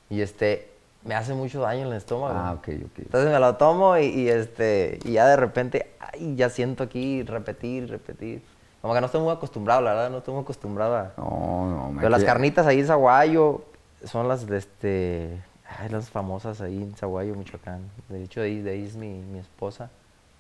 Y 0.10 0.22
este, 0.22 0.70
me 1.04 1.16
hace 1.16 1.34
mucho 1.34 1.62
daño 1.62 1.82
en 1.82 1.88
el 1.88 1.98
estómago. 1.98 2.34
Ah, 2.36 2.54
ok, 2.54 2.68
ok. 2.86 3.00
Entonces 3.00 3.32
me 3.32 3.40
lo 3.40 3.56
tomo 3.56 3.98
y, 3.98 4.30
este, 4.30 5.00
y 5.04 5.14
ya 5.14 5.28
de 5.28 5.36
repente, 5.36 5.92
ay, 6.00 6.36
ya 6.36 6.50
siento 6.50 6.84
aquí 6.84 7.24
repetir, 7.24 7.90
repetir. 7.90 8.42
Como 8.82 8.94
que 8.94 9.00
no 9.00 9.06
estoy 9.06 9.22
muy 9.22 9.32
acostumbrado, 9.32 9.82
la 9.82 9.94
verdad, 9.94 10.10
no 10.10 10.20
estoy 10.20 10.34
muy 10.34 10.44
acostumbrado 10.44 10.96
a... 10.96 11.12
No, 11.18 11.92
no, 11.92 11.98
Pero 11.98 12.10
las 12.10 12.24
carnitas 12.24 12.66
ahí 12.66 12.80
en 12.80 12.88
Zaguayo 12.88 13.62
son 14.06 14.28
las 14.28 14.48
de 14.48 14.58
este... 14.58 15.42
Ay, 15.80 15.90
las 15.90 16.10
famosas 16.10 16.62
ahí 16.62 16.82
en 16.82 16.96
Zaguayo, 16.96 17.36
Michoacán. 17.36 17.82
De 18.10 18.24
hecho, 18.24 18.42
de 18.42 18.48
ahí, 18.48 18.62
de 18.62 18.72
ahí 18.72 18.86
es 18.86 18.96
mi, 18.96 19.22
mi 19.22 19.40
esposa, 19.40 19.90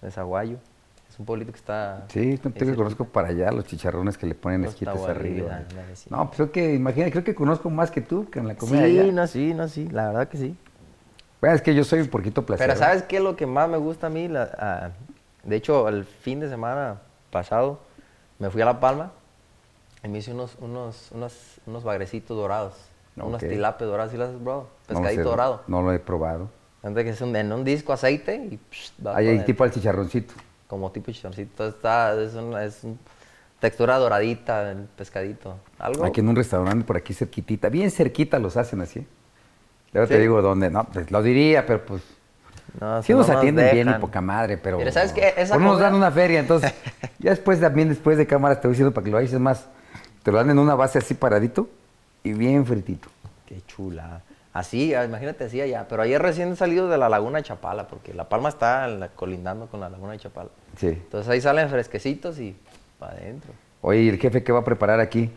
de 0.01 0.12
Zaguayo. 0.12 0.57
Es 1.12 1.20
un 1.20 1.26
pueblito 1.26 1.51
que 1.51 1.57
está... 1.57 2.05
Sí, 2.07 2.39
no 2.41 2.51
te 2.51 2.74
conozco 2.74 3.03
para 3.03 3.28
allá, 3.28 3.51
los 3.51 3.66
chicharrones 3.66 4.18
que 4.18 4.26
le 4.26 4.34
ponen 4.34 4.64
esquites 4.64 5.01
arriba. 5.01 5.64
No, 6.09 6.28
pues 6.28 6.38
creo 6.38 6.51
que, 6.53 6.74
imagina, 6.74 7.12
creo 7.12 7.26
que 7.26 7.36
conozco 7.36 7.70
más 7.70 7.91
que 7.91 7.99
tú 7.99 8.30
que 8.30 8.39
en 8.39 8.47
la 8.47 8.55
comida 8.55 8.86
Sí, 8.86 9.12
no, 9.12 9.28
sí, 9.28 9.53
no, 9.53 9.68
sí, 9.68 9.89
la 9.89 10.07
verdad 10.07 10.30
que 10.30 10.38
sí. 10.38 10.55
Bueno, 11.41 11.53
es 11.53 11.62
que 11.62 11.76
yo 11.76 11.84
soy 11.84 11.99
un 11.99 12.07
poquito 12.07 12.45
placer. 12.45 12.66
Pero 12.66 12.80
¿sabes 12.80 13.03
qué 13.03 13.18
es 13.18 13.24
lo 13.24 13.36
que 13.36 13.45
más 13.45 13.68
me 13.68 13.76
gusta 13.76 14.07
a 14.07 14.09
mí? 14.09 14.30
La, 14.30 14.93
de 15.43 15.55
hecho, 15.57 15.89
el 15.89 16.05
fin 16.05 16.39
de 16.39 16.47
semana 16.47 17.01
pasado 17.30 17.82
me 18.39 18.49
fui 18.49 18.62
a 18.62 18.66
La 18.66 18.80
Palma 18.80 19.12
y 20.05 20.07
me 20.07 20.20
hice 20.20 20.32
unos, 20.32 20.55
unos, 20.62 21.12
unos, 21.12 21.59
unos 21.66 21.84
bagrecitos 21.84 22.38
dorados. 22.38 22.76
Unos 23.18 23.41
tilapes 23.41 23.86
dorados, 23.86 24.14
¿sí 24.14 24.18
las 24.18 24.30
has 24.30 24.36
probado? 24.36 24.70
Pescadito 24.88 25.24
dorado. 25.24 25.64
No 25.68 25.82
lo 25.82 25.91
he 25.91 25.99
probado. 25.99 26.49
Entonces, 26.84 27.03
que 27.03 27.09
es 27.09 27.22
un, 27.22 27.36
en 27.36 27.51
un 27.51 27.66
disco 27.66 27.91
aceite 27.91 28.36
y... 28.38 28.59
Ahí 29.14 29.28
hay 29.28 29.39
tipo 29.43 29.66
al 29.66 29.72
chicharroncito 29.72 30.34
como 30.72 30.89
tipo 30.89 31.11
chicharroncito. 31.11 31.67
está, 31.67 32.13
es, 32.13 32.34
una, 32.34 32.63
es 32.63 32.84
textura 33.59 33.97
doradita 33.97 34.72
el 34.72 34.86
pescadito. 34.86 35.57
¿Algo? 35.78 36.05
Aquí 36.05 36.22
en 36.22 36.30
un 36.30 36.36
restaurante 36.38 36.86
por 36.86 36.95
aquí 36.95 37.13
cerquitita, 37.13 37.67
bien 37.67 37.91
cerquita 37.91 38.39
los 38.39 38.55
hacen 38.55 38.80
así. 38.80 39.05
Luego 39.91 40.07
te 40.07 40.17
digo 40.17 40.41
dónde, 40.41 40.69
no, 40.69 40.86
pues 40.86 41.11
lo 41.11 41.22
diría, 41.22 41.65
pero 41.65 41.86
pues... 41.86 42.01
No, 42.80 43.03
sí 43.03 43.13
nos 43.13 43.30
atienden 43.30 43.69
bien 43.74 43.89
y 43.89 43.93
poca 43.95 44.22
madre, 44.22 44.57
pero... 44.57 44.78
Pero 44.78 44.93
¿sabes 44.93 45.11
qué? 45.11 45.34
Esa 45.36 45.57
nos 45.57 45.78
dan 45.78 45.93
una 45.93 46.09
feria, 46.09 46.39
entonces... 46.39 46.74
ya 47.19 47.32
después 47.32 47.59
también, 47.59 47.89
después 47.89 48.17
de 48.17 48.26
cámara, 48.26 48.55
te 48.55 48.69
voy 48.69 48.72
diciendo 48.72 48.93
para 48.93 49.03
que 49.03 49.11
lo 49.11 49.17
hagas 49.17 49.34
más... 49.34 49.65
Te 50.24 50.32
lo 50.32 50.38
dan 50.38 50.51
en 50.51 50.57
una 50.57 50.76
base 50.76 50.99
así 50.99 51.15
paradito 51.15 51.67
y 52.24 52.32
bien 52.32 52.65
fritito. 52.65 53.09
Qué 53.45 53.61
chula. 53.67 54.22
Así, 54.54 54.93
ah, 54.93 55.06
imagínate 55.06 55.45
así 55.45 55.62
allá. 55.62 55.88
Pero 55.88 56.02
ayer 56.02 56.22
recién 56.22 56.56
salido 56.56 56.89
de 56.89 56.97
la 56.97 57.08
laguna 57.08 57.38
de 57.38 57.43
Chapala, 57.43 57.88
porque 57.88 58.14
La 58.14 58.28
Palma 58.28 58.49
está 58.49 59.10
colindando 59.16 59.68
con 59.68 59.80
la 59.80 59.89
laguna 59.89 60.14
de 60.14 60.20
Chapala. 60.20 60.49
Sí. 60.78 60.88
Entonces 60.88 61.30
ahí 61.30 61.39
salen 61.39 61.70
fresquecitos 61.70 62.39
y 62.39 62.56
para 62.99 63.14
adentro. 63.14 63.52
Oye, 63.82 64.02
¿y 64.02 64.10
el 64.10 64.20
jefe 64.20 64.43
qué 64.43 64.52
va 64.52 64.60
a 64.60 64.66
preparar 64.66 64.99
aquí? 64.99 65.32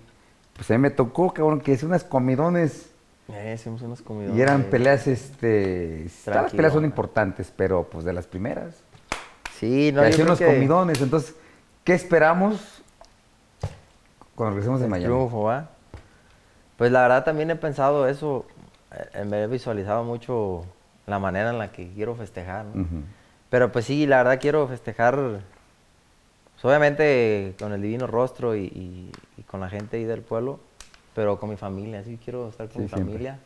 Pues 0.55 0.71
a 0.71 0.75
mí 0.75 0.79
me 0.79 0.91
tocó, 0.91 1.33
cabrón, 1.33 1.61
que 1.61 1.73
es 1.73 1.83
unas 1.83 2.05
comidones. 2.05 2.91
Eh, 3.33 3.55
hicimos 3.55 3.83
unas 3.83 4.03
comidones. 4.03 4.37
Y 4.37 4.43
eran 4.43 4.65
peleas, 4.65 5.07
este... 5.07 6.07
Todas 6.25 6.43
las 6.43 6.53
peleas 6.53 6.73
son 6.73 6.85
importantes, 6.85 7.53
pero 7.57 7.85
pues 7.85 8.05
de 8.05 8.13
las 8.13 8.27
primeras. 8.27 8.75
Sí, 9.59 9.93
no, 9.93 10.07
yo 10.09 10.25
unos 10.25 10.41
comidones. 10.41 11.01
Entonces, 11.01 11.35
¿qué 11.85 11.95
esperamos 11.95 12.83
cuando 14.35 14.57
regresemos 14.57 14.81
de 14.81 14.89
Miami? 14.89 15.07
Triunfo, 15.07 15.45
¿va? 15.45 15.71
Pues 16.77 16.91
la 16.91 17.03
verdad 17.03 17.25
también 17.25 17.51
he 17.51 17.57
pensado 17.57 18.09
eso 18.09 18.47
eh, 18.49 18.54
me 19.27 19.43
he 19.43 19.47
visualizado 19.47 20.05
mucho 20.05 20.65
la 21.07 21.19
manera 21.19 21.51
en 21.51 21.59
la 21.59 21.73
que 21.73 21.91
quiero 21.93 22.15
festejar. 22.15 22.67
Pero 23.51 23.71
pues 23.71 23.85
sí, 23.85 24.07
la 24.07 24.19
verdad 24.19 24.41
quiero 24.41 24.67
festejar, 24.67 25.15
pues, 25.15 26.65
obviamente 26.65 27.55
con 27.59 27.73
el 27.73 27.83
divino 27.83 28.07
rostro 28.07 28.57
y, 28.57 29.11
con 29.47 29.61
la 29.61 29.69
gente 29.69 29.97
ahí 29.97 30.05
del 30.05 30.23
pueblo, 30.23 30.59
pero 31.15 31.39
con 31.39 31.51
mi 31.51 31.57
familia, 31.57 32.03
sí 32.03 32.19
quiero 32.23 32.49
estar 32.49 32.69
con 32.69 32.83
mi 32.83 32.89
familia. 32.89 33.39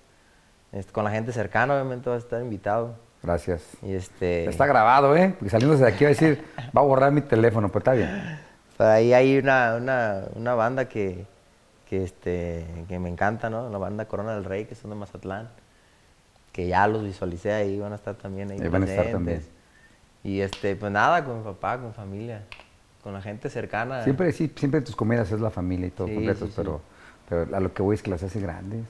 Este, 0.73 0.93
con 0.93 1.05
la 1.05 1.11
gente 1.11 1.33
cercana, 1.33 1.75
obviamente 1.75 2.11
va 2.11 2.17
a 2.17 2.19
estar 2.19 2.41
invitado. 2.43 2.95
Gracias. 3.23 3.63
Y 3.83 3.95
este... 3.95 4.49
Está 4.49 4.67
grabado, 4.67 5.17
¿eh? 5.17 5.35
Porque 5.39 5.51
saliéndose 5.51 5.83
de 5.83 5.91
aquí 5.91 6.05
va 6.05 6.09
a 6.09 6.13
decir, 6.13 6.45
va 6.77 6.81
a 6.81 6.85
borrar 6.85 7.11
mi 7.11 7.23
teléfono, 7.23 7.69
pero 7.69 7.79
está 7.79 7.93
bien. 7.93 8.39
ahí 8.79 9.13
hay 9.13 9.39
una, 9.39 9.77
una, 9.77 10.23
una 10.35 10.55
banda 10.55 10.89
que, 10.89 11.27
que, 11.89 12.05
este, 12.05 12.67
que 12.87 12.99
me 12.99 13.09
encanta, 13.09 13.49
¿no? 13.49 13.71
La 13.71 13.79
banda 13.79 14.07
Corona 14.07 14.35
del 14.35 14.45
Rey, 14.45 14.67
que 14.67 14.75
son 14.75 14.91
de 14.91 14.97
Mazatlán, 14.97 15.49
que 16.53 16.69
ya 16.69 16.87
los 16.87 17.03
visualicé 17.03 17.53
ahí, 17.53 17.79
van 17.79 17.93
a 17.93 17.97
estar 17.97 18.15
también 18.15 18.51
ahí. 18.51 18.69
van 18.69 18.83
a 18.83 18.87
estar 18.87 19.11
también. 19.11 19.43
Y 20.23 20.41
este, 20.41 20.77
pues 20.77 20.93
nada, 20.93 21.25
con 21.25 21.39
mi 21.39 21.45
papá, 21.45 21.79
con 21.79 21.95
familia, 21.95 22.43
con 23.03 23.15
la 23.15 23.23
gente 23.23 23.49
cercana. 23.49 24.05
Siempre, 24.05 24.33
sí, 24.33 24.53
siempre 24.55 24.83
tus 24.83 24.95
comidas 24.95 25.33
es 25.33 25.41
la 25.41 25.51
familia 25.51 25.87
y 25.87 25.91
todo 25.91 26.09
completo, 26.09 26.49
pero, 26.55 26.81
pero 27.29 27.57
a 27.57 27.61
lo 27.61 27.73
que 27.73 27.83
voy 27.83 27.95
es 27.95 28.03
que 28.03 28.11
las 28.11 28.23
hace 28.23 28.41
grandes. 28.41 28.85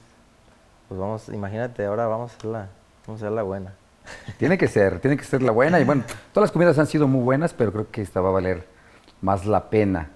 Pues 0.89 0.99
vamos, 0.99 1.29
imagínate, 1.29 1.85
ahora 1.85 2.07
vamos 2.07 2.33
a 2.33 2.37
hacerla, 2.37 2.69
vamos 3.07 3.23
a 3.23 3.27
hacer 3.27 3.35
la 3.35 3.43
buena. 3.43 3.75
Tiene 4.39 4.57
que 4.57 4.67
ser, 4.67 5.01
tiene 5.01 5.19
que 5.19 5.25
ser 5.25 5.43
la 5.43 5.53
buena. 5.53 5.79
Y 5.79 5.85
bueno, 5.85 6.03
todas 6.33 6.49
las 6.49 6.53
comidas 6.53 6.79
han 6.79 6.87
sido 6.87 7.07
muy 7.07 7.21
buenas, 7.21 7.53
pero 7.53 7.71
creo 7.73 7.91
que 7.91 8.01
esta 8.01 8.23
va 8.23 8.31
a 8.31 8.33
valer 8.33 8.67
más 9.21 9.45
la 9.45 9.69
pena. 9.69 10.09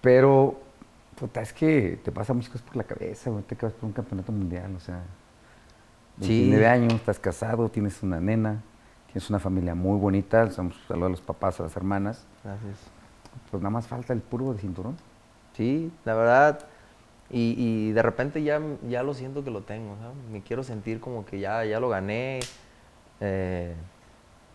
Pero 0.00 0.60
Puta, 1.18 1.40
es 1.40 1.52
que 1.52 1.98
te 2.04 2.12
pasa 2.12 2.34
muchas 2.34 2.50
cosas 2.50 2.66
por 2.66 2.76
la 2.76 2.84
cabeza, 2.84 3.30
güey. 3.30 3.42
Te 3.44 3.56
quedas 3.56 3.72
por 3.72 3.86
un 3.86 3.92
campeonato 3.92 4.32
mundial, 4.32 4.74
o 4.76 4.80
sea. 4.80 5.02
29 6.18 6.66
años, 6.66 6.94
estás 6.94 7.18
casado, 7.18 7.68
tienes 7.68 8.02
una 8.02 8.20
nena, 8.20 8.62
tienes 9.06 9.28
una 9.30 9.38
familia 9.38 9.74
muy 9.74 9.98
bonita. 9.98 10.50
Somos 10.50 10.76
saludos 10.86 11.06
a 11.06 11.10
los 11.10 11.20
papás, 11.22 11.58
a 11.60 11.64
las 11.64 11.76
hermanas. 11.76 12.26
Gracias. 12.44 12.76
Pues 13.50 13.62
nada 13.62 13.70
más 13.70 13.86
falta 13.86 14.12
el 14.12 14.20
puro 14.20 14.52
de 14.52 14.60
cinturón. 14.60 14.96
Sí, 15.54 15.90
la 16.04 16.14
verdad. 16.14 16.66
Y, 17.30 17.54
y, 17.56 17.92
de 17.92 18.02
repente 18.02 18.42
ya, 18.42 18.60
ya 18.88 19.02
lo 19.02 19.14
siento 19.14 19.42
que 19.42 19.50
lo 19.50 19.62
tengo, 19.62 19.96
¿sabes? 20.00 20.16
Me 20.30 20.42
quiero 20.42 20.62
sentir 20.62 21.00
como 21.00 21.24
que 21.24 21.40
ya, 21.40 21.64
ya 21.64 21.80
lo 21.80 21.88
gané. 21.88 22.40
Eh, 23.20 23.74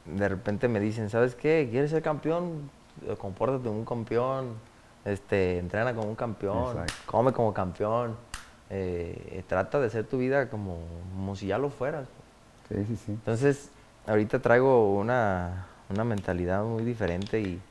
de 0.06 0.30
repente 0.30 0.68
me 0.68 0.80
dicen, 0.80 1.10
¿sabes 1.10 1.36
qué? 1.36 1.68
¿Quieres 1.70 1.90
ser 1.90 2.02
campeón? 2.04 2.70
Compórtate 3.18 3.64
como 3.64 3.80
un 3.80 3.86
campeón 3.86 4.71
este, 5.06 5.58
entrena 5.58 5.94
como 5.94 6.10
un 6.10 6.16
campeón, 6.16 6.78
come 7.06 7.34
como 7.34 7.54
campeón, 7.54 8.16
eh, 8.70 9.44
trata 9.48 9.80
de 9.80 9.88
hacer 9.88 10.06
tu 10.06 10.18
vida 10.18 10.50
como, 10.50 10.78
como, 11.16 11.36
si 11.36 11.48
ya 11.48 11.58
lo 11.58 11.70
fueras. 11.70 12.08
Sí, 12.70 12.86
sí, 12.88 12.96
sí. 12.96 13.12
Entonces, 13.12 13.70
ahorita 14.08 14.40
traigo 14.40 14.94
una, 14.96 15.68
una 15.90 16.04
mentalidad 16.04 16.64
muy 16.64 16.84
diferente 16.84 17.42
y, 17.42 17.62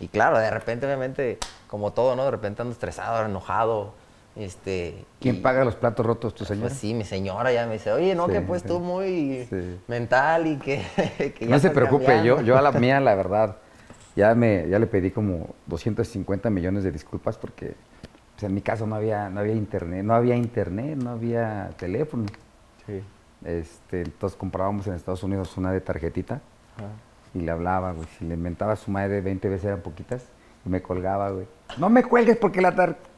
y 0.00 0.08
claro, 0.08 0.38
de 0.38 0.50
repente, 0.50 0.86
obviamente, 0.86 1.38
como 1.66 1.92
todo, 1.92 2.14
¿no? 2.14 2.24
De 2.24 2.30
repente 2.30 2.62
ando 2.62 2.72
estresado, 2.72 3.24
enojado. 3.24 3.92
Este, 4.36 5.02
¿Quién 5.18 5.40
paga 5.40 5.64
los 5.64 5.76
platos 5.76 6.04
rotos, 6.04 6.34
tu 6.34 6.44
señora? 6.44 6.68
Pues 6.68 6.78
sí, 6.78 6.92
mi 6.92 7.04
señora 7.04 7.52
ya 7.52 7.66
me 7.66 7.72
dice, 7.74 7.90
oye, 7.90 8.14
no, 8.14 8.28
que 8.28 8.42
pues 8.42 8.62
tú 8.62 8.80
muy 8.80 9.48
mental 9.88 10.46
y 10.46 10.58
que, 10.58 10.84
que 11.38 11.46
No 11.46 11.58
se 11.58 11.70
preocupe, 11.70 12.22
yo, 12.22 12.42
yo 12.42 12.58
a 12.58 12.60
la 12.60 12.70
mía, 12.70 13.00
la 13.00 13.14
verdad, 13.14 13.56
ya, 14.16 14.34
me, 14.34 14.68
ya 14.68 14.78
le 14.78 14.86
pedí 14.86 15.10
como 15.10 15.54
250 15.66 16.50
millones 16.50 16.82
de 16.82 16.90
disculpas 16.90 17.36
porque 17.36 17.74
pues, 18.34 18.44
en 18.44 18.54
mi 18.54 18.62
caso 18.62 18.86
no 18.86 18.96
había, 18.96 19.28
no 19.28 19.40
había 19.40 19.54
internet, 19.54 20.04
no 20.04 20.14
había 20.14 20.34
internet, 20.34 20.96
no 20.96 21.10
había 21.10 21.70
teléfono. 21.76 22.26
Sí. 22.86 23.02
Este, 23.44 24.02
entonces 24.02 24.36
comprábamos 24.36 24.86
en 24.86 24.94
Estados 24.94 25.22
Unidos 25.22 25.56
una 25.56 25.70
de 25.70 25.80
tarjetita 25.80 26.40
y 27.34 27.40
le 27.40 27.50
hablaba, 27.50 27.92
güey. 27.92 28.08
Si 28.18 28.24
le 28.24 28.34
inventaba 28.34 28.74
su 28.76 28.90
madre 28.90 29.20
20 29.20 29.48
veces 29.48 29.66
eran 29.66 29.80
poquitas 29.80 30.24
y 30.64 30.68
me 30.68 30.82
colgaba, 30.82 31.30
güey. 31.30 31.46
No 31.78 31.90
me 31.90 32.02
cuelgues 32.02 32.36
porque 32.38 32.60
la 32.60 32.74
tarjeta 32.74 33.16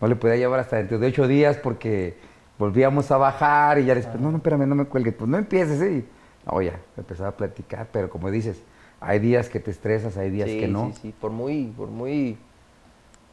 no 0.00 0.08
le 0.08 0.16
podía 0.16 0.36
llevar 0.36 0.60
hasta 0.60 0.76
dentro 0.76 0.98
de 0.98 1.08
ocho 1.08 1.28
días 1.28 1.56
porque 1.58 2.16
volvíamos 2.58 3.10
a 3.10 3.16
bajar 3.16 3.78
y 3.78 3.84
ya 3.84 3.94
después, 3.94 4.20
no, 4.20 4.30
no, 4.30 4.38
espérame, 4.38 4.66
no 4.66 4.74
me 4.74 4.86
cuelgues, 4.86 5.14
pues 5.14 5.28
no 5.28 5.36
empieces, 5.36 5.80
¿eh? 5.82 6.04
No, 6.46 6.60
ya, 6.62 6.80
empezaba 6.96 7.30
a 7.30 7.36
platicar, 7.36 7.88
pero 7.92 8.08
como 8.08 8.30
dices, 8.30 8.62
hay 9.00 9.18
días 9.18 9.48
que 9.48 9.60
te 9.60 9.70
estresas, 9.70 10.16
hay 10.16 10.30
días 10.30 10.48
que 10.48 10.68
no. 10.68 10.92
Sí, 10.94 11.00
sí, 11.02 11.14
por 11.18 11.30
muy, 11.30 11.72
por 11.76 11.88
muy, 11.88 12.38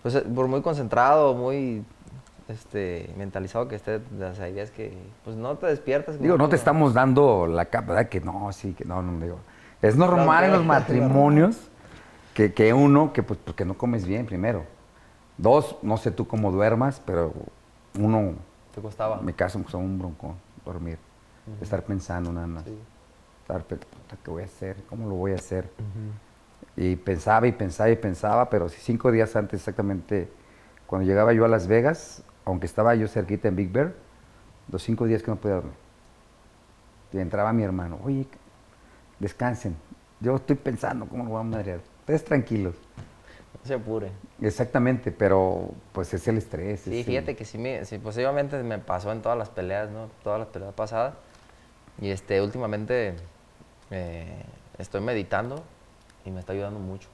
pues, 0.02 0.16
por 0.16 0.48
muy 0.48 0.62
concentrado, 0.62 1.34
muy 1.34 1.84
este, 2.48 3.14
mentalizado 3.18 3.68
que 3.68 3.76
esté, 3.76 4.00
hay 4.42 4.54
días 4.54 4.72
que, 4.72 4.98
pues 5.24 5.36
no 5.36 5.56
te 5.58 5.68
despiertas. 5.68 6.20
Digo, 6.20 6.38
no 6.38 6.50
te 6.50 6.56
estamos 6.56 6.94
dando 6.94 7.48
la 7.48 7.66
capa, 7.66 7.94
¿verdad? 7.94 8.10
Que 8.10 8.22
no, 8.22 8.52
sí, 8.54 8.74
que 8.74 8.86
no, 8.86 9.02
no, 9.02 9.20
digo. 9.24 9.40
Es 9.82 9.96
normal 9.96 10.46
en 10.46 10.52
los 10.54 10.66
matrimonios 10.66 11.58
que, 12.34 12.54
que 12.54 12.74
uno, 12.74 13.14
que 13.14 13.24
pues 13.24 13.40
porque 13.44 13.66
no 13.66 13.76
comes 13.76 14.06
bien 14.06 14.26
primero 14.26 14.78
Dos, 15.38 15.78
no 15.84 15.98
sé 15.98 16.10
tú 16.12 16.28
cómo 16.28 16.52
duermas, 16.52 17.02
pero 17.06 17.32
uno... 18.00 18.34
¿Te 18.74 18.82
costaba? 18.82 19.22
Me 19.22 19.34
caso 19.34 19.62
con 19.64 19.82
un 19.82 20.00
bronco, 20.00 20.36
dormir. 20.66 20.98
Estar 21.62 21.84
pensando 21.84 22.34
nada 22.34 22.48
más. 22.48 22.64
Estar, 23.48 23.64
¿qué 23.66 24.30
voy 24.30 24.42
a 24.42 24.46
hacer? 24.46 24.76
¿Cómo 24.90 25.08
lo 25.08 25.16
voy 25.16 25.32
a 25.32 25.36
hacer? 25.36 25.70
Y 26.76 26.98
pensaba 26.98 27.48
y 27.48 27.54
pensaba 27.54 27.90
y 27.90 27.96
pensaba, 27.96 28.50
pero 28.50 28.68
cinco 28.68 29.10
días 29.10 29.38
antes 29.38 29.62
exactamente, 29.62 30.28
cuando 30.86 31.08
llegaba 31.08 31.32
yo 31.32 31.46
a 31.46 31.48
Las 31.48 31.66
Vegas, 31.68 32.24
aunque 32.44 32.66
estaba 32.66 32.94
yo 32.96 33.08
cerquita 33.08 33.48
en 33.48 33.56
Big 33.56 33.72
Bear, 33.72 33.94
los 34.70 34.84
cinco 34.84 35.06
días 35.06 35.24
que 35.24 35.32
no 35.32 35.38
podía 35.38 35.56
dormir. 35.56 35.76
Y 37.14 37.20
entraba 37.20 37.54
mi 37.54 37.64
hermano, 37.64 38.00
oye, 38.04 38.28
descansen. 39.18 39.78
Yo 40.20 40.36
estoy 40.36 40.58
pensando 40.58 41.06
cómo 41.08 41.24
lo 41.24 41.30
voy 41.30 41.40
a 41.40 41.44
madrear. 41.44 41.80
Ustedes 42.02 42.26
tranquilos 42.26 42.76
se 43.64 43.76
apure. 43.76 44.12
Exactamente, 44.42 45.12
pero 45.12 45.72
pues 45.94 46.14
es 46.14 46.28
el 46.28 46.38
estrés. 46.38 46.82
Sí, 46.82 47.04
fíjate 47.04 47.36
que 47.38 47.46
sí, 47.46 47.58
me, 47.58 47.86
sí, 47.86 47.98
posiblemente 47.98 48.62
me 48.64 48.78
pasó 48.78 49.12
en 49.12 49.22
todas 49.22 49.38
las 49.38 49.50
peleas, 49.50 49.90
¿no? 49.90 50.10
Todas 50.22 50.40
las 50.40 50.50
peleas 50.50 50.74
pasadas. 50.74 51.14
Y 52.00 52.10
este, 52.10 52.42
últimamente 52.42 53.16
eh, 53.92 54.44
estoy 54.78 55.02
meditando 55.02 55.64
y 56.26 56.32
me 56.32 56.40
está 56.40 56.54
ayudando 56.54 56.80
mucho. 56.80 57.10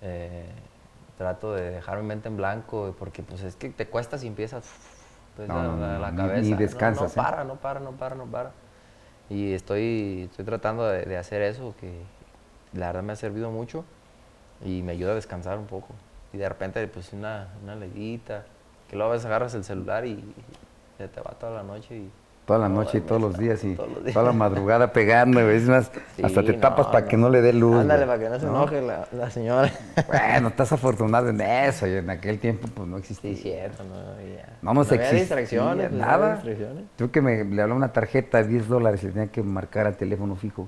Eh, 0.00 0.50
trato 1.18 1.54
de 1.54 1.70
dejar 1.70 2.00
mi 2.00 2.06
mente 2.06 2.28
en 2.28 2.36
blanco 2.36 2.94
porque 2.98 3.22
pues 3.22 3.42
es 3.42 3.54
que 3.56 3.70
te 3.70 3.86
cuesta 3.86 4.18
si 4.18 4.26
empiezas 4.26 4.64
pues, 5.36 5.48
la, 5.48 6.12
cabeza. 6.16 6.40
Ni, 6.40 6.54
descansas. 6.54 7.16
No, 7.16 7.22
para, 7.22 7.44
no 7.44 7.56
para, 7.56 7.80
no 7.80 7.92
para, 7.92 8.14
no 8.14 8.26
para. 8.26 8.52
Y 9.30 9.52
estoy, 9.52 10.28
estoy 10.30 10.44
tratando 10.44 10.86
de, 10.86 11.04
de 11.04 11.16
hacer 11.16 11.42
eso 11.42 11.74
que 11.80 12.02
la 12.72 12.86
verdad 12.86 13.02
me 13.02 13.12
ha 13.12 13.16
servido 13.16 13.50
mucho 13.50 13.84
y 14.64 14.82
me 14.82 14.92
ayuda 14.92 15.12
a 15.12 15.14
descansar 15.14 15.58
un 15.58 15.66
poco. 15.66 15.88
Y 16.32 16.38
de 16.38 16.48
repente, 16.48 16.86
pues 16.88 17.12
una, 17.12 17.48
una 17.62 17.76
leguita, 17.76 18.44
que 18.88 18.96
luego 18.96 19.10
a 19.10 19.14
veces 19.14 19.26
agarras 19.26 19.54
el 19.54 19.64
celular 19.64 20.06
y, 20.06 20.34
se 20.98 21.08
te 21.08 21.20
va 21.20 21.32
toda 21.32 21.52
la 21.52 21.62
noche 21.62 21.96
y... 21.96 22.10
Toda 22.46 22.58
la 22.58 22.68
noche 22.68 22.98
y 22.98 23.00
todos 23.02 23.20
los 23.20 23.38
días 23.38 23.62
y 23.62 23.76
toda 24.12 24.24
la 24.24 24.32
madrugada 24.32 24.92
pegando, 24.92 25.40
es 25.48 25.68
más, 25.68 25.92
hasta 26.22 26.42
te 26.42 26.54
tapas 26.54 26.88
para 26.88 27.06
que 27.06 27.16
no 27.16 27.30
le 27.30 27.40
dé 27.40 27.52
luz. 27.52 27.76
Ándale, 27.76 28.04
para 28.04 28.18
que 28.18 28.28
no 28.28 28.40
se 28.40 28.46
enoje 28.46 28.82
la, 28.82 29.06
la, 29.12 29.30
señora. 29.30 29.72
Bueno, 30.08 30.48
estás 30.48 30.72
afortunado 30.72 31.28
en 31.28 31.40
eso, 31.40 31.86
y 31.86 31.92
en 31.92 32.10
aquel 32.10 32.40
tiempo 32.40 32.66
pues 32.74 32.88
no 32.88 32.98
existía. 32.98 33.36
Sí, 33.36 33.42
cierto, 33.42 33.84
no, 33.84 33.94
ya. 34.20 34.58
No 34.60 34.74
nos 34.74 34.88
no 34.88 34.94
existía 34.94 35.20
distracciones. 35.20 35.88
Pues, 35.90 36.00
nada. 36.00 36.34
Distracciones. 36.34 36.84
Tú 36.96 37.12
que 37.12 37.22
me, 37.22 37.44
le 37.44 37.62
hablaba 37.62 37.76
una 37.76 37.92
tarjeta 37.92 38.38
de 38.38 38.48
10 38.48 38.68
dólares 38.68 39.04
y 39.04 39.06
tenía 39.06 39.28
que 39.28 39.42
marcar 39.44 39.86
al 39.86 39.96
teléfono 39.96 40.34
fijo. 40.34 40.66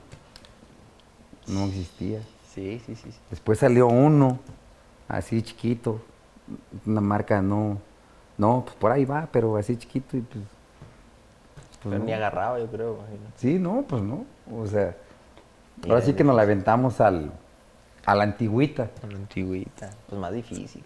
No 1.48 1.64
existía. 1.64 2.20
Sí, 2.54 2.80
sí, 2.86 2.94
sí. 2.94 3.10
Después 3.30 3.58
salió 3.58 3.88
uno, 3.88 4.38
así 5.08 5.42
chiquito, 5.42 6.00
una 6.86 7.00
marca 7.00 7.42
no, 7.42 7.78
no, 8.38 8.62
pues 8.64 8.76
por 8.76 8.92
ahí 8.92 9.04
va, 9.04 9.28
pero 9.32 9.56
así 9.56 9.76
chiquito 9.76 10.16
y 10.16 10.20
pues... 10.20 10.44
pues 11.84 11.92
pero 11.92 12.04
ni 12.04 12.12
agarraba, 12.12 12.58
yo 12.58 12.66
creo. 12.68 12.98
Sí, 13.36 13.58
no, 13.58 13.84
pues 13.86 14.02
no, 14.02 14.24
o 14.50 14.66
sea, 14.66 14.96
ahora 15.86 16.00
sí 16.00 16.14
que 16.14 16.24
nos 16.24 16.34
la 16.34 16.42
aventamos 16.42 16.98
al, 17.00 17.30
a 18.06 18.14
la 18.14 18.24
antigüita. 18.24 18.88
A 19.02 19.06
la 19.06 19.16
antigüita, 19.16 19.90
pues 20.08 20.20
más 20.20 20.32
difícil. 20.32 20.82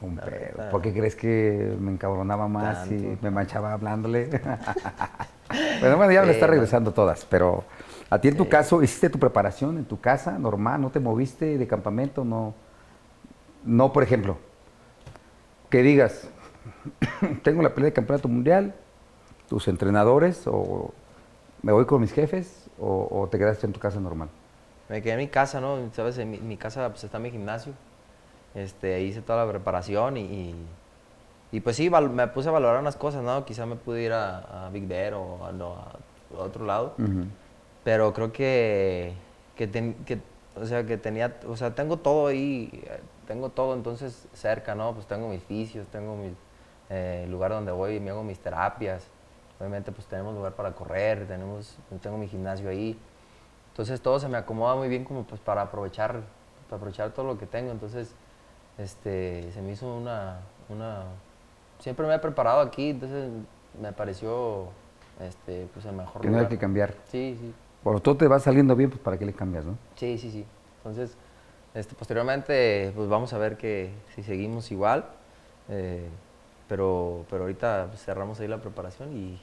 Un 0.00 0.16
pedo. 0.16 0.70
¿Por 0.70 0.80
qué 0.80 0.94
crees 0.94 1.14
que 1.14 1.76
me 1.78 1.92
encabronaba 1.92 2.48
más 2.48 2.90
y 2.90 3.18
me 3.20 3.30
manchaba 3.30 3.74
hablándole? 3.74 4.28
bueno, 5.80 5.98
bueno, 5.98 6.10
ya 6.10 6.22
me 6.22 6.30
está 6.30 6.46
regresando 6.46 6.92
todas, 6.92 7.26
pero 7.26 7.64
a 8.08 8.18
ti 8.18 8.28
en 8.28 8.38
tu 8.38 8.48
caso, 8.48 8.82
¿hiciste 8.82 9.10
tu 9.10 9.18
preparación 9.18 9.76
en 9.76 9.84
tu 9.84 10.00
casa 10.00 10.38
normal? 10.38 10.80
¿No 10.80 10.88
te 10.88 11.00
moviste 11.00 11.58
de 11.58 11.66
campamento? 11.66 12.24
No, 12.24 12.54
no 13.66 13.92
por 13.92 14.02
ejemplo, 14.02 14.38
que 15.68 15.82
digas, 15.82 16.26
tengo 17.42 17.60
la 17.60 17.74
pelea 17.74 17.90
de 17.90 17.92
campeonato 17.92 18.28
mundial, 18.28 18.74
tus 19.50 19.66
entrenadores, 19.66 20.46
o 20.46 20.92
me 21.62 21.72
voy 21.72 21.84
con 21.84 22.00
mis 22.00 22.12
jefes, 22.12 22.70
o, 22.80 23.28
te 23.30 23.36
quedaste 23.36 23.66
en 23.66 23.72
tu 23.72 23.80
casa 23.80 24.00
normal. 24.00 24.28
Me 24.88 25.02
quedé 25.02 25.14
en 25.14 25.18
mi 25.18 25.28
casa, 25.28 25.60
¿no? 25.60 25.76
Sabes, 25.92 26.16
en 26.18 26.48
mi, 26.48 26.56
casa 26.56 26.88
pues, 26.88 27.02
está 27.02 27.18
mi 27.18 27.32
gimnasio. 27.32 27.72
Este, 28.54 29.02
hice 29.02 29.22
toda 29.22 29.44
la 29.44 29.50
preparación 29.50 30.16
y, 30.16 30.54
y, 31.50 31.60
pues 31.60 31.76
sí, 31.76 31.90
me 31.90 32.28
puse 32.28 32.48
a 32.48 32.52
valorar 32.52 32.80
unas 32.80 32.94
cosas, 32.94 33.24
¿no? 33.24 33.44
Quizá 33.44 33.66
me 33.66 33.74
pude 33.74 34.02
ir 34.02 34.12
a, 34.12 34.70
Big 34.72 34.86
Bear 34.86 35.14
o 35.14 35.44
a, 35.44 36.40
otro 36.40 36.64
lado. 36.64 36.94
Pero 37.82 38.12
creo 38.12 38.32
que, 38.32 39.14
que, 39.56 40.20
o 40.54 40.64
sea, 40.64 40.86
que 40.86 40.96
tenía, 40.96 41.38
o 41.48 41.56
sea, 41.56 41.74
tengo 41.74 41.96
todo 41.96 42.28
ahí, 42.28 42.84
tengo 43.26 43.48
todo 43.48 43.74
entonces 43.74 44.28
cerca, 44.32 44.76
¿no? 44.76 44.94
Pues 44.94 45.06
tengo 45.06 45.28
mis 45.28 45.42
fisios, 45.42 45.88
tengo 45.88 46.14
mi 46.14 46.32
eh, 46.88 47.26
lugar 47.28 47.50
donde 47.50 47.72
voy 47.72 47.96
y 47.96 48.00
me 48.00 48.10
hago 48.10 48.22
mis 48.22 48.38
terapias. 48.38 49.10
Obviamente 49.60 49.92
pues 49.92 50.06
tenemos 50.06 50.34
lugar 50.34 50.54
para 50.54 50.72
correr, 50.72 51.28
tenemos, 51.28 51.76
tengo 52.02 52.16
mi 52.16 52.26
gimnasio 52.26 52.70
ahí. 52.70 52.98
Entonces 53.72 54.00
todo 54.00 54.18
se 54.18 54.26
me 54.26 54.38
acomoda 54.38 54.74
muy 54.74 54.88
bien 54.88 55.04
como 55.04 55.24
pues 55.24 55.40
para 55.40 55.60
aprovechar, 55.62 56.22
para 56.68 56.76
aprovechar 56.78 57.10
todo 57.10 57.26
lo 57.26 57.38
que 57.38 57.44
tengo. 57.46 57.70
Entonces, 57.70 58.14
este, 58.78 59.52
se 59.52 59.60
me 59.60 59.72
hizo 59.72 59.94
una, 59.94 60.38
una, 60.70 61.04
siempre 61.78 62.06
me 62.06 62.14
he 62.14 62.18
preparado 62.18 62.60
aquí, 62.60 62.90
entonces 62.90 63.30
me 63.80 63.92
pareció, 63.92 64.68
este, 65.20 65.68
pues 65.74 65.84
el 65.84 65.92
mejor 65.92 66.22
que 66.22 66.30
no 66.30 66.38
hay 66.38 66.46
que 66.46 66.58
cambiar. 66.58 66.94
Sí, 67.08 67.36
sí. 67.38 67.54
Por 67.82 68.00
todo 68.00 68.16
te 68.16 68.28
va 68.28 68.38
saliendo 68.38 68.74
bien, 68.74 68.88
pues 68.88 69.02
para 69.02 69.18
qué 69.18 69.26
le 69.26 69.34
cambias, 69.34 69.66
¿no? 69.66 69.76
Sí, 69.94 70.16
sí, 70.16 70.30
sí. 70.30 70.46
Entonces, 70.78 71.16
este, 71.74 71.94
posteriormente, 71.94 72.92
pues 72.96 73.08
vamos 73.10 73.32
a 73.34 73.38
ver 73.38 73.58
que 73.58 73.92
si 74.14 74.22
seguimos 74.22 74.70
igual. 74.72 75.04
Eh, 75.68 76.08
pero, 76.70 77.26
pero 77.28 77.42
ahorita 77.42 77.88
pues, 77.90 78.02
cerramos 78.02 78.40
ahí 78.40 78.48
la 78.48 78.58
preparación 78.58 79.12
y... 79.12 79.38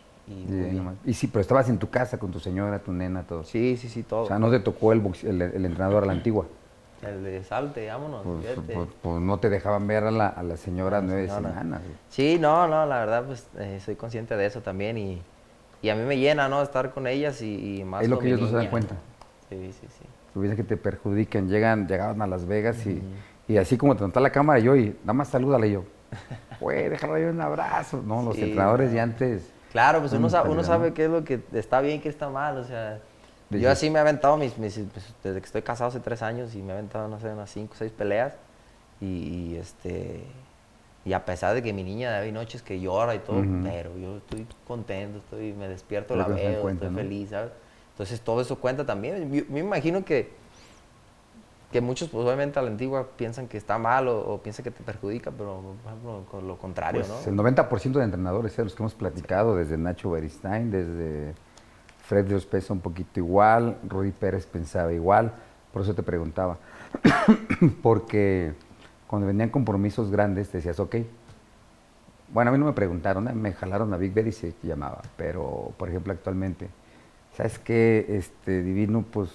Y, 1.06 1.14
sí, 1.14 1.28
pero 1.28 1.40
estabas 1.40 1.70
en 1.70 1.78
tu 1.78 1.90
casa 1.90 2.18
con 2.18 2.32
tu 2.32 2.40
señora, 2.41 2.80
tu 2.80 2.91
nena, 2.91 3.24
todo. 3.24 3.45
Sí, 3.45 3.78
sí, 3.78 3.88
sí, 3.88 4.04
todo. 4.04 4.24
O 4.24 4.28
sea, 4.28 4.38
no 4.38 4.52
te 4.52 4.60
tocó 4.60 4.91
el, 4.91 5.02
el, 5.24 5.66
entrenador 5.66 6.04
a 6.04 6.06
la 6.06 6.12
antigua. 6.12 6.48
El 7.02 7.24
de 7.24 7.41
salte, 7.45 7.88
vámonos. 7.88 8.24
Pues, 8.26 8.60
pues, 8.66 8.90
pues, 9.02 9.22
no 9.22 9.38
te 9.38 9.49
dejaban 9.49 9.88
ver 9.88 10.04
a 10.04 10.12
la, 10.12 10.28
a 10.28 10.44
la 10.44 10.58
señora 10.58 11.02
nueve 11.02 11.30
semanas. 11.30 11.80
Sí, 12.10 12.38
no, 12.41 12.68
no, 12.68 12.86
la 12.86 12.99
verdad, 12.99 13.24
pues 13.24 13.48
eh, 13.58 13.80
soy 13.80 13.95
consciente 13.95 14.36
de 14.36 14.48
eso 14.48 14.60
también 14.60 14.98
y 14.98 15.22
y 15.82 15.90
a 15.90 15.95
mí 15.95 16.04
me 16.04 16.18
llena, 16.18 16.49
¿no? 16.49 16.62
Estar 16.62 16.91
con 16.91 17.08
ellas 17.08 17.41
y, 17.41 17.84
más 17.86 18.04
Es 18.04 18.10
lo 18.10 18.20
que 18.20 18.28
ellos 18.28 18.41
no 18.41 18.48
se 18.48 18.56
dan 18.56 18.68
cuenta. 18.68 18.95
Sí, 19.49 19.72
sí, 19.72 19.88
sí. 19.88 20.06
Tuviese 20.34 20.56
que 20.56 20.64
te 20.64 20.78
perjudiquen, 20.78 21.49
llegan, 21.49 21.88
llegaban 21.88 22.22
a 22.22 22.28
Las 22.28 22.45
Vegas 22.45 22.86
y, 22.86 23.02
y, 23.48 23.58
así 23.58 23.78
como 23.78 23.95
te 23.95 24.20
la 24.20 24.30
cámara 24.32 24.60
yo 24.60 24.76
y 24.76 24.95
nada 25.02 25.14
más 25.14 25.30
salúdale 25.30 25.72
yo. 25.72 25.84
Güey, 26.60 26.90
déjalo 26.90 27.18
yo 27.18 27.30
un 27.30 27.42
abrazo. 27.42 28.02
No, 28.06 28.22
los 28.22 28.38
entrenadores 28.38 28.92
ya 28.92 29.04
antes... 29.04 29.52
Claro, 29.72 30.00
pues 30.00 30.14
uno, 30.14 30.30
sabe, 30.30 30.50
uno 30.50 30.64
sabe 30.64 30.94
qué 30.94 31.06
es 31.06 31.10
lo 31.10 31.24
que 31.24 31.42
está 31.54 31.82
bien, 31.82 32.02
qué 32.02 32.10
está 32.10 32.30
mal, 32.30 32.58
o 32.58 32.64
sea... 32.64 33.00
Yo 33.50 33.72
así 33.72 33.90
me 33.90 33.98
he 33.98 34.02
aventado 34.02 34.36
mis, 34.36 34.58
mis 34.58 34.78
pues, 34.92 35.14
desde 35.24 35.40
que 35.40 35.46
estoy 35.46 35.62
casado 35.62 35.90
hace 35.90 36.00
tres 36.00 36.22
años 36.22 36.54
y 36.56 36.62
me 36.62 36.70
he 36.70 36.74
aventado, 36.74 37.08
no 37.08 37.20
sé, 37.20 37.30
unas 37.30 37.50
cinco 37.50 37.74
o 37.76 37.78
seis 37.78 37.92
peleas 37.92 38.34
y 39.00 39.56
este 39.56 40.26
y 41.08 41.14
a 41.14 41.24
pesar 41.24 41.56
de 41.56 41.64
que 41.64 41.72
mi 41.72 41.84
niña 41.84 42.18
hay 42.18 42.34
noches 42.34 42.62
que 42.62 42.82
llora 42.82 43.16
y 43.16 43.20
todo, 43.20 43.42
pero 43.64 43.98
yo 43.98 44.18
estoy 44.18 44.46
contento, 44.68 45.20
estoy, 45.20 45.54
me 45.54 45.70
despierto, 45.70 46.18
la 46.18 46.28
veo, 46.28 46.68
estoy 46.68 46.90
feliz, 46.90 47.30
¿sabes? 47.30 47.52
Entonces 47.92 48.20
todo 48.20 48.42
eso 48.42 48.60
cuenta 48.60 48.86
también. 48.86 49.34
Yo, 49.34 49.44
me 49.48 49.62
imagino 49.62 50.04
que, 50.04 50.34
que 51.72 51.81
muchos, 51.81 52.10
pues 52.10 52.26
obviamente 52.26 52.60
a 52.60 52.61
la 52.61 52.69
antigua 52.69 53.07
piensan 53.18 53.48
que 53.48 53.57
está 53.57 53.77
mal 53.77 54.07
o, 54.07 54.39
piensan 54.41 54.64
que 54.64 54.72
te 54.72 54.84
perjudica, 54.84 55.31
pero 55.31 55.61
por 55.84 55.91
ejemplo, 55.91 56.26
con 56.31 56.48
lo 56.48 56.57
contrario, 56.57 57.03
pues 57.06 57.27
El 57.27 57.35
90% 57.35 57.91
de 57.91 58.03
entrenadores, 58.03 58.57
¿eh? 58.57 58.64
los 58.64 58.73
que 58.73 58.84
hemos 58.84 58.94
platicado, 58.94 59.56
desde 59.56 59.77
Nacho 59.77 60.11
Beristain, 60.11 60.72
desde 60.72 61.34
Fred 62.03 62.26
Dios 62.26 62.45
pesa 62.45 62.73
un 62.73 62.80
poquito 62.80 63.19
igual, 63.19 63.77
Rudy 63.88 64.11
Pérez 64.11 64.45
pensaba 64.45 64.94
igual, 64.94 65.34
por 65.73 65.81
eso 65.81 65.94
te 65.94 66.03
preguntaba. 66.03 66.57
Porque 67.84 68.53
cuando 69.07 69.27
venían 69.27 69.49
compromisos 69.49 70.10
grandes, 70.10 70.49
te 70.49 70.57
decías, 70.57 70.80
ok. 70.80 70.95
Bueno, 72.34 72.49
a 72.49 72.52
mí 72.53 72.57
no 72.57 72.65
me 72.65 72.73
preguntaron, 72.73 73.27
¿eh? 73.27 73.34
me 73.34 73.53
jalaron 73.53 73.94
a 73.94 73.98
Big 73.98 74.14
Ben 74.14 74.27
y 74.27 74.31
se 74.31 74.53
llamaba, 74.64 75.02
pero 75.15 75.73
por 75.77 75.89
ejemplo 75.89 76.11
actualmente 76.14 76.69
¿sabes 77.38 77.60
qué? 77.60 78.06
Este, 78.10 78.64
divino, 78.64 79.06
pues, 79.11 79.30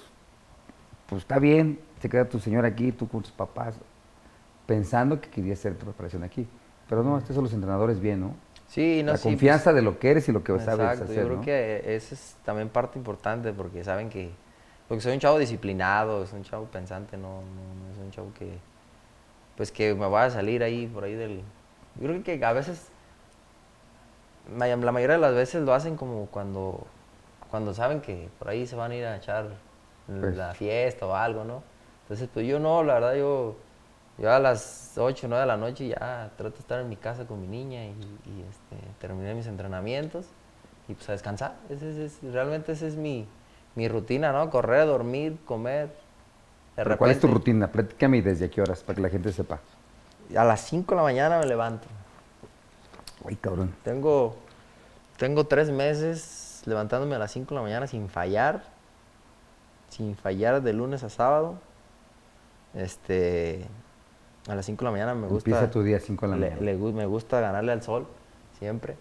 pues 1.09 1.23
está 1.23 1.39
bien, 1.39 1.79
se 2.03 2.09
queda 2.09 2.25
tu 2.25 2.41
señor 2.41 2.67
aquí, 2.67 2.91
tú 2.93 3.09
con 3.09 3.23
tus 3.23 3.31
papás, 3.31 3.77
pensando 4.67 5.21
que 5.21 5.31
quería 5.31 5.55
hacer 5.55 5.77
tu 5.77 5.87
preparación 5.87 6.25
aquí. 6.25 6.47
Pero 6.89 7.05
no, 7.05 7.17
estos 7.17 7.35
son 7.35 7.45
los 7.45 7.53
entrenadores 7.53 8.01
bien, 8.01 8.21
¿no? 8.21 8.35
Sí, 8.67 9.03
no, 9.05 9.13
La 9.13 9.19
confianza 9.19 9.71
pues, 9.71 9.77
de 9.77 9.83
lo 9.83 9.99
que 9.99 10.11
eres 10.11 10.29
y 10.29 10.33
lo 10.33 10.43
que 10.43 10.59
sabes 10.59 11.01
hacer, 11.01 11.17
yo 11.17 11.25
creo 11.27 11.41
que 11.41 11.95
esa 11.95 12.15
es 12.15 12.37
también 12.45 12.69
parte 12.69 12.99
importante 12.99 13.53
porque 13.53 13.85
saben 13.85 14.11
que, 14.11 14.31
porque 14.89 15.01
soy 15.01 15.13
un 15.13 15.21
chavo 15.21 15.39
disciplinado, 15.39 16.27
soy 16.27 16.39
un 16.39 16.45
chavo 16.45 16.65
pensante, 16.67 17.17
no, 17.17 17.43
no, 17.43 17.95
soy 17.95 18.05
un 18.05 18.11
chavo 18.11 18.33
que, 18.37 18.59
pues 19.57 19.71
que 19.71 19.95
me 19.95 20.09
va 20.09 20.25
a 20.25 20.31
salir 20.31 20.63
ahí, 20.63 20.87
por 20.87 21.05
ahí 21.05 21.15
del... 21.15 21.43
Yo 22.01 22.09
creo 22.09 22.23
que 22.25 22.45
a 22.45 22.53
veces, 22.53 22.89
la 24.59 24.77
mayoría 24.77 25.17
de 25.17 25.23
las 25.23 25.35
veces 25.35 25.63
lo 25.63 25.73
hacen 25.73 25.97
como 25.97 26.27
cuando 26.27 26.87
cuando 27.53 27.75
saben 27.75 28.01
que 28.01 28.31
por 28.39 28.49
ahí 28.49 28.67
se 28.67 28.75
van 28.75 28.93
a 28.93 28.95
ir 28.97 29.05
a 29.05 29.15
echar 29.19 29.45
pues. 30.07 30.35
la 30.35 30.55
fiesta 30.55 31.07
o 31.07 31.15
algo, 31.15 31.45
¿no? 31.45 31.63
Entonces, 32.13 32.29
pues 32.31 32.47
yo 32.47 32.59
no, 32.59 32.83
la 32.83 32.93
verdad, 32.93 33.15
yo, 33.15 33.57
yo 34.19 34.31
a 34.31 34.39
las 34.39 34.93
8 34.99 35.27
o 35.27 35.29
9 35.31 35.41
de 35.41 35.47
la 35.47 35.57
noche 35.57 35.89
ya 35.89 36.31
trato 36.37 36.57
de 36.57 36.61
estar 36.61 36.79
en 36.79 36.91
mi 36.91 36.97
casa 36.97 37.25
con 37.27 37.41
mi 37.41 37.47
niña 37.47 37.87
y, 37.87 37.95
este, 38.51 38.77
terminé 39.01 39.33
mis 39.33 39.47
entrenamientos 39.47 40.27
y 40.89 40.93
pues 40.93 41.09
a 41.09 41.13
descansar. 41.13 41.55
Ese, 41.71 42.11
realmente 42.31 42.73
esa 42.73 42.87
es 42.87 42.97
mi, 42.97 43.27
rutina, 43.89 44.31
¿no? 44.31 44.51
Correr, 44.51 44.87
dormir, 44.87 45.39
comer. 45.47 45.89
¿Cuál 46.99 47.13
es 47.13 47.19
tu 47.19 47.29
rutina? 47.29 47.73
Platícame 47.73 48.21
desde 48.21 48.51
qué 48.51 48.61
horas, 48.61 48.83
para 48.83 48.97
que 48.97 49.01
la 49.01 49.09
gente 49.09 49.33
sepa. 49.33 49.61
A 50.37 50.45
las 50.45 50.61
5 50.69 50.91
de 50.91 50.97
la 50.97 51.03
mañana 51.05 51.39
me 51.39 51.47
levanto. 51.47 51.89
Ay, 53.27 53.37
cabrón. 53.37 53.75
Tengo, 53.85 54.37
tengo 55.17 55.47
tres 55.47 55.71
meses 55.71 56.61
levantándome 56.67 57.15
a 57.15 57.19
las 57.19 57.33
5 57.33 57.49
de 57.49 57.55
la 57.55 57.63
mañana 57.63 57.87
sin 57.87 58.11
fallar, 58.11 58.65
sin 59.89 60.15
fallar 60.15 60.61
de 60.61 60.75
lunes 60.75 61.03
a 61.05 61.09
sábado. 61.09 61.57
Este, 62.75 63.67
a 64.49 64.55
las 64.55 64.67
5 64.67 64.79
de 64.81 64.85
la 64.85 64.91
mañana 64.91 65.15
me 65.15 65.29
gusta. 65.29 65.51
Empieza 65.51 65.71
tu 65.71 65.83
día 65.83 65.99
a 65.99 66.01
5 66.01 66.27
de 66.27 66.33
la 66.33 66.39
mañana. 66.39 66.93
me 66.93 67.07
gusta 67.07 67.41
ganarle 67.41 67.73
al 67.73 67.83
sol, 67.83 68.07
siempre. 68.59 68.97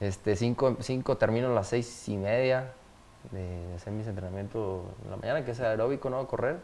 Este, 0.00 0.36
5 0.36 1.16
termino 1.18 1.48
a 1.48 1.54
las 1.54 1.68
6 1.68 2.08
y 2.08 2.16
media 2.16 2.72
de 3.32 3.74
hacer 3.74 3.92
mis 3.92 4.06
entrenamientos 4.06 4.84
en 5.04 5.10
la 5.10 5.16
mañana, 5.16 5.44
que 5.44 5.50
es 5.50 5.60
aeróbico, 5.60 6.08
¿no? 6.08 6.26
Correr. 6.26 6.58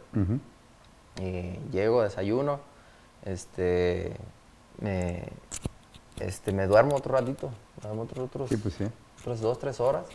y 1.21 1.59
llego, 1.71 2.03
desayuno, 2.03 2.61
este, 3.25 4.17
me, 4.81 5.25
este, 6.21 6.53
me 6.53 6.67
duermo 6.67 6.97
otro 6.97 7.15
ratito, 7.15 7.51
me 7.77 7.83
duermo 7.83 8.03
otro, 8.03 8.25
otros, 8.25 8.49
sí, 8.49 8.57
pues 8.57 8.75
sí 8.75 8.87
otras 9.27 9.41
dos, 9.41 9.59
tres 9.59 9.81
horas 9.81 10.07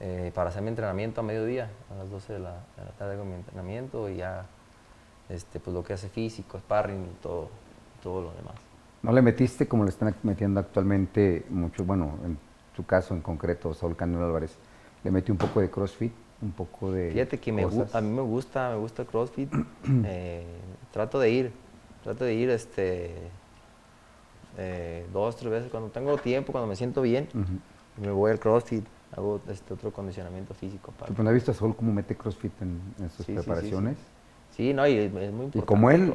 eh, 0.00 0.32
para 0.34 0.50
hacer 0.50 0.60
mi 0.60 0.68
entrenamiento 0.68 1.22
a 1.22 1.24
mediodía, 1.24 1.70
a 1.90 1.94
las 1.94 2.10
12 2.10 2.34
de 2.34 2.38
la, 2.40 2.60
tarde 2.98 3.16
con 3.16 3.26
mi 3.26 3.34
entrenamiento 3.36 4.10
y 4.10 4.16
ya 4.16 4.44
este, 5.32 5.60
pues 5.60 5.74
lo 5.74 5.82
que 5.82 5.92
hace 5.92 6.08
físico, 6.08 6.58
sparring 6.58 7.02
y 7.02 7.22
todo, 7.22 7.48
todo 8.02 8.22
lo 8.22 8.32
demás. 8.32 8.54
¿No 9.02 9.12
le 9.12 9.22
metiste 9.22 9.66
como 9.66 9.84
le 9.84 9.90
están 9.90 10.14
metiendo 10.22 10.60
actualmente 10.60 11.44
mucho, 11.50 11.84
bueno, 11.84 12.18
en 12.24 12.38
tu 12.76 12.84
caso 12.84 13.14
en 13.14 13.20
concreto, 13.20 13.74
Saúl 13.74 13.96
Canelo 13.96 14.24
Álvarez, 14.24 14.56
le 15.02 15.10
metí 15.10 15.32
un 15.32 15.38
poco 15.38 15.60
de 15.60 15.70
CrossFit, 15.70 16.12
un 16.40 16.52
poco 16.52 16.92
de 16.92 17.10
Fíjate 17.10 17.38
que 17.38 17.52
me 17.52 17.62
a 17.62 17.66
mí 17.66 18.10
me 18.10 18.22
gusta, 18.22 18.70
me 18.70 18.76
gusta 18.76 19.04
CrossFit, 19.04 19.52
eh, 20.04 20.44
trato 20.92 21.18
de 21.18 21.30
ir, 21.30 21.52
trato 22.04 22.24
de 22.24 22.34
ir 22.34 22.50
este, 22.50 23.14
eh, 24.58 25.06
dos, 25.12 25.36
tres 25.36 25.50
veces 25.50 25.70
cuando 25.70 25.90
tengo 25.90 26.16
tiempo, 26.18 26.52
cuando 26.52 26.68
me 26.68 26.76
siento 26.76 27.02
bien 27.02 27.28
me 28.00 28.10
voy 28.10 28.30
al 28.30 28.38
CrossFit, 28.38 28.84
hago 29.16 29.40
este 29.48 29.74
otro 29.74 29.92
condicionamiento 29.92 30.54
físico. 30.54 30.92
Para... 30.92 31.12
¿Pero 31.12 31.22
no 31.22 31.30
has 31.30 31.34
visto 31.34 31.50
a 31.50 31.54
Sol 31.54 31.76
cómo 31.76 31.92
mete 31.92 32.16
CrossFit 32.16 32.52
en, 32.62 33.10
sus 33.10 33.26
preparaciones? 33.26 33.96
Sí, 33.96 34.04
no, 34.58 34.86
y 34.86 34.96
es 34.96 35.12
muy 35.12 35.24
importante. 35.24 35.58
Y 35.58 35.62
como 35.62 35.90
él, 35.90 36.14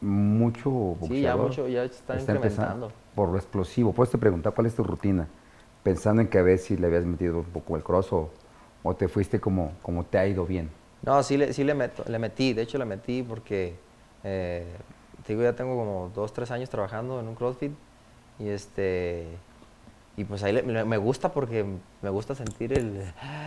mucho 0.00 0.70
boxeador. 0.70 1.16
Sí, 1.16 1.20
ya 1.22 1.36
mucho, 1.36 1.68
ya 1.68 1.84
está, 1.84 2.18
incrementando. 2.20 2.92
Por 3.14 3.30
lo 3.30 3.36
explosivo. 3.36 3.92
Puedes 3.92 4.10
te 4.10 4.18
preguntar 4.18 4.54
cuál 4.54 4.66
es 4.66 4.74
tu 4.74 4.84
rutina, 4.84 5.26
pensando 5.82 6.22
en 6.22 6.28
que 6.28 6.38
a 6.38 6.42
ver 6.42 6.58
si 6.58 6.76
le 6.76 6.86
habías 6.86 7.04
metido 7.04 7.38
un 7.38 7.44
poco 7.44 7.76
el 7.76 7.82
cross 7.82 8.12
o, 8.12 8.30
o 8.82 8.94
te 8.94 9.08
fuiste 9.08 9.40
como, 9.40 9.72
como 9.82 10.04
te 10.04 10.18
ha 10.18 10.26
ido 10.26 10.44
bien. 10.44 10.70
No, 11.02 11.22
sí, 11.22 11.36
le, 11.36 11.52
sí 11.52 11.64
le, 11.64 11.74
meto, 11.74 12.04
le 12.08 12.18
metí, 12.18 12.52
de 12.52 12.62
hecho 12.62 12.76
le 12.78 12.84
metí 12.84 13.22
porque, 13.22 13.76
eh, 14.24 14.66
te 15.24 15.32
digo, 15.32 15.42
ya 15.42 15.54
tengo 15.54 15.76
como 15.76 16.10
dos, 16.14 16.32
tres 16.32 16.50
años 16.50 16.68
trabajando 16.68 17.20
en 17.20 17.28
un 17.28 17.34
CrossFit 17.34 17.72
y 18.38 18.48
este 18.48 19.26
y 20.16 20.24
pues 20.24 20.42
ahí 20.42 20.62
me 20.62 20.96
gusta 20.96 21.30
porque 21.30 21.64
me 22.02 22.10
gusta 22.10 22.34
sentir 22.34 22.76
el... 22.76 23.04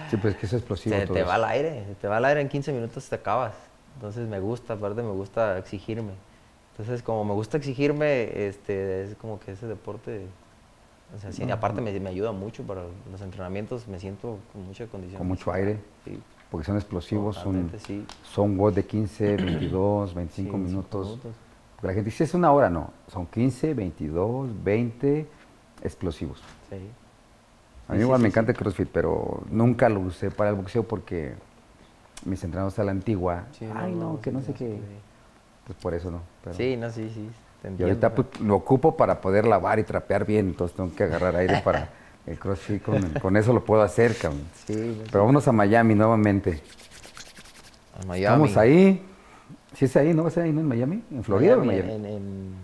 Sí, 0.09 0.15
pues 0.15 0.37
que 0.37 0.45
es 0.45 0.53
explosivo. 0.53 0.95
Te, 0.95 1.05
te 1.05 1.23
va 1.23 1.35
al 1.35 1.43
aire, 1.43 1.83
te 1.99 2.07
va 2.07 2.15
al 2.15 2.23
aire 2.23 2.39
en 2.39 2.47
15 2.47 2.71
minutos 2.71 3.09
te 3.09 3.15
acabas. 3.15 3.53
Entonces 3.95 4.27
me 4.27 4.39
gusta, 4.39 4.73
aparte 4.73 5.01
me 5.01 5.11
gusta 5.11 5.57
exigirme. 5.57 6.13
Entonces 6.71 7.03
como 7.03 7.25
me 7.25 7.33
gusta 7.33 7.57
exigirme, 7.57 8.47
este, 8.47 9.03
es 9.03 9.15
como 9.15 9.39
que 9.39 9.51
ese 9.51 9.67
deporte... 9.67 10.25
O 11.15 11.19
sea, 11.19 11.33
sí, 11.33 11.43
aparte 11.51 11.81
me, 11.81 11.99
me, 11.99 12.09
ayuda 12.09 12.31
mucho 12.31 12.63
para 12.63 12.83
los 13.11 13.21
entrenamientos, 13.21 13.85
me 13.87 13.99
siento 13.99 14.37
con 14.53 14.65
mucha 14.65 14.87
condición. 14.87 15.17
Con 15.17 15.27
mucho 15.27 15.51
aire. 15.51 15.77
Sí. 16.05 16.17
Porque 16.49 16.65
son 16.65 16.77
explosivos, 16.77 17.35
son, 17.35 17.69
sí. 17.85 18.05
son 18.23 18.57
WOD 18.57 18.73
de 18.73 18.85
15, 18.85 19.35
22, 19.35 20.13
25 20.13 20.57
minutos. 20.57 21.07
minutos. 21.07 21.31
Porque 21.75 21.87
la 21.87 21.93
gente 21.93 22.09
dice, 22.09 22.25
es 22.25 22.33
una 22.33 22.51
hora, 22.51 22.69
no. 22.69 22.91
Son 23.07 23.25
15, 23.25 23.73
22, 23.73 24.63
20 24.63 25.27
explosivos. 25.83 26.41
A 27.87 27.93
mí 27.93 28.01
igual 28.01 28.21
me 28.21 28.27
encanta 28.27 28.51
el 28.51 28.57
CrossFit, 28.57 28.89
pero 28.91 29.43
nunca 29.49 29.89
lo 29.89 30.01
usé 30.01 30.31
para 30.31 30.51
el 30.51 30.55
boxeo 30.55 30.83
porque 30.83 31.33
mis 32.25 32.43
entrenadores 32.43 32.77
a 32.79 32.83
la 32.83 32.91
antigua, 32.91 33.45
ay 33.75 33.93
no, 33.93 34.19
que 34.21 34.31
no 34.31 34.41
sé 34.41 34.53
qué. 34.53 34.79
Pues 35.65 35.77
por 35.79 35.93
eso 35.93 36.11
no. 36.11 36.21
sí, 36.53 36.75
no, 36.77 36.89
sí, 36.89 37.09
sí. 37.13 37.29
y 37.77 37.83
ahorita 37.83 38.13
pues, 38.13 38.39
lo 38.41 38.55
ocupo 38.55 38.95
para 38.97 39.21
poder 39.21 39.45
lavar 39.45 39.79
y 39.79 39.83
trapear 39.83 40.25
bien, 40.25 40.47
entonces 40.47 40.75
tengo 40.75 40.93
que 40.95 41.03
agarrar 41.03 41.35
aire 41.35 41.61
para 41.63 41.89
el 42.25 42.37
CrossFit, 42.37 42.83
con, 43.21 43.37
eso 43.37 43.53
lo 43.53 43.63
puedo 43.63 43.81
hacer, 43.81 44.15
cabrón. 44.17 44.41
Sí, 44.65 45.01
pero 45.05 45.19
vámonos 45.19 45.47
a 45.47 45.51
Miami 45.51 45.95
nuevamente. 45.95 46.61
A 47.99 48.05
Miami. 48.05 48.25
Estamos 48.25 48.57
ahí. 48.57 49.07
Sí 49.73 49.85
es 49.85 49.95
ahí, 49.95 50.13
¿no 50.13 50.23
va 50.23 50.29
a 50.29 50.31
ser 50.31 50.43
ahí, 50.43 50.51
¿no? 50.51 50.59
¿En 50.59 50.67
Miami? 50.67 51.03
¿En 51.11 51.23
Florida 51.23 51.57
o 51.57 51.61
en 51.61 51.67
Miami? 51.67 52.55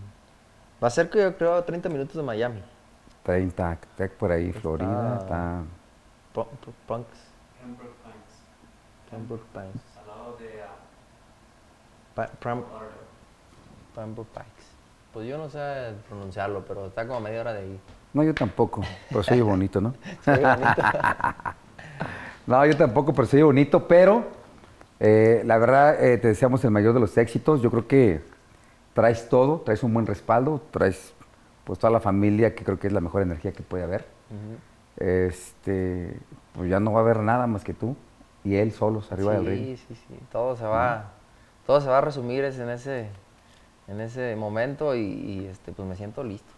Va 0.84 0.88
a 0.88 0.92
ser 0.92 1.10
yo 1.10 1.36
creo 1.38 1.64
30 1.64 1.90
minutos 1.90 2.16
de 2.16 2.24
Miami. 2.24 2.62
30, 3.24 3.78
Tech 3.96 4.12
por 4.14 4.32
ahí, 4.32 4.52
Florida, 4.54 5.20
está... 5.22 5.64
Punks. 6.86 7.27
Pembroke 9.18 9.46
Pines. 9.52 9.84
Al 10.00 10.08
lado 10.08 10.38
de... 10.38 10.62
Uh, 12.16 12.64
Pembroke 13.96 14.30
Pines. 14.32 14.78
Pues 15.12 15.28
yo 15.28 15.38
no 15.38 15.50
sé 15.50 15.94
pronunciarlo, 16.08 16.64
pero 16.68 16.86
está 16.88 17.08
como 17.08 17.18
a 17.18 17.22
media 17.22 17.42
hora 17.42 17.54
de 17.54 17.60
ahí. 17.60 17.80
No, 18.14 18.24
yo 18.24 18.34
tampoco, 18.36 18.82
pero 19.10 19.24
soy 19.24 19.42
bonito, 19.42 19.82
¿no? 19.82 19.96
soy 20.24 20.44
bonito. 20.44 20.82
no, 22.48 22.66
yo 22.66 22.78
tampoco, 22.78 23.14
pero 23.14 23.28
soy 23.28 23.42
bonito, 23.42 23.88
pero 23.88 24.26
eh, 25.00 25.42
la 25.46 25.58
verdad 25.58 26.04
eh, 26.04 26.18
te 26.20 26.28
deseamos 26.28 26.64
el 26.64 26.72
mayor 26.72 26.94
de 26.94 27.00
los 27.00 27.18
éxitos. 27.18 27.62
Yo 27.62 27.72
creo 27.72 27.88
que 27.88 28.22
traes 28.94 29.30
todo, 29.30 29.62
traes 29.62 29.82
un 29.82 29.94
buen 29.94 30.06
respaldo, 30.06 30.62
traes 30.70 31.14
pues 31.64 31.80
toda 31.80 31.92
la 31.92 32.00
familia, 32.00 32.54
que 32.54 32.64
creo 32.64 32.80
que 32.80 32.88
es 32.88 32.94
la 32.94 33.02
mejor 33.02 33.24
energía 33.24 33.52
que 33.52 33.64
puede 33.64 33.84
haber. 33.84 34.06
Este, 34.98 36.20
pues 36.54 36.70
ya 36.70 36.80
no 36.80 36.94
va 36.94 37.00
a 37.00 37.04
haber 37.04 37.20
nada 37.20 37.48
más 37.48 37.64
que 37.64 37.74
tú 37.74 37.96
y 38.48 38.56
él 38.56 38.72
solos 38.72 39.12
arriba 39.12 39.34
del 39.34 39.46
ring. 39.46 39.66
Sí, 39.66 39.78
sí, 39.88 39.96
sí. 39.96 40.20
Todo 40.32 40.56
se 40.56 40.64
va, 40.64 41.12
todo 41.66 41.82
se 41.82 41.88
va 41.88 41.98
a 41.98 42.02
resumir 42.02 42.46
en 42.46 42.70
ese, 42.70 43.08
en 43.88 44.00
ese 44.00 44.36
momento 44.36 44.96
y, 44.96 45.48
este, 45.52 45.72
pues 45.74 45.88
me 45.88 45.96
siento 45.96 46.24
listo. 46.24 46.52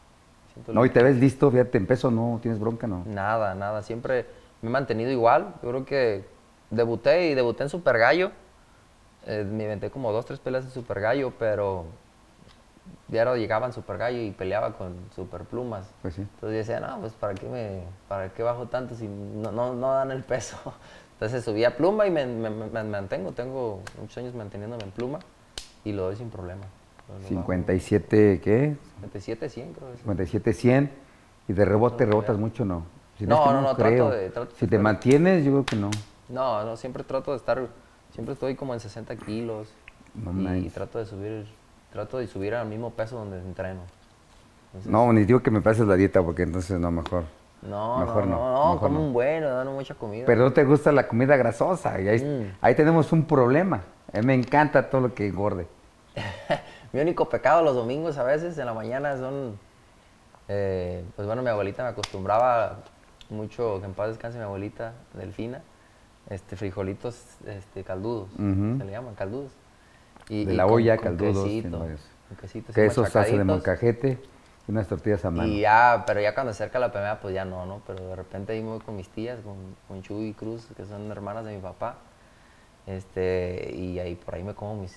no, 0.68 0.86
y 0.86 0.90
te 0.90 1.02
ves 1.02 1.18
listo, 1.18 1.50
fíjate, 1.50 1.78
en 1.78 1.88
peso 1.88 2.12
no 2.12 2.40
tienes 2.42 2.60
bronca, 2.60 2.86
¿no? 2.88 3.04
Nada, 3.06 3.56
nada. 3.56 3.82
Siempre 3.82 4.28
me 4.62 4.70
he 4.70 4.72
mantenido 4.72 5.10
igual. 5.10 5.56
Yo 5.64 5.70
creo 5.70 5.86
que 5.86 6.26
debuté 6.70 7.30
y 7.30 7.36
debuté 7.36 7.64
en 7.64 7.70
Super 7.70 7.98
Gallo. 7.98 8.32
Eh, 9.26 9.44
me 9.44 9.64
inventé 9.64 9.90
como 9.90 10.12
dos, 10.12 10.26
tres 10.26 10.40
peleas 10.40 10.66
en 10.66 10.72
Super 10.72 11.02
Gallo, 11.02 11.34
pero 11.38 11.86
diario 13.08 13.36
llegaba 13.36 13.66
en 13.66 13.74
Super 13.74 13.98
Gallo 13.98 14.20
y 14.20 14.32
peleaba 14.32 14.74
con 14.74 14.96
Super 15.16 15.44
Plumas. 15.44 15.90
Pues 16.02 16.18
Entonces 16.18 16.42
yo 16.42 16.50
decía, 16.50 16.80
no, 16.80 17.00
pues 17.00 17.14
¿para 17.14 17.34
qué, 17.34 17.48
me, 17.48 17.82
¿para 18.08 18.30
qué 18.30 18.44
bajo 18.44 18.68
tanto 18.68 18.96
si 18.96 19.08
no, 19.08 19.52
no, 19.52 19.94
dan 19.94 20.12
el 20.12 20.24
peso? 20.24 20.58
Entonces 21.20 21.44
subí 21.44 21.66
a 21.66 21.76
pluma 21.76 22.08
y 22.08 22.12
me, 22.12 22.26
mantengo, 22.26 23.34
tengo 23.34 23.82
muchos 24.00 24.18
años 24.20 24.34
manteniéndome 24.36 24.86
en 24.86 24.92
pluma 24.92 25.20
y 25.84 25.92
lo 25.92 26.04
doy 26.04 26.16
sin 26.16 26.30
problema. 26.30 26.64
57, 27.28 28.40
¿qué? 28.42 28.78
57, 29.02 29.50
100 29.50 29.74
creo. 29.74 29.98
57, 29.98 30.54
100. 30.54 30.92
¿Y 31.50 31.54
de 31.54 31.66
rebote 31.66 32.06
rebotas 32.06 32.38
mucho 32.38 32.64
no? 32.64 32.86
no, 33.20 33.52
no, 33.52 33.62
no, 33.62 33.76
creo. 33.76 34.12
Trato 34.32 34.46
de, 34.46 34.56
si 34.56 34.68
te 34.68 34.80
mantienes, 34.80 35.44
yo 35.44 35.52
creo 35.52 35.66
que 35.66 35.76
no. 35.76 35.90
No, 36.30 36.64
no, 36.64 36.78
siempre 36.78 37.04
trato 37.04 37.32
de 37.32 37.38
estar, 37.38 37.68
siempre 38.14 38.34
estoy 38.34 38.56
como 38.56 38.74
en 38.74 38.80
60 38.80 39.14
kilos. 39.18 39.68
y, 40.56 40.70
trato 40.70 41.00
de 41.00 41.06
subir, 41.06 41.48
trato 41.92 42.20
de 42.20 42.28
subir 42.28 42.56
al 42.56 42.70
mismo 42.70 42.92
peso 42.92 43.18
donde 43.18 43.40
entreno. 43.40 43.82
no, 44.86 45.12
ni 45.12 45.26
digo 45.26 45.42
que 45.42 45.52
me 45.52 45.60
pases 45.60 45.86
la 45.86 45.96
dieta 45.96 46.24
porque 46.24 46.44
entonces 46.44 46.80
no, 46.80 46.92
mejor. 46.92 47.26
No, 47.62 48.00
mejor 48.00 48.26
no, 48.26 48.38
no, 48.38 48.74
no 48.74 48.80
como 48.80 49.06
un 49.06 49.14
bueno, 49.14 49.50
dando 49.50 49.74
mucha 49.74 49.94
comida. 49.94 50.26
Pero 50.26 50.44
no 50.44 50.54
te 50.54 50.64
gusta 50.64 50.92
la 50.92 51.08
comida 51.08 51.36
grasosa 51.36 52.00
y 52.00 52.08
ahí, 52.08 52.24
mm. 52.24 52.58
ahí 52.62 52.76
tenemos 52.76 53.12
un 53.12 53.26
problema. 53.26 53.82
A 54.14 54.20
mí 54.20 54.26
me 54.26 54.34
encanta 54.34 54.90
todo 54.90 55.02
lo 55.02 55.14
que 55.14 55.28
engorde. 55.28 55.68
Mi 56.94 57.02
único 57.02 57.28
pecado 57.30 57.62
los 57.64 57.76
domingos 57.76 58.18
a 58.18 58.24
veces 58.24 58.58
en 58.58 58.66
la 58.66 58.74
mañana 58.74 59.18
son, 59.18 59.60
eh, 60.48 61.04
pues 61.16 61.28
bueno, 61.28 61.44
mi 61.44 61.50
abuelita 61.50 61.84
me 61.84 61.90
acostumbraba 61.90 62.80
mucho, 63.30 63.80
que 63.80 63.86
en 63.86 63.94
paz 63.94 64.10
descanse 64.10 64.40
mi 64.40 64.44
abuelita, 64.44 64.94
Delfina, 65.14 65.62
este, 66.32 66.56
frijolitos 66.56 67.38
este, 67.46 67.84
caldudos, 67.84 68.30
se 68.36 68.86
le 68.86 68.92
llaman 68.92 69.14
caldudos. 69.14 69.52
Y, 70.30 70.46
de 70.46 70.54
la 70.54 70.66
olla, 70.66 70.98
caldudos. 70.98 71.44
Quesito, 71.44 71.88
quesito, 72.42 72.74
que 72.74 72.86
eso 72.88 73.06
se 73.06 73.20
hace 73.20 73.38
de 73.38 73.44
molcajete 73.44 74.20
unas 74.70 74.88
tortillas 74.88 75.26
a 75.26 75.32
mano. 75.32 75.50
Y 75.50 75.62
ya, 75.62 76.04
pero 76.06 76.22
ya 76.22 76.34
cuando 76.34 76.52
acerca 76.52 76.78
la 76.80 76.92
primera, 76.92 77.20
pues 77.20 77.34
ya 77.34 77.44
no, 77.44 77.66
¿no? 77.66 77.82
Pero 77.88 78.08
de 78.08 78.16
repente 78.16 78.54
ahí 78.54 78.62
me 78.62 78.70
voy 78.70 78.80
con 78.80 78.96
mis 78.96 79.10
tías, 79.10 79.40
con, 79.42 79.56
con 79.88 80.02
Chuy 80.04 80.30
y 80.30 80.34
Cruz, 80.34 80.68
que 80.78 80.86
son 80.86 81.12
hermanas 81.12 81.44
de 81.46 81.56
mi 81.56 81.62
papá. 81.62 81.96
Este, 82.86 83.72
y 83.76 84.00
ahí 84.00 84.16
por 84.16 84.36
ahí 84.36 84.44
me 84.44 84.54
como 84.54 84.76
mis, 84.76 84.96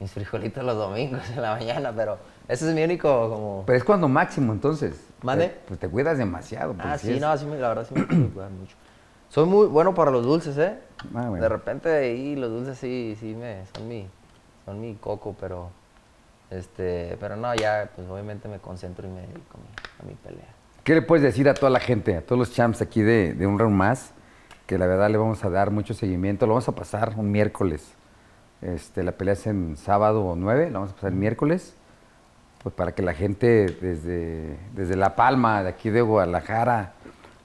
mis 0.00 0.10
frijolitos 0.10 0.64
los 0.64 0.76
domingos 0.76 1.22
en 1.30 1.42
la 1.42 1.52
mañana, 1.54 1.92
pero 1.94 2.18
ese 2.48 2.68
es 2.68 2.74
mi 2.74 2.82
único 2.82 3.30
como... 3.30 3.62
Pero 3.66 3.76
es 3.76 3.84
cuando 3.84 4.08
máximo, 4.08 4.52
entonces. 4.52 5.08
¿Mande? 5.22 5.48
Pues, 5.48 5.60
pues 5.68 5.80
te 5.80 5.88
cuidas 5.88 6.16
demasiado. 6.16 6.72
Pues, 6.72 6.86
ah, 6.86 6.98
sí, 6.98 7.20
no, 7.20 7.36
sí, 7.36 7.46
la 7.46 7.68
verdad 7.68 7.86
sí 7.86 7.94
me 7.94 8.06
cuido 8.06 8.50
mucho. 8.50 8.76
Soy 9.28 9.46
muy 9.46 9.66
bueno 9.66 9.94
para 9.94 10.10
los 10.10 10.24
dulces, 10.24 10.56
¿eh? 10.58 10.78
Ah, 11.14 11.30
de 11.30 11.48
repente 11.48 11.90
ahí 11.90 12.34
los 12.34 12.50
dulces 12.50 12.78
sí, 12.78 13.16
sí 13.18 13.34
me, 13.34 13.64
son 13.74 13.88
mi, 13.88 14.06
son 14.64 14.80
mi 14.80 14.94
coco, 14.94 15.34
pero 15.38 15.70
este, 16.52 17.16
pero 17.20 17.36
no, 17.36 17.54
ya 17.54 17.90
pues 17.94 18.08
obviamente 18.08 18.48
me 18.48 18.58
concentro 18.58 19.06
y 19.06 19.10
me 19.10 19.22
dedico 19.22 19.58
a 20.00 20.04
mi, 20.04 20.14
pelea. 20.14 20.48
¿Qué 20.84 20.94
le 20.94 21.02
puedes 21.02 21.22
decir 21.22 21.48
a 21.48 21.54
toda 21.54 21.70
la 21.70 21.80
gente, 21.80 22.16
a 22.16 22.22
todos 22.22 22.38
los 22.38 22.52
champs 22.52 22.82
aquí 22.82 23.02
de, 23.02 23.34
de 23.34 23.46
un 23.46 23.58
round 23.58 23.76
más? 23.76 24.12
Que 24.66 24.78
la 24.78 24.86
verdad 24.86 25.10
le 25.10 25.18
vamos 25.18 25.44
a 25.44 25.50
dar 25.50 25.70
mucho 25.70 25.94
seguimiento, 25.94 26.46
lo 26.46 26.54
vamos 26.54 26.68
a 26.68 26.72
pasar 26.72 27.14
un 27.16 27.30
miércoles. 27.30 27.94
Este, 28.62 29.02
la 29.02 29.12
pelea 29.12 29.34
es 29.34 29.46
en 29.46 29.76
sábado 29.76 30.34
9, 30.36 30.70
la 30.70 30.78
vamos 30.78 30.92
a 30.92 30.94
pasar 30.94 31.10
el 31.10 31.18
miércoles, 31.18 31.74
pues 32.62 32.72
para 32.74 32.92
que 32.92 33.02
la 33.02 33.12
gente 33.12 33.66
desde, 33.80 34.56
desde 34.72 34.94
La 34.94 35.16
Palma, 35.16 35.64
de 35.64 35.70
aquí 35.70 35.90
de 35.90 36.00
Guadalajara, 36.00 36.92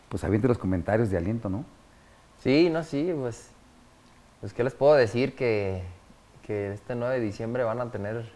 pues 0.09 0.23
aviente 0.23 0.47
los 0.47 0.59
comentarios 0.59 1.09
de 1.09 1.17
aliento, 1.17 1.49
¿no? 1.49 1.65
Sí, 2.39 2.69
no, 2.69 2.83
sí, 2.83 3.11
pues, 3.19 3.49
pues 4.39 4.53
¿qué 4.53 4.63
les 4.63 4.75
puedo 4.75 4.93
decir? 4.93 5.35
Que, 5.35 5.83
este 6.47 6.95
9 6.95 7.15
de 7.15 7.25
diciembre 7.25 7.65
van 7.65 7.81
a 7.81 7.91
tener 7.91 8.31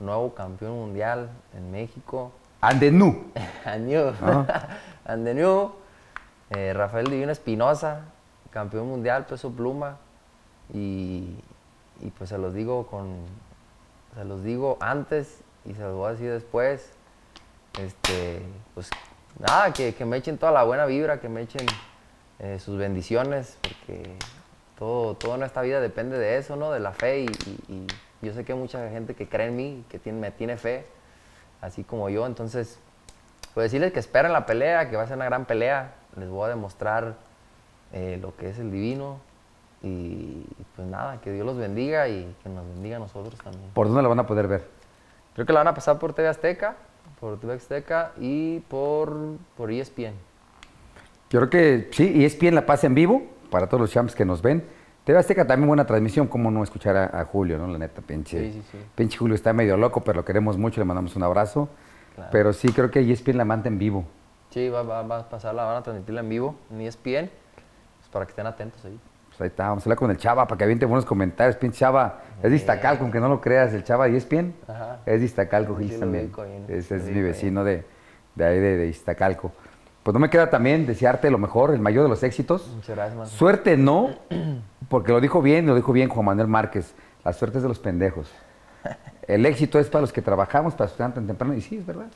nuevo 0.00 0.34
campeón 0.34 0.72
mundial 0.72 1.30
en 1.54 1.70
México. 1.70 2.32
Andenú. 2.60 3.24
Andenú. 3.64 4.12
Andenú. 5.04 5.72
Eh, 6.50 6.72
Rafael 6.72 7.06
Divino 7.06 7.32
Espinosa, 7.32 8.02
campeón 8.50 8.88
mundial, 8.88 9.26
peso 9.26 9.50
pluma. 9.50 9.98
Y, 10.72 11.36
pues 12.18 12.30
se 12.30 12.38
los 12.38 12.54
digo 12.54 12.86
con. 12.86 13.16
Se 14.14 14.24
los 14.24 14.42
digo 14.42 14.78
antes 14.80 15.40
y 15.64 15.74
se 15.74 15.80
los 15.80 15.94
voy 15.94 16.08
a 16.08 16.12
decir 16.12 16.30
después. 16.30 16.92
Este, 17.78 18.42
pues 18.74 18.90
nada, 19.38 19.72
que, 19.72 19.94
que 19.94 20.04
me 20.04 20.16
echen 20.16 20.38
toda 20.38 20.52
la 20.52 20.64
buena 20.64 20.86
vibra, 20.86 21.20
que 21.20 21.28
me 21.28 21.42
echen 21.42 21.66
eh, 22.38 22.58
sus 22.58 22.76
bendiciones, 22.78 23.58
porque 23.62 24.16
todo, 24.78 25.14
todo 25.14 25.36
en 25.36 25.42
esta 25.42 25.62
vida 25.62 25.80
depende 25.80 26.18
de 26.18 26.36
eso, 26.36 26.56
¿no? 26.56 26.70
De 26.70 26.80
la 26.80 26.92
fe 26.92 27.24
y, 27.24 27.86
yo 28.22 28.32
sé 28.32 28.44
que 28.44 28.52
hay 28.52 28.58
mucha 28.58 28.88
gente 28.90 29.14
que 29.14 29.28
cree 29.28 29.48
en 29.48 29.56
mí, 29.56 29.84
que 29.88 29.98
tiene, 29.98 30.18
me 30.18 30.30
tiene 30.30 30.56
fe, 30.56 30.86
así 31.60 31.84
como 31.84 32.08
yo, 32.08 32.26
entonces, 32.26 32.78
pues 33.54 33.64
decirles 33.64 33.92
que 33.92 34.00
esperen 34.00 34.32
la 34.32 34.46
pelea, 34.46 34.88
que 34.88 34.96
va 34.96 35.02
a 35.02 35.06
ser 35.06 35.16
una 35.16 35.26
gran 35.26 35.44
pelea, 35.44 35.94
les 36.16 36.28
voy 36.28 36.46
a 36.46 36.48
demostrar 36.48 37.16
eh, 37.92 38.18
lo 38.20 38.36
que 38.36 38.50
es 38.50 38.58
el 38.58 38.70
divino 38.70 39.18
y 39.82 40.44
pues 40.74 40.88
nada, 40.88 41.20
que 41.20 41.32
Dios 41.32 41.46
los 41.46 41.56
bendiga 41.56 42.08
y 42.08 42.34
que 42.42 42.48
nos 42.48 42.66
bendiga 42.66 42.96
a 42.96 43.00
nosotros 43.00 43.38
también. 43.42 43.70
¿Por 43.72 43.86
dónde 43.86 44.02
la 44.02 44.08
van 44.08 44.20
a 44.20 44.26
poder 44.26 44.48
ver? 44.48 44.66
Creo 45.34 45.46
que 45.46 45.52
la 45.52 45.60
van 45.60 45.68
a 45.68 45.74
pasar 45.74 45.98
por 45.98 46.12
TV 46.12 46.28
Azteca, 46.28 46.76
por 47.20 47.38
TV 47.38 47.54
Azteca 47.54 48.12
y 48.18 48.60
por, 48.60 49.36
por 49.56 49.70
ESPN. 49.70 50.14
Yo 51.30 51.40
creo 51.40 51.50
que 51.50 51.90
sí, 51.92 52.10
y 52.14 52.24
es 52.24 52.38
bien 52.38 52.54
la 52.54 52.66
paz 52.66 52.84
en 52.84 52.94
vivo 52.94 53.22
para 53.50 53.68
todos 53.68 53.80
los 53.80 53.90
champs 53.90 54.14
que 54.14 54.24
nos 54.24 54.42
ven. 54.42 54.64
TV 55.06 55.20
Azteca 55.20 55.46
también 55.46 55.68
buena 55.68 55.86
transmisión, 55.86 56.26
cómo 56.26 56.50
no 56.50 56.64
escuchar 56.64 56.96
a, 56.96 57.24
Julio, 57.26 57.58
¿no? 57.58 57.68
La 57.68 57.78
neta, 57.78 58.02
pinche. 58.02 58.40
Sí, 58.40 58.52
sí, 58.54 58.62
sí. 58.72 58.78
Pinche 58.96 59.16
Julio 59.16 59.36
está 59.36 59.52
medio 59.52 59.76
loco, 59.76 60.00
pero 60.00 60.16
lo 60.16 60.24
queremos 60.24 60.58
mucho, 60.58 60.80
le 60.80 60.84
mandamos 60.84 61.14
un 61.14 61.22
abrazo. 61.22 61.68
Pero 62.32 62.52
sí, 62.52 62.72
creo 62.72 62.90
que 62.90 62.98
ESPN 62.98 63.36
la 63.36 63.44
manda 63.44 63.68
en 63.68 63.78
vivo. 63.78 64.04
Sí, 64.50 64.68
va, 64.68 64.82
va, 64.82 65.18
a 65.18 65.28
pasarla, 65.28 65.62
van 65.62 65.76
a 65.76 65.82
transmitirla 65.84 66.22
en 66.22 66.28
vivo 66.28 66.56
en 66.72 66.80
ESPN, 66.80 67.30
pues 67.30 68.08
para 68.10 68.26
que 68.26 68.30
estén 68.30 68.48
atentos 68.48 68.84
ahí. 68.84 68.98
Pues 69.28 69.40
ahí 69.42 69.46
está, 69.46 69.68
vamos 69.68 69.84
a 69.84 69.86
hablar 69.86 69.98
con 69.98 70.10
el 70.10 70.16
Chava 70.16 70.44
para 70.48 70.58
que 70.58 70.64
aviente 70.64 70.86
buenos 70.86 71.04
comentarios. 71.04 71.54
Pinche 71.54 71.78
Chava, 71.78 72.22
es 72.42 72.50
de 72.50 72.56
Iztacalco, 72.56 73.04
aunque 73.04 73.20
no 73.20 73.28
lo 73.28 73.40
creas, 73.40 73.72
el 73.74 73.84
Chava 73.84 74.08
de 74.08 74.16
ESPN 74.16 74.54
Ajá. 74.66 74.98
es 75.06 75.20
de 75.20 75.26
Iztacalco, 75.26 75.76
Gil 75.76 76.00
también. 76.00 76.32
Ese 76.66 76.96
es, 76.96 77.04
mi 77.04 77.22
vecino 77.22 77.62
de, 77.62 77.84
de 78.34 78.44
ahí 78.44 78.58
de, 78.58 78.76
de 78.76 78.88
Iztacalco. 78.88 79.52
Pues 80.06 80.12
no 80.12 80.20
me 80.20 80.30
queda 80.30 80.50
también 80.50 80.86
desearte 80.86 81.32
lo 81.32 81.38
mejor, 81.38 81.74
el 81.74 81.80
mayor 81.80 82.04
de 82.04 82.08
los 82.08 82.22
éxitos. 82.22 82.70
Muchas 82.76 82.94
gracias, 82.94 83.28
Suerte 83.28 83.76
no, 83.76 84.10
porque 84.88 85.10
lo 85.10 85.20
dijo 85.20 85.42
bien, 85.42 85.66
lo 85.66 85.74
dijo 85.74 85.92
bien 85.92 86.08
Juan 86.08 86.26
Manuel 86.26 86.46
Márquez. 86.46 86.94
La 87.24 87.32
suerte 87.32 87.58
es 87.58 87.64
de 87.64 87.68
los 87.68 87.80
pendejos. 87.80 88.30
El 89.26 89.44
éxito 89.46 89.80
es 89.80 89.88
para 89.88 90.02
los 90.02 90.12
que 90.12 90.22
trabajamos, 90.22 90.74
para 90.74 90.88
estudiar 90.88 91.12
tan 91.12 91.26
temprano. 91.26 91.54
Y 91.54 91.60
sí, 91.60 91.78
es 91.78 91.84
verdad. 91.84 92.06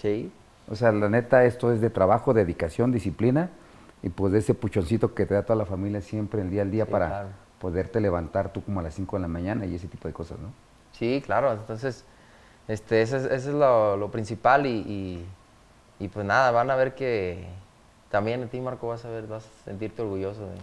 Sí. 0.00 0.30
O 0.68 0.76
sea, 0.76 0.92
la 0.92 1.08
neta, 1.08 1.44
esto 1.44 1.72
es 1.72 1.80
de 1.80 1.90
trabajo, 1.90 2.32
dedicación, 2.34 2.92
disciplina 2.92 3.50
y 4.00 4.10
pues 4.10 4.32
de 4.32 4.38
ese 4.38 4.54
puchoncito 4.54 5.12
que 5.12 5.26
te 5.26 5.34
da 5.34 5.42
toda 5.42 5.56
la 5.56 5.66
familia 5.66 6.00
siempre, 6.02 6.42
el 6.42 6.50
día 6.50 6.62
al 6.62 6.70
día, 6.70 6.86
para 6.86 7.30
poderte 7.58 8.00
levantar 8.00 8.52
tú 8.52 8.62
como 8.62 8.78
a 8.78 8.84
las 8.84 8.94
5 8.94 9.16
de 9.16 9.22
la 9.22 9.26
mañana 9.26 9.66
y 9.66 9.74
ese 9.74 9.88
tipo 9.88 10.06
de 10.06 10.14
cosas, 10.14 10.38
¿no? 10.38 10.52
Sí, 10.92 11.20
claro. 11.26 11.50
Entonces, 11.50 12.04
este, 12.68 13.02
ese, 13.02 13.34
es 13.34 13.46
lo, 13.46 14.08
principal 14.12 14.66
y 14.66 14.70
y 14.86 15.24
pues 16.08 16.24
nada, 16.26 16.50
van 16.50 16.70
a 16.70 16.76
ver 16.76 16.94
que 16.94 17.46
también 18.10 18.42
a 18.42 18.46
ti, 18.46 18.60
Marco, 18.60 18.88
vas 18.88 19.04
a 19.04 19.10
ver, 19.10 19.26
vas 19.26 19.44
a 19.44 19.64
sentirte 19.64 20.02
orgulloso. 20.02 20.40
De, 20.40 20.54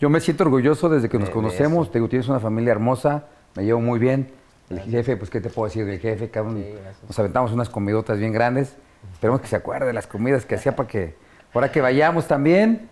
Yo 0.00 0.10
me 0.10 0.20
siento 0.20 0.44
orgulloso 0.44 0.88
desde 0.88 1.08
que 1.08 1.18
nos 1.18 1.30
conocemos. 1.30 1.90
Te 1.90 1.98
digo, 1.98 2.08
tienes 2.08 2.28
una 2.28 2.40
familia 2.40 2.72
hermosa, 2.72 3.26
me 3.54 3.64
llevo 3.64 3.80
muy 3.80 3.98
bien. 3.98 4.30
El 4.70 4.80
jefe, 4.80 5.16
pues, 5.16 5.30
¿qué 5.30 5.40
te 5.40 5.48
puedo 5.48 5.66
decir 5.66 5.86
del 5.86 5.98
jefe? 5.98 6.28
Cabrón, 6.28 6.62
nos 7.06 7.18
aventamos 7.18 7.52
unas 7.52 7.68
comidotas 7.68 8.18
bien 8.18 8.32
grandes. 8.32 8.76
Esperemos 9.12 9.40
que 9.40 9.46
se 9.46 9.56
acuerde 9.56 9.86
de 9.86 9.92
las 9.92 10.06
comidas 10.06 10.44
que 10.44 10.56
hacía 10.56 10.76
para 10.76 10.88
que, 10.88 11.16
ahora 11.54 11.72
que 11.72 11.80
vayamos 11.80 12.26
también. 12.26 12.88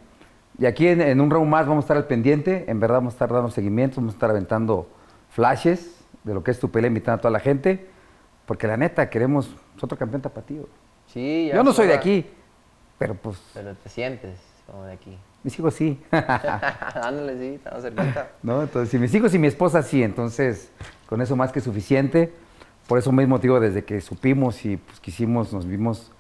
Y 0.59 0.65
aquí 0.65 0.87
en, 0.89 1.21
un 1.21 1.31
round 1.31 1.51
más 1.51 1.67
vamos 1.67 1.83
a 1.83 1.87
estar 1.87 1.97
al 1.97 2.07
pendiente. 2.07 2.65
En 2.69 2.81
verdad 2.81 2.97
vamos 2.97 3.13
a 3.13 3.17
estar 3.17 3.31
dando 3.31 3.51
seguimiento, 3.51 3.97
vamos 3.97 4.15
a 4.15 4.17
estar 4.17 4.31
aventando 4.31 4.89
flashes 5.31 6.01
de 6.25 6.33
lo 6.33 6.43
que 6.43 6.51
es 6.51 6.59
tu 6.59 6.71
pelea, 6.71 6.89
invitando 6.89 7.19
a 7.19 7.21
toda 7.23 7.33
la 7.33 7.41
gente. 7.41 7.87
Porque 8.47 8.67
la 8.67 8.77
neta, 8.77 9.11
queremos 9.11 9.55
otro 9.81 9.99
campeón 9.99 10.23
tapatío. 10.23 10.67
Yo 11.17 11.63
no 11.63 11.73
soy 11.73 11.87
de 11.87 11.95
aquí, 11.95 12.27
pero 12.99 13.15
pues... 13.15 13.39
Pero 13.55 13.75
te 13.75 13.89
sientes 13.89 14.39
como 14.67 14.85
de 14.85 14.93
aquí. 14.93 15.17
Mis 15.43 15.59
hijos 15.59 15.75
sí. 15.75 15.99
Ándale, 16.11 17.39
sí, 17.39 17.55
estamos 17.55 17.83
cerquita. 17.83 18.29
No, 18.43 18.63
entonces, 18.63 18.91
si 18.91 18.99
mis 18.99 19.15
hijos 19.15 19.33
y 19.33 19.39
mi 19.39 19.47
esposa 19.47 19.83
sí, 19.83 20.03
entonces, 20.03 20.71
con 21.09 21.23
eso 21.23 21.37
más 21.37 21.53
que 21.53 21.61
suficiente. 21.61 22.33
Por 22.89 22.99
eso 22.99 23.13
mismo 23.13 23.39
digo, 23.39 23.61
desde 23.61 23.85
que 23.85 24.01
supimos 24.01 24.65
y 24.65 24.77
pues 24.77 25.01
quisimos, 25.01 25.53
nos 25.53 25.67
vimos 25.67 26.13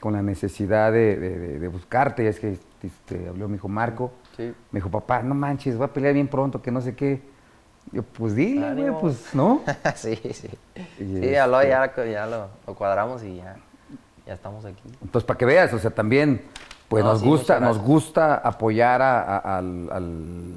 con 0.00 0.12
la 0.12 0.22
necesidad 0.22 0.92
de, 0.92 1.16
de, 1.16 1.68
buscarte, 1.68 2.28
es 2.28 2.38
que 2.38 2.58
te, 3.06 3.28
habló 3.28 3.48
mi 3.48 3.56
hijo 3.56 3.68
Marco. 3.68 4.12
Sí. 4.36 4.54
Me 4.70 4.78
dijo, 4.78 4.90
papá, 4.90 5.22
no 5.22 5.34
manches, 5.34 5.76
voy 5.76 5.86
a 5.86 5.92
pelear 5.92 6.14
bien 6.14 6.28
pronto, 6.28 6.60
que 6.60 6.70
no 6.70 6.80
sé 6.80 6.94
qué. 6.94 7.22
Yo, 7.92 8.02
pues 8.02 8.34
di, 8.34 8.58
güey, 8.58 9.00
pues, 9.00 9.34
¿no? 9.34 9.62
sí, 9.94 10.16
sí. 10.32 10.48
sí, 10.98 11.20
ya, 11.20 11.46
lo, 11.46 11.62
ya, 11.62 11.94
ya 12.04 12.26
lo 12.26 12.74
cuadramos 12.74 13.22
y 13.22 13.36
ya 13.36 13.56
ya 14.26 14.34
estamos 14.34 14.64
aquí. 14.64 14.82
Entonces, 15.00 15.24
para 15.24 15.38
que 15.38 15.44
veas, 15.44 15.72
o 15.72 15.78
sea, 15.78 15.90
también, 15.90 16.42
pues 16.88 17.04
nos 17.04 17.22
gusta, 17.22 17.60
nos 17.60 17.78
gusta 17.78 18.36
apoyar 18.36 19.00
a, 19.00 19.58
al, 19.58 20.56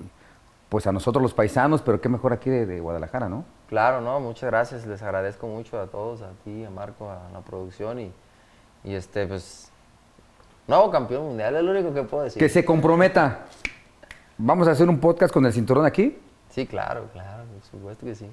pues 0.70 0.88
a 0.88 0.92
nosotros 0.92 1.22
los 1.22 1.34
paisanos, 1.34 1.82
pero 1.82 2.02
qué 2.02 2.10
mejor 2.10 2.34
aquí 2.34 2.50
de, 2.50 2.80
Guadalajara, 2.80 3.30
¿no? 3.30 3.46
Claro, 3.68 4.02
no, 4.02 4.20
muchas 4.20 4.50
gracias, 4.50 4.88
les 4.88 5.02
agradezco 5.04 5.48
mucho 5.48 5.80
a 5.80 5.88
todos, 5.88 6.24
a 6.24 6.32
ti, 6.44 6.66
a 6.66 6.72
Marco, 6.72 7.10
a 7.12 7.30
la 7.32 7.42
producción 7.42 8.00
y, 8.00 8.12
y 8.84 8.96
este, 8.96 9.28
pues, 9.28 9.72
nuevo 10.68 10.90
campeón 10.90 11.26
mundial, 11.26 11.56
es 11.56 11.64
lo 11.64 11.72
único 11.72 11.94
que 11.94 12.02
puedo 12.04 12.24
decir. 12.24 12.40
Que 12.40 12.50
se 12.50 12.66
comprometa. 12.66 13.46
¿Vamos 14.38 14.68
a 14.68 14.72
hacer 14.72 14.90
un 14.90 15.00
podcast 15.00 15.34
con 15.34 15.46
el 15.46 15.54
cinturón 15.54 15.86
aquí? 15.86 16.18
Sí, 16.50 16.66
claro, 16.66 17.08
claro, 17.14 17.44
por 17.44 17.64
supuesto 17.70 18.06
que 18.06 18.16
sí. 18.16 18.30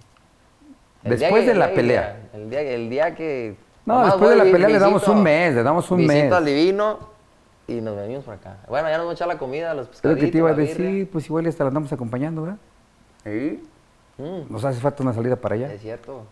Después 1.03 1.47
de 1.47 1.55
la 1.55 1.75
pelea. 1.75 2.29
El 2.33 2.49
día, 2.49 2.61
el 2.63 2.91
día 2.91 3.15
que... 3.15 3.66
No, 3.87 4.05
después 4.05 4.31
de 4.31 4.37
la 4.37 4.45
pelea 4.45 4.69
le 4.69 4.79
damos 4.79 5.07
un 5.09 5.23
mes, 5.23 5.55
le 5.55 5.63
damos 5.63 5.91
un 5.91 6.05
mes. 6.05 6.33
al 6.33 6.45
divino 6.45 6.99
y 7.69 7.81
nos 7.81 7.97
venimos 7.97 8.25
por 8.25 8.35
acá. 8.35 8.59
Bueno, 8.69 8.89
ya 8.89 8.99
nos 8.99 9.07
vamos 9.07 9.13
a 9.13 9.15
echar 9.15 9.29
la 9.29 9.39
comida, 9.39 9.75
los 9.75 9.89
pescaditos. 9.89 10.21
lo 10.21 10.27
que 10.27 10.33
te 10.33 10.39
iba 10.39 10.51
a 10.51 10.55
decir, 10.55 11.11
pues 11.11 11.27
igual 11.27 11.47
hasta 11.47 11.65
la 11.65 11.69
andamos 11.69 11.93
acompañando, 11.93 12.43
¿verdad? 12.43 12.59
Sí. 13.25 13.65
Mm. 14.19 14.53
Nos 14.53 14.65
hace 14.65 14.81
falta 14.81 15.03
una 15.03 15.13
salida 15.13 15.37
para 15.37 15.55
allá. 15.55 15.73
Es 15.73 15.81
cierto. 15.81 16.25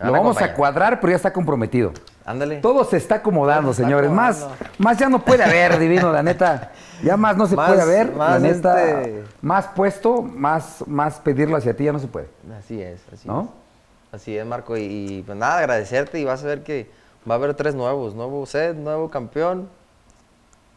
Lo 0.00 0.12
vamos 0.12 0.40
a 0.40 0.54
cuadrar, 0.54 1.00
pero 1.00 1.10
ya 1.10 1.16
está 1.16 1.32
comprometido. 1.32 1.92
Ándale. 2.24 2.60
Todo 2.60 2.84
se 2.84 2.98
está 2.98 3.16
acomodando, 3.16 3.74
señores. 3.74 4.10
Más, 4.10 4.46
más 4.78 4.98
ya 4.98 5.08
no 5.08 5.24
puede 5.24 5.42
haber, 5.42 5.78
divino, 5.80 6.12
la 6.12 6.22
neta. 6.22 6.70
Ya 7.02 7.16
más 7.16 7.36
no 7.36 7.46
se 7.46 7.56
puede 7.56 7.80
haber, 7.80 8.14
la 8.14 8.38
neta. 8.38 9.00
Este 9.00 9.24
más 9.42 9.66
puesto, 9.68 10.22
más, 10.22 10.84
más 10.86 11.18
pedirlo 11.18 11.56
hacia 11.56 11.74
ti 11.74 11.84
ya 11.84 11.92
no 11.92 11.98
se 11.98 12.06
puede. 12.06 12.28
Así 12.58 12.80
es, 12.80 13.00
así 13.12 13.26
¿No? 13.26 13.42
es. 13.42 13.67
Así 14.12 14.36
es, 14.36 14.46
Marco. 14.46 14.76
Y, 14.76 15.22
pues 15.26 15.36
nada, 15.36 15.58
agradecerte 15.58 16.18
y 16.18 16.24
vas 16.24 16.42
a 16.42 16.46
ver 16.46 16.62
que 16.62 16.90
va 17.28 17.34
a 17.34 17.38
haber 17.38 17.54
tres 17.54 17.74
nuevos. 17.74 18.14
Nuevo 18.14 18.44
set, 18.46 18.76
nuevo 18.76 19.10
campeón 19.10 19.68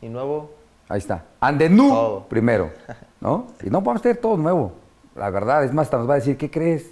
y 0.01 0.09
nuevo... 0.09 0.51
Ahí 0.89 0.99
está. 0.99 1.23
Andenú 1.39 2.25
primero, 2.29 2.71
¿no? 3.21 3.47
Y 3.63 3.69
no 3.69 3.81
vamos 3.81 4.01
a 4.01 4.03
tener 4.03 4.17
todo 4.17 4.35
nuevo. 4.37 4.73
La 5.15 5.29
verdad, 5.29 5.63
es 5.63 5.73
más, 5.73 5.87
hasta 5.87 5.97
nos 5.97 6.09
va 6.09 6.13
a 6.13 6.17
decir, 6.17 6.37
¿qué 6.37 6.49
crees? 6.49 6.91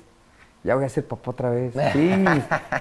Ya 0.64 0.76
voy 0.76 0.84
a 0.84 0.90
ser 0.90 1.08
papá 1.08 1.32
otra 1.32 1.50
vez. 1.50 1.74
Sí, 1.94 2.16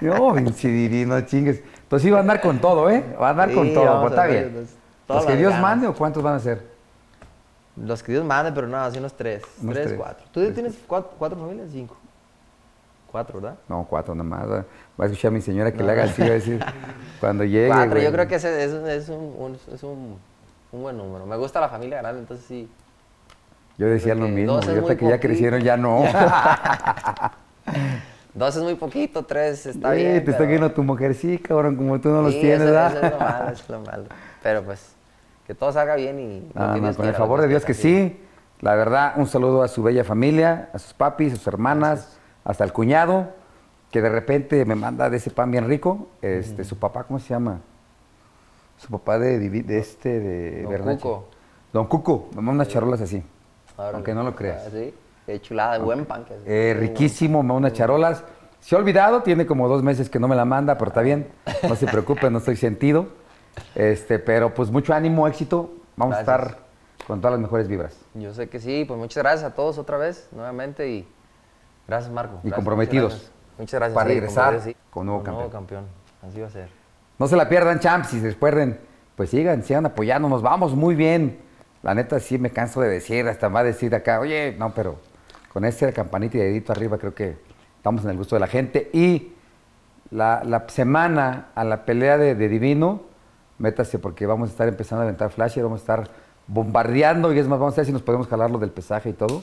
no, 0.01 0.35
no 0.35 1.21
chingues. 1.23 1.63
Pues 1.89 2.03
sí, 2.03 2.11
va 2.11 2.19
a 2.19 2.21
andar 2.21 2.41
con 2.41 2.61
todo, 2.61 2.91
¿eh? 2.91 3.05
Va 3.21 3.29
a 3.29 3.31
andar 3.31 3.53
con 3.53 3.73
todo, 3.73 4.01
pues 4.01 4.13
está 4.13 4.27
bien. 4.27 4.69
¿Los 5.09 5.25
que 5.25 5.37
Dios 5.37 5.59
mande 5.59 5.87
o 5.87 5.95
cuántos 5.95 6.23
van 6.23 6.35
a 6.35 6.39
ser? 6.39 6.63
Los 7.77 8.03
que 8.03 8.13
Dios 8.13 8.25
mande, 8.25 8.53
pero 8.53 8.67
nada, 8.67 8.87
así 8.87 8.99
unos 8.99 9.15
tres. 9.15 9.43
tres, 9.71 9.95
cuatro. 9.97 10.27
¿Tú 10.33 10.53
tienes 10.53 10.75
cuatro, 10.87 11.13
cuatro 11.19 11.39
familias? 11.39 11.69
Cinco. 11.73 11.97
Cuatro, 13.11 13.41
¿verdad? 13.41 13.57
No, 13.69 13.87
cuatro 13.89 14.15
nomás. 14.15 14.47
Va 14.49 14.65
a 14.99 15.05
escuchar 15.07 15.31
a 15.31 15.33
mi 15.33 15.41
señora 15.41 15.73
que 15.73 15.83
le 15.83 15.93
haga 15.93 16.05
así, 16.05 16.21
va 16.21 16.29
a 16.29 16.33
decir, 16.33 16.63
cuando 17.21 17.45
llegue. 17.45 17.69
Cuatro, 17.69 18.01
yo 18.01 18.13
creo 18.13 18.29
que 18.29 18.35
es, 18.35 18.45
es, 18.45 18.73
un, 18.75 18.87
es 18.89 19.09
un, 19.83 20.19
un, 20.73 20.83
buen 20.83 20.97
número. 20.97 21.25
Me 21.25 21.37
gusta 21.37 21.61
la 21.61 21.71
familia 21.71 21.99
grande, 21.99 22.21
entonces 22.21 22.45
sí. 22.47 22.69
Yo 23.79 23.87
decía 23.87 24.15
lo 24.15 24.29
mismo, 24.29 24.61
yo 24.61 24.87
que 24.97 25.09
ya 25.09 25.19
crecieron 25.19 25.63
ya 25.63 25.77
no. 25.77 26.03
Dos 28.35 28.57
es 28.57 28.63
muy 28.63 28.75
poquito, 28.75 29.25
tres 29.25 29.67
está 29.67 29.93
sí, 29.95 29.97
bien. 29.97 30.25
te 30.25 30.31
está 30.31 30.45
viendo 30.45 30.71
tu 30.71 30.83
mujer, 30.83 31.15
sí, 31.15 31.39
cabrón, 31.39 31.77
como 31.77 32.01
tú 32.01 32.09
no 32.11 32.23
los 32.23 32.39
tienes, 32.39 32.61
¿verdad? 32.61 32.93
Eso 32.93 33.07
es 33.07 33.11
lo 33.13 33.19
malo, 33.19 33.51
es 33.51 33.69
lo 33.69 33.81
malo. 33.81 34.05
Pero 34.43 34.63
pues, 34.63 34.95
que 35.47 35.55
todo 35.55 35.73
salga 35.73 35.97
bien 35.97 36.21
y... 36.21 36.49
Ah, 36.55 36.77
con 36.95 37.07
el 37.07 37.15
favor 37.15 37.41
de 37.41 37.49
Dios 37.49 37.65
que 37.65 37.75
sí. 37.75 38.21
La 38.61 38.75
verdad, 38.75 39.15
un 39.17 39.27
saludo 39.27 39.63
a 39.63 39.69
su 39.69 39.83
bella 39.83 40.05
familia, 40.05 40.69
a 40.73 40.79
sus 40.79 40.93
papis, 40.93 41.33
a 41.33 41.37
sus 41.37 41.47
hermanas, 41.47 42.18
hasta 42.49 42.65
el 42.65 42.73
cuñado, 42.73 43.29
que 43.91 44.01
de 44.01 44.09
repente 44.09 44.65
me 44.65 44.75
manda 44.75 45.11
de 45.11 45.19
ese 45.19 45.31
pan 45.31 45.51
bien 45.51 45.69
rico. 45.69 46.09
Este, 46.23 46.65
Su 46.65 46.79
papá, 46.79 47.05
¿cómo 47.05 47.21
se 47.21 47.29
llama? 47.29 47.61
Su 48.79 48.89
papá 48.89 49.19
de, 49.19 49.39
de 49.39 49.79
este, 49.79 50.19
de 50.19 50.63
Don 50.63 50.97
Cuco. 50.97 51.29
Don 51.75 51.87
Cuco, 51.87 52.29
me 52.31 52.37
manda 52.37 52.53
unas 52.53 52.69
charolas 52.69 53.03
así, 53.03 53.23
aunque 53.77 54.15
no 54.15 54.23
lo 54.23 54.35
creas. 54.35 54.63
Ah, 54.67 54.71
¿Sí? 54.73 54.95
Qué 55.27 55.41
chulada, 55.43 55.79
de 55.79 55.85
buen 55.85 56.07
pan. 56.07 56.25
Eh, 56.47 56.75
riquísimo, 56.79 57.43
me 57.43 57.53
unas 57.53 57.75
charolas. 57.75 58.25
Se 58.61 58.75
ha 58.75 58.79
olvidado, 58.79 59.23
tiene 59.23 59.45
como 59.45 59.69
dos 59.69 59.83
meses 59.83 60.09
que 60.09 60.19
no 60.19 60.27
me 60.27 60.35
la 60.35 60.47
manda, 60.47 60.79
pero 60.79 60.89
está 60.89 61.03
bien. 61.03 61.29
No 61.69 61.77
se 61.77 61.87
preocupe, 61.91 62.31
no 62.31 62.39
estoy 62.39 62.57
sentido. 62.57 63.09
Este, 63.75 64.19
pero 64.19 64.55
pues 64.55 64.71
mucho 64.71 64.95
ánimo, 64.95 65.29
éxito. 65.29 65.71
Vamos 65.97 66.17
a 66.17 66.21
estar 66.21 66.59
con 67.07 67.21
todas 67.21 67.33
las 67.33 67.43
mejores 67.43 67.69
vibras. 67.69 67.95
Yo 68.15 68.33
sé 68.33 68.49
que 68.49 68.59
sí, 68.59 68.87
pues 68.89 68.99
muchas 68.99 69.23
gracias 69.23 69.53
a 69.53 69.55
todos 69.55 69.77
otra 69.77 69.99
vez, 69.99 70.29
nuevamente 70.33 70.89
y 70.89 71.07
gracias 71.89 72.13
Marco. 72.13 72.39
Y 72.45 72.51
comprometidos. 72.51 73.33
Muchas 73.59 73.81
gracias. 73.81 73.95
Para 73.95 74.09
regresar 74.09 74.61
con 74.91 75.07
nuevo 75.07 75.23
campeón. 75.23 75.35
nuevo 75.35 75.51
campeón. 75.51 75.85
Así 76.23 76.41
va 76.41 76.47
a 76.47 76.51
ser. 76.51 76.69
No 77.19 77.27
se 77.27 77.35
la 77.35 77.49
pierdan, 77.49 77.81
champs, 77.81 78.11
si 78.11 78.21
se 78.21 78.29
recuerden, 78.29 78.79
pues 79.17 79.31
sigan, 79.31 79.65
sigan 79.65 79.87
apoyándonos, 79.87 80.41
vamos 80.41 80.77
muy 80.77 80.95
bien. 80.95 81.41
La 81.83 81.95
neta 81.95 82.21
sí 82.21 82.39
me 82.39 82.51
canso 82.51 82.81
de 82.81 82.89
decir, 82.89 83.27
hasta 83.29 83.49
va 83.49 83.61
a 83.61 83.65
decir 83.65 83.93
acá, 83.95 84.21
oye, 84.21 84.55
no, 84.57 84.73
pero 84.73 85.01
con 85.53 85.65
este 85.65 85.93
campanita 85.93 86.37
y 86.37 86.41
dedito 86.41 86.71
arriba 86.73 86.99
creo 86.99 87.15
que 87.15 87.37
estamos 87.77 88.05
en 88.05 88.11
el 88.11 88.17
gusto 88.17 88.37
de 88.37 88.41
la 88.41 88.47
gente. 88.47 88.91
Y 88.93 89.33
la, 90.11 90.65
semana 90.69 91.49
a 91.57 91.65
la 91.65 91.85
pelea 91.85 92.19
de, 92.19 92.35
Divino, 92.37 93.03
métase 93.59 93.99
porque 93.99 94.27
vamos 94.27 94.51
a 94.51 94.53
estar 94.53 94.69
empezando 94.69 95.03
a 95.03 95.05
aventar 95.05 95.31
flash 95.31 95.59
y 95.59 95.63
vamos 95.63 95.81
a 95.81 95.83
estar 95.83 96.11
bombardeando 96.47 97.33
y 97.33 97.39
es 97.39 97.49
más, 97.49 97.59
vamos 97.59 97.75
a 97.75 97.77
ver 97.79 97.87
si 97.87 97.93
nos 97.93 98.03
podemos 98.03 98.29
jalarlo 98.29 98.59
del 98.59 98.71
pesaje 98.71 99.11
y 99.11 99.13
todo 99.13 99.43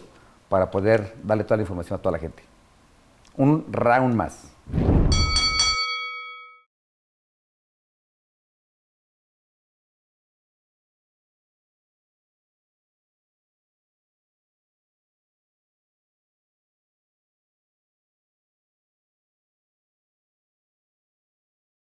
para 0.49 0.71
poder 0.71 1.15
darle 1.23 1.43
toda 1.43 1.57
la 1.57 1.63
información 1.63 1.99
a 1.99 2.01
toda 2.01 2.13
la 2.13 2.19
gente. 2.19 2.43
Un 3.37 3.65
round 3.71 4.15
más. 4.15 4.51